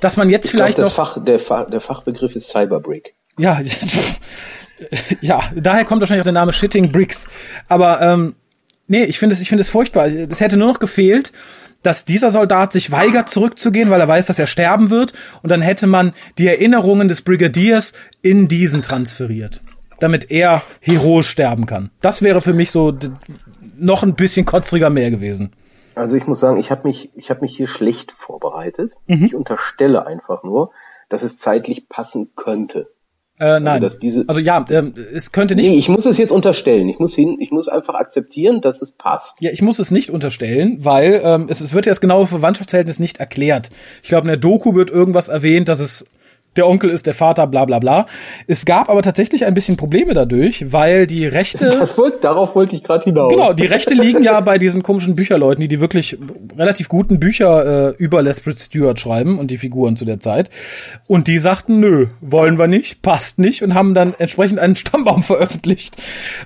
dass 0.00 0.16
man 0.16 0.30
jetzt 0.30 0.50
vielleicht 0.50 0.76
glaub, 0.76 0.86
das 0.88 0.96
noch. 0.96 1.06
Fach, 1.06 1.24
der, 1.24 1.38
Fach, 1.38 1.70
der 1.70 1.80
Fachbegriff 1.80 2.36
ist 2.36 2.50
Cyberbrick. 2.50 3.14
Ja, 3.38 3.60
ja, 5.20 5.42
daher 5.54 5.84
kommt 5.84 6.00
wahrscheinlich 6.00 6.22
auch 6.22 6.26
der 6.26 6.32
Name 6.32 6.52
Shitting 6.52 6.92
Bricks. 6.92 7.26
Aber 7.68 8.00
ähm, 8.00 8.34
nee, 8.86 9.04
ich 9.04 9.18
finde 9.18 9.34
es, 9.34 9.40
ich 9.40 9.48
finde 9.48 9.62
es 9.62 9.70
furchtbar. 9.70 10.06
Es 10.06 10.40
hätte 10.40 10.56
nur 10.56 10.68
noch 10.68 10.78
gefehlt, 10.78 11.32
dass 11.82 12.04
dieser 12.04 12.30
Soldat 12.30 12.72
sich 12.72 12.90
weigert 12.90 13.28
zurückzugehen, 13.28 13.90
weil 13.90 14.00
er 14.00 14.08
weiß, 14.08 14.26
dass 14.26 14.38
er 14.38 14.46
sterben 14.46 14.90
wird. 14.90 15.12
Und 15.42 15.50
dann 15.50 15.60
hätte 15.60 15.86
man 15.86 16.14
die 16.38 16.48
Erinnerungen 16.48 17.08
des 17.08 17.22
Brigadiers 17.22 17.92
in 18.22 18.48
diesen 18.48 18.82
transferiert, 18.82 19.60
damit 20.00 20.30
er 20.30 20.62
heroisch 20.80 21.28
sterben 21.28 21.66
kann. 21.66 21.90
Das 22.00 22.22
wäre 22.22 22.40
für 22.40 22.52
mich 22.52 22.70
so 22.70 22.92
noch 23.76 24.02
ein 24.02 24.14
bisschen 24.14 24.46
kotzriger 24.46 24.90
mehr 24.90 25.10
gewesen. 25.10 25.52
Also 25.94 26.16
ich 26.16 26.26
muss 26.26 26.40
sagen, 26.40 26.58
ich 26.58 26.70
habe 26.70 26.86
mich, 26.86 27.10
ich 27.14 27.30
habe 27.30 27.40
mich 27.40 27.56
hier 27.56 27.68
schlecht 27.68 28.12
vorbereitet. 28.12 28.92
Mhm. 29.06 29.24
Ich 29.24 29.34
unterstelle 29.34 30.06
einfach 30.06 30.42
nur, 30.42 30.72
dass 31.08 31.22
es 31.22 31.38
zeitlich 31.38 31.88
passen 31.88 32.32
könnte. 32.34 32.88
Äh, 33.38 33.44
also, 33.44 33.64
nein. 33.64 33.82
Also, 33.82 33.98
diese, 33.98 34.24
also 34.28 34.40
ja, 34.40 34.64
äh, 34.68 34.92
es 35.12 35.32
könnte 35.32 35.54
nicht. 35.54 35.68
Nee, 35.68 35.76
ich 35.76 35.88
muss 35.88 36.06
es 36.06 36.18
jetzt 36.18 36.30
unterstellen. 36.32 36.88
Ich 36.88 36.98
muss 36.98 37.14
hin, 37.14 37.36
ich 37.40 37.50
muss 37.50 37.68
einfach 37.68 37.94
akzeptieren, 37.94 38.60
dass 38.60 38.82
es 38.82 38.92
passt. 38.92 39.40
Ja, 39.40 39.50
ich 39.50 39.62
muss 39.62 39.78
es 39.78 39.90
nicht 39.90 40.10
unterstellen, 40.10 40.84
weil 40.84 41.20
ähm, 41.24 41.46
es, 41.48 41.60
es 41.60 41.72
wird 41.72 41.86
ja 41.86 41.90
das 41.90 42.00
genaue 42.00 42.26
Verwandtschaftsverhältnis 42.26 43.00
nicht 43.00 43.18
erklärt. 43.18 43.70
Ich 44.02 44.08
glaube, 44.08 44.24
in 44.24 44.28
der 44.28 44.36
Doku 44.36 44.74
wird 44.74 44.90
irgendwas 44.90 45.28
erwähnt, 45.28 45.68
dass 45.68 45.80
es 45.80 46.06
der 46.56 46.66
Onkel 46.68 46.90
ist 46.90 47.06
der 47.06 47.14
Vater, 47.14 47.46
bla 47.46 47.64
bla 47.64 47.78
bla. 47.78 48.06
Es 48.46 48.64
gab 48.64 48.88
aber 48.88 49.02
tatsächlich 49.02 49.44
ein 49.44 49.54
bisschen 49.54 49.76
Probleme 49.76 50.14
dadurch, 50.14 50.72
weil 50.72 51.06
die 51.06 51.26
Rechte. 51.26 51.68
Das 51.68 51.98
wollte, 51.98 52.18
darauf 52.20 52.54
wollte 52.54 52.76
ich 52.76 52.82
gerade 52.82 53.04
hinaus. 53.04 53.30
Genau, 53.30 53.52
die 53.52 53.66
Rechte 53.66 53.94
liegen 53.94 54.22
ja 54.22 54.40
bei 54.40 54.58
diesen 54.58 54.82
komischen 54.82 55.14
Bücherleuten, 55.14 55.62
die 55.62 55.68
die 55.68 55.80
wirklich 55.80 56.18
relativ 56.56 56.88
guten 56.88 57.18
Bücher 57.18 57.90
äh, 57.90 57.94
über 57.98 58.22
Lethbridge 58.22 58.60
Stewart 58.60 58.98
schreiben 59.00 59.38
und 59.38 59.50
die 59.50 59.58
Figuren 59.58 59.96
zu 59.96 60.04
der 60.04 60.20
Zeit. 60.20 60.50
Und 61.06 61.26
die 61.26 61.38
sagten, 61.38 61.80
nö, 61.80 62.08
wollen 62.20 62.58
wir 62.58 62.66
nicht, 62.66 63.02
passt 63.02 63.38
nicht 63.38 63.62
und 63.62 63.74
haben 63.74 63.94
dann 63.94 64.14
entsprechend 64.18 64.58
einen 64.58 64.76
Stammbaum 64.76 65.22
veröffentlicht. 65.22 65.96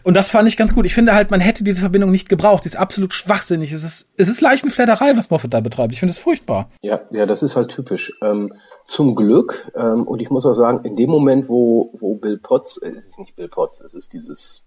Und 0.02 0.14
das 0.14 0.28
fand 0.30 0.48
ich 0.48 0.56
ganz 0.56 0.74
gut. 0.74 0.86
Ich 0.86 0.94
finde 0.94 1.14
halt, 1.14 1.30
man 1.30 1.40
hätte 1.40 1.64
diese 1.64 1.80
Verbindung 1.80 2.10
nicht 2.10 2.28
gebraucht. 2.28 2.64
Die 2.64 2.68
ist 2.68 2.76
absolut 2.76 3.14
schwachsinnig. 3.14 3.72
Es 3.72 3.84
ist, 3.84 4.10
es 4.16 4.28
ist 4.28 4.40
Leichenfledderei, 4.40 5.16
was 5.16 5.30
Moffat 5.30 5.54
da 5.54 5.60
betreibt. 5.60 5.92
Ich 5.92 6.00
finde 6.00 6.12
es 6.12 6.18
furchtbar. 6.18 6.70
Ja, 6.82 7.00
ja, 7.10 7.26
das 7.26 7.42
ist 7.42 7.56
halt 7.56 7.70
typisch. 7.70 8.12
Ähm, 8.22 8.52
zum 8.88 9.14
Glück, 9.14 9.70
ähm, 9.74 10.08
und 10.08 10.22
ich 10.22 10.30
muss 10.30 10.46
auch 10.46 10.54
sagen, 10.54 10.82
in 10.84 10.96
dem 10.96 11.10
Moment, 11.10 11.50
wo, 11.50 11.92
wo 11.92 12.14
Bill 12.14 12.38
Potts, 12.38 12.78
äh, 12.78 12.92
es 12.96 13.08
ist 13.08 13.18
nicht 13.18 13.36
Bill 13.36 13.48
Potts, 13.48 13.82
es 13.82 13.94
ist 13.94 14.14
dieses, 14.14 14.66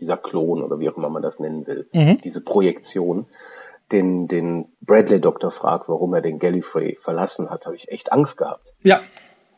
dieser 0.00 0.16
Klon 0.16 0.64
oder 0.64 0.80
wie 0.80 0.90
auch 0.90 0.96
immer 0.96 1.08
man 1.08 1.22
das 1.22 1.38
nennen 1.38 1.64
will, 1.68 1.88
mhm. 1.92 2.18
diese 2.24 2.42
Projektion, 2.42 3.26
den, 3.92 4.26
den 4.26 4.72
Bradley-Doktor 4.80 5.52
fragt, 5.52 5.88
warum 5.88 6.12
er 6.12 6.22
den 6.22 6.40
Gallifrey 6.40 6.96
verlassen 6.96 7.50
hat, 7.50 7.66
habe 7.66 7.76
ich 7.76 7.88
echt 7.88 8.12
Angst 8.12 8.36
gehabt. 8.36 8.72
Ja, 8.82 9.02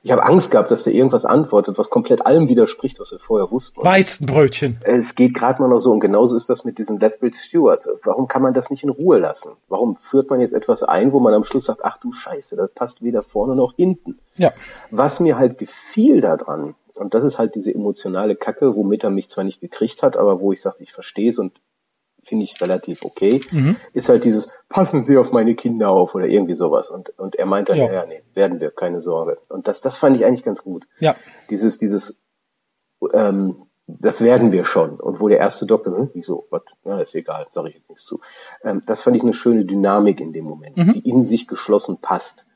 ich 0.05 0.13
habe 0.13 0.23
Angst 0.23 0.51
gehabt, 0.51 0.71
dass 0.71 0.85
der 0.85 0.93
irgendwas 0.93 1.25
antwortet, 1.25 1.79
was 1.79 1.89
komplett 1.89 2.27
allem 2.27 2.47
widerspricht, 2.47 3.01
was 3.01 3.11
wir 3.11 3.19
vorher 3.19 3.51
wussten. 3.51 3.83
Weizenbrötchen. 3.83 4.79
Es 4.85 5.15
geht 5.15 5.33
gerade 5.33 5.63
mal 5.63 5.69
noch 5.69 5.79
so 5.79 5.93
und 5.93 6.01
genauso 6.01 6.37
ist 6.37 6.51
das 6.51 6.63
mit 6.63 6.77
diesem 6.77 6.99
Lethbridge 6.99 7.39
Stewart. 7.39 7.89
Warum 8.05 8.29
kann 8.29 8.43
man 8.43 8.53
das 8.53 8.69
nicht 8.69 8.85
in 8.85 8.91
Ruhe 8.91 9.19
lassen? 9.19 9.53
Warum 9.69 9.97
führt 9.97 10.29
man 10.29 10.43
jetzt 10.43 10.53
etwas 10.53 10.83
ein, 10.83 11.13
wo 11.13 11.21
man 11.21 11.33
am 11.33 11.43
Schluss 11.43 11.65
sagt, 11.65 11.87
ach 11.87 11.97
du 11.97 12.13
Scheiße, 12.13 12.55
das 12.55 12.71
passt 12.75 13.03
weder 13.03 13.23
vorne 13.23 13.57
noch 13.57 13.77
hinten. 13.77 14.19
Ja. 14.37 14.53
Was 14.91 15.21
mir 15.21 15.39
halt 15.39 15.57
gefiel 15.57 16.21
daran, 16.21 16.75
und 16.95 17.15
das 17.15 17.25
ist 17.25 17.39
halt 17.39 17.55
diese 17.55 17.75
emotionale 17.75 18.37
Kacke, 18.37 18.77
womit 18.77 19.05
er 19.05 19.11
mich 19.11 19.31
zwar 19.31 19.45
nicht 19.45 19.63
gekriegt 19.63 20.03
hat, 20.03 20.19
aber 20.19 20.43
wo 20.43 20.53
ich 20.53 20.61
sagte, 20.61 20.83
ich 20.83 20.93
verstehe 20.93 21.31
es 21.31 21.39
und 21.39 21.59
finde 22.25 22.45
ich 22.45 22.61
relativ 22.61 23.05
okay, 23.05 23.41
mhm. 23.51 23.77
ist 23.93 24.09
halt 24.09 24.25
dieses, 24.25 24.51
passen 24.69 25.03
Sie 25.03 25.17
auf 25.17 25.33
meine 25.33 25.55
Kinder 25.55 25.91
auf 25.91 26.15
oder 26.15 26.27
irgendwie 26.27 26.55
sowas. 26.55 26.91
Und, 26.91 27.11
und 27.19 27.37
er 27.37 27.47
meint 27.47 27.69
dann, 27.69 27.77
ja. 27.77 27.93
ja, 27.93 28.07
nee, 28.07 28.23
werden 28.35 28.61
wir, 28.61 28.71
keine 28.71 29.01
Sorge. 29.01 29.39
Und 29.49 29.69
das, 29.69 29.81
das 29.81 29.97
fand 29.97 30.17
ich 30.17 30.25
eigentlich 30.25 30.43
ganz 30.43 30.63
gut. 30.63 30.87
Ja. 30.99 31.17
Dieses, 31.51 31.79
dieses, 31.79 32.23
ähm, 33.13 33.67
das 33.87 34.25
werden 34.25 34.53
wir 34.53 34.65
schon. 34.65 34.99
Und 34.99 35.21
wo 35.21 35.29
der 35.29 35.39
erste 35.39 35.67
Doktor, 35.67 35.97
hm, 35.97 36.11
wieso, 36.15 36.47
was, 36.51 36.63
ja, 36.85 37.01
ist 37.01 37.15
egal, 37.15 37.47
sage 37.51 37.69
ich 37.69 37.75
jetzt 37.75 37.91
nichts 37.91 38.05
zu. 38.05 38.21
Ähm, 38.63 38.83
das 38.87 39.03
fand 39.03 39.17
ich 39.17 39.23
eine 39.23 39.35
schöne 39.35 39.65
Dynamik 39.65 40.21
in 40.21 40.33
dem 40.33 40.45
Moment, 40.45 40.77
mhm. 40.77 40.93
die 40.93 41.09
in 41.09 41.25
sich 41.25 41.47
geschlossen 41.47 41.99
passt. 42.01 42.47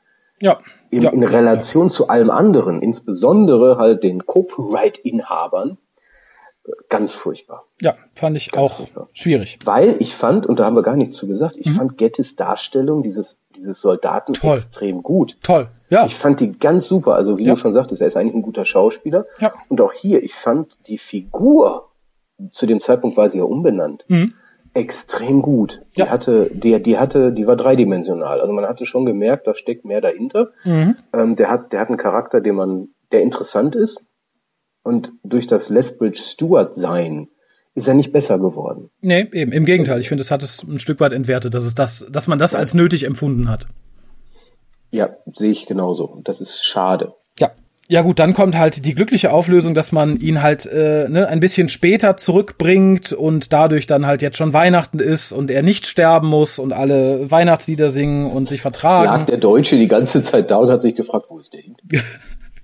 Ja. 0.41 0.59
In, 0.89 1.03
ja. 1.03 1.11
in 1.11 1.23
Relation 1.23 1.89
zu 1.89 2.07
allem 2.07 2.29
anderen, 2.29 2.81
insbesondere 2.81 3.77
halt 3.77 4.03
den 4.03 4.25
Copyright-Inhabern, 4.25 5.77
ganz 6.89 7.13
furchtbar. 7.13 7.65
Ja, 7.81 7.95
fand 8.15 8.37
ich 8.37 8.51
ganz 8.51 8.71
auch 8.71 8.77
furchtbar. 8.77 9.09
schwierig. 9.13 9.59
Weil 9.65 9.95
ich 9.99 10.15
fand, 10.15 10.45
und 10.45 10.59
da 10.59 10.65
haben 10.65 10.75
wir 10.75 10.83
gar 10.83 10.95
nichts 10.95 11.15
zu 11.15 11.27
gesagt, 11.27 11.55
ich 11.57 11.67
mhm. 11.67 11.75
fand 11.75 11.97
Gettys 11.97 12.35
Darstellung 12.35 13.03
dieses, 13.03 13.41
dieses 13.55 13.81
Soldaten 13.81 14.33
Toll. 14.33 14.55
extrem 14.55 15.03
gut. 15.03 15.37
Toll, 15.43 15.69
ja. 15.89 16.05
Ich 16.05 16.15
fand 16.15 16.39
die 16.39 16.57
ganz 16.57 16.87
super. 16.87 17.15
Also 17.15 17.37
wie 17.37 17.45
ja. 17.45 17.53
du 17.53 17.59
schon 17.59 17.73
sagtest, 17.73 18.01
er 18.01 18.07
ist 18.07 18.17
eigentlich 18.17 18.35
ein 18.35 18.41
guter 18.41 18.65
Schauspieler. 18.65 19.25
Ja. 19.39 19.53
Und 19.67 19.81
auch 19.81 19.93
hier, 19.93 20.23
ich 20.23 20.35
fand 20.35 20.77
die 20.87 20.97
Figur, 20.97 21.89
zu 22.51 22.65
dem 22.65 22.81
Zeitpunkt 22.81 23.17
war 23.17 23.29
sie 23.29 23.39
ja 23.39 23.43
umbenannt, 23.43 24.05
mhm. 24.07 24.33
extrem 24.73 25.41
gut. 25.41 25.81
Die 25.95 26.01
ja. 26.01 26.09
hatte, 26.09 26.49
die, 26.53 26.81
die 26.81 26.97
hatte, 26.97 27.31
die 27.31 27.47
war 27.47 27.55
dreidimensional. 27.55 28.41
Also 28.41 28.53
man 28.53 28.65
hatte 28.65 28.85
schon 28.85 29.05
gemerkt, 29.05 29.47
da 29.47 29.53
steckt 29.53 29.85
mehr 29.85 30.01
dahinter. 30.01 30.51
Mhm. 30.63 30.95
Ähm, 31.13 31.35
der 31.35 31.49
hat, 31.49 31.73
der 31.73 31.81
hat 31.81 31.89
einen 31.89 31.97
Charakter, 31.97 32.41
den 32.41 32.55
man, 32.55 32.89
der 33.11 33.21
interessant 33.21 33.75
ist 33.75 34.03
und 34.89 35.11
durch 35.23 35.45
das 35.45 35.69
Lethbridge 35.69 36.19
Stewart 36.19 36.73
sein 36.73 37.27
ist 37.75 37.87
er 37.87 37.93
nicht 37.93 38.11
besser 38.11 38.39
geworden. 38.39 38.89
Nee, 39.01 39.29
eben. 39.31 39.51
Im 39.51 39.65
Gegenteil. 39.65 39.99
Ich 39.99 40.09
finde, 40.09 40.23
es 40.23 40.31
hat 40.31 40.41
es 40.41 40.63
ein 40.63 40.79
Stück 40.79 40.99
weit 40.99 41.13
entwertet, 41.13 41.53
dass 41.53 41.65
es 41.65 41.75
das, 41.75 42.07
dass 42.11 42.27
man 42.27 42.39
das 42.39 42.55
als 42.55 42.73
nötig 42.73 43.05
empfunden 43.05 43.49
hat. 43.49 43.67
Ja, 44.89 45.09
sehe 45.35 45.51
ich 45.51 45.67
genauso. 45.67 46.21
Das 46.23 46.41
ist 46.41 46.65
schade. 46.65 47.13
Ja. 47.37 47.51
Ja 47.87 48.01
gut, 48.01 48.17
dann 48.17 48.33
kommt 48.33 48.57
halt 48.57 48.83
die 48.83 48.95
glückliche 48.95 49.31
Auflösung, 49.31 49.75
dass 49.75 49.91
man 49.91 50.19
ihn 50.19 50.41
halt 50.41 50.65
äh, 50.65 51.07
ne, 51.07 51.27
ein 51.27 51.39
bisschen 51.39 51.69
später 51.69 52.17
zurückbringt 52.17 53.13
und 53.13 53.53
dadurch 53.53 53.85
dann 53.85 54.07
halt 54.07 54.23
jetzt 54.23 54.37
schon 54.37 54.53
Weihnachten 54.53 54.99
ist 54.99 55.31
und 55.31 55.51
er 55.51 55.61
nicht 55.61 55.85
sterben 55.85 56.27
muss 56.27 56.57
und 56.57 56.73
alle 56.73 57.29
Weihnachtslieder 57.29 57.91
singen 57.91 58.25
und 58.25 58.49
sich 58.49 58.61
vertragen. 58.61 59.05
Lag 59.05 59.25
der 59.25 59.37
Deutsche 59.37 59.75
die 59.77 59.87
ganze 59.87 60.23
Zeit 60.23 60.49
da 60.49 60.57
und 60.57 60.71
hat 60.71 60.81
sich 60.81 60.95
gefragt, 60.95 61.27
wo 61.29 61.37
ist 61.37 61.53
der 61.53 61.61
hin? 61.61 61.77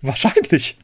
Wahrscheinlich. 0.06 0.78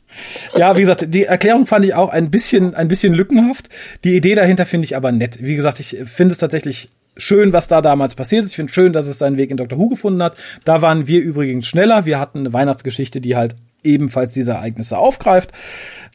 Ja, 0.55 0.75
wie 0.75 0.81
gesagt, 0.81 1.13
die 1.13 1.25
Erklärung 1.25 1.67
fand 1.67 1.85
ich 1.85 1.93
auch 1.93 2.09
ein 2.09 2.31
bisschen, 2.31 2.75
ein 2.75 2.87
bisschen 2.87 3.13
lückenhaft. 3.13 3.69
Die 4.03 4.15
Idee 4.15 4.35
dahinter 4.35 4.65
finde 4.65 4.85
ich 4.85 4.95
aber 4.95 5.11
nett. 5.11 5.41
Wie 5.41 5.55
gesagt, 5.55 5.79
ich 5.79 5.97
finde 6.05 6.33
es 6.33 6.39
tatsächlich 6.39 6.89
schön, 7.17 7.53
was 7.53 7.67
da 7.67 7.81
damals 7.81 8.15
passiert 8.15 8.43
ist. 8.43 8.51
Ich 8.51 8.55
finde 8.55 8.73
schön, 8.73 8.93
dass 8.93 9.07
es 9.07 9.19
seinen 9.19 9.37
Weg 9.37 9.51
in 9.51 9.57
Doctor 9.57 9.77
Who 9.77 9.89
gefunden 9.89 10.23
hat. 10.23 10.35
Da 10.65 10.81
waren 10.81 11.07
wir 11.07 11.21
übrigens 11.21 11.67
schneller. 11.67 12.05
Wir 12.05 12.19
hatten 12.19 12.39
eine 12.39 12.53
Weihnachtsgeschichte, 12.53 13.21
die 13.21 13.35
halt 13.35 13.55
ebenfalls 13.83 14.33
diese 14.33 14.51
Ereignisse 14.51 14.97
aufgreift. 14.97 15.51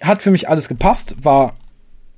Hat 0.00 0.22
für 0.22 0.30
mich 0.30 0.48
alles 0.48 0.68
gepasst, 0.68 1.16
war 1.22 1.56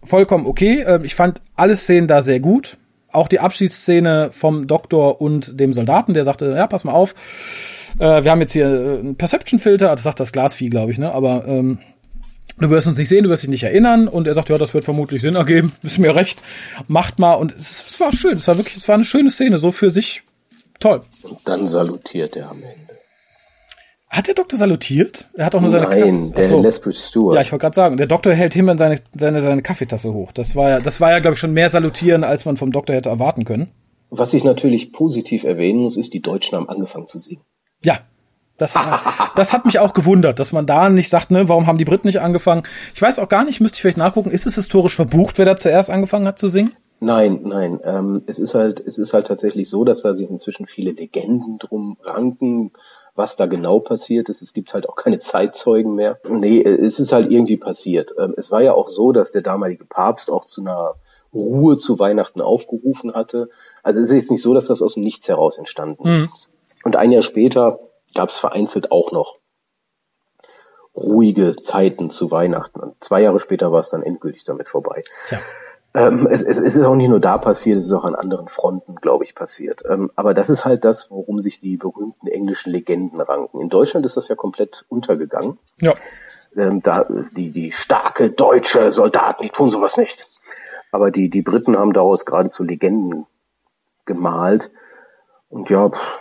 vollkommen 0.02 0.46
okay. 0.46 0.82
Ähm, 0.82 1.04
ich 1.04 1.14
fand 1.14 1.42
alle 1.56 1.76
Szenen 1.76 2.08
da 2.08 2.22
sehr 2.22 2.40
gut. 2.40 2.76
Auch 3.10 3.28
die 3.28 3.40
Abschiedsszene 3.40 4.30
vom 4.32 4.66
Doktor 4.66 5.20
und 5.20 5.58
dem 5.58 5.72
Soldaten, 5.72 6.14
der 6.14 6.24
sagte, 6.24 6.52
ja, 6.54 6.66
pass 6.66 6.84
mal 6.84 6.92
auf 6.92 7.14
äh, 7.98 8.24
wir 8.24 8.30
haben 8.30 8.40
jetzt 8.40 8.52
hier 8.52 8.66
äh, 8.66 8.98
einen 8.98 9.16
Perception-Filter, 9.16 9.90
das 9.90 10.02
sagt 10.02 10.20
das 10.20 10.32
Glasvieh, 10.32 10.68
glaube 10.68 10.92
ich, 10.92 10.98
ne? 10.98 11.12
Aber 11.12 11.46
ähm, 11.46 11.78
du 12.58 12.70
wirst 12.70 12.86
uns 12.86 12.98
nicht 12.98 13.08
sehen, 13.08 13.24
du 13.24 13.30
wirst 13.30 13.42
dich 13.42 13.50
nicht 13.50 13.64
erinnern. 13.64 14.08
Und 14.08 14.26
er 14.26 14.34
sagt, 14.34 14.48
ja, 14.48 14.58
das 14.58 14.74
wird 14.74 14.84
vermutlich 14.84 15.22
Sinn 15.22 15.34
ergeben, 15.34 15.72
ist 15.82 15.98
mir 15.98 16.14
recht, 16.14 16.40
macht 16.86 17.18
mal. 17.18 17.34
Und 17.34 17.54
es, 17.56 17.84
es 17.86 18.00
war 18.00 18.12
schön, 18.12 18.38
es 18.38 18.48
war 18.48 18.56
wirklich, 18.56 18.76
es 18.76 18.88
war 18.88 18.94
eine 18.94 19.04
schöne 19.04 19.30
Szene, 19.30 19.58
so 19.58 19.72
für 19.72 19.90
sich 19.90 20.22
toll. 20.80 21.02
Und 21.22 21.40
dann 21.44 21.66
salutiert 21.66 22.36
er 22.36 22.50
am 22.50 22.62
Ende. 22.62 22.88
Hat 24.10 24.26
der 24.26 24.34
Doktor 24.34 24.56
salutiert? 24.56 25.28
Er 25.34 25.44
hat 25.44 25.54
auch 25.54 25.60
nur 25.60 25.70
seine 25.70 25.86
Nein, 25.86 26.32
der 26.32 26.44
so. 26.44 26.62
Lethbridge 26.62 26.96
Stewart. 26.96 27.34
Ja, 27.34 27.42
ich 27.42 27.52
wollte 27.52 27.60
gerade 27.62 27.74
sagen, 27.74 27.96
der 27.98 28.06
Doktor 28.06 28.32
hält 28.32 28.56
immer 28.56 28.76
seine, 28.78 29.00
seine, 29.14 29.42
seine 29.42 29.60
Kaffeetasse 29.60 30.14
hoch. 30.14 30.32
Das 30.32 30.56
war 30.56 30.70
ja, 30.70 30.80
das 30.80 30.98
war 31.00 31.10
ja, 31.10 31.18
glaube 31.18 31.34
ich, 31.34 31.40
schon 31.40 31.52
mehr 31.52 31.68
salutieren, 31.68 32.24
als 32.24 32.46
man 32.46 32.56
vom 32.56 32.72
Doktor 32.72 32.94
hätte 32.94 33.10
erwarten 33.10 33.44
können. 33.44 33.68
Was 34.08 34.32
ich 34.32 34.44
natürlich 34.44 34.92
positiv 34.92 35.44
erwähnen 35.44 35.80
muss, 35.80 35.98
ist, 35.98 36.14
die 36.14 36.22
Deutschen 36.22 36.56
haben 36.56 36.70
angefangen 36.70 37.06
zu 37.06 37.20
singen. 37.20 37.42
Ja, 37.82 38.00
das, 38.58 38.74
das 39.36 39.52
hat 39.52 39.64
mich 39.66 39.78
auch 39.78 39.92
gewundert, 39.92 40.40
dass 40.40 40.52
man 40.52 40.66
da 40.66 40.90
nicht 40.90 41.08
sagt, 41.08 41.30
ne, 41.30 41.48
warum 41.48 41.66
haben 41.66 41.78
die 41.78 41.84
Briten 41.84 42.08
nicht 42.08 42.20
angefangen? 42.20 42.64
Ich 42.94 43.00
weiß 43.00 43.20
auch 43.20 43.28
gar 43.28 43.44
nicht, 43.44 43.60
müsste 43.60 43.76
ich 43.76 43.82
vielleicht 43.82 43.98
nachgucken, 43.98 44.30
ist 44.30 44.46
es 44.46 44.56
historisch 44.56 44.96
verbucht, 44.96 45.38
wer 45.38 45.44
da 45.44 45.56
zuerst 45.56 45.88
angefangen 45.88 46.26
hat 46.26 46.38
zu 46.38 46.48
singen? 46.48 46.74
Nein, 47.00 47.42
nein. 47.44 47.78
Ähm, 47.84 48.22
es 48.26 48.40
ist 48.40 48.56
halt, 48.56 48.80
es 48.80 48.98
ist 48.98 49.14
halt 49.14 49.28
tatsächlich 49.28 49.70
so, 49.70 49.84
dass 49.84 50.02
da 50.02 50.14
sich 50.14 50.28
inzwischen 50.28 50.66
viele 50.66 50.90
Legenden 50.90 51.58
drum 51.58 51.96
ranken, 52.02 52.72
was 53.14 53.36
da 53.36 53.46
genau 53.46 53.78
passiert 53.78 54.28
ist. 54.28 54.42
Es 54.42 54.52
gibt 54.52 54.74
halt 54.74 54.88
auch 54.88 54.96
keine 54.96 55.20
Zeitzeugen 55.20 55.94
mehr. 55.94 56.18
Nee, 56.28 56.60
es 56.60 56.98
ist 56.98 57.12
halt 57.12 57.30
irgendwie 57.30 57.56
passiert. 57.56 58.12
Ähm, 58.18 58.34
es 58.36 58.50
war 58.50 58.62
ja 58.62 58.74
auch 58.74 58.88
so, 58.88 59.12
dass 59.12 59.30
der 59.30 59.42
damalige 59.42 59.84
Papst 59.84 60.28
auch 60.30 60.44
zu 60.44 60.62
einer 60.62 60.94
Ruhe 61.32 61.76
zu 61.76 62.00
Weihnachten 62.00 62.40
aufgerufen 62.40 63.14
hatte. 63.14 63.50
Also 63.84 64.00
es 64.00 64.10
ist 64.10 64.16
jetzt 64.16 64.30
nicht 64.32 64.42
so, 64.42 64.54
dass 64.54 64.66
das 64.66 64.82
aus 64.82 64.94
dem 64.94 65.04
Nichts 65.04 65.28
heraus 65.28 65.58
entstanden 65.58 66.02
ist. 66.08 66.48
Mhm. 66.48 66.57
Und 66.84 66.96
ein 66.96 67.12
Jahr 67.12 67.22
später 67.22 67.80
gab 68.14 68.28
es 68.28 68.38
vereinzelt 68.38 68.92
auch 68.92 69.12
noch 69.12 69.36
ruhige 70.94 71.54
Zeiten 71.56 72.10
zu 72.10 72.30
Weihnachten. 72.30 72.80
Und 72.80 73.02
zwei 73.02 73.22
Jahre 73.22 73.38
später 73.38 73.72
war 73.72 73.80
es 73.80 73.88
dann 73.88 74.02
endgültig 74.02 74.44
damit 74.44 74.68
vorbei. 74.68 75.04
Ja. 75.30 75.38
Ähm, 75.94 76.26
es, 76.30 76.42
es, 76.42 76.58
es, 76.58 76.76
ist 76.76 76.84
auch 76.84 76.96
nicht 76.96 77.08
nur 77.08 77.20
da 77.20 77.38
passiert, 77.38 77.78
es 77.78 77.86
ist 77.86 77.92
auch 77.92 78.04
an 78.04 78.14
anderen 78.14 78.48
Fronten, 78.48 78.96
glaube 78.96 79.24
ich, 79.24 79.34
passiert. 79.34 79.82
Ähm, 79.88 80.10
aber 80.16 80.34
das 80.34 80.50
ist 80.50 80.64
halt 80.64 80.84
das, 80.84 81.10
worum 81.10 81.40
sich 81.40 81.60
die 81.60 81.76
berühmten 81.76 82.26
englischen 82.26 82.72
Legenden 82.72 83.20
ranken. 83.20 83.60
In 83.60 83.68
Deutschland 83.68 84.04
ist 84.04 84.16
das 84.16 84.28
ja 84.28 84.34
komplett 84.34 84.84
untergegangen. 84.88 85.58
Ja. 85.80 85.94
Ähm, 86.56 86.82
da, 86.82 87.06
die, 87.36 87.50
die 87.50 87.72
starke 87.72 88.30
deutsche 88.30 88.92
Soldaten, 88.92 89.44
die 89.44 89.50
tun 89.50 89.70
sowas 89.70 89.96
nicht. 89.96 90.26
Aber 90.92 91.10
die, 91.10 91.30
die 91.30 91.42
Briten 91.42 91.76
haben 91.76 91.92
daraus 91.92 92.24
geradezu 92.26 92.64
Legenden 92.64 93.26
gemalt, 94.04 94.70
Und 95.48 95.70
ja, 95.70 95.88
pff, 95.88 96.20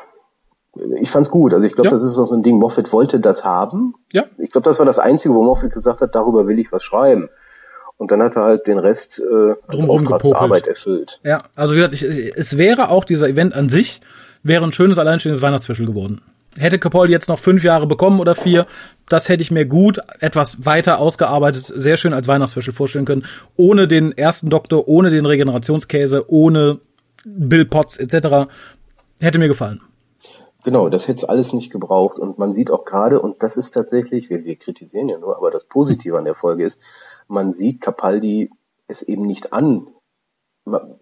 ich 1.00 1.10
fand's 1.10 1.30
gut. 1.30 1.54
Also 1.54 1.66
ich 1.66 1.74
glaube, 1.74 1.88
Ja. 1.88 1.92
das 1.92 2.04
ist 2.04 2.18
auch 2.18 2.28
so 2.28 2.36
ein 2.36 2.44
Ding. 2.44 2.58
Moffat 2.58 2.92
wollte 2.94 3.20
das 3.20 3.44
haben. 3.44 3.96
Ja. 4.12 4.26
Ich 4.38 4.52
glaube, 4.52 4.66
das 4.66 4.80
war 4.80 4.86
das 4.86 5.00
Einzige, 5.00 5.34
wo 5.34 5.44
Moffat 5.44 5.72
gesagt 5.72 6.02
hat, 6.02 6.16
darüber 6.16 6.48
will 6.48 6.60
ich 6.60 6.72
was 6.72 6.84
schreiben. 6.84 7.30
Und 7.98 8.12
dann 8.12 8.22
hat 8.22 8.36
er 8.36 8.44
halt 8.44 8.68
den 8.68 8.78
Rest 8.78 9.20
äh, 9.20 9.54
als 9.68 9.84
Auftragsarbeit 9.90 10.68
erfüllt. 10.68 11.20
Ja, 11.24 11.40
also 11.56 11.74
wie 11.74 11.78
gesagt, 11.78 11.94
ich, 11.94 12.04
es 12.04 12.58
wäre 12.58 12.90
auch 12.90 13.04
dieser 13.06 13.28
Event 13.28 13.54
an 13.56 13.70
sich, 13.70 14.02
wäre 14.44 14.64
ein 14.64 14.72
schönes 14.72 14.98
alleinstehendes 15.00 15.42
Weihnachtsspecial 15.42 15.88
geworden. 15.88 16.22
Hätte 16.60 16.80
Capaldi 16.80 17.12
jetzt 17.12 17.28
noch 17.30 17.38
fünf 17.40 17.64
Jahre 17.64 17.86
bekommen 17.88 18.20
oder 18.20 18.34
vier, 18.36 18.66
das 19.10 19.30
hätte 19.30 19.42
ich 19.44 19.52
mir 19.52 19.66
gut, 19.66 20.00
etwas 20.20 20.66
weiter 20.66 21.00
ausgearbeitet, 21.00 21.72
sehr 21.76 21.98
schön 21.98 22.14
als 22.14 22.28
Weihnachtsspecial 22.28 22.74
vorstellen 22.76 23.06
können. 23.06 23.26
Ohne 23.56 23.88
den 23.88 24.12
ersten 24.16 24.50
Doktor, 24.50 24.88
ohne 24.88 25.10
den 25.10 25.26
Regenerationskäse, 25.26 26.32
ohne 26.32 26.80
Bill 27.26 27.66
Potts 27.66 27.98
etc. 27.98 28.48
Hätte 29.20 29.40
mir 29.40 29.48
gefallen. 29.48 29.82
Genau, 30.68 30.90
das 30.90 31.08
hätte 31.08 31.20
es 31.20 31.24
alles 31.24 31.54
nicht 31.54 31.72
gebraucht. 31.72 32.20
Und 32.20 32.40
man 32.40 32.52
sieht 32.52 32.72
auch 32.72 32.84
gerade, 32.84 33.22
und 33.22 33.42
das 33.42 33.56
ist 33.56 33.72
tatsächlich, 33.72 34.30
wir, 34.30 34.44
wir 34.44 34.58
kritisieren 34.58 35.08
ja 35.08 35.18
nur, 35.18 35.38
aber 35.38 35.50
das 35.50 35.64
Positive 35.64 36.18
an 36.18 36.26
der 36.26 36.36
Folge 36.36 36.66
ist, 36.66 36.82
man 37.30 37.54
sieht 37.54 37.80
Capaldi 37.80 38.52
es 38.86 39.02
eben 39.02 39.26
nicht 39.26 39.54
an, 39.54 39.88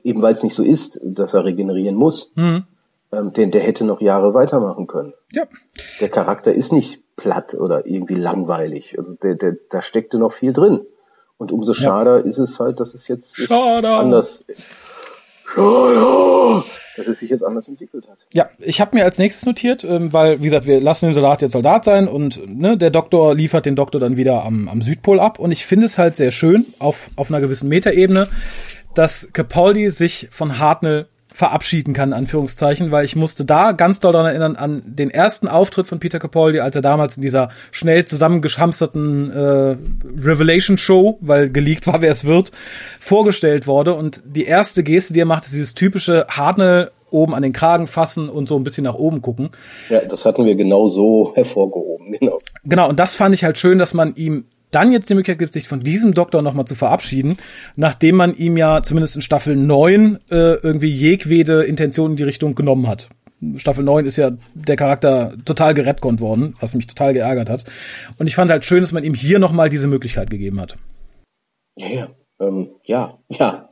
eben 0.04 0.22
weil 0.22 0.34
es 0.34 0.44
nicht 0.44 0.54
so 0.54 0.62
ist, 0.62 1.00
dass 1.04 1.34
er 1.34 1.46
regenerieren 1.46 1.96
muss. 1.96 2.32
Mhm. 2.36 2.66
Ähm, 3.12 3.34
denn 3.34 3.50
der 3.50 3.64
hätte 3.64 3.86
noch 3.86 4.02
Jahre 4.02 4.36
weitermachen 4.36 4.86
können. 4.86 5.16
Ja. 5.32 5.48
Der 6.00 6.10
Charakter 6.10 6.54
ist 6.54 6.72
nicht 6.72 7.02
platt 7.16 7.56
oder 7.56 7.88
irgendwie 7.88 8.14
langweilig. 8.14 9.00
Also 9.00 9.16
der, 9.16 9.34
der, 9.34 9.58
da 9.72 9.82
steckte 9.82 10.20
noch 10.20 10.32
viel 10.32 10.54
drin. 10.54 10.86
Und 11.38 11.52
umso 11.52 11.74
schade 11.74 12.20
ist 12.20 12.38
es 12.38 12.60
halt, 12.60 12.80
dass 12.80 12.94
es 12.94 13.08
jetzt 13.08 13.36
Schade. 13.36 13.90
anders. 13.90 14.46
Schade! 15.44 16.64
Dass 16.98 17.08
es 17.08 17.20
sich 17.20 17.30
jetzt 17.30 17.44
anders 17.44 17.68
entwickelt 17.68 18.08
hat. 18.10 18.26
Ja, 18.34 18.50
ich 18.60 18.80
habe 18.82 18.96
mir 18.96 19.04
als 19.04 19.18
nächstes 19.18 19.46
notiert, 19.46 19.84
ähm, 19.84 20.14
weil, 20.14 20.40
wie 20.40 20.46
gesagt, 20.46 20.66
wir 20.66 20.80
lassen 20.80 21.06
den 21.06 21.14
Soldat 21.14 21.42
jetzt 21.42 21.54
Soldat 21.54 21.84
sein 21.86 22.08
und 22.08 22.42
ne, 22.48 22.78
der 22.78 22.90
Doktor 22.90 23.36
liefert 23.36 23.66
den 23.66 23.76
Doktor 23.76 24.00
dann 24.00 24.18
wieder 24.18 24.44
am, 24.44 24.68
am 24.68 24.82
Südpol 24.82 25.20
ab. 25.20 25.40
Und 25.40 25.52
ich 25.52 25.66
finde 25.66 25.86
es 25.88 25.98
halt 25.98 26.16
sehr 26.16 26.32
schön, 26.32 26.66
auf, 26.80 27.10
auf 27.16 27.30
einer 27.30 27.42
gewissen 27.42 27.70
Metaebene, 27.70 28.28
dass 28.94 29.30
Capaldi 29.34 29.90
sich 29.90 30.30
von 30.32 30.58
Hartnell 30.58 31.08
verabschieden 31.36 31.94
kann, 31.94 32.10
in 32.10 32.14
Anführungszeichen, 32.14 32.92
weil 32.92 33.04
ich 33.04 33.18
musste 33.18 33.44
da 33.44 33.74
ganz 33.74 34.00
doll 34.00 34.14
daran 34.14 34.28
erinnern, 34.28 34.56
an 34.56 34.82
den 34.86 35.10
ersten 35.10 35.50
Auftritt 35.50 35.86
von 35.86 36.00
Peter 36.00 36.18
Capaldi, 36.18 36.62
als 36.62 36.78
er 36.78 36.82
damals 36.82 37.18
in 37.18 37.22
dieser 37.22 37.50
schnell 37.72 38.06
zusammengeschamsterten 38.06 39.32
äh, 39.32 39.76
Revelation-Show, 40.18 41.18
weil 41.20 41.50
geleakt 41.50 41.88
war, 41.88 42.00
wer 42.00 42.12
es 42.12 42.24
wird, 42.24 42.54
vorgestellt 43.02 43.68
wurde. 43.68 43.96
Und 43.96 44.24
die 44.26 44.46
erste 44.46 44.82
Geste, 44.82 45.14
die 45.14 45.20
er 45.20 45.26
macht, 45.26 45.44
ist 45.44 45.54
dieses 45.54 45.74
typische 45.74 46.26
Hartnell 46.30 46.92
oben 47.12 47.36
an 47.36 47.44
den 47.44 47.52
Kragen 47.52 47.88
fassen 47.88 48.30
und 48.30 48.48
so 48.48 48.56
ein 48.56 48.64
bisschen 48.64 48.86
nach 48.86 48.96
oben 48.96 49.22
gucken. 49.22 49.50
Ja, 49.90 50.06
das 50.06 50.26
hatten 50.26 50.46
wir 50.46 50.56
genau 50.56 50.88
so 50.88 51.34
hervorgehoben, 51.36 52.14
genau. 52.18 52.40
Genau, 52.64 52.88
und 52.88 52.98
das 52.98 53.14
fand 53.14 53.36
ich 53.36 53.44
halt 53.44 53.58
schön, 53.58 53.78
dass 53.78 53.94
man 53.94 54.16
ihm 54.16 54.46
dann 54.76 54.92
jetzt 54.92 55.10
die 55.10 55.16
Möglichkeit 55.16 55.40
gibt, 55.40 55.54
sich 55.54 55.68
von 55.68 55.80
diesem 55.80 56.14
Doktor 56.14 56.42
nochmal 56.42 56.66
zu 56.66 56.76
verabschieden, 56.76 57.38
nachdem 57.78 58.16
man 58.16 58.36
ihm 58.36 58.58
ja 58.58 58.84
zumindest 58.84 59.16
in 59.16 59.22
Staffel 59.22 59.56
9 59.56 60.20
äh, 60.30 60.36
irgendwie 60.56 60.90
jegwede 60.90 61.64
Intention 61.64 62.12
in 62.12 62.18
die 62.18 62.24
Richtung 62.24 62.56
genommen 62.56 62.88
hat. 62.88 63.10
Staffel 63.56 63.84
9 63.84 64.06
ist 64.06 64.18
ja 64.18 64.32
der 64.54 64.76
Charakter 64.76 65.34
total 65.46 65.74
gerettet 65.74 66.20
worden, 66.20 66.56
was 66.60 66.76
mich 66.76 66.88
total 66.88 67.14
geärgert 67.14 67.50
hat. 67.50 67.64
Und 68.18 68.28
ich 68.28 68.36
fand 68.36 68.52
halt 68.52 68.66
schön, 68.66 68.82
dass 68.82 68.92
man 68.92 69.04
ihm 69.04 69.14
hier 69.14 69.40
nochmal 69.40 69.70
diese 69.70 69.88
Möglichkeit 69.88 70.30
gegeben 70.30 70.60
hat. 70.60 70.78
Ja, 71.78 71.88
ja, 71.88 72.08
ähm, 72.40 72.70
ja, 72.84 73.18
ja, 73.30 73.70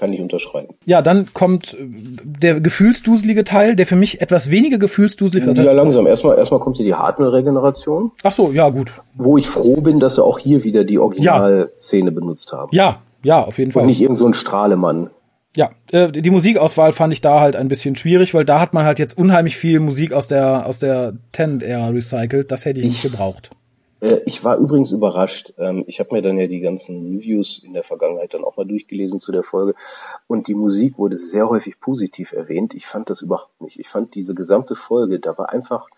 kann 0.00 0.12
ich 0.14 0.20
unterschreiben. 0.20 0.74
Ja, 0.86 1.02
dann 1.02 1.32
kommt 1.34 1.74
äh, 1.74 1.76
der 2.24 2.60
gefühlsduselige 2.60 3.44
Teil, 3.44 3.76
der 3.76 3.86
für 3.86 3.96
mich 3.96 4.20
etwas 4.22 4.50
weniger 4.50 4.78
gefühlsduselig 4.78 5.46
was 5.46 5.58
ja, 5.58 5.70
langsam. 5.72 6.06
Erstmal, 6.06 6.38
erstmal 6.38 6.58
kommt 6.58 6.78
hier 6.78 6.86
die 6.86 6.94
Hartnell-Regeneration, 6.94 8.12
Ach 8.22 8.32
so, 8.32 8.50
ja, 8.50 8.70
gut. 8.70 8.92
wo 9.14 9.36
ich 9.36 9.46
froh 9.46 9.82
bin, 9.82 10.00
dass 10.00 10.14
sie 10.14 10.24
auch 10.24 10.38
hier 10.38 10.64
wieder 10.64 10.84
die 10.84 10.98
Originalszene 10.98 12.10
benutzt 12.12 12.52
haben. 12.52 12.70
Ja, 12.72 13.02
ja, 13.22 13.44
auf 13.44 13.58
jeden 13.58 13.72
Fall. 13.72 13.82
Und 13.82 13.88
nicht 13.88 14.00
irgend 14.00 14.18
so 14.18 14.26
ein 14.26 14.32
Strahlemann. 14.32 15.10
Ja, 15.54 15.70
äh, 15.90 16.10
die 16.10 16.30
Musikauswahl 16.30 16.92
fand 16.92 17.12
ich 17.12 17.20
da 17.20 17.40
halt 17.40 17.56
ein 17.56 17.68
bisschen 17.68 17.96
schwierig, 17.96 18.32
weil 18.32 18.44
da 18.44 18.60
hat 18.60 18.72
man 18.72 18.86
halt 18.86 18.98
jetzt 18.98 19.18
unheimlich 19.18 19.56
viel 19.56 19.80
Musik 19.80 20.12
aus 20.12 20.28
der 20.28 20.64
aus 20.64 20.78
der 20.78 21.14
Tenant-Ära 21.32 21.88
recycelt. 21.88 22.50
Das 22.50 22.64
hätte 22.64 22.80
ich 22.80 22.86
nicht 22.86 23.02
gebraucht. 23.02 23.50
Äh, 24.00 24.20
Ich 24.26 24.44
war 24.44 24.56
übrigens 24.56 24.92
überrascht. 24.92 25.54
Ähm, 25.58 25.84
Ich 25.86 26.00
habe 26.00 26.14
mir 26.14 26.22
dann 26.22 26.38
ja 26.38 26.46
die 26.46 26.60
ganzen 26.60 27.16
Reviews 27.16 27.58
in 27.58 27.72
der 27.72 27.84
Vergangenheit 27.84 28.34
dann 28.34 28.44
auch 28.44 28.56
mal 28.56 28.66
durchgelesen 28.66 29.20
zu 29.20 29.32
der 29.32 29.42
Folge. 29.42 29.74
Und 30.26 30.48
die 30.48 30.54
Musik 30.54 30.98
wurde 30.98 31.16
sehr 31.16 31.48
häufig 31.48 31.80
positiv 31.80 32.32
erwähnt. 32.32 32.74
Ich 32.74 32.86
fand 32.86 33.10
das 33.10 33.22
überhaupt 33.22 33.60
nicht. 33.60 33.78
Ich 33.78 33.88
fand 33.88 34.14
diese 34.14 34.34
gesamte 34.34 34.74
Folge, 34.76 35.20
da 35.20 35.36
war 35.38 35.50
einfach 35.50 35.88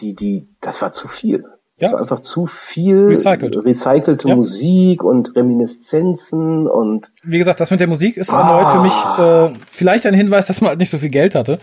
die, 0.00 0.14
die, 0.14 0.48
das 0.60 0.82
war 0.82 0.92
zu 0.92 1.08
viel. 1.08 1.44
Ja. 1.78 1.92
war 1.92 2.00
einfach 2.00 2.20
zu 2.20 2.46
viel 2.46 3.06
Recycelt. 3.08 3.56
recycelte 3.64 4.28
Ja. 4.28 4.36
Musik 4.36 5.04
und 5.04 5.36
Reminiszenzen 5.36 6.66
und 6.66 7.10
Wie 7.22 7.38
gesagt, 7.38 7.60
das 7.60 7.70
mit 7.70 7.80
der 7.80 7.86
Musik 7.86 8.16
ist 8.16 8.30
Ah. 8.32 8.40
erneut 8.40 8.72
für 8.72 8.82
mich 8.82 9.54
äh, 9.54 9.60
vielleicht 9.70 10.06
ein 10.06 10.14
Hinweis, 10.14 10.46
dass 10.46 10.60
man 10.60 10.70
halt 10.70 10.78
nicht 10.78 10.90
so 10.90 10.98
viel 10.98 11.10
Geld 11.10 11.34
hatte. 11.34 11.58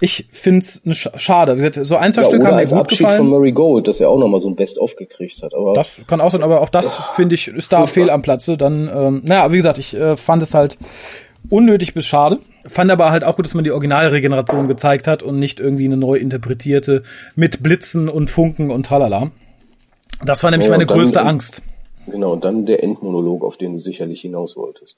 Ich 0.00 0.26
find's 0.32 0.84
ne 0.86 0.94
Sch 0.94 1.08
schade. 1.16 1.56
Wie 1.58 1.62
gesagt, 1.62 1.84
so 1.84 1.96
ein, 1.96 2.12
zwei 2.12 2.22
ja, 2.22 2.28
Stück 2.28 2.44
haben 2.44 2.56
mir 2.56 2.64
gut 2.64 2.72
Abschied 2.78 2.98
von 3.00 3.06
gefallen. 3.08 3.28
Murray 3.28 3.52
Gold, 3.52 3.86
dass 3.86 4.00
er 4.00 4.08
auch 4.08 4.18
nochmal 4.18 4.40
so 4.40 4.48
ein 4.48 4.56
Best-of 4.56 4.96
gekriegt 4.96 5.42
hat. 5.42 5.52
Aber 5.54 5.74
Das 5.74 6.00
kann 6.06 6.20
auch 6.22 6.30
sein, 6.30 6.42
aber 6.42 6.62
auch 6.62 6.70
das 6.70 6.94
finde 7.16 7.34
ich 7.34 7.48
ist 7.48 7.70
da 7.72 7.84
fehl 7.86 8.08
am 8.08 8.22
Platze. 8.22 8.56
Dann, 8.56 8.90
ähm, 8.94 9.20
naja, 9.24 9.52
wie 9.52 9.56
gesagt, 9.58 9.76
ich 9.78 9.94
äh, 9.94 10.16
fand 10.16 10.42
es 10.42 10.54
halt 10.54 10.78
unnötig 11.50 11.92
bis 11.94 12.06
schade. 12.06 12.38
Fand 12.66 12.90
aber 12.90 13.10
halt 13.10 13.24
auch 13.24 13.36
gut, 13.36 13.44
dass 13.44 13.54
man 13.54 13.64
die 13.64 13.70
Originalregeneration 13.72 14.68
gezeigt 14.68 15.06
hat 15.06 15.22
und 15.22 15.38
nicht 15.38 15.60
irgendwie 15.60 15.84
eine 15.86 15.96
neu 15.98 16.16
interpretierte 16.16 17.02
mit 17.34 17.62
Blitzen 17.62 18.08
und 18.08 18.30
Funken 18.30 18.70
und 18.70 18.86
tralala. 18.86 19.30
Das 20.24 20.42
war 20.42 20.50
nämlich 20.50 20.66
Ja, 20.68 20.72
meine 20.76 20.84
und 20.84 20.90
größte 20.90 21.22
Angst. 21.22 21.62
genau, 22.06 22.32
und 22.32 22.44
dann 22.44 22.66
der 22.66 22.82
Endmonolog, 22.82 23.42
auf 23.44 23.56
den 23.56 23.74
du 23.74 23.78
sicherlich 23.78 24.20
hinaus 24.20 24.56
wolltest. 24.56 24.96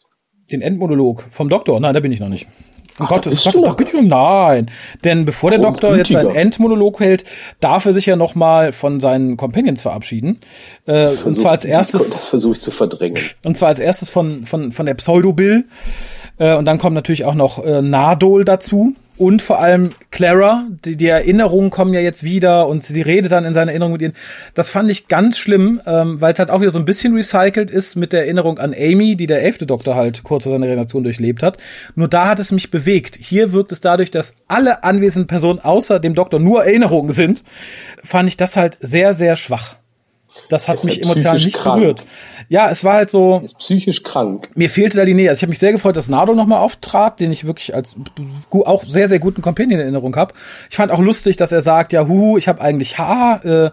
Den 0.50 0.62
Endmonolog 0.62 1.24
vom 1.30 1.48
Doktor, 1.48 1.78
nein, 1.80 1.94
da 1.94 2.00
bin 2.00 2.12
ich 2.12 2.20
noch 2.20 2.28
nicht. 2.28 2.46
Um 2.98 3.06
Ach, 3.06 3.08
da 3.08 3.14
Gottes 3.14 3.44
Gott, 3.44 3.66
doch 3.66 3.76
bitte, 3.76 4.02
nein. 4.02 4.70
Denn 5.02 5.24
bevor 5.24 5.50
der 5.50 5.60
Warum 5.60 5.72
Doktor 5.74 5.96
jetzt 5.96 6.12
seinen? 6.12 6.34
Endmonolog 6.34 7.00
hält, 7.00 7.24
darf 7.60 7.86
er 7.86 7.94
sich 7.94 8.04
ja 8.04 8.16
noch 8.16 8.34
mal 8.34 8.72
von 8.72 9.00
seinen 9.00 9.38
Companions 9.38 9.80
verabschieden. 9.80 10.40
Äh, 10.86 11.08
und 11.08 11.16
Versuch- 11.16 11.40
zwar 11.40 11.52
als 11.52 11.64
erstes 11.64 12.10
Das 12.10 12.28
versuche 12.28 12.52
ich 12.54 12.60
zu 12.60 12.70
verdrängen. 12.70 13.18
Und 13.44 13.56
zwar 13.56 13.68
als 13.68 13.78
erstes 13.78 14.10
von, 14.10 14.44
von, 14.44 14.72
von 14.72 14.84
der 14.84 14.92
Pseudo-Bill. 14.94 15.64
Äh, 16.38 16.54
und 16.56 16.66
dann 16.66 16.78
kommt 16.78 16.94
natürlich 16.94 17.24
auch 17.24 17.34
noch 17.34 17.64
äh, 17.64 17.80
Nadol 17.80 18.44
dazu. 18.44 18.94
Und 19.18 19.42
vor 19.42 19.60
allem 19.60 19.90
Clara. 20.10 20.64
Die, 20.84 20.96
die 20.96 21.08
Erinnerungen 21.08 21.70
kommen 21.70 21.92
ja 21.92 22.00
jetzt 22.00 22.24
wieder 22.24 22.66
und 22.66 22.82
sie 22.82 23.02
redet 23.02 23.32
dann 23.32 23.44
in 23.44 23.54
seiner 23.54 23.70
Erinnerung 23.70 23.92
mit 23.92 24.02
ihnen. 24.02 24.14
Das 24.54 24.70
fand 24.70 24.90
ich 24.90 25.08
ganz 25.08 25.38
schlimm, 25.38 25.80
ähm, 25.86 26.20
weil 26.20 26.32
es 26.32 26.38
halt 26.38 26.50
auch 26.50 26.60
wieder 26.60 26.70
so 26.70 26.78
ein 26.78 26.84
bisschen 26.84 27.14
recycelt 27.14 27.70
ist 27.70 27.96
mit 27.96 28.12
der 28.12 28.22
Erinnerung 28.22 28.58
an 28.58 28.74
Amy, 28.74 29.16
die 29.16 29.26
der 29.26 29.42
elfte 29.42 29.66
Doktor 29.66 29.94
halt 29.94 30.22
kurz 30.22 30.44
vor 30.44 30.52
seiner 30.52 30.66
Regeneration 30.66 31.04
durchlebt 31.04 31.42
hat. 31.42 31.58
Nur 31.94 32.08
da 32.08 32.28
hat 32.28 32.38
es 32.38 32.52
mich 32.52 32.70
bewegt. 32.70 33.16
Hier 33.20 33.52
wirkt 33.52 33.72
es 33.72 33.80
dadurch, 33.80 34.10
dass 34.10 34.34
alle 34.48 34.84
anwesenden 34.84 35.26
Personen 35.26 35.58
außer 35.58 36.00
dem 36.00 36.14
Doktor 36.14 36.40
nur 36.40 36.64
Erinnerungen 36.64 37.12
sind, 37.12 37.44
fand 38.02 38.28
ich 38.28 38.36
das 38.36 38.56
halt 38.56 38.78
sehr, 38.80 39.14
sehr 39.14 39.36
schwach. 39.36 39.76
Das 40.48 40.68
hat 40.68 40.82
mich 40.84 41.02
emotional 41.02 41.34
nicht 41.38 41.54
krank. 41.54 41.80
berührt. 41.80 42.06
Ja, 42.48 42.70
es 42.70 42.84
war 42.84 42.94
halt 42.94 43.10
so, 43.10 43.40
Ist 43.44 43.58
psychisch 43.58 44.02
krank. 44.02 44.48
mir 44.54 44.68
fehlte 44.70 44.96
da 44.96 45.04
die 45.04 45.14
Nähe. 45.14 45.28
Also 45.28 45.38
ich 45.38 45.42
habe 45.42 45.50
mich 45.50 45.58
sehr 45.58 45.72
gefreut, 45.72 45.96
dass 45.96 46.08
Nardo 46.08 46.34
nochmal 46.34 46.58
auftrat, 46.60 47.20
den 47.20 47.32
ich 47.32 47.44
wirklich 47.46 47.74
als 47.74 47.96
auch 48.50 48.84
sehr, 48.84 49.08
sehr 49.08 49.18
guten 49.18 49.42
Companion 49.42 49.72
in 49.74 49.80
Erinnerung 49.80 50.14
habe. 50.16 50.34
Ich 50.70 50.76
fand 50.76 50.90
auch 50.92 51.00
lustig, 51.00 51.36
dass 51.36 51.52
er 51.52 51.60
sagt, 51.60 51.92
ja, 51.92 52.06
huhu, 52.06 52.36
ich 52.36 52.48
habe 52.48 52.60
eigentlich 52.60 52.98
Haar, 52.98 53.44
äh, 53.44 53.70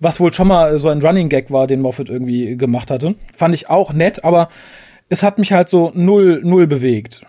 was 0.00 0.20
wohl 0.20 0.32
schon 0.32 0.48
mal 0.48 0.78
so 0.78 0.88
ein 0.88 1.00
Running 1.02 1.28
Gag 1.28 1.50
war, 1.50 1.66
den 1.66 1.80
Moffat 1.80 2.08
irgendwie 2.08 2.56
gemacht 2.56 2.90
hatte. 2.90 3.14
Fand 3.34 3.54
ich 3.54 3.70
auch 3.70 3.92
nett, 3.92 4.24
aber 4.24 4.48
es 5.08 5.22
hat 5.22 5.38
mich 5.38 5.52
halt 5.52 5.68
so 5.68 5.90
null, 5.94 6.40
null 6.42 6.66
bewegt. 6.66 7.22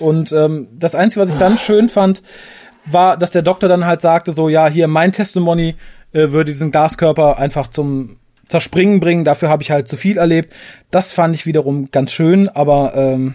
Und 0.00 0.32
ähm, 0.32 0.68
das 0.78 0.94
Einzige, 0.94 1.22
was 1.22 1.30
ich 1.30 1.36
dann 1.38 1.58
schön 1.58 1.88
fand, 1.88 2.22
war, 2.86 3.16
dass 3.16 3.30
der 3.30 3.42
Doktor 3.42 3.68
dann 3.68 3.86
halt 3.86 4.00
sagte, 4.00 4.32
so, 4.32 4.48
ja, 4.48 4.68
hier 4.68 4.88
mein 4.88 5.12
Testimony 5.12 5.76
äh, 6.14 6.30
würde 6.32 6.50
diesen 6.52 6.70
Glaskörper 6.70 7.38
einfach 7.38 7.68
zum 7.68 8.16
Zerspringen 8.48 9.00
bringen, 9.00 9.24
dafür 9.24 9.48
habe 9.50 9.62
ich 9.62 9.70
halt 9.70 9.88
zu 9.88 9.96
viel 9.96 10.16
erlebt. 10.18 10.52
Das 10.90 11.12
fand 11.12 11.34
ich 11.34 11.44
wiederum 11.46 11.90
ganz 11.90 12.12
schön, 12.12 12.48
aber 12.48 12.94
ähm, 12.94 13.34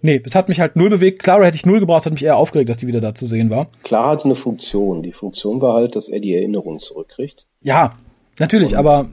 nee, 0.00 0.20
es 0.24 0.34
hat 0.34 0.48
mich 0.48 0.58
halt 0.60 0.74
null 0.76 0.90
bewegt. 0.90 1.22
Clara 1.22 1.44
hätte 1.44 1.56
ich 1.56 1.66
null 1.66 1.80
gebraucht, 1.80 2.06
hat 2.06 2.12
mich 2.12 2.24
eher 2.24 2.36
aufgeregt, 2.36 2.68
dass 2.70 2.78
die 2.78 2.86
wieder 2.86 3.00
da 3.00 3.14
zu 3.14 3.26
sehen 3.26 3.50
war. 3.50 3.68
Clara 3.84 4.10
hatte 4.10 4.24
eine 4.24 4.34
Funktion. 4.34 5.02
Die 5.02 5.12
Funktion 5.12 5.60
war 5.60 5.74
halt, 5.74 5.96
dass 5.96 6.08
er 6.08 6.20
die 6.20 6.34
Erinnerung 6.34 6.78
zurückkriegt. 6.78 7.46
Ja, 7.60 7.92
natürlich, 8.38 8.72
Und- 8.72 8.78
aber 8.78 9.08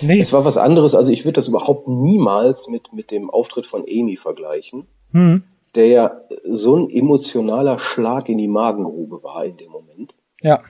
nee. 0.00 0.18
Es 0.18 0.32
war 0.32 0.44
was 0.44 0.56
anderes, 0.56 0.94
also 0.94 1.12
ich 1.12 1.24
würde 1.24 1.34
das 1.34 1.48
überhaupt 1.48 1.88
niemals 1.88 2.68
mit, 2.68 2.92
mit 2.92 3.10
dem 3.10 3.30
Auftritt 3.30 3.66
von 3.66 3.82
Amy 3.82 4.16
vergleichen, 4.16 4.86
Hm, 5.12 5.42
der 5.74 5.86
ja 5.88 6.20
so 6.48 6.76
ein 6.76 6.90
emotionaler 6.90 7.78
Schlag 7.78 8.28
in 8.28 8.38
die 8.38 8.48
Magengrube 8.48 9.22
war 9.22 9.44
in 9.44 9.56
dem 9.56 9.70
Moment. 9.70 10.14
ja, 10.42 10.60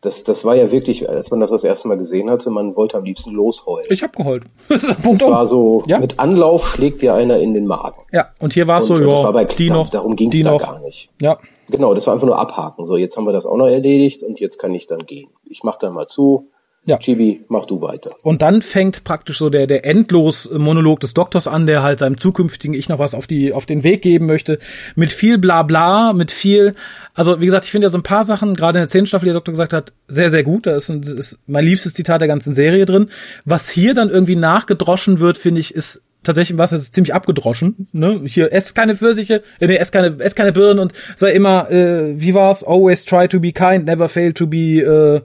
Das, 0.00 0.24
das 0.24 0.44
war 0.44 0.54
ja 0.54 0.70
wirklich, 0.70 1.08
als 1.08 1.30
man 1.30 1.40
das 1.40 1.50
das 1.50 1.64
erste 1.64 1.88
Mal 1.88 1.96
gesehen 1.96 2.30
hatte, 2.30 2.50
man 2.50 2.76
wollte 2.76 2.96
am 2.96 3.04
liebsten 3.04 3.32
losheulen. 3.32 3.86
Ich 3.90 4.02
hab 4.02 4.14
geheult. 4.14 4.44
das 4.68 5.04
war 5.04 5.46
so, 5.46 5.82
ja? 5.86 5.98
mit 5.98 6.18
Anlauf 6.18 6.66
schlägt 6.68 7.02
dir 7.02 7.14
einer 7.14 7.38
in 7.38 7.54
den 7.54 7.66
Magen. 7.66 8.02
Ja, 8.12 8.30
und 8.38 8.52
hier 8.52 8.66
war 8.66 8.78
es 8.78 8.86
so, 8.86 8.94
ja, 8.94 9.06
das 9.06 9.24
war 9.24 9.32
bei 9.32 9.44
die 9.44 9.70
noch, 9.70 9.90
darum 9.90 10.14
ging 10.14 10.30
es 10.30 10.42
da 10.42 10.52
noch. 10.52 10.60
gar 10.60 10.78
nicht. 10.80 11.10
Ja, 11.20 11.38
Genau, 11.68 11.94
das 11.94 12.06
war 12.06 12.14
einfach 12.14 12.26
nur 12.26 12.38
abhaken. 12.38 12.86
So, 12.86 12.96
jetzt 12.96 13.16
haben 13.16 13.26
wir 13.26 13.32
das 13.32 13.46
auch 13.46 13.56
noch 13.56 13.66
erledigt 13.66 14.22
und 14.22 14.38
jetzt 14.38 14.58
kann 14.58 14.72
ich 14.74 14.86
dann 14.86 15.04
gehen. 15.04 15.30
Ich 15.44 15.62
mach 15.64 15.76
da 15.76 15.90
mal 15.90 16.06
zu. 16.06 16.48
Ja. 16.86 16.98
Chibi, 16.98 17.44
mach 17.48 17.66
du 17.66 17.82
weiter. 17.82 18.12
Und 18.22 18.42
dann 18.42 18.62
fängt 18.62 19.02
praktisch 19.02 19.38
so 19.38 19.50
der, 19.50 19.66
der 19.66 19.84
endlos 19.84 20.48
Monolog 20.50 21.00
des 21.00 21.14
Doktors 21.14 21.48
an, 21.48 21.66
der 21.66 21.82
halt 21.82 21.98
seinem 21.98 22.16
zukünftigen 22.16 22.74
Ich 22.74 22.88
noch 22.88 23.00
was 23.00 23.12
auf 23.12 23.26
die, 23.26 23.52
auf 23.52 23.66
den 23.66 23.82
Weg 23.82 24.02
geben 24.02 24.26
möchte. 24.26 24.60
Mit 24.94 25.12
viel 25.12 25.36
Blabla, 25.36 26.12
mit 26.12 26.30
viel, 26.30 26.74
also 27.12 27.40
wie 27.40 27.46
gesagt, 27.46 27.64
ich 27.64 27.72
finde 27.72 27.86
ja 27.86 27.90
so 27.90 27.98
ein 27.98 28.04
paar 28.04 28.22
Sachen, 28.22 28.54
gerade 28.54 28.78
in 28.78 28.82
der 28.84 28.88
zehnten 28.88 29.08
Staffel, 29.08 29.24
die 29.24 29.30
der 29.30 29.34
Doktor 29.34 29.52
gesagt 29.52 29.72
hat, 29.72 29.92
sehr, 30.06 30.30
sehr 30.30 30.44
gut. 30.44 30.66
Da 30.66 30.76
ist, 30.76 30.88
ein, 30.88 31.02
ist 31.02 31.40
mein 31.48 31.64
liebstes 31.64 31.94
Zitat 31.94 32.20
der 32.20 32.28
ganzen 32.28 32.54
Serie 32.54 32.86
drin. 32.86 33.10
Was 33.44 33.68
hier 33.68 33.92
dann 33.92 34.08
irgendwie 34.08 34.36
nachgedroschen 34.36 35.18
wird, 35.18 35.38
finde 35.38 35.60
ich, 35.60 35.74
ist 35.74 36.02
tatsächlich 36.22 36.56
was 36.56 36.72
ist 36.72 36.94
ziemlich 36.94 37.14
abgedroschen. 37.14 37.88
Ne? 37.92 38.20
Hier 38.26 38.52
ess 38.52 38.74
keine 38.74 38.96
Pfirsiche, 38.96 39.42
äh, 39.58 39.66
nee, 39.66 39.76
ess 39.76 39.90
keine, 39.90 40.20
ess 40.20 40.36
keine 40.36 40.52
Birnen 40.52 40.78
und 40.78 40.92
sei 41.16 41.32
immer, 41.32 41.68
äh, 41.70 42.20
wie 42.20 42.34
war's? 42.34 42.62
Always 42.62 43.04
try 43.04 43.26
to 43.26 43.40
be 43.40 43.52
kind, 43.52 43.86
never 43.86 44.08
fail 44.08 44.32
to 44.32 44.46
be 44.46 44.80
äh, 44.80 45.20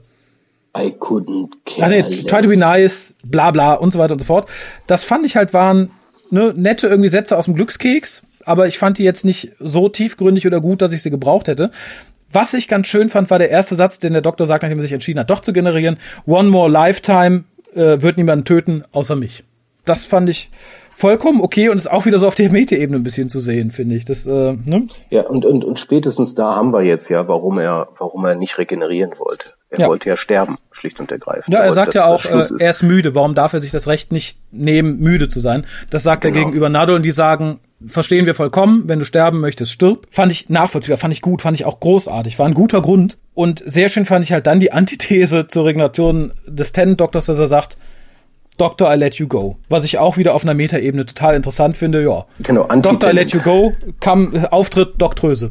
I 0.77 0.93
couldn't 0.97 1.49
care 1.65 1.85
Ach 1.85 1.89
nee, 1.89 2.23
try 2.23 2.41
to 2.41 2.47
be 2.47 2.57
nice, 2.57 3.15
bla 3.23 3.51
bla 3.51 3.73
und 3.73 3.91
so 3.91 3.99
weiter 3.99 4.13
und 4.13 4.19
so 4.19 4.25
fort. 4.25 4.47
Das 4.87 5.03
fand 5.03 5.25
ich 5.25 5.35
halt 5.35 5.53
waren 5.53 5.91
ne, 6.29 6.53
nette 6.55 6.87
irgendwie 6.87 7.09
Sätze 7.09 7.37
aus 7.37 7.45
dem 7.45 7.55
Glückskeks, 7.55 8.23
aber 8.45 8.67
ich 8.67 8.77
fand 8.79 8.97
die 8.97 9.03
jetzt 9.03 9.25
nicht 9.25 9.51
so 9.59 9.89
tiefgründig 9.89 10.47
oder 10.47 10.61
gut, 10.61 10.81
dass 10.81 10.93
ich 10.93 11.03
sie 11.03 11.11
gebraucht 11.11 11.47
hätte. 11.47 11.71
Was 12.31 12.53
ich 12.53 12.67
ganz 12.67 12.87
schön 12.87 13.09
fand, 13.09 13.29
war 13.29 13.39
der 13.39 13.49
erste 13.49 13.75
Satz, 13.75 13.99
den 13.99 14.13
der 14.13 14.21
Doktor 14.21 14.45
sagt, 14.45 14.63
nachdem 14.63 14.79
er 14.79 14.83
sich 14.83 14.93
entschieden 14.93 15.19
hat, 15.19 15.29
doch 15.29 15.41
zu 15.41 15.51
generieren. 15.51 15.99
One 16.25 16.49
more 16.49 16.69
lifetime 16.69 17.43
äh, 17.75 18.01
wird 18.01 18.17
niemanden 18.17 18.45
töten, 18.45 18.85
außer 18.93 19.17
mich. 19.17 19.43
Das 19.83 20.05
fand 20.05 20.29
ich 20.29 20.49
vollkommen 20.95 21.41
okay 21.41 21.69
und 21.69 21.77
ist 21.77 21.91
auch 21.91 22.05
wieder 22.05 22.19
so 22.19 22.27
auf 22.27 22.35
der 22.35 22.51
Meta-Ebene 22.51 22.99
ein 22.99 23.03
bisschen 23.03 23.29
zu 23.29 23.39
sehen, 23.39 23.71
finde 23.71 23.95
ich. 23.95 24.05
Das, 24.05 24.25
äh, 24.25 24.53
ne? 24.53 24.87
Ja, 25.09 25.27
und, 25.27 25.43
und, 25.45 25.65
und 25.65 25.79
spätestens 25.79 26.35
da 26.35 26.55
haben 26.55 26.71
wir 26.71 26.83
jetzt 26.83 27.09
ja, 27.09 27.27
warum 27.27 27.59
er, 27.59 27.89
warum 27.97 28.23
er 28.23 28.35
nicht 28.35 28.57
regenerieren 28.57 29.11
wollte. 29.17 29.53
Er 29.71 29.79
Ja. 29.79 29.87
wollte 29.87 30.09
ja 30.09 30.17
sterben, 30.17 30.57
schlicht 30.73 30.99
und 30.99 31.11
ergreifend. 31.13 31.53
Ja, 31.53 31.61
er 31.61 31.71
sagt 31.71 31.93
ja 31.93 32.05
auch, 32.05 32.25
äh, 32.25 32.43
er 32.59 32.69
ist 32.69 32.83
müde. 32.83 33.15
Warum 33.15 33.35
darf 33.35 33.53
er 33.53 33.61
sich 33.61 33.71
das 33.71 33.87
Recht 33.87 34.11
nicht 34.11 34.37
nehmen, 34.51 34.99
müde 34.99 35.29
zu 35.29 35.39
sein? 35.39 35.65
Das 35.89 36.03
sagt 36.03 36.25
er 36.25 36.31
Genau. 36.31 36.45
gegenüber 36.45 36.67
Nadel 36.67 36.97
und 36.97 37.03
die 37.03 37.11
sagen, 37.11 37.61
verstehen 37.87 38.25
wir 38.25 38.33
vollkommen, 38.35 38.89
wenn 38.89 38.99
du 38.99 39.05
sterben 39.05 39.39
möchtest, 39.39 39.71
stirb. 39.71 40.07
Fand 40.11 40.29
ich 40.33 40.49
nachvollziehbar, 40.49 40.97
fand 40.97 41.13
ich 41.13 41.21
gut, 41.21 41.41
fand 41.41 41.57
ich 41.57 41.63
auch 41.65 41.79
großartig, 41.79 42.37
war 42.37 42.47
ein 42.47 42.53
guter 42.53 42.81
Grund. 42.81 43.17
Und 43.33 43.63
sehr 43.65 43.87
schön 43.87 44.03
fand 44.05 44.25
ich 44.25 44.33
halt 44.33 44.45
dann 44.45 44.59
die 44.59 44.73
Antithese 44.73 45.47
zur 45.47 45.63
Regeneration 45.65 46.33
des 46.45 46.73
Tenant-Doktors, 46.73 47.27
dass 47.27 47.39
er 47.39 47.47
sagt, 47.47 47.77
Doctor, 48.57 48.93
I 48.93 48.97
let 48.97 49.15
you 49.15 49.27
go. 49.29 49.55
Was 49.69 49.85
ich 49.85 49.97
auch 49.97 50.17
wieder 50.17 50.35
auf 50.35 50.43
einer 50.43 50.53
Metaebene 50.53 51.05
total 51.05 51.33
interessant 51.35 51.77
finde, 51.77 52.03
ja. 52.03 52.25
Genau, 52.43 52.67
Doctor, 52.67 53.09
I 53.09 53.13
let 53.13 53.31
you 53.31 53.39
go, 53.39 53.71
kam, 54.01 54.35
äh, 54.35 54.45
Auftritt 54.51 54.95
Doktröse. 55.01 55.49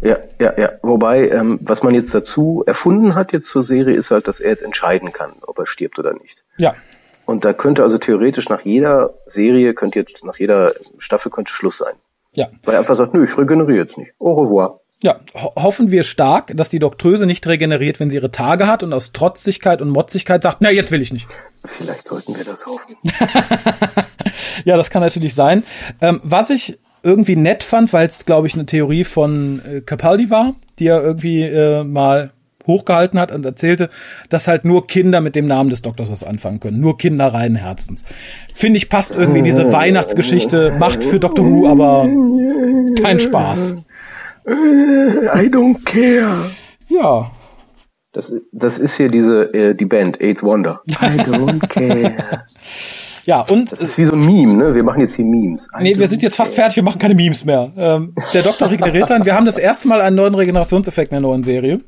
Ja, 0.00 0.16
ja, 0.38 0.58
ja. 0.58 0.72
Wobei, 0.82 1.28
ähm, 1.28 1.58
was 1.62 1.82
man 1.82 1.94
jetzt 1.94 2.14
dazu 2.14 2.62
erfunden 2.66 3.14
hat 3.14 3.32
jetzt 3.32 3.48
zur 3.48 3.62
Serie, 3.62 3.94
ist 3.94 4.10
halt, 4.10 4.26
dass 4.28 4.40
er 4.40 4.50
jetzt 4.50 4.62
entscheiden 4.62 5.12
kann, 5.12 5.32
ob 5.42 5.58
er 5.58 5.66
stirbt 5.66 5.98
oder 5.98 6.12
nicht. 6.14 6.44
Ja. 6.58 6.74
Und 7.26 7.44
da 7.44 7.52
könnte 7.52 7.82
also 7.82 7.98
theoretisch 7.98 8.48
nach 8.48 8.62
jeder 8.62 9.14
Serie, 9.26 9.74
könnte 9.74 9.98
jetzt, 9.98 10.24
nach 10.24 10.36
jeder 10.38 10.72
Staffel 10.98 11.30
könnte 11.30 11.52
Schluss 11.52 11.78
sein. 11.78 11.94
Ja. 12.32 12.48
Weil 12.64 12.74
er 12.74 12.78
einfach 12.80 12.94
sagt, 12.94 13.14
nö, 13.14 13.24
ich 13.24 13.36
regeneriere 13.36 13.78
jetzt 13.78 13.98
nicht. 13.98 14.12
Au 14.18 14.32
revoir. 14.34 14.80
Ja, 15.02 15.20
ho 15.34 15.52
hoffen 15.56 15.90
wir 15.90 16.04
stark, 16.04 16.52
dass 16.56 16.68
die 16.68 16.78
Doktröse 16.78 17.26
nicht 17.26 17.46
regeneriert, 17.46 17.98
wenn 17.98 18.08
sie 18.08 18.16
ihre 18.16 18.30
Tage 18.30 18.68
hat 18.68 18.82
und 18.84 18.92
aus 18.92 19.12
Trotzigkeit 19.12 19.82
und 19.82 19.90
Motzigkeit 19.90 20.42
sagt, 20.42 20.58
na, 20.60 20.70
jetzt 20.70 20.92
will 20.92 21.02
ich 21.02 21.12
nicht. 21.12 21.26
Vielleicht 21.64 22.06
sollten 22.06 22.36
wir 22.36 22.44
das 22.44 22.66
hoffen. 22.66 22.96
Ja, 24.64 24.76
das 24.76 24.90
kann 24.90 25.02
natürlich 25.02 25.34
sein. 25.34 25.64
Ähm, 26.00 26.20
was 26.22 26.50
ich 26.50 26.78
irgendwie 27.02 27.36
nett 27.36 27.62
fand, 27.62 27.92
weil 27.92 28.06
es, 28.06 28.24
glaube 28.24 28.46
ich, 28.46 28.54
eine 28.54 28.66
Theorie 28.66 29.04
von 29.04 29.60
äh, 29.64 29.80
Capaldi 29.80 30.30
war, 30.30 30.54
die 30.78 30.86
er 30.86 31.02
irgendwie 31.02 31.42
äh, 31.42 31.84
mal 31.84 32.32
hochgehalten 32.66 33.18
hat 33.18 33.32
und 33.32 33.44
erzählte, 33.44 33.90
dass 34.28 34.46
halt 34.46 34.64
nur 34.64 34.86
Kinder 34.86 35.20
mit 35.20 35.34
dem 35.34 35.46
Namen 35.46 35.70
des 35.70 35.82
Doktors 35.82 36.10
was 36.10 36.22
anfangen 36.22 36.60
können. 36.60 36.78
Nur 36.80 36.96
Kinder 36.96 37.26
reinen 37.26 37.56
Herzens. 37.56 38.04
Finde 38.54 38.76
ich, 38.76 38.88
passt 38.88 39.14
irgendwie 39.16 39.42
diese 39.42 39.72
Weihnachtsgeschichte, 39.72 40.76
macht 40.78 41.02
für 41.02 41.18
Doctor 41.18 41.44
Who 41.44 41.68
aber 41.68 42.08
kein 43.02 43.18
Spaß. 43.18 43.74
I 44.46 45.48
don't 45.48 45.84
care. 45.84 46.50
Ja, 46.88 47.30
Das, 48.12 48.32
das 48.52 48.78
ist 48.78 48.96
hier 48.96 49.08
diese, 49.08 49.52
äh, 49.54 49.74
die 49.74 49.86
Band, 49.86 50.20
AIDS 50.22 50.42
Wonder. 50.42 50.82
I 50.86 51.18
don't 51.18 51.66
care. 51.68 52.44
ja, 53.24 53.44
und 53.50 53.70
Das 53.72 53.80
ist 53.80 53.98
wie 53.98 54.04
so 54.04 54.12
ein 54.12 54.20
Meme, 54.20 54.54
ne? 54.54 54.74
Wir 54.74 54.84
machen 54.84 55.00
jetzt 55.00 55.14
hier 55.16 55.24
Memes. 55.24 55.68
I 55.78 55.82
Nee, 55.82 55.94
wir 55.96 56.08
sind 56.08 56.22
jetzt 56.22 56.36
fast 56.36 56.54
fertig, 56.54 56.76
wir 56.76 56.82
machen 56.82 56.98
keine 56.98 57.14
Memes 57.14 57.44
mehr. 57.44 57.72
Ähm, 57.76 58.14
der 58.32 58.42
Doktor 58.42 58.70
regeneriert 58.70 59.10
dann. 59.10 59.24
Wir 59.24 59.34
haben 59.34 59.46
das 59.46 59.58
erste 59.58 59.88
Mal 59.88 60.00
einen 60.00 60.16
neuen 60.16 60.34
Regenerationseffekt 60.34 61.12
in 61.12 61.16
der 61.16 61.20
neuen 61.22 61.44
Serie. 61.44 61.80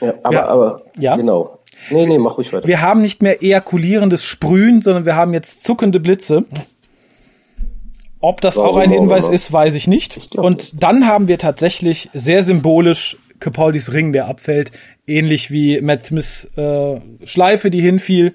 Ja, 0.00 0.14
aber, 0.22 0.34
Ja. 0.34 0.46
aber, 0.48 0.82
Ja. 0.98 1.16
genau. 1.16 1.58
Nee, 1.90 2.06
nee, 2.06 2.18
mach 2.18 2.36
ruhig 2.36 2.52
weiter. 2.52 2.66
Wir 2.66 2.80
haben 2.80 3.00
nicht 3.00 3.22
mehr 3.22 3.42
ejakulierendes 3.42 4.24
Sprühen, 4.24 4.82
sondern 4.82 5.06
wir 5.06 5.16
haben 5.16 5.32
jetzt 5.32 5.64
zuckende 5.64 6.00
Blitze. 6.00 6.44
Ob 8.20 8.40
das 8.42 8.56
Warum 8.56 8.70
auch 8.70 8.76
ein 8.76 8.90
Hinweis 8.90 9.28
ist, 9.28 9.50
weiß 9.52 9.74
ich 9.74 9.86
nicht. 9.86 10.30
glaub 10.30 10.44
Und 10.44 10.82
dann 10.82 11.06
haben 11.06 11.26
wir 11.28 11.38
tatsächlich 11.38 12.10
sehr 12.12 12.42
symbolisch 12.42 13.16
Capaldis 13.38 13.94
Ring, 13.94 14.12
der 14.12 14.28
abfällt, 14.28 14.72
ähnlich 15.06 15.50
wie 15.50 15.80
Matt 15.80 16.06
Smiths 16.06 16.44
äh, 16.56 17.00
Schleife, 17.24 17.70
die 17.70 17.80
hinfiel. 17.80 18.34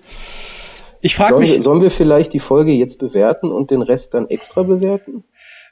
Ich 1.06 1.16
frage 1.16 1.34
Sollen 1.34 1.42
mich, 1.42 1.62
sollen 1.62 1.82
wir 1.84 1.92
vielleicht 1.92 2.34
die 2.34 2.40
Folge 2.40 2.72
jetzt 2.72 2.98
bewerten 2.98 3.52
und 3.52 3.70
den 3.70 3.84
Rest 3.84 4.16
dann 4.16 4.28
extra 4.28 4.64
bewerten? 4.64 5.24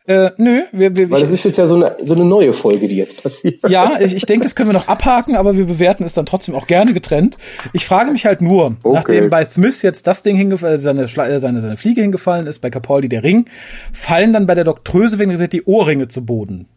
äh, 0.06 0.30
nö, 0.38 0.62
wir, 0.72 0.96
wir, 0.96 1.10
Weil 1.10 1.22
das 1.22 1.32
ist 1.32 1.44
jetzt 1.44 1.58
ja 1.58 1.66
so 1.66 1.74
eine, 1.74 1.96
so 2.04 2.14
eine 2.14 2.24
neue 2.24 2.54
Folge, 2.54 2.88
die 2.88 2.98
jetzt 2.98 3.24
passiert. 3.24 3.68
Ja, 3.68 4.00
ich, 4.00 4.14
ich 4.14 4.28
denke, 4.28 4.44
das 4.44 4.54
können 4.54 4.70
wir 4.70 4.74
noch 4.74 4.88
abhaken, 4.88 5.36
aber 5.36 5.58
wir 5.58 5.66
bewerten 5.66 6.04
es 6.04 6.14
dann 6.14 6.28
trotzdem 6.28 6.54
auch 6.54 6.68
gerne 6.68 6.94
getrennt. 6.94 7.40
Ich 7.72 7.88
frage 7.88 8.12
mich 8.12 8.28
halt 8.28 8.42
nur, 8.42 8.76
Okay. 8.84 8.94
nachdem 8.94 9.32
bei 9.32 9.44
Smith 9.44 9.82
jetzt 9.82 10.06
das 10.06 10.22
Ding 10.22 10.36
hingefallen, 10.36 10.78
seine, 10.78 11.06
äh, 11.06 11.40
seine, 11.40 11.62
seine 11.62 11.78
Fliege 11.78 12.02
hingefallen 12.02 12.46
ist, 12.46 12.60
bei 12.60 12.70
Capaldi 12.70 13.10
der 13.10 13.24
Ring, 13.24 13.46
fallen 13.92 14.34
dann 14.34 14.46
bei 14.46 14.54
der 14.54 14.66
Doktröse, 14.66 15.18
wenn 15.18 15.32
gesagt, 15.32 15.54
die 15.54 15.64
Ohrringe 15.64 16.10
zu 16.10 16.28
Boden. 16.28 16.68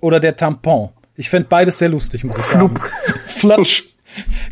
Oder 0.00 0.18
der 0.18 0.34
Tampon. 0.34 0.88
Ich 1.14 1.30
fänd 1.30 1.48
beides 1.48 1.78
sehr 1.78 1.90
lustig, 1.90 2.24
muss 2.24 2.36
ich 2.36 2.44
sagen. 2.44 2.74
Flutsch. 3.26 3.84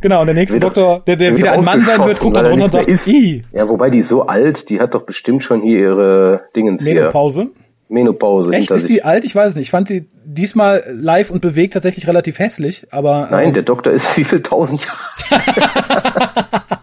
Genau, 0.01 0.21
und 0.21 0.27
der 0.27 0.35
nächste 0.35 0.55
Wird 0.55 0.65
Doktor, 0.65 1.03
der, 1.07 1.17
der 1.17 1.37
wieder 1.37 1.53
ein 1.53 1.65
Mann 1.65 1.81
sein 1.83 2.05
wird, 2.05 2.19
guckt 2.21 2.37
dann 2.37 2.45
er 2.45 2.51
runter 2.51 2.65
und 2.65 2.73
sagt, 2.73 2.87
mehr 2.89 3.07
i, 3.07 3.45
Ja, 3.53 3.69
wobei 3.69 3.91
die 3.91 3.99
ist 3.99 4.09
so 4.09 4.27
alt, 4.27 4.69
die 4.69 4.81
hat 4.81 4.95
doch 4.95 5.03
bestimmt 5.03 5.45
schon 5.45 5.63
hier 5.63 5.79
ihre 5.79 6.43
Dingens 6.55 6.85
hier. 6.85 6.95
Menopause. 6.95 7.49
Menopause 7.91 8.53
Echt, 8.53 8.71
ist 8.71 8.89
die 8.89 9.03
alt? 9.03 9.25
Ich 9.25 9.35
weiß 9.35 9.49
es 9.49 9.57
nicht. 9.57 9.69
Ich 9.69 9.71
fand 9.71 9.89
sie 9.89 10.07
diesmal 10.25 10.85
live 10.93 11.31
und 11.31 11.41
bewegt 11.41 11.73
tatsächlich 11.73 12.07
relativ 12.07 12.39
hässlich, 12.39 12.87
aber. 12.91 13.29
Nein, 13.31 13.49
ähm, 13.49 13.55
der 13.55 13.63
Doktor 13.63 13.93
ist 13.93 14.17
wie 14.19 14.25
viel 14.25 14.43
tausend 14.43 14.83
Jahre. 15.31 16.35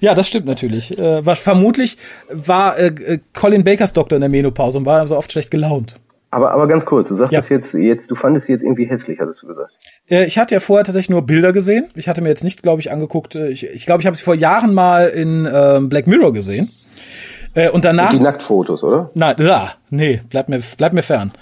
Ja, 0.00 0.14
das 0.14 0.28
stimmt 0.28 0.46
natürlich. 0.46 0.98
Äh, 0.98 1.24
was 1.24 1.40
vermutlich 1.40 1.96
war 2.30 2.78
äh, 2.78 2.86
äh, 2.86 3.18
Colin 3.34 3.64
Bakers 3.64 3.92
Doktor 3.92 4.16
in 4.16 4.20
der 4.20 4.28
Menopause 4.28 4.78
und 4.78 4.86
war 4.86 5.06
so 5.06 5.16
oft 5.16 5.32
schlecht 5.32 5.50
gelaunt. 5.50 5.94
Aber, 6.30 6.52
aber 6.52 6.66
ganz 6.68 6.84
kurz, 6.84 7.08
du 7.08 7.14
sagtest 7.14 7.48
Ja. 7.50 7.56
jetzt, 7.56 7.72
jetzt, 7.74 8.10
du 8.10 8.14
fandest 8.14 8.46
sie 8.46 8.52
jetzt 8.52 8.62
irgendwie 8.62 8.84
hässlich, 8.84 9.18
hattest 9.20 9.42
du 9.42 9.46
gesagt. 9.46 9.72
Äh, 10.10 10.26
ich 10.26 10.38
hatte 10.38 10.54
ja 10.54 10.60
vorher 10.60 10.84
tatsächlich 10.84 11.08
nur 11.10 11.22
Bilder 11.22 11.52
gesehen. 11.52 11.86
Ich 11.94 12.06
hatte 12.08 12.20
mir 12.20 12.28
jetzt 12.28 12.44
nicht, 12.44 12.62
glaube 12.62 12.80
ich, 12.80 12.90
angeguckt. 12.92 13.34
Äh, 13.34 13.48
ich 13.48 13.64
ich 13.66 13.86
glaube, 13.86 14.02
ich 14.02 14.06
habe 14.06 14.16
sie 14.16 14.22
vor 14.22 14.34
Jahren 14.34 14.74
mal 14.74 15.08
in 15.08 15.48
ähm, 15.50 15.88
Black 15.88 16.06
Mirror 16.06 16.32
gesehen. 16.34 16.68
Äh, 17.54 17.70
und 17.70 17.84
danach. 17.86 18.10
Die 18.10 18.20
Nacktfotos, 18.20 18.84
oder? 18.84 19.10
Nein, 19.14 19.36
ja, 19.38 19.72
nee, 19.88 20.20
bleib 20.28 20.50
mir, 20.50 20.60
bleib 20.76 20.92
mir 20.92 21.02
fern. 21.02 21.32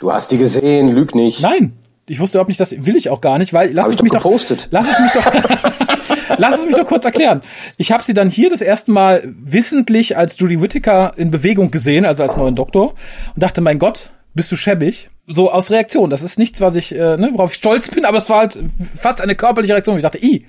Du 0.00 0.12
hast 0.12 0.30
die 0.30 0.36
gesehen, 0.38 0.88
lüg 0.88 1.14
nicht. 1.14 1.40
Nein, 1.40 1.72
ich 2.06 2.20
wusste 2.20 2.36
überhaupt 2.36 2.50
nicht, 2.50 2.60
das 2.60 2.72
will 2.84 2.94
ich 2.96 3.08
auch 3.08 3.22
gar 3.22 3.38
nicht, 3.38 3.54
weil 3.54 3.72
lass 3.72 3.88
es 3.88 3.94
ich 3.94 4.02
mich 4.02 4.12
doch 4.12 4.18
doch, 4.18 4.24
gepostet. 4.24 4.68
lass 4.70 4.90
es 4.90 4.98
mich 5.00 5.12
doch, 5.12 5.24
lass 6.38 6.58
es 6.58 6.66
mich 6.66 6.76
doch 6.76 6.84
kurz 6.86 7.06
erklären. 7.06 7.40
Ich 7.78 7.90
habe 7.90 8.02
sie 8.04 8.12
dann 8.12 8.28
hier 8.28 8.50
das 8.50 8.60
erste 8.60 8.92
Mal 8.92 9.22
wissentlich 9.24 10.16
als 10.18 10.38
Judy 10.38 10.60
Whittaker 10.60 11.14
in 11.16 11.30
Bewegung 11.30 11.70
gesehen, 11.70 12.04
also 12.04 12.22
als 12.22 12.36
neuen 12.36 12.54
Doktor, 12.54 12.90
und 13.34 13.42
dachte, 13.42 13.62
mein 13.62 13.78
Gott, 13.78 14.10
bist 14.36 14.52
du 14.52 14.56
schäbig? 14.56 15.10
So 15.26 15.50
aus 15.50 15.70
Reaktion. 15.72 16.10
Das 16.10 16.22
ist 16.22 16.38
nichts, 16.38 16.60
was 16.60 16.76
ich, 16.76 16.92
äh, 16.92 17.16
ne, 17.16 17.30
worauf 17.32 17.50
ich 17.50 17.56
stolz 17.56 17.88
bin, 17.88 18.04
aber 18.04 18.18
es 18.18 18.30
war 18.30 18.38
halt 18.38 18.58
fast 18.96 19.20
eine 19.20 19.34
körperliche 19.34 19.72
Reaktion. 19.72 19.96
Ich 19.96 20.02
dachte, 20.02 20.22
i. 20.22 20.46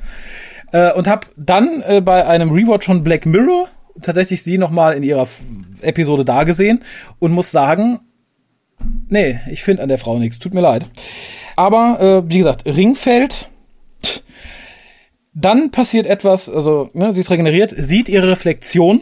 Äh, 0.72 0.94
und 0.94 1.08
habe 1.08 1.28
dann 1.36 1.82
äh, 1.82 2.02
bei 2.02 2.26
einem 2.26 2.52
Rewatch 2.52 2.86
von 2.86 3.04
Black 3.04 3.26
Mirror 3.26 3.70
tatsächlich 4.02 4.44
sie 4.44 4.60
noch 4.60 4.70
mal 4.70 4.94
in 4.94 5.02
ihrer 5.02 5.28
Episode 5.82 6.24
da 6.24 6.44
gesehen 6.44 6.84
und 7.18 7.32
muss 7.32 7.50
sagen, 7.50 8.00
Nee, 9.10 9.40
ich 9.50 9.64
finde 9.64 9.84
an 9.84 9.90
der 9.90 9.98
Frau 9.98 10.20
nichts. 10.20 10.40
Tut 10.40 10.54
mir 10.54 10.62
leid. 10.62 10.86
Aber 11.56 12.24
äh, 12.26 12.30
wie 12.30 12.38
gesagt, 12.38 12.66
Ringfeld. 12.66 13.50
Dann 15.34 15.70
passiert 15.70 16.08
etwas, 16.08 16.50
also 16.50 16.90
ne, 16.94 17.14
sie 17.14 17.22
ist 17.22 17.30
regeneriert, 17.30 17.74
sieht 17.78 18.10
ihre 18.10 18.28
Reflexion 18.28 19.02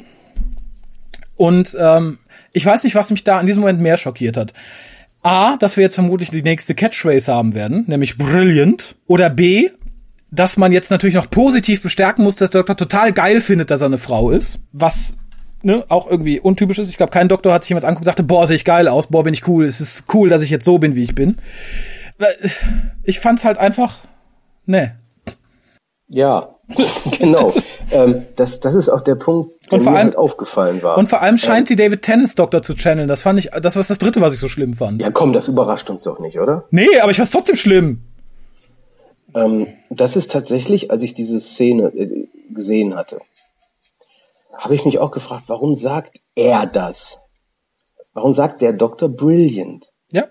und 1.38 1.78
ähm, 1.80 2.20
ich 2.56 2.66
weiß 2.66 2.84
nicht, 2.86 2.96
was 2.96 3.12
mich 3.12 3.24
da 3.24 3.40
in 3.40 3.46
diesem 3.46 3.62
Moment 3.62 3.82
mehr 3.82 3.98
schockiert 3.98 4.38
hat. 4.38 4.54
A, 5.22 5.58
dass 5.58 5.76
wir 5.76 5.84
jetzt 5.84 5.96
vermutlich 5.96 6.32
die 6.32 6.42
nächste 6.42 6.74
Catchphrase 6.74 7.34
haben 7.34 7.54
werden, 7.54 7.84
nämlich 7.88 8.18
brilliant. 8.18 8.96
Oder 9.08 9.30
B, 9.30 9.72
dass 10.32 10.56
man 10.56 10.72
jetzt 10.72 10.90
natürlich 10.90 11.16
noch 11.16 11.30
positiv 11.30 11.82
bestärken 11.82 12.24
muss, 12.24 12.38
dass 12.38 12.52
der 12.52 12.62
Doktor 12.62 12.78
total 12.78 13.12
geil 13.12 13.42
findet, 13.42 13.72
dass 13.72 13.82
er 13.82 13.88
eine 13.88 13.98
Frau 13.98 14.30
ist, 14.30 14.60
was 14.72 15.18
ne, 15.64 15.84
auch 15.90 16.10
irgendwie 16.10 16.40
untypisch 16.40 16.80
ist. 16.80 16.90
Ich 16.90 16.98
glaube, 16.98 17.12
kein 17.12 17.28
Doktor 17.28 17.52
hat 17.52 17.64
sich 17.64 17.70
jemand 17.70 17.86
angeguckt 17.86 18.04
und 18.04 18.12
sagte, 18.12 18.24
boah, 18.24 18.48
sehe 18.48 18.56
ich 18.56 18.66
geil 18.66 18.88
aus, 18.88 19.08
boah, 19.08 19.24
bin 19.24 19.34
ich 19.34 19.48
cool, 19.48 19.66
es 19.66 19.82
ist 19.82 20.06
cool, 20.14 20.30
dass 20.30 20.42
ich 20.42 20.50
jetzt 20.50 20.64
so 20.64 20.78
bin, 20.78 20.96
wie 20.96 21.04
ich 21.04 21.16
bin. 21.16 21.38
Ich 23.04 23.20
fand's 23.20 23.44
halt 23.44 23.58
einfach, 23.58 24.00
ne. 24.66 24.96
Ja, 26.08 26.55
genau. 27.20 27.54
ähm, 27.92 28.26
das, 28.36 28.60
das 28.60 28.74
ist 28.74 28.90
auch 28.90 29.02
der 29.02 29.16
Punkt, 29.16 29.72
der 29.72 29.80
mir 29.80 29.88
allem, 29.88 29.98
halt 29.98 30.16
aufgefallen 30.16 30.82
war. 30.82 30.98
Und 30.98 31.08
vor 31.08 31.22
allem 31.22 31.38
scheint 31.38 31.68
sie 31.68 31.76
David 31.76 32.02
Tennants 32.02 32.36
Doktor 32.36 32.62
zu 32.62 32.76
channeln. 32.76 33.08
Das 33.08 33.22
fand 33.22 33.38
ich, 33.40 33.50
das 33.52 33.76
war 33.76 33.84
das 33.84 34.00
dritte, 34.00 34.22
was 34.22 34.34
ich 34.34 34.40
so 34.40 34.48
schlimm 34.48 34.74
fand. 34.74 35.02
Ja, 35.02 35.12
komm, 35.12 35.34
das 35.34 35.48
überrascht 35.48 35.90
uns 35.90 36.04
doch 36.04 36.20
nicht, 36.20 36.40
oder? 36.40 36.66
Nee, 36.72 37.00
aber 37.02 37.12
ich 37.12 37.18
fand's 37.18 37.32
trotzdem 37.32 37.56
schlimm. 37.56 38.02
Ähm, 39.36 39.68
das 39.90 40.16
ist 40.16 40.32
tatsächlich, 40.32 40.92
als 40.92 41.04
ich 41.04 41.14
diese 41.14 41.40
Szene 41.40 41.88
äh, 41.90 42.28
gesehen 42.50 42.96
hatte, 42.96 43.20
habe 44.58 44.74
ich 44.74 44.86
mich 44.86 45.00
auch 45.00 45.12
gefragt, 45.12 45.44
warum 45.48 45.76
sagt 45.76 46.20
er 46.36 46.66
das? 46.66 47.22
Warum 48.14 48.34
sagt 48.34 48.62
der 48.62 48.74
Doktor 48.74 49.10
brilliant? 49.10 49.92
Ja. 50.10 50.28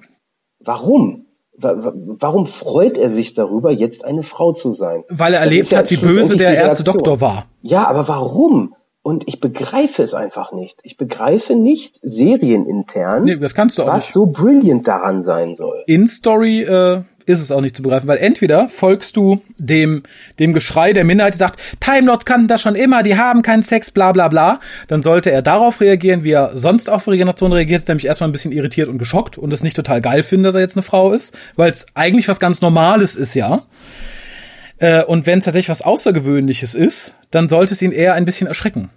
Warum? 0.58 1.23
Warum 1.56 2.46
freut 2.46 2.98
er 2.98 3.10
sich 3.10 3.34
darüber, 3.34 3.70
jetzt 3.70 4.04
eine 4.04 4.22
Frau 4.22 4.52
zu 4.52 4.72
sein? 4.72 5.04
Weil 5.08 5.34
er 5.34 5.40
erlebt 5.40 5.70
ja 5.70 5.78
hat, 5.78 5.90
wie 5.90 5.96
böse 5.96 6.36
der 6.36 6.54
erste 6.54 6.82
Doktor 6.82 7.20
war. 7.20 7.46
Ja, 7.62 7.86
aber 7.86 8.08
warum? 8.08 8.74
Und 9.02 9.28
ich 9.28 9.38
begreife 9.38 10.02
es 10.02 10.14
einfach 10.14 10.52
nicht. 10.52 10.80
Ich 10.82 10.96
begreife 10.96 11.54
nicht 11.54 11.98
serienintern, 12.02 13.24
nee, 13.24 13.36
das 13.36 13.54
was 13.54 13.76
nicht. 13.76 14.12
so 14.12 14.26
brilliant 14.26 14.88
daran 14.88 15.22
sein 15.22 15.54
soll. 15.54 15.84
In 15.86 16.08
Story 16.08 16.62
äh, 16.62 17.02
ist 17.26 17.40
es 17.40 17.50
auch 17.50 17.60
nicht 17.60 17.76
zu 17.76 17.82
begreifen, 17.82 18.06
weil 18.06 18.18
entweder 18.18 18.68
folgst 18.68 19.16
du 19.16 19.40
dem, 19.56 20.02
dem 20.38 20.52
Geschrei 20.52 20.92
der 20.92 21.04
Minderheit, 21.04 21.34
die 21.34 21.38
sagt, 21.38 21.60
Time 21.80 22.06
Lords 22.06 22.24
kannten 22.24 22.48
das 22.48 22.60
schon 22.60 22.74
immer, 22.74 23.02
die 23.02 23.16
haben 23.16 23.42
keinen 23.42 23.62
Sex, 23.62 23.90
bla 23.90 24.12
bla 24.12 24.28
bla, 24.28 24.60
dann 24.88 25.02
sollte 25.02 25.30
er 25.30 25.42
darauf 25.42 25.80
reagieren, 25.80 26.24
wie 26.24 26.32
er 26.32 26.52
sonst 26.56 26.90
auf 26.90 27.08
Regeneration 27.08 27.52
reagiert, 27.52 27.88
nämlich 27.88 28.06
erstmal 28.06 28.28
ein 28.28 28.32
bisschen 28.32 28.52
irritiert 28.52 28.88
und 28.88 28.98
geschockt 28.98 29.38
und 29.38 29.52
es 29.52 29.62
nicht 29.62 29.76
total 29.76 30.00
geil 30.00 30.22
finden, 30.22 30.44
dass 30.44 30.54
er 30.54 30.60
jetzt 30.60 30.76
eine 30.76 30.82
Frau 30.82 31.12
ist, 31.12 31.36
weil 31.56 31.70
es 31.70 31.86
eigentlich 31.94 32.28
was 32.28 32.40
ganz 32.40 32.60
Normales 32.60 33.16
ist, 33.16 33.34
ja. 33.34 33.62
Äh, 34.78 35.04
und 35.04 35.26
wenn 35.26 35.38
es 35.38 35.44
tatsächlich 35.44 35.70
was 35.70 35.82
Außergewöhnliches 35.82 36.74
ist, 36.74 37.14
dann 37.30 37.48
sollte 37.48 37.74
es 37.74 37.82
ihn 37.82 37.92
eher 37.92 38.14
ein 38.14 38.24
bisschen 38.24 38.46
erschrecken. 38.46 38.90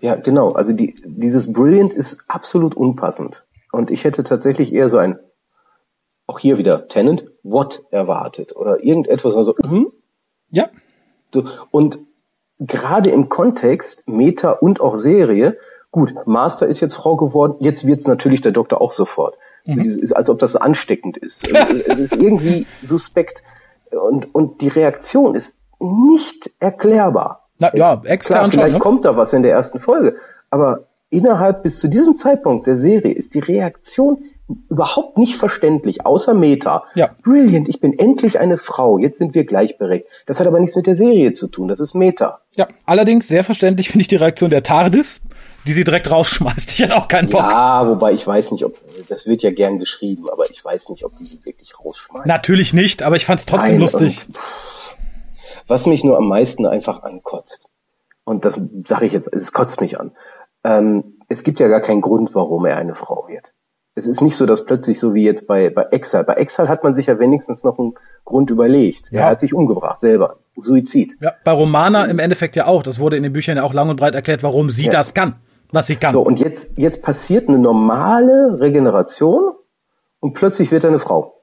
Ja, 0.00 0.16
genau. 0.16 0.52
Also 0.52 0.72
die, 0.72 0.96
dieses 1.04 1.52
Brilliant 1.52 1.92
ist 1.92 2.24
absolut 2.28 2.74
unpassend. 2.74 3.44
Und 3.72 3.90
ich 3.90 4.04
hätte 4.04 4.24
tatsächlich 4.24 4.72
eher 4.72 4.88
so 4.88 4.98
ein 4.98 5.18
auch 6.26 6.38
hier 6.38 6.58
wieder 6.58 6.88
Tenant, 6.88 7.26
what 7.44 7.84
erwartet 7.90 8.56
oder 8.56 8.82
irgendetwas, 8.82 9.36
also, 9.36 9.54
mhm. 9.62 9.92
Ja. 10.50 10.70
So, 11.32 11.44
und 11.70 12.00
gerade 12.58 13.10
im 13.10 13.28
Kontext 13.28 14.08
Meta 14.08 14.50
und 14.50 14.80
auch 14.80 14.96
Serie, 14.96 15.58
gut, 15.92 16.14
Master 16.26 16.66
ist 16.66 16.80
jetzt 16.80 16.96
Frau 16.96 17.16
geworden, 17.16 17.56
jetzt 17.60 17.86
wird's 17.86 18.06
natürlich 18.06 18.40
der 18.40 18.52
Doktor 18.52 18.80
auch 18.80 18.92
sofort. 18.92 19.38
Mhm. 19.64 19.78
Also, 19.78 20.00
ist, 20.00 20.12
als 20.12 20.30
ob 20.30 20.38
das 20.38 20.56
ansteckend 20.56 21.16
ist. 21.16 21.54
Also, 21.54 21.80
es 21.80 21.98
ist 21.98 22.16
irgendwie 22.16 22.66
suspekt. 22.82 23.42
Und, 23.90 24.34
und 24.34 24.60
die 24.60 24.68
Reaktion 24.68 25.34
ist 25.34 25.58
nicht 25.78 26.50
erklärbar. 26.58 27.48
Na, 27.58 27.74
ja, 27.76 28.00
extern 28.04 28.38
Klar, 28.38 28.50
vielleicht 28.50 28.74
ne? 28.74 28.80
kommt 28.80 29.04
da 29.04 29.16
was 29.16 29.32
in 29.32 29.42
der 29.42 29.52
ersten 29.52 29.78
Folge, 29.78 30.16
aber 30.50 30.88
innerhalb 31.10 31.62
bis 31.62 31.78
zu 31.78 31.88
diesem 31.88 32.16
Zeitpunkt 32.16 32.66
der 32.66 32.74
Serie 32.74 33.12
ist 33.12 33.34
die 33.34 33.40
Reaktion 33.40 34.24
überhaupt 34.68 35.16
nicht 35.16 35.36
verständlich, 35.36 36.04
außer 36.04 36.34
Meta. 36.34 36.84
Ja. 36.94 37.14
Brilliant, 37.22 37.68
ich 37.68 37.80
bin 37.80 37.98
endlich 37.98 38.38
eine 38.38 38.58
Frau, 38.58 38.98
jetzt 38.98 39.18
sind 39.18 39.34
wir 39.34 39.44
gleichberechtigt. 39.44 40.24
Das 40.26 40.40
hat 40.40 40.46
aber 40.46 40.60
nichts 40.60 40.76
mit 40.76 40.86
der 40.86 40.94
Serie 40.94 41.32
zu 41.32 41.48
tun, 41.48 41.68
das 41.68 41.80
ist 41.80 41.94
Meta. 41.94 42.40
Ja, 42.56 42.68
allerdings 42.84 43.26
sehr 43.26 43.44
verständlich 43.44 43.88
finde 43.88 44.02
ich 44.02 44.08
die 44.08 44.16
Reaktion 44.16 44.50
der 44.50 44.62
TARDIS, 44.62 45.22
die 45.66 45.72
sie 45.72 45.84
direkt 45.84 46.10
rausschmeißt. 46.10 46.70
Ich 46.74 46.80
hätte 46.80 46.96
auch 46.96 47.08
keinen 47.08 47.30
Bock. 47.30 47.40
Ja, 47.40 47.88
wobei 47.88 48.12
ich 48.12 48.26
weiß 48.26 48.50
nicht, 48.50 48.64
ob, 48.64 48.76
das 49.08 49.26
wird 49.26 49.42
ja 49.42 49.52
gern 49.52 49.78
geschrieben, 49.78 50.28
aber 50.28 50.50
ich 50.50 50.62
weiß 50.64 50.88
nicht, 50.88 51.04
ob 51.04 51.16
die 51.16 51.24
sie 51.24 51.44
wirklich 51.44 51.78
rausschmeißt. 51.78 52.26
Natürlich 52.26 52.74
nicht, 52.74 53.02
aber 53.02 53.16
ich 53.16 53.24
fand 53.24 53.40
es 53.40 53.46
trotzdem 53.46 53.72
Nein, 53.72 53.80
lustig. 53.80 54.26
und, 54.26 54.38
was 55.66 55.86
mich 55.86 56.04
nur 56.04 56.16
am 56.18 56.28
meisten 56.28 56.66
einfach 56.66 57.02
ankotzt, 57.02 57.70
und 58.24 58.44
das 58.44 58.60
sage 58.84 59.06
ich 59.06 59.12
jetzt, 59.12 59.32
es 59.32 59.52
kotzt 59.52 59.80
mich 59.80 60.00
an, 60.00 60.12
ähm, 60.64 61.18
es 61.28 61.44
gibt 61.44 61.60
ja 61.60 61.68
gar 61.68 61.80
keinen 61.80 62.00
Grund, 62.00 62.34
warum 62.34 62.66
er 62.66 62.76
eine 62.76 62.94
Frau 62.94 63.28
wird. 63.28 63.52
Es 63.96 64.08
ist 64.08 64.20
nicht 64.22 64.36
so, 64.36 64.44
dass 64.44 64.64
plötzlich 64.64 64.98
so 64.98 65.14
wie 65.14 65.22
jetzt 65.24 65.46
bei, 65.46 65.70
bei 65.70 65.84
Exile. 65.84 66.24
Bei 66.24 66.34
Exile 66.34 66.68
hat 66.68 66.82
man 66.82 66.94
sich 66.94 67.06
ja 67.06 67.18
wenigstens 67.20 67.62
noch 67.62 67.78
einen 67.78 67.94
Grund 68.24 68.50
überlegt. 68.50 69.12
Ja. 69.12 69.20
Er 69.20 69.26
hat 69.30 69.40
sich 69.40 69.54
umgebracht, 69.54 70.00
selber. 70.00 70.38
Suizid. 70.56 71.16
Ja, 71.20 71.32
bei 71.44 71.52
Romana 71.52 72.06
im 72.06 72.18
Endeffekt 72.18 72.56
ja 72.56 72.66
auch. 72.66 72.82
Das 72.82 72.98
wurde 72.98 73.16
in 73.16 73.22
den 73.22 73.32
Büchern 73.32 73.56
ja 73.56 73.62
auch 73.62 73.72
lang 73.72 73.88
und 73.88 73.96
breit 73.96 74.14
erklärt, 74.16 74.42
warum 74.42 74.70
sie 74.70 74.86
Ja. 74.86 74.90
das 74.90 75.14
kann, 75.14 75.36
was 75.70 75.86
sie 75.86 75.94
kann. 75.96 76.10
So, 76.10 76.22
und 76.22 76.40
jetzt, 76.40 76.76
jetzt 76.76 77.02
passiert 77.02 77.48
eine 77.48 77.58
normale 77.58 78.58
Regeneration 78.60 79.52
und 80.18 80.32
plötzlich 80.32 80.72
wird 80.72 80.82
er 80.84 80.90
eine 80.90 80.98
Frau. 80.98 81.40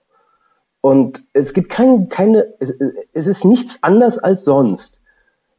Und 0.82 1.24
es 1.34 1.54
gibt 1.54 1.70
kein, 1.70 2.10
keine, 2.10 2.54
es, 2.60 2.74
es 3.14 3.28
ist 3.28 3.46
nichts 3.46 3.80
anders 3.82 4.18
als 4.20 4.44
sonst. 4.44 5.00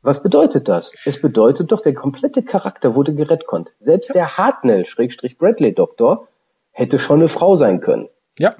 Was 0.03 0.23
bedeutet 0.23 0.69
das? 0.69 0.93
Es 1.05 1.21
bedeutet 1.23 1.71
doch, 1.73 1.81
der 1.81 1.95
komplette 1.95 2.43
Charakter 2.43 2.97
wurde 2.97 3.15
gerettet. 3.15 3.73
Selbst 3.79 4.15
der 4.15 4.37
Hartnell-Bradley-Doktor 4.37 6.27
hätte 6.73 6.99
schon 6.99 7.21
eine 7.21 7.29
Frau 7.29 7.55
sein 7.55 7.81
können. 7.81 8.09
Ja, 8.39 8.57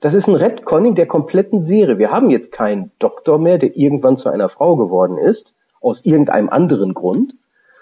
Das 0.00 0.14
ist 0.14 0.28
ein 0.28 0.34
Redconning 0.34 0.94
der 0.94 1.06
kompletten 1.06 1.60
Serie. 1.60 1.98
Wir 1.98 2.10
haben 2.10 2.30
jetzt 2.30 2.52
keinen 2.52 2.90
Doktor 2.98 3.38
mehr, 3.38 3.58
der 3.58 3.76
irgendwann 3.76 4.16
zu 4.16 4.30
einer 4.30 4.48
Frau 4.48 4.76
geworden 4.76 5.18
ist, 5.18 5.52
aus 5.80 6.04
irgendeinem 6.04 6.48
anderen 6.48 6.94
Grund, 6.94 7.34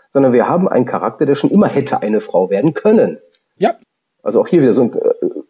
sondern 0.08 0.32
wir 0.32 0.48
haben 0.48 0.68
einen 0.68 0.84
Charakter, 0.84 1.26
der 1.26 1.34
schon 1.34 1.50
immer 1.50 1.68
hätte 1.68 2.02
eine 2.02 2.20
Frau 2.20 2.50
werden 2.50 2.74
können. 2.74 3.18
ja, 3.56 3.76
Also 4.22 4.40
auch 4.40 4.48
hier 4.48 4.62
wieder 4.62 4.72
so 4.72 4.82
ein, 4.82 4.92
äh, 4.94 4.98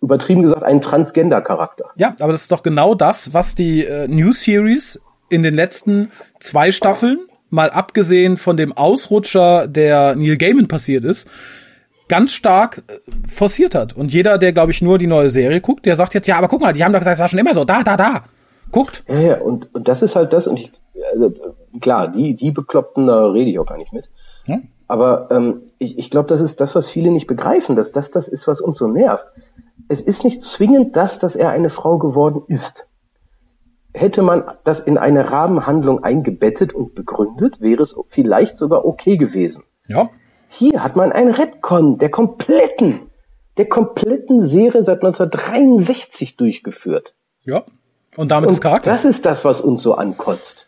übertrieben 0.03 0.43
gesagt, 0.43 0.63
ein 0.63 0.81
Transgender-Charakter. 0.81 1.87
ja, 1.97 2.15
aber 2.21 2.33
das 2.33 2.43
ist 2.43 2.53
doch 2.53 2.63
genau 2.63 2.95
das, 2.95 3.33
was 3.33 3.55
die 3.55 3.85
äh, 3.85 4.07
New 4.09 4.33
Series 4.33 5.01
in 5.31 5.43
den 5.43 5.55
letzten 5.55 6.11
zwei 6.41 6.71
Staffeln, 6.71 7.19
mal 7.51 7.71
abgesehen 7.71 8.37
von 8.37 8.57
dem 8.59 8.77
Ausrutscher, 8.77 9.67
der 9.69 10.17
Neil 10.17 10.37
Gaiman 10.37 10.69
passiert 10.69 11.05
ist, 11.05 11.29
ganz 12.09 12.33
stark 12.33 12.83
äh, 12.89 12.99
forciert 13.29 13.75
hat. 13.75 13.97
Und 13.97 14.13
jeder, 14.13 14.39
der, 14.39 14.53
glaube 14.53 14.73
ich, 14.73 14.83
nur 14.83 14.99
die 14.99 15.07
neue 15.07 15.31
Serie 15.31 15.61
guckt, 15.61 15.87
der 15.87 15.97
sagt 15.97 16.15
jetzt, 16.15 16.27
ja, 16.27 16.37
aber 16.37 16.49
guck 16.49 16.61
mal, 16.61 16.73
die 16.73 16.85
haben 16.85 16.93
doch 16.93 17.01
gesagt, 17.01 17.15
es 17.15 17.21
war 17.21 17.29
schon 17.29 17.39
immer 17.39 17.55
so, 17.55 17.65
da, 17.65 17.83
da, 17.83 17.97
da. 17.97 18.25
Guckt. 18.71 19.05
Ja, 19.09 19.21
ja, 19.21 19.41
und, 19.41 19.75
und 19.75 19.89
das 19.89 20.03
ist 20.03 20.17
halt 20.17 20.33
das, 20.33 20.47
und 20.47 20.59
ich, 20.59 20.73
also, 21.13 21.33
klar, 21.81 22.09
die, 22.09 22.37
die 22.37 22.51
Bekloppten, 22.51 23.07
da 23.07 23.27
rede 23.27 23.51
ich 23.51 23.59
auch 23.59 23.67
gar 23.67 23.79
nicht 23.79 23.93
mit. 23.93 24.09
Ja. 24.47 24.59
Aber 24.89 25.29
ähm, 25.31 25.63
ich, 25.79 25.99
ich 25.99 26.11
glaube, 26.11 26.29
das 26.29 26.41
ist 26.41 26.61
das, 26.61 26.75
was 26.75 26.89
viele 26.89 27.11
nicht 27.11 27.27
begreifen, 27.27 27.77
dass 27.77 27.93
das 27.93 28.11
das 28.11 28.27
ist, 28.27 28.49
was 28.49 28.61
uns 28.61 28.79
so 28.79 28.89
nervt. 28.89 29.27
Es 29.89 30.01
ist 30.01 30.25
nicht 30.25 30.43
zwingend 30.43 30.97
das, 30.97 31.19
dass 31.19 31.37
er 31.37 31.51
eine 31.51 31.71
Frau 31.71 31.99
geworden 31.99 32.43
ist. 32.49 32.89
Hätte 33.95 34.23
man 34.23 34.45
das 34.65 34.81
in 34.81 34.99
eine 34.99 35.31
Rahmenhandlung 35.31 36.05
eingebettet 36.05 36.75
und 36.75 36.95
begründet, 36.95 37.61
wäre 37.61 37.83
es 37.83 37.97
vielleicht 38.07 38.57
sogar 38.57 38.85
okay 38.85 39.17
gewesen. 39.17 39.65
Ja. 39.89 40.11
Hier 40.49 40.83
hat 40.83 40.97
man 40.97 41.13
ein 41.13 41.29
Redcon 41.31 41.99
der 41.99 42.11
kompletten, 42.11 43.03
der 43.57 43.69
kompletten 43.69 44.43
Serie 44.43 44.83
seit 44.83 44.99
1963 45.05 46.37
durchgeführt. 46.37 47.15
Ja. 47.45 47.65
Und 48.17 48.31
damit 48.31 48.51
das 48.51 48.57
Und 48.57 48.63
Charakter. 48.63 48.91
das 48.91 49.05
ist 49.05 49.27
das, 49.27 49.45
was 49.45 49.61
uns 49.61 49.83
so 49.83 49.95
ankotzt. 49.95 50.67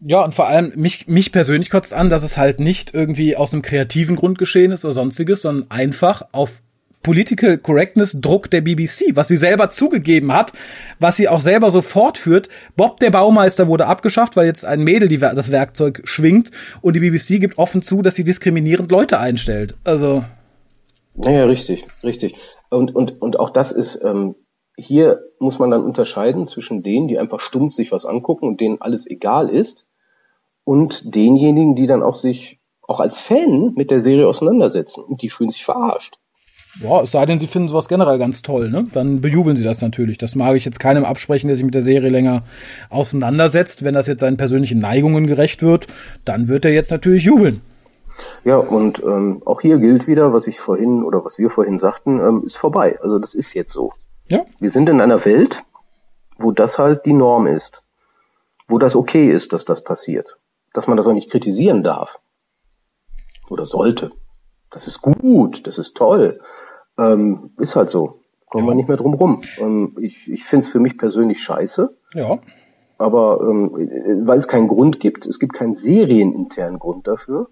Ja, 0.00 0.24
und 0.24 0.34
vor 0.34 0.46
allem 0.46 0.72
mich, 0.76 1.08
mich 1.08 1.32
persönlich 1.32 1.70
kotzt 1.70 1.92
an, 1.92 2.08
dass 2.08 2.22
es 2.22 2.36
halt 2.36 2.60
nicht 2.60 2.94
irgendwie 2.94 3.36
aus 3.36 3.52
einem 3.52 3.62
kreativen 3.62 4.16
Grund 4.16 4.38
geschehen 4.38 4.70
ist 4.70 4.84
oder 4.84 4.94
sonstiges, 4.94 5.42
sondern 5.42 5.70
einfach 5.70 6.22
auf 6.32 6.60
Political 7.02 7.58
Correctness 7.58 8.20
Druck 8.20 8.50
der 8.50 8.60
BBC, 8.60 9.14
was 9.14 9.28
sie 9.28 9.36
selber 9.36 9.70
zugegeben 9.70 10.32
hat, 10.32 10.52
was 10.98 11.16
sie 11.16 11.28
auch 11.28 11.40
selber 11.40 11.70
so 11.70 11.82
fortführt. 11.82 12.48
Bob 12.76 13.00
der 13.00 13.10
Baumeister 13.10 13.68
wurde 13.68 13.86
abgeschafft, 13.86 14.36
weil 14.36 14.46
jetzt 14.46 14.64
ein 14.64 14.82
Mädel 14.82 15.08
die, 15.08 15.18
das 15.18 15.50
Werkzeug 15.50 16.02
schwingt 16.04 16.50
und 16.80 16.94
die 16.94 17.00
BBC 17.00 17.40
gibt 17.40 17.58
offen 17.58 17.82
zu, 17.82 18.02
dass 18.02 18.14
sie 18.14 18.24
diskriminierend 18.24 18.90
Leute 18.90 19.18
einstellt. 19.18 19.74
Also, 19.84 20.24
Naja, 21.14 21.44
richtig, 21.44 21.84
richtig. 22.02 22.36
Und, 22.70 22.94
und, 22.94 23.20
und 23.20 23.38
auch 23.38 23.50
das 23.50 23.72
ist, 23.72 24.02
ähm, 24.04 24.34
hier 24.76 25.20
muss 25.38 25.58
man 25.58 25.70
dann 25.70 25.84
unterscheiden 25.84 26.46
zwischen 26.46 26.82
denen, 26.82 27.08
die 27.08 27.18
einfach 27.18 27.40
stumpf 27.40 27.74
sich 27.74 27.90
was 27.90 28.04
angucken 28.06 28.46
und 28.46 28.60
denen 28.60 28.80
alles 28.80 29.08
egal 29.08 29.48
ist, 29.48 29.88
und 30.68 31.14
denjenigen, 31.14 31.76
die 31.76 31.86
dann 31.86 32.02
auch 32.02 32.14
sich 32.14 32.60
auch 32.82 33.00
als 33.00 33.18
Fan 33.18 33.72
mit 33.74 33.90
der 33.90 34.00
Serie 34.00 34.28
auseinandersetzen. 34.28 35.02
Und 35.02 35.22
die 35.22 35.30
fühlen 35.30 35.48
sich 35.48 35.64
verarscht. 35.64 36.18
Ja, 36.80 37.02
es 37.02 37.10
sei 37.10 37.26
denn, 37.26 37.38
sie 37.40 37.46
finden 37.46 37.68
sowas 37.68 37.88
generell 37.88 38.18
ganz 38.18 38.42
toll, 38.42 38.70
ne? 38.70 38.86
Dann 38.92 39.20
bejubeln 39.20 39.56
sie 39.56 39.64
das 39.64 39.80
natürlich. 39.82 40.18
Das 40.18 40.34
mag 40.34 40.56
ich 40.56 40.64
jetzt 40.64 40.78
keinem 40.80 41.04
absprechen, 41.04 41.48
der 41.48 41.56
sich 41.56 41.64
mit 41.64 41.74
der 41.74 41.82
Serie 41.82 42.10
länger 42.10 42.42
auseinandersetzt. 42.90 43.84
Wenn 43.84 43.94
das 43.94 44.06
jetzt 44.06 44.20
seinen 44.20 44.36
persönlichen 44.36 44.78
Neigungen 44.78 45.26
gerecht 45.26 45.62
wird, 45.62 45.86
dann 46.24 46.48
wird 46.48 46.64
er 46.64 46.72
jetzt 46.72 46.90
natürlich 46.90 47.24
jubeln. 47.24 47.60
Ja, 48.44 48.56
und 48.56 49.00
ähm, 49.02 49.42
auch 49.44 49.60
hier 49.60 49.78
gilt 49.78 50.06
wieder, 50.06 50.32
was 50.32 50.46
ich 50.46 50.58
vorhin 50.60 51.02
oder 51.04 51.24
was 51.24 51.38
wir 51.38 51.50
vorhin 51.50 51.78
sagten, 51.78 52.18
ähm, 52.20 52.42
ist 52.46 52.56
vorbei. 52.56 52.98
Also 53.02 53.18
das 53.18 53.34
ist 53.34 53.54
jetzt 53.54 53.72
so. 53.72 53.92
Ja, 54.28 54.44
Wir 54.58 54.70
sind 54.70 54.88
in 54.88 55.00
einer 55.00 55.24
Welt, 55.24 55.62
wo 56.38 56.52
das 56.52 56.78
halt 56.78 57.06
die 57.06 57.12
Norm 57.12 57.46
ist. 57.46 57.82
wo 58.68 58.78
das 58.78 58.94
okay 58.94 59.30
ist, 59.32 59.52
dass 59.52 59.64
das 59.64 59.82
passiert. 59.82 60.36
Dass 60.74 60.86
man 60.88 60.96
das 60.96 61.06
auch 61.06 61.14
nicht 61.14 61.30
kritisieren 61.30 61.82
darf. 61.82 62.20
Oder 63.48 63.64
sollte. 63.64 64.10
Das 64.70 64.86
ist 64.86 65.00
gut, 65.00 65.66
das 65.66 65.78
ist 65.78 65.96
toll. 65.96 66.40
Ähm, 66.98 67.50
ist 67.58 67.76
halt 67.76 67.90
so. 67.90 68.20
Kommen 68.50 68.64
ja. 68.64 68.70
wir 68.70 68.74
nicht 68.74 68.88
mehr 68.88 68.96
drum 68.96 69.14
rum. 69.14 69.42
Ähm, 69.58 69.94
ich 70.00 70.30
ich 70.30 70.44
finde 70.44 70.64
es 70.64 70.72
für 70.72 70.80
mich 70.80 70.96
persönlich 70.98 71.40
scheiße. 71.42 71.96
Ja. 72.14 72.38
Aber 72.96 73.40
ähm, 73.48 74.26
weil 74.26 74.38
es 74.38 74.48
keinen 74.48 74.68
Grund 74.68 74.98
gibt, 74.98 75.26
es 75.26 75.38
gibt 75.38 75.54
keinen 75.54 75.74
serieninternen 75.74 76.78
Grund 76.78 77.06
dafür. 77.06 77.48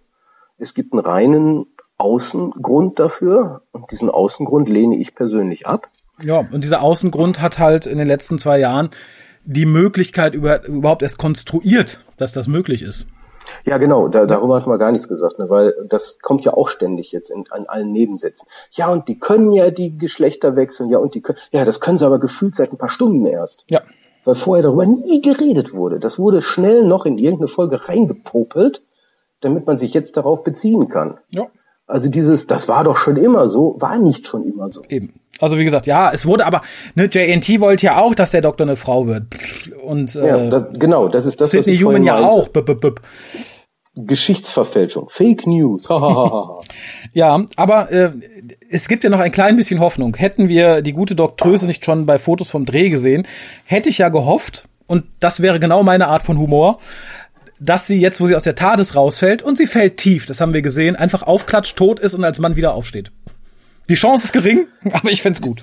Es 0.58 0.74
gibt 0.74 0.92
einen 0.92 1.04
reinen 1.04 1.66
Außengrund 1.98 2.98
dafür. 2.98 3.62
Und 3.72 3.90
diesen 3.90 4.10
Außengrund 4.10 4.68
lehne 4.68 4.96
ich 4.96 5.14
persönlich 5.14 5.66
ab. 5.66 5.88
Ja, 6.22 6.38
und 6.38 6.64
dieser 6.64 6.82
Außengrund 6.82 7.40
hat 7.40 7.58
halt 7.58 7.86
in 7.86 7.98
den 7.98 8.06
letzten 8.06 8.38
zwei 8.38 8.58
Jahren 8.58 8.90
die 9.44 9.66
Möglichkeit 9.66 10.34
über, 10.34 10.64
überhaupt 10.66 11.02
erst 11.02 11.18
konstruiert, 11.18 12.04
dass 12.16 12.32
das 12.32 12.48
möglich 12.48 12.82
ist. 12.82 13.06
Ja, 13.64 13.78
genau, 13.78 14.08
da, 14.08 14.26
darüber 14.26 14.56
hat 14.56 14.66
man 14.66 14.78
gar 14.78 14.92
nichts 14.92 15.08
gesagt, 15.08 15.38
ne, 15.38 15.48
weil 15.50 15.74
das 15.88 16.18
kommt 16.20 16.44
ja 16.44 16.54
auch 16.54 16.68
ständig 16.68 17.12
jetzt 17.12 17.30
in, 17.30 17.44
an 17.50 17.66
allen 17.66 17.92
Nebensätzen. 17.92 18.46
Ja, 18.70 18.90
und 18.90 19.08
die 19.08 19.18
können 19.18 19.52
ja 19.52 19.70
die 19.70 19.96
Geschlechter 19.96 20.56
wechseln, 20.56 20.90
ja, 20.90 20.98
und 20.98 21.14
die 21.14 21.22
können, 21.22 21.38
ja, 21.50 21.64
das 21.64 21.80
können 21.80 21.98
sie 21.98 22.06
aber 22.06 22.18
gefühlt 22.18 22.54
seit 22.54 22.72
ein 22.72 22.78
paar 22.78 22.88
Stunden 22.88 23.26
erst. 23.26 23.64
Ja. 23.68 23.82
Weil 24.24 24.34
vorher 24.34 24.62
darüber 24.62 24.86
nie 24.86 25.20
geredet 25.22 25.72
wurde. 25.72 26.00
Das 26.00 26.18
wurde 26.18 26.42
schnell 26.42 26.84
noch 26.84 27.06
in 27.06 27.18
irgendeine 27.18 27.48
Folge 27.48 27.88
reingepopelt, 27.88 28.82
damit 29.40 29.66
man 29.66 29.78
sich 29.78 29.94
jetzt 29.94 30.16
darauf 30.16 30.42
beziehen 30.42 30.88
kann. 30.88 31.18
Ja. 31.30 31.46
Also 31.86 32.10
dieses, 32.10 32.46
das 32.46 32.68
war 32.68 32.82
doch 32.82 32.96
schon 32.96 33.16
immer 33.16 33.48
so, 33.48 33.76
war 33.78 33.98
nicht 33.98 34.26
schon 34.26 34.44
immer 34.44 34.70
so. 34.70 34.82
Eben. 34.88 35.14
Also 35.38 35.56
wie 35.56 35.64
gesagt, 35.64 35.86
ja, 35.86 36.10
es 36.12 36.26
wurde 36.26 36.46
aber, 36.46 36.62
ne, 36.94 37.04
JNT 37.04 37.60
wollte 37.60 37.86
ja 37.86 37.98
auch, 38.00 38.14
dass 38.14 38.30
der 38.32 38.40
Doktor 38.40 38.64
eine 38.64 38.76
Frau 38.76 39.06
wird. 39.06 39.26
Und 39.84 40.16
äh, 40.16 40.26
ja, 40.26 40.46
das, 40.48 40.66
genau, 40.72 41.08
das 41.08 41.26
ist 41.26 41.40
das, 41.40 41.50
Sidney 41.50 41.74
was 41.74 41.80
ich 41.80 41.84
Human 41.84 42.04
ja 42.04 42.18
auch. 42.18 42.48
B 42.48 42.60
-b 42.60 42.80
-b 42.80 42.96
Geschichtsverfälschung, 43.98 45.08
Fake 45.08 45.46
News. 45.46 45.88
ja, 47.14 47.44
aber 47.56 47.90
äh, 47.90 48.12
es 48.68 48.88
gibt 48.88 49.04
ja 49.04 49.10
noch 49.10 49.20
ein 49.20 49.32
klein 49.32 49.56
bisschen 49.56 49.80
Hoffnung. 49.80 50.14
Hätten 50.16 50.48
wir 50.48 50.82
die 50.82 50.92
gute 50.92 51.14
Doktröse 51.14 51.66
nicht 51.66 51.82
schon 51.84 52.04
bei 52.04 52.18
Fotos 52.18 52.50
vom 52.50 52.66
Dreh 52.66 52.90
gesehen, 52.90 53.26
hätte 53.64 53.88
ich 53.88 53.98
ja 53.98 54.10
gehofft, 54.10 54.68
und 54.86 55.04
das 55.20 55.40
wäre 55.40 55.58
genau 55.58 55.82
meine 55.82 56.08
Art 56.08 56.22
von 56.22 56.38
Humor, 56.38 56.78
dass 57.58 57.86
sie 57.86 58.00
jetzt, 58.00 58.20
wo 58.20 58.26
sie 58.26 58.36
aus 58.36 58.44
der 58.44 58.54
TARDIS 58.54 58.94
rausfällt, 58.94 59.42
und 59.42 59.56
sie 59.56 59.66
fällt 59.66 59.96
tief, 59.96 60.26
das 60.26 60.40
haben 60.40 60.52
wir 60.52 60.62
gesehen, 60.62 60.96
einfach 60.96 61.22
aufklatscht, 61.22 61.76
tot 61.76 62.00
ist 62.00 62.14
und 62.14 62.24
als 62.24 62.38
Mann 62.38 62.56
wieder 62.56 62.74
aufsteht. 62.74 63.10
Die 63.88 63.94
Chance 63.94 64.24
ist 64.24 64.32
gering, 64.32 64.66
aber 64.92 65.10
ich 65.10 65.22
find's 65.22 65.40
gut. 65.40 65.62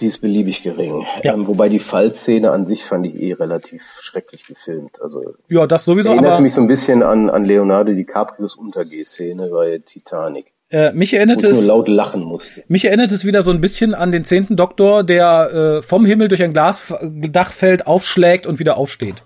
Die 0.00 0.06
ist 0.06 0.18
beliebig 0.18 0.62
gering. 0.62 1.06
Ja. 1.22 1.34
Ähm, 1.34 1.46
wobei 1.46 1.68
die 1.68 1.78
Fallszene 1.78 2.50
an 2.50 2.64
sich 2.64 2.84
fand 2.84 3.06
ich 3.06 3.14
eh 3.14 3.32
relativ 3.34 3.82
schrecklich 4.00 4.46
gefilmt. 4.46 5.00
Also 5.00 5.34
ja, 5.48 5.66
das 5.66 5.84
sowieso. 5.84 6.10
Erinnerte 6.10 6.42
mich 6.42 6.54
so 6.54 6.60
ein 6.60 6.66
bisschen 6.66 7.02
an, 7.02 7.30
an 7.30 7.44
Leonardo 7.44 7.92
DiCaprios 7.92 8.56
Untergehszene 8.56 9.50
bei 9.50 9.80
Titanic. 9.84 10.46
Äh, 10.70 10.92
mich 10.92 11.14
erinnert 11.14 11.42
es, 11.42 11.56
nur 11.56 11.64
laut 11.64 11.88
lachen 11.88 12.22
musste. 12.22 12.62
Mich 12.68 12.84
erinnert 12.84 13.10
es 13.12 13.24
wieder 13.24 13.42
so 13.42 13.50
ein 13.50 13.60
bisschen 13.60 13.94
an 13.94 14.12
den 14.12 14.24
zehnten 14.24 14.56
Doktor, 14.56 15.02
der 15.02 15.78
äh, 15.78 15.82
vom 15.82 16.04
Himmel 16.04 16.28
durch 16.28 16.42
ein 16.42 16.52
Glasdach 16.52 17.52
fällt, 17.52 17.86
aufschlägt 17.86 18.46
und 18.46 18.58
wieder 18.58 18.76
aufsteht. 18.76 19.22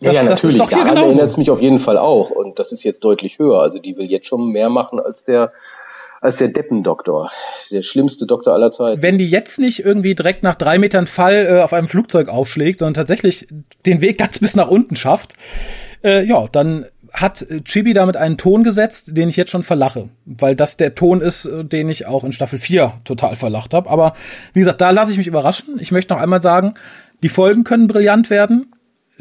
Das, 0.00 0.14
ja, 0.14 0.22
ja, 0.22 0.28
natürlich. 0.28 0.58
Das 0.58 0.66
ist 0.68 0.72
doch 0.72 0.84
Daran 0.84 0.96
erinnert 0.96 1.30
es 1.30 1.36
mich 1.36 1.50
auf 1.50 1.60
jeden 1.60 1.78
Fall 1.78 1.96
auch. 1.98 2.30
Und 2.30 2.58
das 2.58 2.72
ist 2.72 2.84
jetzt 2.84 3.02
deutlich 3.04 3.38
höher. 3.38 3.60
Also 3.60 3.78
die 3.78 3.96
will 3.96 4.10
jetzt 4.10 4.26
schon 4.26 4.50
mehr 4.50 4.68
machen 4.68 5.00
als 5.00 5.24
der 5.24 5.52
als 6.20 6.38
der 6.38 6.48
Deppendoktor, 6.48 7.30
der 7.70 7.82
schlimmste 7.82 8.26
Doktor 8.26 8.54
aller 8.54 8.70
Zeiten. 8.70 9.02
Wenn 9.02 9.18
die 9.18 9.28
jetzt 9.28 9.58
nicht 9.58 9.84
irgendwie 9.84 10.14
direkt 10.14 10.42
nach 10.42 10.54
drei 10.54 10.78
Metern 10.78 11.06
Fall 11.06 11.46
äh, 11.46 11.62
auf 11.62 11.72
einem 11.72 11.88
Flugzeug 11.88 12.28
aufschlägt, 12.28 12.78
sondern 12.78 12.94
tatsächlich 12.94 13.46
den 13.84 14.00
Weg 14.00 14.18
ganz 14.18 14.38
bis 14.38 14.56
nach 14.56 14.68
unten 14.68 14.96
schafft, 14.96 15.34
äh, 16.02 16.24
ja, 16.24 16.48
dann 16.50 16.86
hat 17.12 17.46
Chibi 17.64 17.92
damit 17.92 18.16
einen 18.16 18.36
Ton 18.36 18.62
gesetzt, 18.62 19.16
den 19.16 19.28
ich 19.28 19.36
jetzt 19.36 19.50
schon 19.50 19.62
verlache, 19.62 20.10
weil 20.24 20.54
das 20.54 20.76
der 20.76 20.94
Ton 20.94 21.20
ist, 21.20 21.46
äh, 21.46 21.64
den 21.64 21.88
ich 21.88 22.06
auch 22.06 22.24
in 22.24 22.32
Staffel 22.32 22.58
4 22.58 22.94
total 23.04 23.36
verlacht 23.36 23.74
habe. 23.74 23.88
Aber 23.88 24.14
wie 24.52 24.60
gesagt, 24.60 24.80
da 24.80 24.90
lasse 24.90 25.12
ich 25.12 25.18
mich 25.18 25.26
überraschen. 25.26 25.78
Ich 25.80 25.92
möchte 25.92 26.14
noch 26.14 26.20
einmal 26.20 26.42
sagen, 26.42 26.74
die 27.22 27.28
Folgen 27.28 27.64
können 27.64 27.88
brillant 27.88 28.30
werden. 28.30 28.72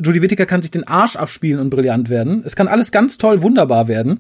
Judy 0.03 0.21
Whittaker 0.21 0.45
kann 0.45 0.61
sich 0.61 0.71
den 0.71 0.85
Arsch 0.85 1.15
abspielen 1.15 1.59
und 1.59 1.69
brillant 1.69 2.09
werden. 2.09 2.43
Es 2.45 2.55
kann 2.55 2.67
alles 2.67 2.91
ganz 2.91 3.17
toll, 3.17 3.41
wunderbar 3.41 3.87
werden. 3.87 4.19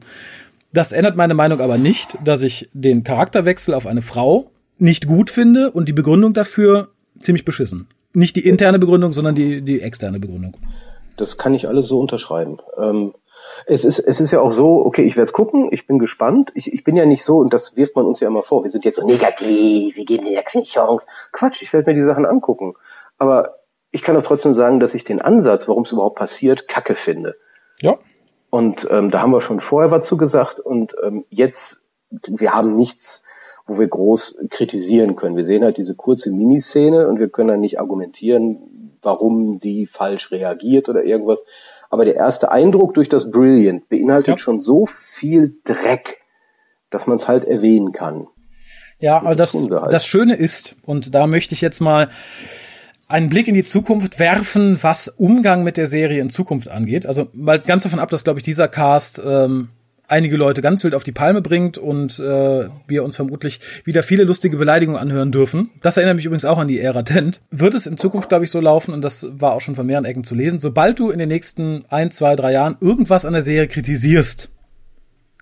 Das 0.73 0.91
ändert 0.91 1.15
meine 1.15 1.33
Meinung 1.33 1.61
aber 1.61 1.77
nicht, 1.77 2.17
dass 2.23 2.41
ich 2.41 2.69
den 2.73 3.03
Charakterwechsel 3.03 3.73
auf 3.73 3.87
eine 3.87 4.01
Frau 4.01 4.51
nicht 4.77 5.07
gut 5.07 5.29
finde 5.29 5.71
und 5.71 5.87
die 5.87 5.93
Begründung 5.93 6.33
dafür 6.33 6.89
ziemlich 7.19 7.45
beschissen. 7.45 7.87
Nicht 8.13 8.35
die 8.35 8.45
interne 8.45 8.79
Begründung, 8.79 9.13
sondern 9.13 9.35
die, 9.35 9.61
die 9.61 9.81
externe 9.81 10.19
Begründung. 10.19 10.57
Das 11.17 11.37
kann 11.37 11.53
ich 11.53 11.67
alles 11.67 11.87
so 11.87 11.99
unterschreiben. 11.99 12.59
Ähm, 12.77 13.13
es, 13.65 13.85
ist, 13.85 13.99
es 13.99 14.19
ist 14.19 14.31
ja 14.31 14.41
auch 14.41 14.51
so, 14.51 14.85
okay, 14.85 15.03
ich 15.03 15.15
werde 15.17 15.31
gucken, 15.31 15.69
ich 15.71 15.87
bin 15.87 15.99
gespannt. 15.99 16.51
Ich, 16.55 16.73
ich 16.73 16.83
bin 16.83 16.95
ja 16.95 17.05
nicht 17.05 17.23
so, 17.23 17.37
und 17.37 17.53
das 17.53 17.77
wirft 17.77 17.95
man 17.95 18.05
uns 18.05 18.19
ja 18.19 18.27
immer 18.27 18.43
vor, 18.43 18.63
wir 18.63 18.71
sind 18.71 18.85
jetzt 18.85 18.97
so 18.97 19.05
negativ, 19.05 19.95
wir 19.95 20.05
geben 20.05 20.25
dir 20.25 20.33
ja 20.33 20.41
keine 20.41 20.65
Chance. 20.65 21.07
Quatsch, 21.31 21.61
ich 21.61 21.71
werde 21.73 21.89
mir 21.89 21.95
die 21.95 22.03
Sachen 22.03 22.25
angucken. 22.25 22.73
Aber 23.17 23.55
ich 23.95 24.01
kann 24.01 24.17
auch 24.17 24.23
trotzdem 24.23 24.53
sagen, 24.53 24.81
dass 24.81 24.93
ich 24.93 25.05
den 25.05 25.21
Ansatz, 25.21 25.69
warum 25.69 25.83
es 25.83 25.93
überhaupt 25.93 26.17
passiert, 26.17 26.67
kacke 26.67 26.95
finde. 26.95 27.35
Ja. 27.79 27.97
Und 28.49 28.85
ähm, 28.91 29.09
da 29.09 29.21
haben 29.21 29.31
wir 29.31 29.39
schon 29.39 29.61
vorher 29.61 29.89
was 29.89 30.05
zu 30.05 30.17
gesagt. 30.17 30.59
Und 30.59 30.93
ähm, 31.01 31.23
jetzt, 31.29 31.81
wir 32.09 32.53
haben 32.53 32.75
nichts, 32.75 33.23
wo 33.65 33.79
wir 33.79 33.87
groß 33.87 34.47
kritisieren 34.49 35.15
können. 35.15 35.37
Wir 35.37 35.45
sehen 35.45 35.63
halt 35.63 35.77
diese 35.77 35.95
kurze 35.95 36.33
Miniszene 36.33 37.07
und 37.07 37.19
wir 37.19 37.29
können 37.29 37.47
dann 37.47 37.61
nicht 37.61 37.79
argumentieren, 37.79 38.97
warum 39.01 39.59
die 39.59 39.85
falsch 39.85 40.29
reagiert 40.29 40.89
oder 40.89 41.05
irgendwas. 41.05 41.45
Aber 41.89 42.03
der 42.03 42.15
erste 42.15 42.51
Eindruck 42.51 42.95
durch 42.95 43.07
das 43.07 43.31
Brilliant 43.31 43.87
beinhaltet 43.87 44.27
ja. 44.27 44.37
schon 44.37 44.59
so 44.59 44.85
viel 44.85 45.55
Dreck, 45.63 46.17
dass 46.89 47.07
man 47.07 47.15
es 47.15 47.29
halt 47.29 47.45
erwähnen 47.45 47.93
kann. 47.93 48.27
Ja, 48.99 49.19
aber 49.19 49.35
das, 49.35 49.53
das, 49.53 49.69
halt. 49.69 49.93
das 49.93 50.05
Schöne 50.05 50.35
ist, 50.35 50.75
und 50.85 51.15
da 51.15 51.27
möchte 51.27 51.53
ich 51.53 51.61
jetzt 51.61 51.79
mal 51.79 52.09
einen 53.07 53.29
Blick 53.29 53.47
in 53.47 53.53
die 53.53 53.63
Zukunft 53.63 54.19
werfen, 54.19 54.77
was 54.81 55.07
Umgang 55.09 55.63
mit 55.63 55.77
der 55.77 55.87
Serie 55.87 56.21
in 56.21 56.29
Zukunft 56.29 56.69
angeht. 56.69 57.05
Also 57.05 57.27
mal 57.33 57.59
ganz 57.59 57.83
davon 57.83 57.99
ab, 57.99 58.09
dass, 58.09 58.23
glaube 58.23 58.39
ich, 58.39 58.43
dieser 58.43 58.67
Cast 58.67 59.21
ähm, 59.23 59.69
einige 60.07 60.37
Leute 60.37 60.61
ganz 60.61 60.83
wild 60.83 60.95
auf 60.95 61.03
die 61.03 61.11
Palme 61.11 61.41
bringt 61.41 61.77
und 61.77 62.19
äh, 62.19 62.69
wir 62.87 63.03
uns 63.03 63.15
vermutlich 63.15 63.59
wieder 63.83 64.03
viele 64.03 64.23
lustige 64.23 64.57
Beleidigungen 64.57 64.99
anhören 64.99 65.31
dürfen. 65.31 65.69
Das 65.81 65.97
erinnert 65.97 66.15
mich 66.15 66.25
übrigens 66.25 66.45
auch 66.45 66.57
an 66.57 66.67
die 66.67 66.79
Ära 66.79 67.03
Tent. 67.03 67.41
Wird 67.51 67.73
es 67.73 67.87
in 67.87 67.97
Zukunft, 67.97 68.29
glaube 68.29 68.45
ich, 68.45 68.51
so 68.51 68.59
laufen, 68.59 68.93
und 68.93 69.01
das 69.01 69.27
war 69.31 69.53
auch 69.53 69.61
schon 69.61 69.75
von 69.75 69.85
mehreren 69.85 70.05
Ecken 70.05 70.23
zu 70.23 70.35
lesen, 70.35 70.59
sobald 70.59 70.99
du 70.99 71.09
in 71.09 71.19
den 71.19 71.29
nächsten 71.29 71.85
ein, 71.89 72.11
zwei, 72.11 72.35
drei 72.35 72.51
Jahren 72.51 72.77
irgendwas 72.81 73.25
an 73.25 73.33
der 73.33 73.41
Serie 73.41 73.67
kritisierst, 73.67 74.49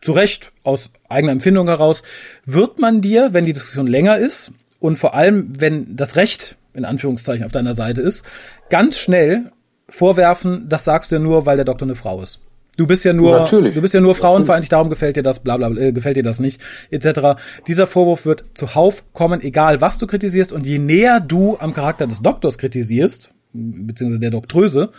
zu 0.02 0.12
Recht, 0.12 0.52
aus 0.64 0.92
eigener 1.08 1.32
Empfindung 1.32 1.68
heraus, 1.68 2.04
wird 2.46 2.80
man 2.80 3.02
dir, 3.02 3.30
wenn 3.32 3.46
die 3.46 3.54
Diskussion 3.54 3.88
länger 3.88 4.18
ist 4.18 4.52
und 4.80 4.98
vor 4.98 5.14
allem, 5.14 5.54
wenn 5.60 5.96
das 5.96 6.18
Recht 6.18 6.58
in 6.74 6.86
Anführungszeichen 6.86 7.46
auf 7.46 7.52
deiner 7.52 7.74
Seite 7.74 8.02
ist, 8.02 8.26
ganz 8.70 8.98
schnell 8.98 9.52
vorwerfen, 9.90 10.68
das 10.70 10.86
sagst 10.86 11.12
du 11.12 11.16
ja 11.16 11.22
nur, 11.22 11.46
weil 11.46 11.56
der 11.56 11.66
Doktor 11.66 11.86
eine 11.86 11.96
Frau 11.96 12.22
ist. 12.22 12.40
Du 12.76 12.88
bist 12.88 13.04
ja 13.04 13.14
nur, 13.14 13.38
Natürlich. 13.38 13.76
du 13.76 13.82
bist 13.82 13.94
ja 13.94 14.02
nur 14.02 14.16
frauenfeindlich, 14.16 14.70
darum 14.70 14.90
gefällt 14.90 15.16
dir 15.16 15.22
das, 15.22 15.42
bla 15.42 15.58
bla, 15.58 15.70
äh, 15.70 15.92
gefällt 15.92 16.18
dir 16.18 16.24
das 16.24 16.40
nicht, 16.40 16.60
etc. 16.90 17.40
Dieser 17.68 17.86
Vorwurf 17.86 18.26
wird 18.26 18.46
zuhauf 18.56 19.04
kommen, 19.14 19.42
egal 19.42 19.80
was 19.80 20.00
du 20.00 20.08
kritisierst, 20.08 20.52
und 20.52 20.66
je 20.66 20.80
näher 20.80 21.20
du 21.20 21.58
am 21.60 21.76
Charakter 21.76 22.08
des 22.08 22.24
Doktors 22.24 22.58
kritisierst, 22.58 23.30
beziehungsweise 23.54 24.20
der 24.20 24.32
Doktröse, 24.32 24.90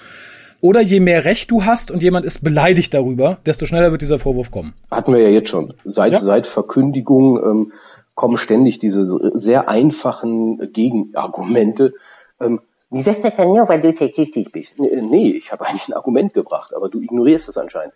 oder 0.61 0.81
je 0.81 1.01
mehr 1.01 1.25
Recht 1.25 1.51
du 1.51 1.65
hast 1.65 1.91
und 1.91 2.03
jemand 2.03 2.25
ist 2.25 2.45
beleidigt 2.45 2.95
darüber, 2.95 3.39
desto 3.45 3.67
schneller 3.67 3.91
wird 3.91 4.03
dieser 4.03 4.21
Vorwurf 4.21 4.51
kommen. 4.51 4.73
Hatten 4.91 5.13
wir 5.13 5.21
ja 5.21 5.29
jetzt 5.29 5.49
schon. 5.49 5.75
Seit, 5.85 6.13
ja. 6.13 6.21
seit 6.21 6.47
Verkündigung 6.47 7.39
ähm, 7.39 7.73
kommen 8.15 8.37
ständig 8.37 8.79
diese 8.79 9.05
sehr 9.37 9.69
einfachen 9.69 10.73
Gegenargumente. 10.73 11.95
Ähm, 12.41 12.61
wie 12.91 13.03
sagst 13.03 13.25
du 13.25 13.29
das 13.29 13.37
denn 13.37 13.49
nur, 13.49 13.69
weil 13.69 13.81
du 13.81 13.93
sexistisch 13.93 14.53
bist? 14.53 14.75
Nee, 14.79 15.31
ich 15.31 15.51
habe 15.51 15.67
eigentlich 15.67 15.89
ein 15.89 15.95
Argument 15.95 16.33
gebracht, 16.33 16.73
aber 16.77 16.89
du 16.89 17.01
ignorierst 17.01 17.49
es 17.49 17.59
anscheinend. 17.59 17.93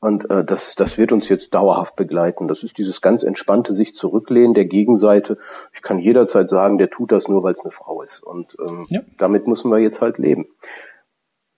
Und 0.00 0.28
äh, 0.28 0.44
das, 0.44 0.74
das 0.74 0.98
wird 0.98 1.12
uns 1.12 1.28
jetzt 1.28 1.54
dauerhaft 1.54 1.94
begleiten. 1.94 2.48
Das 2.48 2.64
ist 2.64 2.78
dieses 2.78 3.00
ganz 3.00 3.22
entspannte 3.22 3.74
sich 3.74 3.94
zurücklehnen 3.94 4.54
der 4.54 4.64
Gegenseite. 4.64 5.38
Ich 5.72 5.82
kann 5.82 6.00
jederzeit 6.00 6.48
sagen, 6.48 6.78
der 6.78 6.90
tut 6.90 7.12
das 7.12 7.28
nur, 7.28 7.44
weil 7.44 7.52
es 7.52 7.62
eine 7.62 7.70
Frau 7.70 8.02
ist. 8.02 8.24
Und 8.24 8.56
ähm, 8.58 8.86
ja. 8.88 9.02
damit 9.18 9.46
müssen 9.46 9.70
wir 9.70 9.78
jetzt 9.78 10.00
halt 10.00 10.18
leben. 10.18 10.46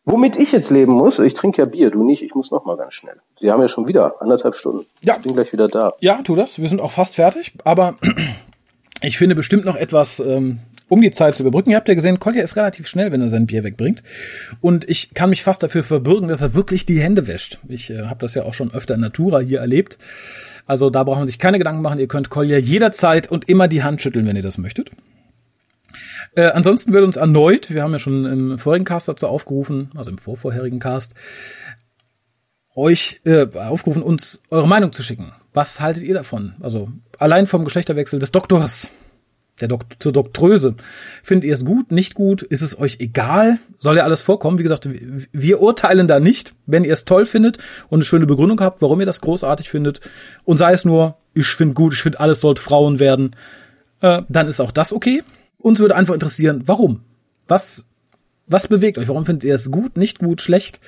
Womit 0.04 0.36
ich 0.36 0.50
jetzt 0.50 0.70
leben 0.70 0.92
muss, 0.92 1.20
ich 1.20 1.34
trinke 1.34 1.62
ja 1.62 1.66
Bier, 1.66 1.90
du 1.90 2.02
nicht, 2.02 2.22
ich 2.22 2.34
muss 2.34 2.50
noch 2.50 2.64
mal 2.64 2.76
ganz 2.76 2.94
schnell. 2.94 3.14
Sie 3.38 3.52
haben 3.52 3.60
ja 3.60 3.68
schon 3.68 3.86
wieder 3.86 4.20
anderthalb 4.20 4.56
Stunden. 4.56 4.84
Ja. 5.00 5.14
Ich 5.16 5.22
bin 5.22 5.34
gleich 5.34 5.52
wieder 5.52 5.68
da. 5.68 5.92
Ja, 6.00 6.22
tu 6.22 6.34
das. 6.34 6.58
Wir 6.58 6.68
sind 6.68 6.80
auch 6.80 6.90
fast 6.90 7.14
fertig, 7.14 7.52
aber 7.62 7.94
ich 9.02 9.16
finde 9.16 9.36
bestimmt 9.36 9.64
noch 9.64 9.76
etwas, 9.76 10.18
ähm, 10.18 10.58
um 10.88 11.00
die 11.00 11.12
Zeit 11.12 11.36
zu 11.36 11.44
überbrücken. 11.44 11.70
Ihr 11.70 11.76
habt 11.76 11.88
ja 11.88 11.94
gesehen, 11.94 12.18
Kolja 12.18 12.42
ist 12.42 12.56
relativ 12.56 12.88
schnell, 12.88 13.12
wenn 13.12 13.20
er 13.20 13.28
sein 13.28 13.46
Bier 13.46 13.62
wegbringt. 13.62 14.02
Und 14.60 14.88
ich 14.90 15.14
kann 15.14 15.30
mich 15.30 15.44
fast 15.44 15.62
dafür 15.62 15.84
verbürgen, 15.84 16.28
dass 16.28 16.42
er 16.42 16.54
wirklich 16.54 16.84
die 16.84 17.00
Hände 17.00 17.28
wäscht. 17.28 17.60
Ich 17.68 17.88
äh, 17.90 18.06
habe 18.06 18.18
das 18.18 18.34
ja 18.34 18.42
auch 18.42 18.54
schon 18.54 18.74
öfter 18.74 18.94
in 18.94 19.00
Natura 19.00 19.38
hier 19.38 19.60
erlebt. 19.60 19.98
Also 20.66 20.90
da 20.90 21.04
braucht 21.04 21.18
man 21.18 21.26
sich 21.28 21.38
keine 21.38 21.58
Gedanken 21.58 21.80
machen. 21.80 22.00
Ihr 22.00 22.08
könnt 22.08 22.28
Kolja 22.28 22.58
jederzeit 22.58 23.30
und 23.30 23.48
immer 23.48 23.68
die 23.68 23.84
Hand 23.84 24.02
schütteln, 24.02 24.26
wenn 24.26 24.36
ihr 24.36 24.42
das 24.42 24.58
möchtet. 24.58 24.90
Äh, 26.34 26.46
ansonsten 26.46 26.92
wird 26.92 27.04
uns 27.04 27.16
erneut, 27.16 27.70
wir 27.70 27.82
haben 27.82 27.92
ja 27.92 27.98
schon 27.98 28.24
im 28.24 28.58
vorigen 28.58 28.84
Cast 28.84 29.08
dazu 29.08 29.28
aufgerufen, 29.28 29.90
also 29.94 30.10
im 30.10 30.18
vorvorherigen 30.18 30.78
Cast, 30.78 31.14
euch 32.74 33.20
äh, 33.24 33.46
aufgerufen, 33.54 34.02
uns 34.02 34.42
eure 34.50 34.68
Meinung 34.68 34.92
zu 34.92 35.02
schicken. 35.02 35.32
Was 35.52 35.80
haltet 35.80 36.04
ihr 36.04 36.14
davon? 36.14 36.54
Also 36.60 36.88
allein 37.18 37.46
vom 37.46 37.64
Geschlechterwechsel 37.64 38.18
des 38.18 38.32
Doktors, 38.32 38.88
der 39.60 39.68
Dok 39.68 39.84
zur 39.98 40.12
Doktröse. 40.12 40.74
Findet 41.22 41.44
ihr 41.44 41.52
es 41.52 41.66
gut, 41.66 41.92
nicht 41.92 42.14
gut? 42.14 42.40
Ist 42.40 42.62
es 42.62 42.78
euch 42.78 42.96
egal? 43.00 43.58
Soll 43.78 43.98
ja 43.98 44.04
alles 44.04 44.22
vorkommen? 44.22 44.58
Wie 44.58 44.62
gesagt, 44.62 44.88
wir 44.88 45.60
urteilen 45.60 46.08
da 46.08 46.18
nicht. 46.18 46.54
Wenn 46.64 46.84
ihr 46.84 46.94
es 46.94 47.04
toll 47.04 47.26
findet 47.26 47.58
und 47.90 47.98
eine 47.98 48.04
schöne 48.04 48.26
Begründung 48.26 48.60
habt, 48.60 48.80
warum 48.80 49.00
ihr 49.00 49.06
das 49.06 49.20
großartig 49.20 49.68
findet, 49.68 50.00
und 50.44 50.56
sei 50.56 50.72
es 50.72 50.86
nur, 50.86 51.18
ich 51.34 51.48
finde 51.48 51.74
gut, 51.74 51.92
ich 51.92 52.02
finde 52.02 52.20
alles 52.20 52.40
sollte 52.40 52.62
Frauen 52.62 52.98
werden, 52.98 53.36
äh, 54.00 54.22
dann 54.28 54.48
ist 54.48 54.60
auch 54.60 54.72
das 54.72 54.92
okay. 54.92 55.22
Uns 55.62 55.78
würde 55.78 55.94
einfach 55.94 56.14
interessieren, 56.14 56.64
warum? 56.66 57.02
Was, 57.48 57.86
was 58.46 58.66
bewegt 58.66 58.98
euch? 58.98 59.08
Warum 59.08 59.24
findet 59.24 59.44
ihr 59.44 59.54
es 59.54 59.70
gut, 59.70 59.96
nicht 59.96 60.18
gut, 60.18 60.40
schlecht? 60.40 60.80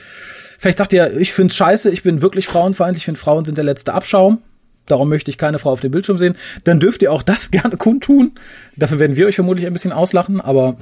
Vielleicht 0.58 0.78
sagt 0.78 0.92
ihr, 0.92 1.16
ich 1.16 1.32
find's 1.32 1.54
scheiße, 1.54 1.90
ich 1.90 2.02
bin 2.02 2.22
wirklich 2.22 2.46
frauenfeindlich, 2.46 3.02
ich 3.02 3.04
finde 3.04 3.20
Frauen 3.20 3.44
sind 3.44 3.56
der 3.56 3.64
letzte 3.64 3.94
Abschaum. 3.94 4.42
Darum 4.86 5.08
möchte 5.08 5.30
ich 5.30 5.38
keine 5.38 5.58
Frau 5.58 5.70
auf 5.70 5.80
dem 5.80 5.92
Bildschirm 5.92 6.18
sehen. 6.18 6.36
Dann 6.64 6.80
dürft 6.80 7.02
ihr 7.02 7.12
auch 7.12 7.22
das 7.22 7.50
gerne 7.52 7.76
kundtun. 7.76 8.32
Dafür 8.76 8.98
werden 8.98 9.16
wir 9.16 9.26
euch 9.26 9.36
vermutlich 9.36 9.66
ein 9.66 9.72
bisschen 9.72 9.92
auslachen, 9.92 10.40
aber 10.40 10.76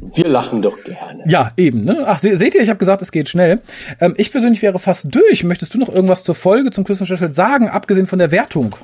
wir 0.00 0.28
lachen 0.28 0.60
doch 0.60 0.82
gerne. 0.82 1.24
Ja, 1.26 1.52
eben. 1.56 1.84
Ne? 1.84 2.04
Ach, 2.06 2.18
seht 2.18 2.54
ihr, 2.54 2.62
ich 2.62 2.68
habe 2.68 2.78
gesagt, 2.78 3.00
es 3.02 3.12
geht 3.12 3.28
schnell. 3.28 3.60
Ähm, 4.00 4.14
ich 4.16 4.32
persönlich 4.32 4.60
wäre 4.60 4.78
fast 4.78 5.14
durch. 5.14 5.44
Möchtest 5.44 5.74
du 5.74 5.78
noch 5.78 5.88
irgendwas 5.88 6.24
zur 6.24 6.34
Folge 6.34 6.70
zum 6.70 6.84
Christmas 6.84 7.08
Special 7.08 7.32
sagen, 7.32 7.68
abgesehen 7.68 8.06
von 8.06 8.18
der 8.18 8.30
Wertung? 8.30 8.74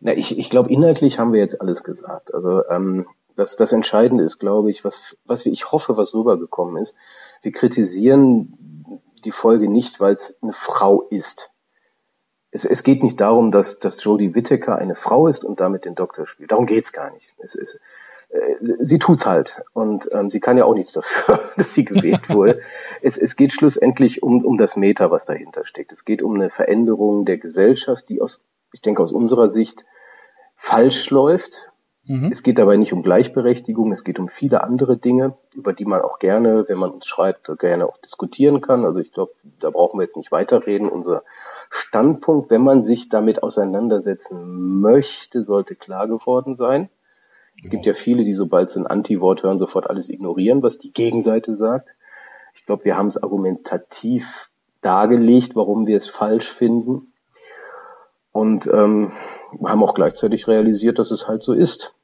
Na, 0.00 0.12
ich, 0.12 0.38
ich 0.38 0.48
glaube, 0.50 0.70
inhaltlich 0.70 1.18
haben 1.18 1.32
wir 1.32 1.40
jetzt 1.40 1.60
alles 1.60 1.84
gesagt. 1.84 2.32
Also 2.34 2.66
ähm, 2.68 3.06
das, 3.36 3.56
das 3.56 3.72
Entscheidende 3.72 4.24
ist, 4.24 4.38
glaube 4.38 4.70
ich, 4.70 4.84
was, 4.84 5.16
was 5.24 5.46
ich 5.46 5.72
hoffe, 5.72 5.96
was 5.96 6.14
rübergekommen 6.14 6.82
ist. 6.82 6.96
Wir 7.42 7.52
kritisieren 7.52 9.00
die 9.24 9.30
Folge 9.30 9.68
nicht, 9.68 10.00
weil 10.00 10.14
es 10.14 10.42
eine 10.42 10.52
Frau 10.52 11.02
ist. 11.02 11.50
Es, 12.50 12.64
es 12.64 12.82
geht 12.82 13.02
nicht 13.02 13.20
darum, 13.20 13.50
dass, 13.50 13.78
dass 13.78 14.02
Jodie 14.02 14.34
Whittaker 14.34 14.76
eine 14.76 14.94
Frau 14.94 15.28
ist 15.28 15.44
und 15.44 15.60
damit 15.60 15.84
den 15.84 15.94
Doktor 15.94 16.26
spielt. 16.26 16.50
Darum 16.50 16.66
geht's 16.66 16.92
gar 16.92 17.12
nicht. 17.12 17.28
Es 17.38 17.54
ist, 17.54 17.78
äh, 18.30 18.56
sie 18.80 18.98
tut's 18.98 19.26
halt 19.26 19.62
und 19.72 20.08
ähm, 20.12 20.30
sie 20.30 20.40
kann 20.40 20.56
ja 20.56 20.64
auch 20.64 20.74
nichts 20.74 20.92
dafür, 20.92 21.38
dass 21.56 21.74
sie 21.74 21.84
gewählt 21.84 22.28
wurde. 22.30 22.60
es, 23.02 23.18
es 23.18 23.36
geht 23.36 23.52
schlussendlich 23.52 24.22
um, 24.22 24.44
um 24.44 24.56
das 24.56 24.76
Meta, 24.76 25.10
was 25.10 25.26
dahinter 25.26 25.64
steckt. 25.64 25.92
Es 25.92 26.04
geht 26.04 26.22
um 26.22 26.34
eine 26.34 26.48
Veränderung 26.48 27.24
der 27.26 27.38
Gesellschaft, 27.38 28.08
die 28.08 28.20
aus 28.20 28.42
ich 28.72 28.82
denke 28.82 29.02
aus 29.02 29.12
unserer 29.12 29.48
Sicht 29.48 29.84
falsch 30.56 31.10
läuft. 31.10 31.70
Mhm. 32.06 32.30
Es 32.32 32.42
geht 32.42 32.58
dabei 32.58 32.76
nicht 32.76 32.92
um 32.92 33.02
Gleichberechtigung, 33.02 33.92
es 33.92 34.04
geht 34.04 34.18
um 34.18 34.28
viele 34.28 34.64
andere 34.64 34.96
Dinge, 34.96 35.36
über 35.54 35.72
die 35.72 35.84
man 35.84 36.00
auch 36.00 36.18
gerne, 36.18 36.64
wenn 36.68 36.78
man 36.78 36.90
uns 36.90 37.06
schreibt, 37.06 37.50
gerne 37.58 37.86
auch 37.86 37.96
diskutieren 37.98 38.60
kann. 38.60 38.84
Also 38.84 39.00
ich 39.00 39.12
glaube, 39.12 39.32
da 39.60 39.70
brauchen 39.70 39.98
wir 39.98 40.04
jetzt 40.04 40.16
nicht 40.16 40.32
weiterreden. 40.32 40.88
Unser 40.88 41.22
Standpunkt, 41.70 42.50
wenn 42.50 42.62
man 42.62 42.84
sich 42.84 43.08
damit 43.08 43.42
auseinandersetzen 43.42 44.80
möchte, 44.80 45.44
sollte 45.44 45.76
klar 45.76 46.08
geworden 46.08 46.54
sein. 46.54 46.88
Es 47.62 47.68
gibt 47.68 47.84
ja 47.84 47.92
viele, 47.92 48.24
die 48.24 48.32
sobald 48.32 48.70
sie 48.70 48.80
ein 48.80 48.86
Anti-Wort 48.86 49.42
hören, 49.42 49.58
sofort 49.58 49.88
alles 49.88 50.08
ignorieren, 50.08 50.62
was 50.62 50.78
die 50.78 50.92
Gegenseite 50.92 51.54
sagt. 51.54 51.94
Ich 52.54 52.64
glaube, 52.64 52.84
wir 52.84 52.96
haben 52.96 53.08
es 53.08 53.22
argumentativ 53.22 54.50
dargelegt, 54.80 55.54
warum 55.56 55.86
wir 55.86 55.98
es 55.98 56.08
falsch 56.08 56.50
finden. 56.50 57.09
Und 58.32 58.66
ähm, 58.68 59.12
haben 59.64 59.82
auch 59.82 59.94
gleichzeitig 59.94 60.46
realisiert, 60.46 60.98
dass 60.98 61.10
es 61.10 61.26
halt 61.26 61.42
so 61.42 61.52
ist. 61.52 61.94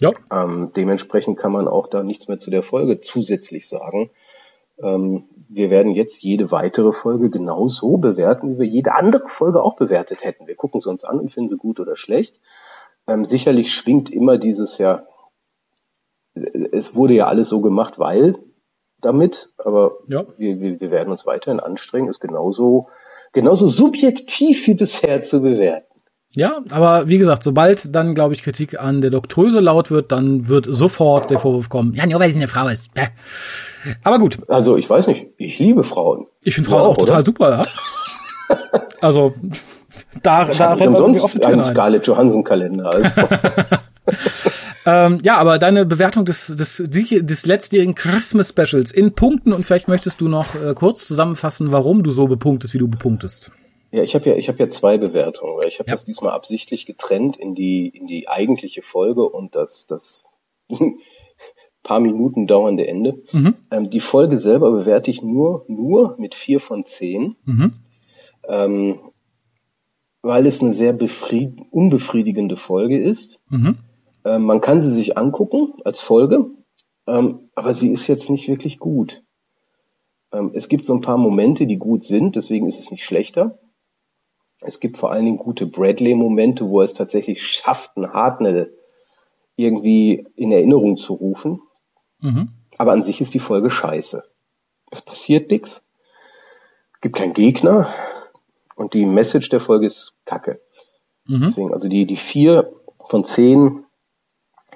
Ja. 0.00 0.10
Ähm, 0.30 0.72
dementsprechend 0.76 1.38
kann 1.38 1.52
man 1.52 1.68
auch 1.68 1.86
da 1.86 2.02
nichts 2.02 2.28
mehr 2.28 2.38
zu 2.38 2.50
der 2.50 2.62
Folge 2.62 3.00
zusätzlich 3.00 3.68
sagen. 3.68 4.10
Ähm, 4.80 5.24
wir 5.48 5.70
werden 5.70 5.92
jetzt 5.92 6.22
jede 6.22 6.50
weitere 6.50 6.92
Folge 6.92 7.30
genauso 7.30 7.96
bewerten, 7.96 8.50
wie 8.50 8.58
wir 8.58 8.66
jede 8.66 8.94
andere 8.94 9.26
Folge 9.28 9.62
auch 9.62 9.76
bewertet 9.76 10.24
hätten. 10.24 10.46
Wir 10.46 10.54
gucken 10.54 10.80
sie 10.80 10.90
uns 10.90 11.04
an 11.04 11.18
und 11.18 11.32
finden 11.32 11.48
sie 11.48 11.56
gut 11.56 11.80
oder 11.80 11.96
schlecht. 11.96 12.40
Ähm, 13.06 13.24
sicherlich 13.24 13.72
schwingt 13.72 14.10
immer 14.10 14.38
dieses 14.38 14.78
ja, 14.78 15.06
es 16.72 16.94
wurde 16.94 17.14
ja 17.14 17.26
alles 17.26 17.48
so 17.48 17.60
gemacht, 17.60 17.98
weil 17.98 18.38
damit, 19.00 19.50
aber 19.58 19.98
ja. 20.08 20.26
wir, 20.36 20.60
wir, 20.60 20.80
wir 20.80 20.90
werden 20.90 21.10
uns 21.10 21.26
weiterhin 21.26 21.60
anstrengen, 21.60 22.08
es 22.08 22.20
genauso 22.20 22.88
genauso 23.32 23.66
subjektiv 23.66 24.66
wie 24.66 24.74
bisher 24.74 25.22
zu 25.22 25.40
bewerten. 25.40 25.86
Ja, 26.34 26.62
aber 26.70 27.08
wie 27.08 27.18
gesagt, 27.18 27.42
sobald 27.42 27.94
dann, 27.94 28.14
glaube 28.14 28.34
ich, 28.34 28.42
Kritik 28.42 28.78
an 28.78 29.00
der 29.00 29.10
Doktröse 29.10 29.60
laut 29.60 29.90
wird, 29.90 30.12
dann 30.12 30.48
wird 30.48 30.66
sofort 30.68 31.30
der 31.30 31.38
Vorwurf 31.38 31.68
kommen, 31.68 31.94
ja, 31.94 32.06
nur 32.06 32.20
weil 32.20 32.30
sie 32.30 32.36
eine 32.36 32.48
Frau 32.48 32.68
ist. 32.68 32.94
Bäh. 32.94 33.06
Aber 34.04 34.18
gut. 34.18 34.38
Also 34.48 34.76
ich 34.76 34.88
weiß 34.88 35.06
nicht, 35.06 35.26
ich 35.38 35.58
liebe 35.58 35.84
Frauen. 35.84 36.26
Ich 36.42 36.54
finde 36.54 36.70
Frauen 36.70 36.82
auch 36.82 36.98
oder? 36.98 37.06
total 37.06 37.24
super, 37.24 37.50
ja. 37.50 38.56
also 39.00 39.34
da, 40.22 40.48
ich 40.48 40.58
da 40.58 40.74
rennt 40.74 41.00
umsonst 41.00 41.44
einen 41.44 41.62
Scarlett 41.62 42.06
Johansson 42.06 42.44
Kalender. 42.44 42.94
Also. 42.94 43.10
ähm, 44.86 45.18
ja, 45.22 45.36
aber 45.36 45.58
deine 45.58 45.86
Bewertung 45.86 46.24
des, 46.24 46.46
des, 46.48 46.82
des 46.86 47.46
letztjährigen 47.46 47.94
Christmas 47.94 48.50
Specials 48.50 48.92
in 48.92 49.12
Punkten 49.12 49.52
und 49.52 49.64
vielleicht 49.64 49.88
möchtest 49.88 50.20
du 50.20 50.28
noch 50.28 50.54
äh, 50.54 50.74
kurz 50.74 51.06
zusammenfassen, 51.06 51.72
warum 51.72 52.02
du 52.02 52.10
so 52.10 52.26
bepunktest, 52.26 52.74
wie 52.74 52.78
du 52.78 52.88
bepunktest. 52.88 53.50
Ja, 53.90 54.02
ich 54.02 54.14
habe 54.14 54.28
ja, 54.28 54.36
ich 54.36 54.48
habe 54.48 54.58
ja 54.58 54.68
zwei 54.68 54.98
Bewertungen, 54.98 55.56
weil 55.56 55.68
ich 55.68 55.78
habe 55.78 55.88
ja. 55.88 55.94
das 55.94 56.04
diesmal 56.04 56.32
absichtlich 56.32 56.84
getrennt 56.84 57.36
in 57.36 57.54
die 57.54 57.88
in 57.88 58.06
die 58.06 58.28
eigentliche 58.28 58.82
Folge 58.82 59.24
und 59.24 59.54
das 59.54 59.86
das 59.86 60.24
paar 61.82 62.00
Minuten 62.00 62.46
dauernde 62.46 62.86
Ende. 62.86 63.22
Mhm. 63.32 63.54
Ähm, 63.70 63.88
die 63.88 64.00
Folge 64.00 64.38
selber 64.38 64.70
bewerte 64.72 65.10
ich 65.10 65.22
nur 65.22 65.64
nur 65.68 66.16
mit 66.18 66.34
vier 66.34 66.60
von 66.60 66.84
zehn, 66.84 67.36
mhm. 67.46 67.72
ähm, 68.46 68.98
weil 70.20 70.46
es 70.46 70.60
eine 70.60 70.72
sehr 70.72 70.96
unbefriedigende 71.70 72.56
Folge 72.56 73.02
ist. 73.02 73.40
Mhm. 73.48 73.78
Ähm, 74.28 74.42
man 74.42 74.60
kann 74.60 74.82
sie 74.82 74.92
sich 74.92 75.16
angucken 75.16 75.72
als 75.84 76.02
Folge, 76.02 76.50
ähm, 77.06 77.48
aber 77.54 77.72
sie 77.72 77.90
ist 77.90 78.06
jetzt 78.08 78.28
nicht 78.28 78.46
wirklich 78.46 78.78
gut. 78.78 79.22
Ähm, 80.32 80.50
es 80.52 80.68
gibt 80.68 80.84
so 80.84 80.92
ein 80.92 81.00
paar 81.00 81.16
Momente, 81.16 81.66
die 81.66 81.78
gut 81.78 82.04
sind, 82.04 82.36
deswegen 82.36 82.66
ist 82.66 82.78
es 82.78 82.90
nicht 82.90 83.04
schlechter. 83.04 83.58
Es 84.60 84.80
gibt 84.80 84.98
vor 84.98 85.12
allen 85.12 85.24
Dingen 85.24 85.38
gute 85.38 85.66
Bradley-Momente, 85.66 86.68
wo 86.68 86.80
er 86.80 86.84
es 86.84 86.92
tatsächlich 86.92 87.46
schafft, 87.46 87.96
ein 87.96 88.12
Hartnell 88.12 88.76
irgendwie 89.56 90.26
in 90.36 90.52
Erinnerung 90.52 90.98
zu 90.98 91.14
rufen. 91.14 91.62
Mhm. 92.20 92.50
Aber 92.76 92.92
an 92.92 93.02
sich 93.02 93.22
ist 93.22 93.32
die 93.32 93.38
Folge 93.38 93.70
scheiße. 93.70 94.24
Es 94.90 95.00
passiert 95.00 95.50
nichts, 95.50 95.86
gibt 97.00 97.16
keinen 97.16 97.32
Gegner 97.32 97.88
und 98.76 98.92
die 98.92 99.06
Message 99.06 99.48
der 99.48 99.60
Folge 99.60 99.86
ist 99.86 100.12
Kacke. 100.26 100.60
Mhm. 101.26 101.44
Deswegen, 101.44 101.72
also 101.72 101.88
die, 101.88 102.04
die 102.04 102.16
vier 102.16 102.74
von 103.08 103.24
zehn, 103.24 103.86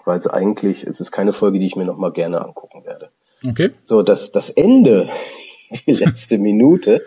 weil 0.04 0.18
es 0.18 0.26
eigentlich, 0.26 0.84
es 0.84 1.00
ist 1.00 1.12
keine 1.12 1.32
Folge, 1.32 1.58
die 1.58 1.66
ich 1.66 1.76
mir 1.76 1.84
nochmal 1.84 2.12
gerne 2.12 2.44
angucken 2.44 2.84
werde. 2.84 3.10
Okay. 3.46 3.70
So, 3.84 4.02
das, 4.02 4.32
das 4.32 4.50
Ende, 4.50 5.10
die 5.86 5.92
letzte 5.92 6.38
Minute, 6.38 7.02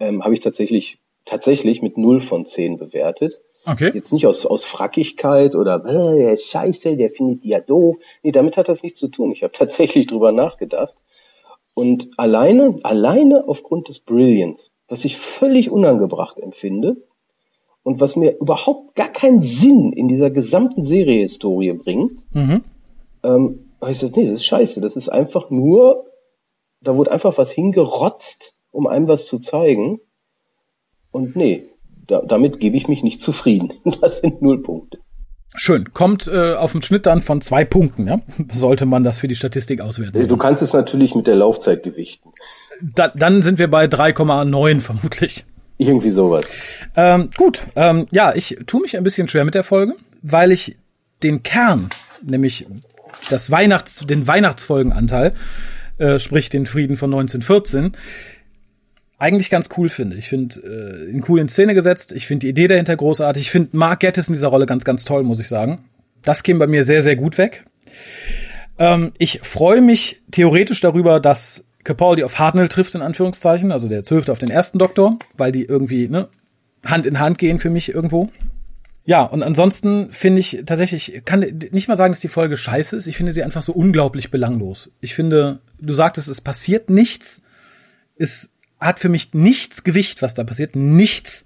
ähm, 0.00 0.24
habe 0.24 0.34
ich 0.34 0.40
tatsächlich 0.40 0.98
tatsächlich 1.24 1.82
mit 1.82 1.96
0 1.96 2.20
von 2.20 2.44
10 2.44 2.76
bewertet. 2.76 3.40
Okay. 3.66 3.90
Jetzt 3.94 4.12
nicht 4.12 4.26
aus, 4.26 4.44
aus 4.44 4.64
Frackigkeit 4.64 5.54
oder 5.54 5.82
äh, 5.86 6.18
der 6.18 6.36
scheiße, 6.36 6.96
der 6.96 7.10
findet 7.10 7.44
die 7.44 7.48
ja 7.48 7.60
doof. 7.60 7.96
Nee, 8.22 8.30
damit 8.32 8.56
hat 8.56 8.68
das 8.68 8.82
nichts 8.82 9.00
zu 9.00 9.08
tun. 9.08 9.32
Ich 9.32 9.42
habe 9.42 9.52
tatsächlich 9.52 10.06
drüber 10.06 10.32
nachgedacht. 10.32 10.94
Und 11.72 12.10
alleine, 12.18 12.76
alleine 12.82 13.48
aufgrund 13.48 13.88
des 13.88 14.00
Brilliance, 14.00 14.70
was 14.86 15.04
ich 15.04 15.16
völlig 15.16 15.70
unangebracht 15.70 16.38
empfinde 16.38 16.98
und 17.84 18.00
was 18.00 18.16
mir 18.16 18.38
überhaupt 18.38 18.96
gar 18.96 19.10
keinen 19.10 19.42
Sinn 19.42 19.92
in 19.92 20.08
dieser 20.08 20.30
gesamten 20.30 20.84
Serie-Historie 20.84 21.74
bringt, 21.74 22.24
mhm. 22.34 22.64
ähm, 23.22 23.70
habe 23.80 23.92
ich 23.92 24.00
gesagt, 24.00 24.16
nee, 24.16 24.24
das 24.24 24.40
ist 24.40 24.46
scheiße. 24.46 24.80
Das 24.80 24.96
ist 24.96 25.10
einfach 25.10 25.50
nur, 25.50 26.06
da 26.80 26.96
wurde 26.96 27.12
einfach 27.12 27.36
was 27.36 27.52
hingerotzt, 27.52 28.54
um 28.70 28.86
einem 28.86 29.06
was 29.06 29.26
zu 29.26 29.38
zeigen. 29.38 30.00
Und 31.10 31.36
nee, 31.36 31.68
da, 32.06 32.22
damit 32.22 32.58
gebe 32.58 32.76
ich 32.76 32.88
mich 32.88 33.04
nicht 33.04 33.20
zufrieden. 33.20 33.72
Das 34.00 34.18
sind 34.18 34.40
null 34.40 34.62
Punkte. 34.62 34.98
Schön. 35.54 35.92
Kommt 35.92 36.26
äh, 36.26 36.54
auf 36.54 36.72
den 36.72 36.82
Schnitt 36.82 37.06
dann 37.06 37.20
von 37.20 37.42
zwei 37.42 37.64
Punkten, 37.64 38.08
ja? 38.08 38.20
Sollte 38.52 38.86
man 38.86 39.04
das 39.04 39.18
für 39.18 39.28
die 39.28 39.36
Statistik 39.36 39.82
auswerten. 39.82 40.26
Du 40.26 40.36
kannst 40.36 40.62
es 40.62 40.72
natürlich 40.72 41.14
mit 41.14 41.26
der 41.26 41.36
Laufzeit 41.36 41.82
gewichten. 41.82 42.30
Da, 42.80 43.08
dann 43.08 43.42
sind 43.42 43.58
wir 43.58 43.70
bei 43.70 43.84
3,9 43.84 44.80
vermutlich. 44.80 45.44
Irgendwie 45.76 46.10
sowas. 46.10 46.46
Ähm, 46.96 47.30
gut, 47.36 47.62
ähm, 47.74 48.06
ja, 48.10 48.34
ich 48.34 48.58
tue 48.66 48.82
mich 48.82 48.96
ein 48.96 49.04
bisschen 49.04 49.28
schwer 49.28 49.44
mit 49.44 49.54
der 49.54 49.64
Folge, 49.64 49.94
weil 50.22 50.52
ich 50.52 50.76
den 51.22 51.42
Kern, 51.42 51.88
nämlich 52.22 52.66
das 53.30 53.50
Weihnachts, 53.50 54.04
den 54.06 54.26
Weihnachtsfolgenanteil, 54.26 55.34
äh, 55.98 56.18
sprich 56.18 56.48
den 56.48 56.66
Frieden 56.66 56.96
von 56.96 57.10
1914, 57.12 57.96
eigentlich 59.18 59.50
ganz 59.50 59.68
cool 59.76 59.88
finde. 59.88 60.16
Ich 60.16 60.28
finde 60.28 60.60
äh, 60.60 61.10
ihn 61.10 61.24
cool 61.28 61.40
in 61.40 61.48
Szene 61.48 61.74
gesetzt. 61.74 62.12
Ich 62.12 62.26
finde 62.26 62.46
die 62.46 62.50
Idee 62.50 62.66
dahinter 62.66 62.96
großartig. 62.96 63.44
Ich 63.44 63.50
finde 63.50 63.76
Mark 63.76 64.00
Gettis 64.00 64.28
in 64.28 64.34
dieser 64.34 64.48
Rolle 64.48 64.66
ganz, 64.66 64.84
ganz 64.84 65.04
toll, 65.04 65.22
muss 65.22 65.40
ich 65.40 65.48
sagen. 65.48 65.84
Das 66.22 66.42
käme 66.42 66.58
bei 66.58 66.66
mir 66.66 66.84
sehr, 66.84 67.02
sehr 67.02 67.16
gut 67.16 67.38
weg. 67.38 67.64
Ähm, 68.78 69.12
ich 69.18 69.40
freue 69.42 69.80
mich 69.80 70.20
theoretisch 70.30 70.80
darüber, 70.80 71.20
dass 71.20 71.63
Capaldi 71.84 72.24
auf 72.24 72.38
Hartnell 72.38 72.68
trifft, 72.68 72.94
in 72.94 73.02
Anführungszeichen, 73.02 73.70
also 73.70 73.88
der 73.88 74.04
zwölfte 74.04 74.32
auf 74.32 74.38
den 74.38 74.50
ersten 74.50 74.78
Doktor, 74.78 75.18
weil 75.36 75.52
die 75.52 75.64
irgendwie 75.64 76.08
ne, 76.08 76.28
Hand 76.84 77.06
in 77.06 77.20
Hand 77.20 77.38
gehen 77.38 77.58
für 77.58 77.70
mich 77.70 77.94
irgendwo. 77.94 78.30
Ja, 79.06 79.22
und 79.22 79.42
ansonsten 79.42 80.10
finde 80.12 80.40
ich 80.40 80.62
tatsächlich, 80.64 81.22
kann 81.26 81.40
nicht 81.70 81.88
mal 81.88 81.96
sagen, 81.96 82.12
dass 82.12 82.20
die 82.20 82.28
Folge 82.28 82.56
scheiße 82.56 82.96
ist. 82.96 83.06
Ich 83.06 83.18
finde 83.18 83.34
sie 83.34 83.42
einfach 83.42 83.60
so 83.60 83.72
unglaublich 83.72 84.30
belanglos. 84.30 84.90
Ich 85.00 85.14
finde, 85.14 85.60
du 85.78 85.92
sagtest, 85.92 86.28
es 86.28 86.40
passiert 86.40 86.88
nichts. 86.88 87.42
Es 88.16 88.50
hat 88.80 88.98
für 88.98 89.10
mich 89.10 89.34
nichts 89.34 89.84
Gewicht, 89.84 90.22
was 90.22 90.32
da 90.32 90.44
passiert. 90.44 90.74
Nichts 90.74 91.44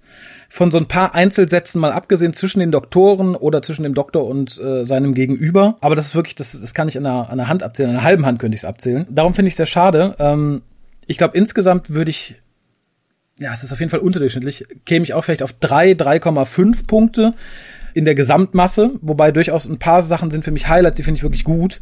von 0.49 0.71
so 0.71 0.79
ein 0.79 0.87
paar 0.87 1.13
Einzelsätzen 1.13 1.79
mal 1.79 1.91
abgesehen 1.91 2.33
zwischen 2.33 2.59
den 2.59 2.71
Doktoren 2.71 3.35
oder 3.35 3.61
zwischen 3.61 3.83
dem 3.83 3.93
Doktor 3.93 4.25
und 4.25 4.59
äh, 4.59 4.83
seinem 4.85 5.13
Gegenüber. 5.13 5.77
Aber 5.79 5.95
das 5.95 6.07
ist 6.07 6.15
wirklich, 6.15 6.35
das, 6.35 6.59
das 6.59 6.73
kann 6.73 6.87
ich 6.87 6.97
an 6.97 7.05
einer, 7.05 7.27
an 7.27 7.39
einer 7.39 7.47
Hand 7.47 7.61
abzählen, 7.61 7.91
an 7.91 7.97
einer 7.97 8.05
halben 8.05 8.25
Hand 8.25 8.39
könnte 8.39 8.55
ich 8.55 8.61
es 8.61 8.65
abzählen. 8.65 9.05
Darum 9.09 9.35
finde 9.35 9.47
ich 9.47 9.53
es 9.53 9.57
sehr 9.57 9.67
schade. 9.67 10.15
Ähm, 10.17 10.63
ich 11.05 11.17
glaube, 11.17 11.37
insgesamt 11.37 11.91
würde 11.91 12.09
ich, 12.09 12.41
ja, 13.37 13.53
es 13.53 13.63
ist 13.63 13.71
auf 13.71 13.79
jeden 13.79 13.91
Fall 13.91 13.99
unterdurchschnittlich, 13.99 14.65
käme 14.85 15.03
ich 15.03 15.13
auch 15.13 15.23
vielleicht 15.23 15.43
auf 15.43 15.53
drei, 15.53 15.91
3,5 15.91 16.87
Punkte 16.87 17.35
in 17.93 18.05
der 18.05 18.15
Gesamtmasse, 18.15 18.91
wobei 19.01 19.31
durchaus 19.31 19.65
ein 19.65 19.77
paar 19.77 20.01
Sachen 20.01 20.31
sind 20.31 20.43
für 20.43 20.51
mich 20.51 20.67
Highlights, 20.67 20.97
die 20.97 21.03
finde 21.03 21.17
ich 21.17 21.23
wirklich 21.23 21.43
gut. 21.43 21.79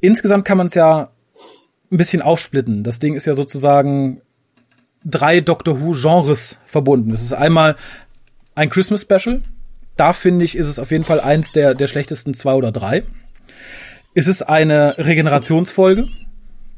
Insgesamt 0.00 0.44
kann 0.44 0.58
man 0.58 0.66
es 0.66 0.74
ja 0.74 1.10
ein 1.90 1.98
bisschen 1.98 2.22
aufsplitten. 2.22 2.84
Das 2.84 2.98
Ding 2.98 3.14
ist 3.14 3.26
ja 3.26 3.34
sozusagen 3.34 4.22
drei 5.04 5.40
Doctor 5.40 5.80
Who 5.80 5.92
Genres 5.92 6.58
verbunden. 6.66 7.12
Es 7.12 7.22
ist 7.22 7.32
einmal 7.32 7.76
ein 8.54 8.70
Christmas 8.70 9.02
Special. 9.02 9.42
Da 9.96 10.12
finde 10.12 10.44
ich, 10.44 10.56
ist 10.56 10.68
es 10.68 10.78
auf 10.78 10.90
jeden 10.90 11.04
Fall 11.04 11.20
eins 11.20 11.52
der, 11.52 11.74
der 11.74 11.86
schlechtesten 11.86 12.34
zwei 12.34 12.54
oder 12.54 12.72
drei. 12.72 13.04
Ist 14.14 14.28
es 14.28 14.42
eine 14.42 14.96
Regenerationsfolge? 14.98 16.08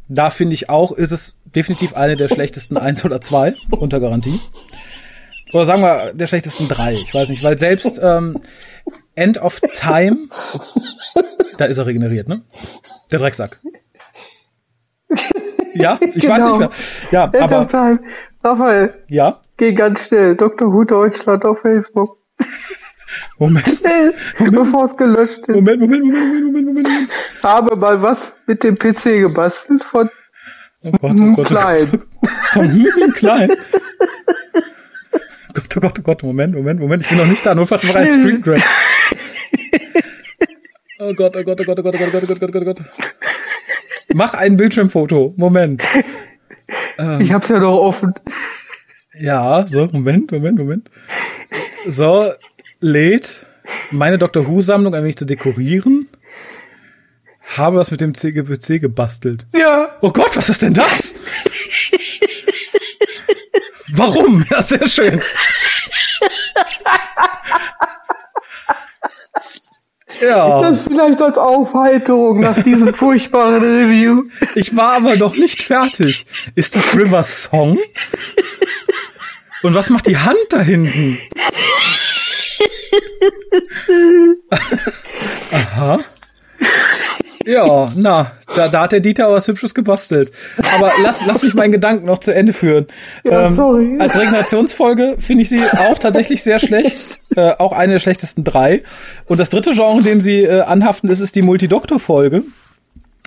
Da 0.09 0.31
finde 0.31 0.55
ich 0.55 0.69
auch, 0.69 0.93
ist 0.93 1.13
es 1.13 1.37
definitiv 1.45 1.95
eine 1.95 2.17
der 2.17 2.29
schlechtesten 2.29 2.77
eins 2.77 3.05
oder 3.05 3.21
zwei, 3.21 3.55
unter 3.71 4.01
Garantie. 4.01 4.39
Oder 5.53 5.65
sagen 5.65 5.83
wir 5.83 6.13
der 6.13 6.27
schlechtesten 6.27 6.69
drei, 6.69 6.95
ich 6.95 7.15
weiß 7.15 7.29
nicht, 7.29 7.43
weil 7.43 7.59
selbst 7.59 8.01
ähm, 8.03 8.41
End 9.15 9.39
of 9.39 9.61
Time, 9.73 10.29
da 11.59 11.65
ist 11.67 11.79
er 11.79 11.87
regeneriert, 11.87 12.29
ne? 12.29 12.43
Der 13.13 13.21
Drecksack. 13.21 13.61
Ja, 15.75 15.99
ich 16.01 16.23
genau. 16.23 16.35
weiß 16.35 16.45
nicht 16.47 16.59
mehr. 16.59 16.71
Ja, 17.11 17.25
End 17.25 17.43
aber. 17.43 17.69
Time. 17.69 18.01
Raphael. 18.43 18.95
Ja? 19.09 19.41
Geh 19.57 19.73
ganz 19.73 20.07
schnell. 20.07 20.37
Dr. 20.37 20.73
Who 20.73 20.85
Deutschland 20.85 21.45
auf 21.45 21.61
Facebook. 21.61 22.19
Moment. 23.39 23.67
Moment. 23.83 24.55
Bevor 24.55 24.85
es 24.85 24.97
gelöscht 24.97 25.47
ist. 25.49 25.55
Moment, 25.55 25.81
Moment, 25.81 26.05
Moment, 26.05 26.25
Moment, 26.25 26.45
Moment, 26.45 26.67
Moment. 26.67 26.89
Moment. 26.89 27.11
Habe 27.43 27.77
mal 27.77 28.03
was 28.03 28.37
mit 28.47 28.63
dem 28.65 28.77
PC 28.77 29.21
gebastelt 29.21 29.85
von 29.85 30.11
oh 30.85 30.91
Gott, 30.93 31.17
oh 31.21 31.33
Gott, 31.35 31.47
Klein. 31.47 31.89
Oh 31.93 31.97
Gott. 31.97 32.29
Von 32.53 32.71
Hm 32.71 33.13
Klein. 33.15 33.49
Gott, 35.55 35.77
oh 35.77 35.81
Gott, 35.81 35.99
oh 35.99 36.03
Gott, 36.03 36.23
Moment, 36.23 36.55
Moment, 36.55 36.81
Moment, 36.81 37.03
ich 37.03 37.09
bin 37.09 37.19
noch 37.19 37.27
nicht 37.27 37.45
da, 37.47 37.55
nur 37.55 37.67
fast 37.67 37.85
noch 37.85 37.95
ein 37.95 38.11
Screen 38.11 38.43
Grab. 38.43 38.61
Oh 40.99 41.13
Gott, 41.13 41.37
oh 41.37 41.43
Gott, 41.43 41.61
oh 41.61 41.65
Gott, 41.65 41.79
oh 41.79 41.83
Gott, 41.83 41.95
oh 41.95 41.99
Gott, 41.99 42.23
oh 42.23 42.27
Gott, 42.27 42.43
oh 42.43 42.47
Gott, 42.47 42.57
oh 42.57 42.65
Gott. 42.65 42.85
Mach 44.15 44.33
ein 44.33 44.57
Bildschirmfoto. 44.57 45.35
Moment. 45.37 45.83
Ähm, 46.99 47.21
ich 47.21 47.33
hab's 47.33 47.49
ja 47.49 47.59
noch 47.59 47.77
offen. 47.79 48.15
Ja, 49.19 49.67
so, 49.67 49.89
Moment, 49.91 50.31
Moment, 50.31 50.57
Moment. 50.57 50.91
So, 51.89 52.33
lädt 52.79 53.45
meine 53.91 54.17
Dr. 54.19 54.47
Who-Sammlung 54.47 54.95
ein 54.95 55.03
wenig 55.03 55.17
zu 55.17 55.25
dekorieren. 55.25 56.09
Habe 57.57 57.79
was 57.79 57.91
mit 57.91 58.01
dem 58.01 58.15
CGPC 58.15 58.81
gebastelt. 58.81 59.47
Ja. 59.53 59.97
Oh 60.01 60.13
Gott, 60.13 60.37
was 60.37 60.49
ist 60.49 60.63
denn 60.63 60.75
das? 60.75 61.17
Warum? 63.89 64.45
Ja, 64.49 64.63
sehr 64.63 64.89
schön. 64.89 65.23
Ja. 70.21 70.61
Das 70.61 70.83
vielleicht 70.83 71.21
als 71.21 71.39
Aufheiterung 71.39 72.41
nach 72.41 72.63
diesem 72.63 72.95
furchtbaren 72.95 73.63
Review. 73.63 74.23
Ich 74.55 74.77
war 74.77 74.97
aber 74.97 75.17
noch 75.17 75.37
nicht 75.37 75.63
fertig. 75.63 76.27
Ist 76.55 76.77
das 76.77 76.97
River 76.97 77.23
Song? 77.23 77.79
Und 79.63 79.75
was 79.75 79.91
macht 79.91 80.07
die 80.07 80.19
Hand 80.19 80.37
da 80.51 80.61
hinten? 80.61 81.19
Aha. 85.51 86.01
Ja, 87.45 87.93
na, 87.95 88.33
da, 88.57 88.69
da 88.69 88.83
hat 88.83 88.93
der 88.93 89.01
Dieter 89.01 89.31
was 89.31 89.47
Hübsches 89.49 89.75
gebastelt. 89.75 90.33
Aber 90.75 90.93
lass, 91.03 91.25
lass 91.27 91.43
mich 91.43 91.55
meinen 91.55 91.73
Gedanken 91.73 92.07
noch 92.07 92.19
zu 92.19 92.35
Ende 92.35 92.53
führen. 92.53 92.87
Ja, 93.25 93.47
ähm, 93.47 93.55
sorry. 93.55 93.97
Als 93.99 94.19
Regenerationsfolge 94.19 95.17
finde 95.19 95.43
ich 95.43 95.49
sie 95.49 95.61
auch 95.63 95.99
tatsächlich 95.99 96.43
sehr 96.43 96.59
schlecht. 96.59 97.21
Äh, 97.37 97.55
auch 97.59 97.73
eine 97.73 97.95
der 97.95 97.99
schlechtesten 97.99 98.45
drei. 98.45 98.85
Und 99.27 99.41
das 99.41 99.51
dritte 99.51 99.73
Genre, 99.73 99.99
in 99.99 100.05
dem 100.05 100.21
sie 100.21 100.43
äh, 100.43 100.61
anhaften, 100.61 101.11
ist, 101.11 101.19
ist 101.19 101.35
die 101.35 101.43
Multidoktor-Folge. 101.43 102.45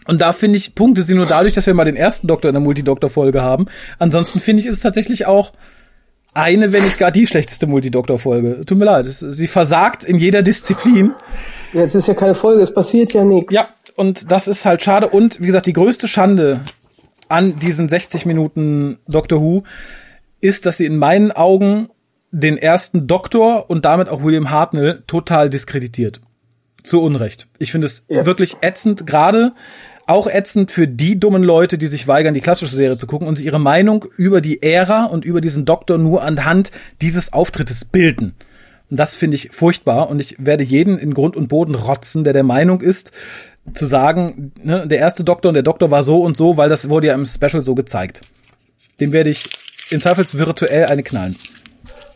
Und 0.05 0.21
da 0.21 0.31
finde 0.31 0.55
ich, 0.55 0.75
punkte 0.75 1.03
sie 1.03 1.13
nur 1.13 1.25
dadurch, 1.25 1.53
dass 1.53 1.65
wir 1.65 1.73
mal 1.73 1.83
den 1.83 1.97
ersten 1.97 2.25
Doktor 2.27 2.47
in 2.47 2.53
der 2.53 2.61
Multidoktor-Folge 2.61 3.41
haben. 3.41 3.65
Ansonsten 3.99 4.39
finde 4.39 4.61
ich, 4.61 4.67
ist 4.67 4.75
es 4.75 4.81
tatsächlich 4.81 5.25
auch 5.25 5.51
eine, 6.33 6.71
wenn 6.71 6.83
nicht 6.83 6.99
gar 6.99 7.11
die 7.11 7.27
schlechteste 7.27 7.67
Multidoktor-Folge. 7.67 8.61
Tut 8.65 8.77
mir 8.77 8.85
leid. 8.85 9.07
Sie 9.09 9.47
versagt 9.47 10.03
in 10.03 10.17
jeder 10.17 10.41
Disziplin. 10.41 11.13
Ja, 11.73 11.81
es 11.81 11.95
ist 11.95 12.07
ja 12.07 12.13
keine 12.13 12.35
Folge, 12.35 12.61
es 12.61 12.73
passiert 12.73 13.13
ja 13.13 13.25
nichts. 13.25 13.53
Ja, 13.53 13.67
und 13.97 14.31
das 14.31 14.47
ist 14.47 14.63
halt 14.65 14.83
schade. 14.83 15.09
Und 15.09 15.41
wie 15.41 15.47
gesagt, 15.47 15.65
die 15.65 15.73
größte 15.73 16.07
Schande 16.07 16.61
an 17.29 17.57
diesen 17.57 17.89
60 17.89 18.25
Minuten 18.25 18.99
Doctor 19.07 19.41
Who 19.41 19.63
ist, 20.39 20.65
dass 20.67 20.77
sie 20.77 20.85
in 20.85 20.97
meinen 20.97 21.31
Augen 21.31 21.89
den 22.31 22.57
ersten 22.57 23.07
Doktor 23.07 23.69
und 23.69 23.85
damit 23.85 24.07
auch 24.07 24.23
William 24.23 24.51
Hartnell 24.51 25.03
total 25.07 25.49
diskreditiert. 25.49 26.21
Zu 26.83 27.01
Unrecht. 27.01 27.47
Ich 27.57 27.71
finde 27.71 27.87
es 27.87 28.05
ja. 28.07 28.25
wirklich 28.25 28.57
ätzend, 28.61 29.07
gerade 29.07 29.53
auch 30.05 30.27
ätzend 30.27 30.71
für 30.71 30.87
die 30.87 31.19
dummen 31.19 31.43
Leute, 31.43 31.79
die 31.79 31.87
sich 31.87 32.07
weigern, 32.07 32.35
die 32.35 32.39
klassische 32.39 32.75
Serie 32.75 32.99
zu 32.99 33.07
gucken 33.07 33.27
und 33.27 33.37
sich 33.37 33.47
ihre 33.47 33.59
Meinung 33.59 34.05
über 34.15 34.41
die 34.41 34.61
Ära 34.61 35.05
und 35.05 35.25
über 35.25 35.41
diesen 35.41 35.65
Doktor 35.65 35.97
nur 35.97 36.23
anhand 36.23 36.71
dieses 37.01 37.33
Auftrittes 37.33 37.83
bilden. 37.83 38.35
Und 38.89 38.97
das 38.97 39.15
finde 39.15 39.35
ich 39.35 39.49
furchtbar 39.51 40.09
und 40.09 40.19
ich 40.19 40.35
werde 40.37 40.63
jeden 40.63 40.97
in 40.97 41.13
Grund 41.13 41.35
und 41.35 41.49
Boden 41.49 41.75
rotzen, 41.75 42.23
der 42.23 42.33
der 42.33 42.43
Meinung 42.43 42.79
ist, 42.81 43.11
zu 43.73 43.85
sagen, 43.85 44.53
ne, 44.61 44.87
der 44.87 44.99
erste 44.99 45.23
Doktor 45.23 45.49
und 45.49 45.55
der 45.55 45.63
Doktor 45.63 45.91
war 45.91 46.03
so 46.03 46.21
und 46.21 46.37
so, 46.37 46.57
weil 46.57 46.69
das 46.69 46.89
wurde 46.89 47.07
ja 47.07 47.13
im 47.13 47.25
Special 47.25 47.61
so 47.61 47.75
gezeigt. 47.75 48.21
Dem 48.99 49.11
werde 49.11 49.29
ich 49.29 49.49
im 49.89 50.01
Zweifels 50.01 50.37
virtuell 50.37 50.85
eine 50.85 51.03
knallen. 51.03 51.37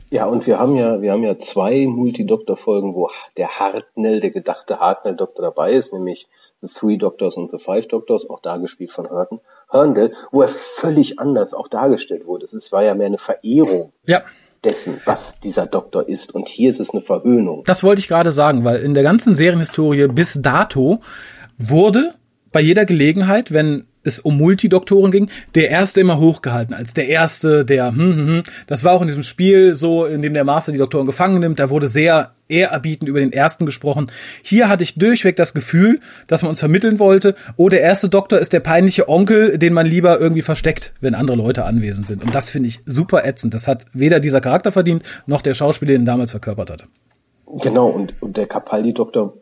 Ja, 0.09 0.25
und 0.25 0.45
wir 0.45 0.59
haben 0.59 0.75
ja, 0.75 1.01
wir 1.01 1.13
haben 1.13 1.23
ja 1.23 1.37
zwei 1.37 1.87
Multi-Doktor-Folgen, 1.87 2.95
wo 2.95 3.09
der 3.37 3.47
Hartnell, 3.47 4.19
der 4.19 4.31
gedachte 4.31 4.79
Hartnell-Doktor 4.79 5.41
dabei 5.41 5.71
ist, 5.71 5.93
nämlich 5.93 6.27
The 6.61 6.67
Three 6.67 6.97
Doctors 6.97 7.37
und 7.37 7.49
The 7.49 7.59
Five 7.59 7.87
Doctors, 7.87 8.29
auch 8.29 8.41
dargespielt 8.41 8.91
von 8.91 9.09
Hurton, 9.09 9.39
Herndell, 9.69 10.11
wo 10.31 10.41
er 10.41 10.49
völlig 10.49 11.17
anders 11.17 11.53
auch 11.53 11.69
dargestellt 11.69 12.25
wurde. 12.27 12.43
Es 12.43 12.73
war 12.73 12.83
ja 12.83 12.93
mehr 12.93 13.07
eine 13.07 13.17
Verehrung. 13.17 13.93
Ja 14.05 14.23
dessen, 14.63 15.01
was 15.05 15.39
dieser 15.39 15.65
Doktor 15.65 16.07
ist. 16.07 16.35
Und 16.35 16.47
hier 16.47 16.69
ist 16.69 16.79
es 16.79 16.91
eine 16.91 17.01
Verhöhnung. 17.01 17.63
Das 17.65 17.83
wollte 17.83 17.99
ich 17.99 18.07
gerade 18.07 18.31
sagen, 18.31 18.63
weil 18.63 18.81
in 18.81 18.93
der 18.93 19.03
ganzen 19.03 19.35
Serienhistorie 19.35 20.07
bis 20.07 20.39
dato 20.41 21.01
wurde 21.57 22.13
bei 22.51 22.61
jeder 22.61 22.85
Gelegenheit, 22.85 23.53
wenn 23.53 23.85
es 24.03 24.19
um 24.19 24.37
Multidoktoren 24.37 25.11
ging, 25.11 25.29
der 25.53 25.69
erste 25.69 26.01
immer 26.01 26.19
hochgehalten 26.19 26.73
als 26.73 26.93
der 26.93 27.07
erste, 27.07 27.65
der 27.65 27.89
hm, 27.89 27.97
hm, 27.97 28.27
hm. 28.27 28.43
das 28.67 28.83
war 28.83 28.93
auch 28.93 29.01
in 29.01 29.07
diesem 29.07 29.23
Spiel 29.23 29.75
so, 29.75 30.05
in 30.05 30.21
dem 30.21 30.33
der 30.33 30.43
Master 30.43 30.71
die 30.71 30.77
Doktoren 30.77 31.05
gefangen 31.05 31.39
nimmt, 31.39 31.59
da 31.59 31.69
wurde 31.69 31.87
sehr 31.87 32.31
ehrerbietend 32.47 33.07
über 33.07 33.19
den 33.19 33.31
ersten 33.31 33.65
gesprochen. 33.65 34.11
Hier 34.41 34.69
hatte 34.69 34.83
ich 34.83 34.95
durchweg 34.95 35.35
das 35.35 35.53
Gefühl, 35.53 35.99
dass 36.27 36.41
man 36.41 36.49
uns 36.49 36.59
vermitteln 36.59 36.99
wollte, 36.99 37.35
oh, 37.57 37.69
der 37.69 37.81
erste 37.81 38.09
Doktor 38.09 38.39
ist 38.39 38.53
der 38.53 38.59
peinliche 38.59 39.07
Onkel, 39.07 39.57
den 39.57 39.73
man 39.73 39.85
lieber 39.85 40.19
irgendwie 40.19 40.41
versteckt, 40.41 40.93
wenn 40.99 41.15
andere 41.15 41.37
Leute 41.37 41.63
anwesend 41.63 42.07
sind. 42.07 42.23
Und 42.23 42.33
das 42.35 42.49
finde 42.49 42.69
ich 42.69 42.79
super 42.85 43.23
ätzend. 43.25 43.53
Das 43.53 43.67
hat 43.67 43.85
weder 43.93 44.19
dieser 44.19 44.41
Charakter 44.41 44.71
verdient, 44.71 45.03
noch 45.27 45.41
der 45.41 45.53
Schauspieler, 45.53 45.93
den 45.93 46.05
damals 46.05 46.31
verkörpert 46.31 46.71
hat. 46.71 46.87
Genau, 47.61 47.87
und, 47.87 48.15
und 48.21 48.37
der 48.37 48.47
Capaldi-Doktor 48.47 49.35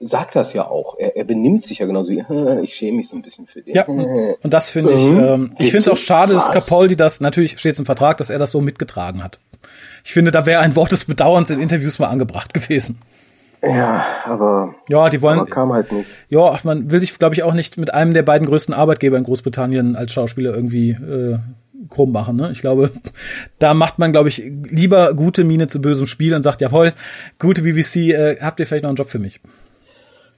sagt 0.00 0.36
das 0.36 0.52
ja 0.52 0.66
auch. 0.68 0.96
Er, 0.98 1.16
er 1.16 1.24
benimmt 1.24 1.64
sich 1.64 1.78
ja 1.78 1.86
genauso 1.86 2.12
wie, 2.12 2.24
ich 2.62 2.74
schäme 2.74 2.98
mich 2.98 3.08
so 3.08 3.16
ein 3.16 3.22
bisschen 3.22 3.46
für 3.46 3.62
den. 3.62 3.74
Ja, 3.74 3.84
und 3.86 4.38
das 4.42 4.70
finde 4.70 4.92
ich, 4.92 5.02
mhm. 5.02 5.18
ähm, 5.18 5.52
ich 5.58 5.70
finde 5.70 5.78
es 5.78 5.88
auch 5.88 5.96
schade, 5.96 6.34
dass 6.34 6.50
Capaldi 6.50 6.96
das, 6.96 7.20
natürlich 7.20 7.58
steht 7.58 7.72
es 7.72 7.78
im 7.78 7.86
Vertrag, 7.86 8.18
dass 8.18 8.30
er 8.30 8.38
das 8.38 8.50
so 8.52 8.60
mitgetragen 8.60 9.22
hat. 9.22 9.38
Ich 10.04 10.12
finde, 10.12 10.30
da 10.30 10.46
wäre 10.46 10.60
ein 10.60 10.76
Wort 10.76 10.92
des 10.92 11.04
Bedauerns 11.04 11.50
in 11.50 11.60
Interviews 11.60 11.98
mal 11.98 12.06
angebracht 12.06 12.54
gewesen. 12.54 13.00
Ja, 13.62 14.04
aber 14.24 14.74
ja, 14.88 15.08
die 15.08 15.22
wollen, 15.22 15.46
kam 15.46 15.72
halt 15.72 15.90
nicht. 15.90 16.08
Ja, 16.28 16.58
man 16.62 16.90
will 16.90 17.00
sich, 17.00 17.18
glaube 17.18 17.34
ich, 17.34 17.42
auch 17.42 17.54
nicht 17.54 17.78
mit 17.78 17.92
einem 17.92 18.14
der 18.14 18.22
beiden 18.22 18.46
größten 18.46 18.74
Arbeitgeber 18.74 19.16
in 19.16 19.24
Großbritannien 19.24 19.96
als 19.96 20.12
Schauspieler 20.12 20.54
irgendwie 20.54 20.90
äh, 20.90 21.38
krumm 21.88 22.12
machen. 22.12 22.36
Ne? 22.36 22.50
Ich 22.52 22.60
glaube, 22.60 22.90
da 23.58 23.74
macht 23.74 23.98
man, 23.98 24.12
glaube 24.12 24.28
ich, 24.28 24.38
lieber 24.38 25.14
gute 25.14 25.44
Miene 25.44 25.68
zu 25.68 25.80
bösem 25.80 26.06
Spiel 26.06 26.34
und 26.34 26.42
sagt, 26.42 26.60
jawohl, 26.60 26.94
gute 27.38 27.62
BBC, 27.62 27.96
äh, 27.96 28.36
habt 28.40 28.60
ihr 28.60 28.66
vielleicht 28.66 28.84
noch 28.84 28.90
einen 28.90 28.96
Job 28.96 29.08
für 29.08 29.18
mich? 29.18 29.40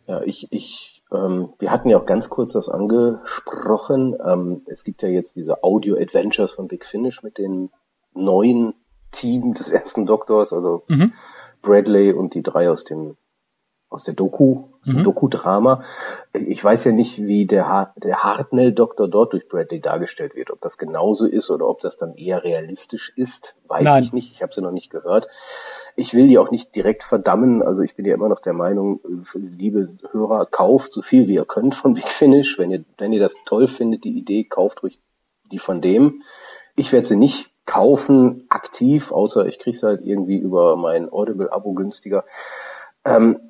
Ja, 0.06 0.22
ich, 0.22 0.48
ich, 0.50 1.02
ähm, 1.12 1.50
wir 1.58 1.70
hatten 1.70 1.88
ja 1.88 1.98
auch 1.98 2.06
ganz 2.06 2.28
kurz 2.28 2.52
das 2.52 2.68
angesprochen. 2.68 4.16
Ähm, 4.24 4.62
es 4.66 4.84
gibt 4.84 5.02
ja 5.02 5.08
jetzt 5.08 5.36
diese 5.36 5.62
Audio 5.62 5.96
Adventures 5.96 6.52
von 6.52 6.68
Big 6.68 6.84
Finish 6.84 7.22
mit 7.22 7.38
den 7.38 7.70
neuen 8.14 8.74
Team 9.10 9.54
des 9.54 9.70
ersten 9.70 10.06
Doktors, 10.06 10.52
also 10.52 10.84
mhm. 10.88 11.12
Bradley 11.62 12.12
und 12.12 12.34
die 12.34 12.42
drei 12.42 12.70
aus 12.70 12.84
dem 12.84 13.16
aus 13.90 14.04
der 14.04 14.14
Doku, 14.14 14.64
mhm. 14.84 15.02
Doku-Drama. 15.02 15.82
Ich 16.32 16.62
weiß 16.62 16.84
ja 16.84 16.92
nicht, 16.92 17.22
wie 17.22 17.46
der, 17.46 17.68
ha 17.68 17.94
der 17.96 18.22
Hartnell-Doktor 18.22 19.08
dort 19.08 19.32
durch 19.32 19.48
Bradley 19.48 19.80
dargestellt 19.80 20.34
wird. 20.34 20.50
Ob 20.50 20.60
das 20.60 20.76
genauso 20.76 21.26
ist 21.26 21.50
oder 21.50 21.66
ob 21.66 21.80
das 21.80 21.96
dann 21.96 22.14
eher 22.14 22.44
realistisch 22.44 23.12
ist, 23.16 23.54
weiß 23.68 23.84
Nein. 23.84 24.04
ich 24.04 24.12
nicht. 24.12 24.32
Ich 24.32 24.42
habe 24.42 24.52
sie 24.52 24.60
noch 24.60 24.72
nicht 24.72 24.90
gehört. 24.90 25.28
Ich 25.96 26.14
will 26.14 26.28
die 26.28 26.38
auch 26.38 26.50
nicht 26.50 26.74
direkt 26.76 27.02
verdammen. 27.02 27.62
Also 27.62 27.82
ich 27.82 27.96
bin 27.96 28.04
ja 28.04 28.14
immer 28.14 28.28
noch 28.28 28.40
der 28.40 28.52
Meinung, 28.52 29.00
liebe 29.34 29.88
Hörer, 30.12 30.46
kauft 30.46 30.92
so 30.92 31.02
viel 31.02 31.26
wie 31.26 31.34
ihr 31.34 31.44
könnt 31.44 31.74
von 31.74 31.94
Big 31.94 32.08
Finish. 32.08 32.58
Wenn 32.58 32.70
ihr, 32.70 32.84
wenn 32.98 33.12
ihr 33.12 33.20
das 33.20 33.42
toll 33.46 33.68
findet, 33.68 34.04
die 34.04 34.16
Idee, 34.16 34.44
kauft 34.44 34.82
ruhig 34.82 35.00
die 35.50 35.58
von 35.58 35.80
dem. 35.80 36.22
Ich 36.76 36.92
werde 36.92 37.06
sie 37.06 37.16
nicht 37.16 37.50
kaufen 37.64 38.46
aktiv, 38.48 39.12
außer 39.12 39.46
ich 39.46 39.58
kriege 39.58 39.76
es 39.76 39.82
halt 39.82 40.02
irgendwie 40.04 40.36
über 40.36 40.76
mein 40.76 41.10
Audible-Abo 41.10 41.72
günstiger. 41.72 42.24
Ähm, 43.04 43.47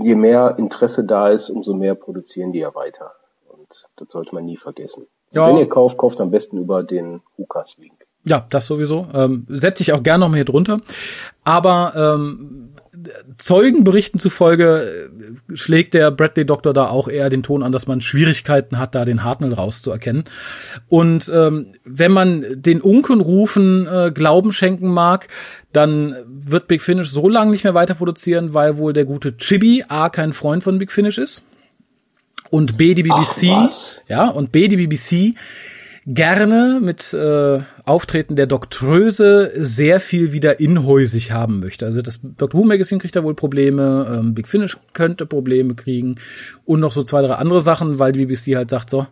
je 0.00 0.14
mehr 0.14 0.56
Interesse 0.58 1.04
da 1.04 1.28
ist, 1.28 1.50
umso 1.50 1.74
mehr 1.74 1.94
produzieren 1.94 2.52
die 2.52 2.60
ja 2.60 2.74
weiter. 2.74 3.12
Und 3.48 3.86
das 3.96 4.10
sollte 4.10 4.34
man 4.34 4.44
nie 4.44 4.56
vergessen. 4.56 5.06
Ja. 5.32 5.46
Wenn 5.46 5.56
ihr 5.56 5.68
kauft, 5.68 5.98
kauft 5.98 6.20
am 6.20 6.30
besten 6.30 6.58
über 6.58 6.82
den 6.82 7.22
Hukas-Link. 7.38 8.06
Ja, 8.24 8.46
das 8.50 8.66
sowieso. 8.66 9.06
Ähm, 9.14 9.46
Setze 9.48 9.82
ich 9.82 9.92
auch 9.92 10.02
gerne 10.02 10.20
noch 10.20 10.28
mal 10.28 10.36
hier 10.36 10.44
drunter. 10.44 10.80
Aber 11.44 11.92
ähm, 11.96 12.74
Zeugenberichten 13.38 14.20
zufolge 14.20 15.10
äh, 15.50 15.56
schlägt 15.56 15.94
der 15.94 16.10
Bradley 16.10 16.44
Doktor 16.44 16.72
da 16.72 16.88
auch 16.88 17.08
eher 17.08 17.30
den 17.30 17.42
Ton 17.42 17.62
an, 17.62 17.72
dass 17.72 17.86
man 17.86 18.00
Schwierigkeiten 18.00 18.78
hat, 18.78 18.94
da 18.94 19.04
den 19.04 19.24
Hartnell 19.24 19.54
rauszuerkennen. 19.54 20.24
Und 20.88 21.30
ähm, 21.34 21.74
wenn 21.84 22.12
man 22.12 22.44
den 22.62 22.80
Unkenrufen 22.80 23.86
äh, 23.86 24.10
Glauben 24.12 24.52
schenken 24.52 24.88
mag, 24.88 25.28
dann 25.72 26.16
wird 26.26 26.68
Big 26.68 26.82
Finish 26.82 27.10
so 27.10 27.28
lange 27.28 27.50
nicht 27.50 27.64
mehr 27.64 27.74
weiter 27.74 27.94
produzieren, 27.94 28.54
weil 28.54 28.76
wohl 28.76 28.92
der 28.92 29.04
gute 29.04 29.36
Chibi 29.36 29.84
A 29.88 30.08
kein 30.08 30.32
Freund 30.32 30.62
von 30.62 30.78
Big 30.78 30.92
Finish 30.92 31.18
ist 31.18 31.42
und 32.50 32.76
B 32.76 32.94
die 32.94 33.02
BBC, 33.02 33.48
Ach, 33.50 33.70
ja, 34.08 34.28
und 34.28 34.52
B 34.52 34.68
die 34.68 34.76
BBC 34.76 35.34
gerne 36.06 36.80
mit 36.82 37.14
äh, 37.14 37.60
Auftreten 37.84 38.34
der 38.34 38.46
Doktröse 38.46 39.52
sehr 39.54 40.00
viel 40.00 40.32
wieder 40.32 40.58
inhäusig 40.58 41.32
haben 41.32 41.60
möchte. 41.60 41.86
Also 41.86 42.02
das 42.02 42.20
Doctor 42.22 42.60
Who 42.60 42.64
Magazine 42.64 43.00
kriegt 43.00 43.14
da 43.14 43.22
wohl 43.22 43.34
Probleme, 43.34 44.18
ähm, 44.18 44.34
Big 44.34 44.48
Finish 44.48 44.78
könnte 44.92 45.26
Probleme 45.26 45.74
kriegen 45.74 46.16
und 46.64 46.80
noch 46.80 46.92
so 46.92 47.02
zwei, 47.02 47.22
drei 47.22 47.34
andere 47.34 47.60
Sachen, 47.60 47.98
weil 47.98 48.12
die 48.12 48.26
BBC 48.26 48.56
halt 48.56 48.70
sagt 48.70 48.90
so, 48.90 49.06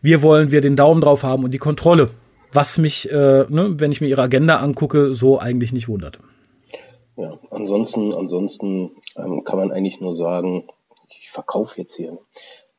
wir 0.00 0.22
wollen 0.22 0.50
wir 0.50 0.60
den 0.60 0.76
Daumen 0.76 1.00
drauf 1.00 1.22
haben 1.22 1.44
und 1.44 1.52
die 1.52 1.58
Kontrolle. 1.58 2.06
Was 2.52 2.78
mich, 2.78 3.10
äh, 3.10 3.44
ne, 3.48 3.74
wenn 3.78 3.92
ich 3.92 4.00
mir 4.00 4.08
ihre 4.08 4.22
Agenda 4.22 4.56
angucke, 4.56 5.14
so 5.14 5.38
eigentlich 5.38 5.72
nicht 5.72 5.88
wundert. 5.88 6.18
Ja, 7.16 7.38
ansonsten, 7.50 8.14
ansonsten 8.14 8.92
ähm, 9.16 9.44
kann 9.44 9.58
man 9.58 9.70
eigentlich 9.70 10.00
nur 10.00 10.14
sagen, 10.14 10.64
ich 11.08 11.30
verkaufe 11.30 11.80
jetzt 11.80 11.94
hier. 11.94 12.18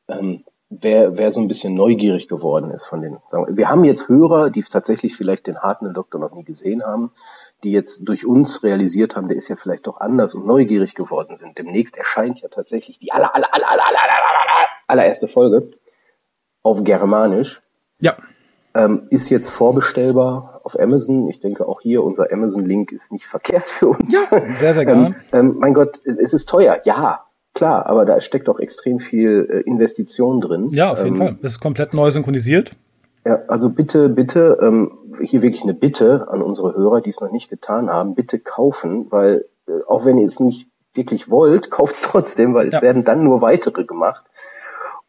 Ähm, 0.08 0.44
wer, 0.80 1.16
wer 1.16 1.30
so 1.30 1.40
ein 1.40 1.48
bisschen 1.48 1.74
neugierig 1.74 2.28
geworden 2.28 2.70
ist 2.70 2.86
von 2.86 3.02
den, 3.02 3.18
sagen 3.26 3.46
wir, 3.46 3.56
wir 3.56 3.68
haben 3.68 3.84
jetzt 3.84 4.08
Hörer, 4.08 4.50
die 4.50 4.62
tatsächlich 4.62 5.14
vielleicht 5.16 5.46
den 5.46 5.58
harten 5.58 5.92
Doktor 5.92 6.18
noch 6.18 6.32
nie 6.32 6.44
gesehen 6.44 6.82
haben, 6.84 7.12
die 7.62 7.72
jetzt 7.72 8.08
durch 8.08 8.26
uns 8.26 8.62
realisiert 8.62 9.16
haben, 9.16 9.28
der 9.28 9.36
ist 9.36 9.48
ja 9.48 9.56
vielleicht 9.56 9.86
doch 9.86 10.00
anders 10.00 10.34
und 10.34 10.46
neugierig 10.46 10.94
geworden 10.94 11.36
sind. 11.36 11.58
Demnächst 11.58 11.96
erscheint 11.96 12.40
ja 12.40 12.48
tatsächlich 12.48 12.98
die 12.98 13.12
aller, 13.12 13.34
aller, 13.34 13.52
aller, 13.52 13.70
aller, 13.70 13.86
aller, 13.86 14.00
aller, 14.00 14.68
allererste 14.88 15.28
Folge 15.28 15.70
auf 16.62 16.82
Germanisch. 16.84 17.60
Ja. 18.00 18.16
Ähm, 18.74 19.06
ist 19.10 19.28
jetzt 19.28 19.50
vorbestellbar 19.50 20.62
auf 20.64 20.78
Amazon. 20.80 21.28
Ich 21.28 21.40
denke 21.40 21.68
auch 21.68 21.82
hier, 21.82 22.02
unser 22.02 22.32
Amazon-Link 22.32 22.90
ist 22.90 23.12
nicht 23.12 23.26
verkehrt 23.26 23.66
für 23.66 23.88
uns. 23.88 24.12
Ja, 24.12 24.40
sehr, 24.46 24.74
sehr 24.74 24.84
gerne. 24.86 25.16
Ähm, 25.32 25.50
ähm, 25.50 25.56
mein 25.58 25.74
Gott, 25.74 26.00
es, 26.04 26.16
es 26.16 26.32
ist 26.32 26.48
teuer, 26.48 26.80
ja. 26.84 27.26
Klar, 27.54 27.86
aber 27.86 28.04
da 28.04 28.20
steckt 28.20 28.48
auch 28.48 28.58
extrem 28.58 28.98
viel 28.98 29.48
äh, 29.50 29.60
Investition 29.68 30.40
drin. 30.40 30.70
Ja, 30.70 30.92
auf 30.92 31.04
jeden 31.04 31.16
ähm, 31.16 31.18
Fall. 31.18 31.38
Das 31.42 31.52
ist 31.52 31.60
komplett 31.60 31.92
neu 31.92 32.10
synchronisiert. 32.10 32.72
Ja, 33.24 33.42
also 33.46 33.70
bitte, 33.70 34.08
bitte, 34.08 34.58
ähm, 34.60 34.98
hier 35.20 35.42
wirklich 35.42 35.62
eine 35.62 35.74
Bitte 35.74 36.26
an 36.28 36.42
unsere 36.42 36.74
Hörer, 36.74 37.00
die 37.00 37.10
es 37.10 37.20
noch 37.20 37.30
nicht 37.30 37.50
getan 37.50 37.90
haben, 37.90 38.14
bitte 38.14 38.38
kaufen, 38.38 39.06
weil 39.10 39.44
äh, 39.68 39.72
auch 39.86 40.04
wenn 40.04 40.18
ihr 40.18 40.26
es 40.26 40.40
nicht 40.40 40.68
wirklich 40.94 41.30
wollt, 41.30 41.70
kauft 41.70 41.96
es 41.96 42.00
trotzdem, 42.02 42.54
weil 42.54 42.70
ja. 42.70 42.78
es 42.78 42.82
werden 42.82 43.04
dann 43.04 43.22
nur 43.22 43.42
weitere 43.42 43.84
gemacht. 43.84 44.24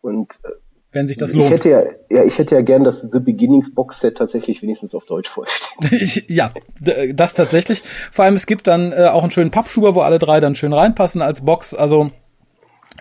Und 0.01 0.33
äh, 0.43 0.49
wenn 0.91 1.07
sich 1.07 1.17
das 1.17 1.33
lohnt. 1.33 1.45
Ich 1.45 1.51
hätte 1.51 1.69
ja, 1.69 1.83
ja, 2.09 2.23
ich 2.23 2.37
hätte 2.37 2.53
ja 2.53 2.61
gern 2.61 2.83
das 2.83 3.01
The 3.01 3.19
Beginnings 3.19 3.73
Box 3.73 3.99
Set 3.99 4.17
tatsächlich 4.17 4.61
wenigstens 4.61 4.93
auf 4.93 5.05
Deutsch 5.05 5.29
vorstellen. 5.29 6.11
ja, 6.27 6.51
das 7.15 7.33
tatsächlich. 7.33 7.81
Vor 8.11 8.25
allem 8.25 8.35
es 8.35 8.45
gibt 8.45 8.67
dann 8.67 8.91
äh, 8.91 9.07
auch 9.07 9.23
einen 9.23 9.31
schönen 9.31 9.49
Pappschuber, 9.49 9.95
wo 9.95 10.01
alle 10.01 10.19
drei 10.19 10.39
dann 10.39 10.55
schön 10.55 10.73
reinpassen 10.73 11.23
als 11.23 11.43
Box. 11.45 11.73
Also 11.73 12.11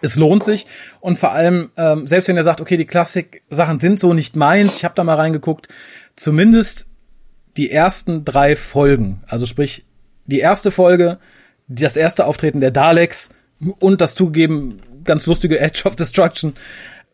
es 0.03 0.16
lohnt 0.16 0.43
sich 0.43 0.66
und 1.01 1.19
vor 1.19 1.33
allem, 1.33 1.70
ähm, 1.77 2.07
selbst 2.07 2.29
wenn 2.29 2.37
ihr 2.37 2.43
sagt, 2.43 2.61
okay, 2.61 2.77
die 2.77 2.87
Klassik-Sachen 2.87 3.79
sind 3.79 3.99
so 3.99 4.15
nicht 4.15 4.37
meins, 4.37 4.77
ich 4.77 4.85
habe 4.85 4.95
da 4.95 5.05
mal 5.05 5.15
reingeguckt, 5.15 5.69
zumindest 6.16 6.89
die 7.57 7.70
ersten 7.70 8.24
drei 8.24 8.57
Folgen, 8.57 9.23
also 9.27 9.47
sprich 9.47 9.85
die 10.27 10.41
erste 10.41 10.70
Folge, 10.70 11.19
das 11.69 11.97
erste 11.97 12.27
Auftreten 12.27 12.61
der 12.61 12.70
Daleks 12.70 13.31
und 13.81 14.01
das 14.01 14.15
zugeben 14.15 14.81
ganz 15.05 15.27
lustige 15.27 15.59
Edge 15.59 15.83
of 15.85 15.97
Destruction, 15.97 16.55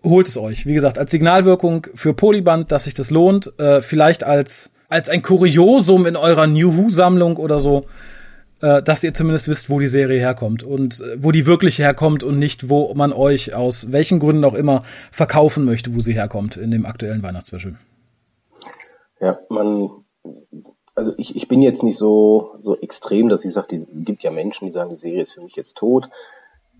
holt 0.02 0.28
es 0.28 0.36
euch. 0.36 0.66
Wie 0.66 0.74
gesagt, 0.74 0.98
als 0.98 1.10
Signalwirkung 1.10 1.86
für 1.94 2.14
Polyband, 2.14 2.70
dass 2.72 2.84
sich 2.84 2.94
das 2.94 3.10
lohnt, 3.10 3.52
äh, 3.58 3.80
vielleicht 3.82 4.24
als 4.24 4.70
als 4.88 5.08
ein 5.08 5.22
Kuriosum 5.22 6.06
in 6.06 6.16
eurer 6.16 6.46
New 6.46 6.76
Who 6.76 6.88
Sammlung 6.88 7.36
oder 7.36 7.60
so 7.60 7.86
äh, 8.60 8.82
dass 8.82 9.04
ihr 9.04 9.14
zumindest 9.14 9.48
wisst, 9.48 9.70
wo 9.70 9.78
die 9.78 9.86
Serie 9.86 10.18
herkommt 10.18 10.62
und 10.62 11.00
äh, 11.00 11.22
wo 11.22 11.32
die 11.32 11.46
wirklich 11.46 11.78
herkommt 11.78 12.24
und 12.24 12.38
nicht, 12.38 12.68
wo 12.68 12.92
man 12.94 13.12
euch 13.12 13.54
aus 13.54 13.92
welchen 13.92 14.18
Gründen 14.18 14.44
auch 14.44 14.54
immer 14.54 14.82
verkaufen 15.12 15.64
möchte, 15.64 15.94
wo 15.94 16.00
sie 16.00 16.14
herkommt 16.14 16.56
in 16.56 16.70
dem 16.70 16.86
aktuellen 16.86 17.22
Weihnachtsspecial. 17.22 17.78
Ja, 19.20 19.38
man, 19.48 19.90
also 20.94 21.12
ich, 21.16 21.36
ich 21.36 21.48
bin 21.48 21.62
jetzt 21.62 21.82
nicht 21.82 21.98
so, 21.98 22.56
so 22.60 22.76
extrem, 22.76 23.28
dass 23.28 23.44
ich 23.44 23.52
sage, 23.52 23.76
es 23.76 23.88
gibt 23.92 24.22
ja 24.22 24.30
Menschen, 24.30 24.66
die 24.66 24.72
sagen, 24.72 24.90
die 24.90 24.96
Serie 24.96 25.22
ist 25.22 25.34
für 25.34 25.42
mich 25.42 25.56
jetzt 25.56 25.76
tot 25.76 26.08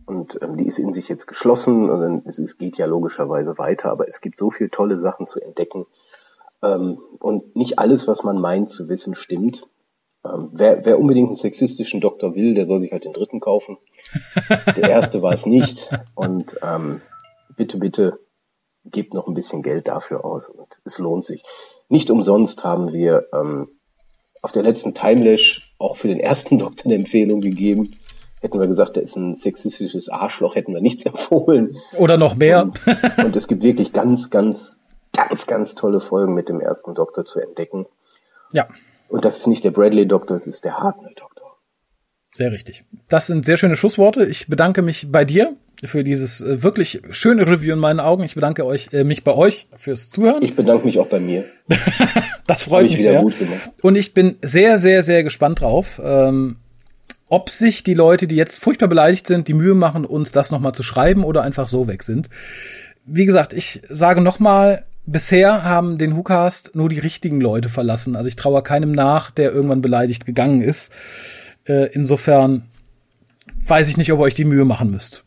und 0.06 0.38
ähm, 0.42 0.56
die 0.56 0.66
ist 0.66 0.78
in 0.78 0.92
sich 0.92 1.08
jetzt 1.08 1.26
geschlossen 1.26 1.90
und 1.90 2.00
dann, 2.00 2.22
es, 2.24 2.38
es 2.38 2.58
geht 2.58 2.76
ja 2.78 2.86
logischerweise 2.86 3.58
weiter, 3.58 3.90
aber 3.90 4.08
es 4.08 4.20
gibt 4.20 4.36
so 4.36 4.50
viele 4.50 4.70
tolle 4.70 4.98
Sachen 4.98 5.26
zu 5.26 5.40
entdecken 5.40 5.86
ähm, 6.62 6.98
und 7.20 7.54
nicht 7.56 7.78
alles, 7.78 8.08
was 8.08 8.24
man 8.24 8.40
meint 8.40 8.70
zu 8.70 8.88
wissen, 8.88 9.14
stimmt. 9.14 9.68
Ähm, 10.24 10.50
wer, 10.52 10.84
wer 10.84 10.98
unbedingt 10.98 11.28
einen 11.28 11.36
sexistischen 11.36 12.00
Doktor 12.00 12.34
will, 12.34 12.54
der 12.54 12.66
soll 12.66 12.80
sich 12.80 12.92
halt 12.92 13.04
den 13.04 13.12
dritten 13.12 13.40
kaufen. 13.40 13.78
Der 14.48 14.90
erste 14.90 15.22
war 15.22 15.32
es 15.32 15.46
nicht. 15.46 15.90
Und 16.14 16.56
ähm, 16.62 17.00
bitte, 17.56 17.78
bitte 17.78 18.18
gebt 18.84 19.14
noch 19.14 19.26
ein 19.28 19.34
bisschen 19.34 19.62
Geld 19.62 19.88
dafür 19.88 20.24
aus 20.24 20.48
und 20.48 20.80
es 20.84 20.98
lohnt 20.98 21.24
sich. 21.24 21.44
Nicht 21.88 22.10
umsonst 22.10 22.64
haben 22.64 22.92
wir 22.92 23.26
ähm, 23.32 23.68
auf 24.42 24.52
der 24.52 24.62
letzten 24.62 24.94
Timelash 24.94 25.74
auch 25.78 25.96
für 25.96 26.08
den 26.08 26.20
ersten 26.20 26.58
Doktor 26.58 26.86
eine 26.86 26.94
Empfehlung 26.94 27.40
gegeben. 27.40 27.96
Hätten 28.40 28.60
wir 28.60 28.68
gesagt, 28.68 28.96
der 28.96 29.02
ist 29.02 29.16
ein 29.16 29.34
sexistisches 29.34 30.08
Arschloch, 30.08 30.54
hätten 30.54 30.72
wir 30.72 30.80
nichts 30.80 31.04
empfohlen. 31.06 31.76
Oder 31.96 32.16
noch 32.16 32.36
mehr. 32.36 32.62
Und, 32.62 32.78
und 33.24 33.36
es 33.36 33.48
gibt 33.48 33.62
wirklich 33.62 33.92
ganz, 33.92 34.30
ganz, 34.30 34.78
ganz, 35.12 35.46
ganz 35.46 35.74
tolle 35.74 36.00
Folgen 36.00 36.34
mit 36.34 36.48
dem 36.48 36.60
ersten 36.60 36.94
Doktor 36.94 37.24
zu 37.24 37.40
entdecken. 37.40 37.86
Ja. 38.52 38.68
Und 39.08 39.24
das 39.24 39.38
ist 39.38 39.46
nicht 39.46 39.64
der 39.64 39.70
Bradley-Doktor, 39.70 40.36
es 40.36 40.46
ist 40.46 40.64
der 40.64 40.78
Hartnell-Doktor. 40.78 41.56
Sehr 42.32 42.52
richtig. 42.52 42.84
Das 43.08 43.26
sind 43.26 43.44
sehr 43.44 43.56
schöne 43.56 43.76
Schlussworte. 43.76 44.24
Ich 44.24 44.48
bedanke 44.48 44.82
mich 44.82 45.10
bei 45.10 45.24
dir 45.24 45.56
für 45.84 46.04
dieses 46.04 46.40
äh, 46.40 46.62
wirklich 46.62 47.00
schöne 47.10 47.48
Review 47.48 47.72
in 47.72 47.78
meinen 47.78 48.00
Augen. 48.00 48.22
Ich 48.24 48.34
bedanke 48.34 48.66
euch, 48.66 48.92
äh, 48.92 49.04
mich 49.04 49.24
bei 49.24 49.34
euch 49.34 49.68
fürs 49.76 50.10
Zuhören. 50.10 50.42
Ich 50.42 50.54
bedanke 50.54 50.84
mich 50.84 50.98
auch 50.98 51.06
bei 51.06 51.20
mir. 51.20 51.44
das 52.46 52.64
freut 52.64 52.90
mich 52.90 53.02
sehr. 53.02 53.24
Und 53.82 53.96
ich 53.96 54.14
bin 54.14 54.36
sehr, 54.42 54.78
sehr, 54.78 55.02
sehr 55.02 55.24
gespannt 55.24 55.60
drauf, 55.60 56.00
ähm, 56.04 56.56
ob 57.28 57.50
sich 57.50 57.82
die 57.82 57.94
Leute, 57.94 58.26
die 58.26 58.36
jetzt 58.36 58.58
furchtbar 58.58 58.88
beleidigt 58.88 59.26
sind, 59.26 59.48
die 59.48 59.54
Mühe 59.54 59.74
machen, 59.74 60.04
uns 60.04 60.32
das 60.32 60.50
nochmal 60.50 60.72
zu 60.72 60.82
schreiben 60.82 61.24
oder 61.24 61.42
einfach 61.42 61.66
so 61.66 61.86
weg 61.86 62.02
sind. 62.02 62.28
Wie 63.04 63.26
gesagt, 63.26 63.52
ich 63.52 63.82
sage 63.88 64.20
nochmal, 64.20 64.84
bisher 65.10 65.64
haben 65.64 65.98
den 65.98 66.16
WhoCast 66.16 66.74
nur 66.74 66.88
die 66.88 66.98
richtigen 66.98 67.40
Leute 67.40 67.68
verlassen. 67.68 68.16
Also 68.16 68.28
ich 68.28 68.36
traue 68.36 68.62
keinem 68.62 68.92
nach, 68.92 69.30
der 69.30 69.52
irgendwann 69.52 69.82
beleidigt 69.82 70.26
gegangen 70.26 70.62
ist. 70.62 70.92
Äh, 71.64 71.90
insofern 71.92 72.68
weiß 73.66 73.88
ich 73.88 73.96
nicht, 73.96 74.12
ob 74.12 74.20
ihr 74.20 74.22
euch 74.22 74.34
die 74.34 74.44
Mühe 74.44 74.64
machen 74.64 74.90
müsst. 74.90 75.24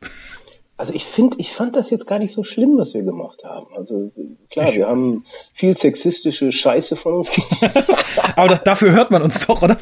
Also 0.78 0.94
ich 0.94 1.06
finde, 1.06 1.38
ich 1.40 1.52
fand 1.52 1.76
das 1.76 1.91
jetzt 1.91 2.08
gar 2.08 2.18
nicht 2.18 2.34
so 2.34 2.44
schlimm, 2.44 2.78
was 2.78 2.94
wir 2.94 3.03
gemacht 3.03 3.44
haben. 3.44 3.68
Also 3.76 4.12
klar, 4.49 4.74
wir 4.74 4.88
haben 4.88 5.26
viel 5.53 5.78
sexistische 5.78 6.52
Scheiße 6.52 6.95
von 6.95 7.16
uns. 7.16 7.32
Aber 8.36 8.48
das, 8.48 8.64
dafür 8.64 8.91
hört 8.91 9.12
man 9.12 9.22
uns 9.22 9.45
doch, 9.45 9.62
oder? 9.62 9.78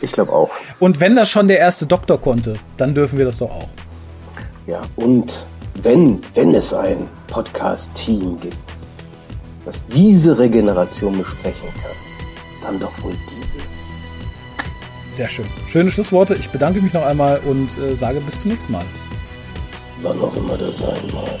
Ich 0.00 0.10
glaube 0.12 0.32
auch. 0.32 0.50
Und 0.80 1.00
wenn 1.00 1.14
das 1.14 1.30
schon 1.30 1.46
der 1.46 1.58
erste 1.58 1.86
Doktor 1.86 2.20
konnte, 2.20 2.54
dann 2.76 2.94
dürfen 2.94 3.18
wir 3.18 3.24
das 3.24 3.38
doch 3.38 3.50
auch. 3.50 3.68
Ja, 4.66 4.82
und 4.96 5.46
wenn, 5.82 6.20
wenn 6.34 6.54
es 6.54 6.72
ein 6.74 7.08
Podcast-Team 7.28 8.40
gibt, 8.40 8.56
das 9.64 9.86
diese 9.86 10.38
Regeneration 10.38 11.16
besprechen 11.18 11.68
kann, 11.82 11.92
dann 12.62 12.80
doch 12.80 13.02
wohl 13.02 13.14
dieses. 13.30 13.84
Sehr 15.14 15.28
schön. 15.28 15.46
Schöne 15.68 15.90
Schlussworte. 15.90 16.34
Ich 16.34 16.48
bedanke 16.50 16.80
mich 16.80 16.92
noch 16.92 17.04
einmal 17.04 17.40
und 17.40 17.76
äh, 17.78 17.96
sage 17.96 18.20
bis 18.20 18.40
zum 18.40 18.52
nächsten 18.52 18.72
Mal. 18.72 18.84
Wann 20.02 20.20
auch 20.20 20.36
immer 20.36 20.56
das 20.56 20.78
sein 20.78 20.96
mag. 21.12 21.38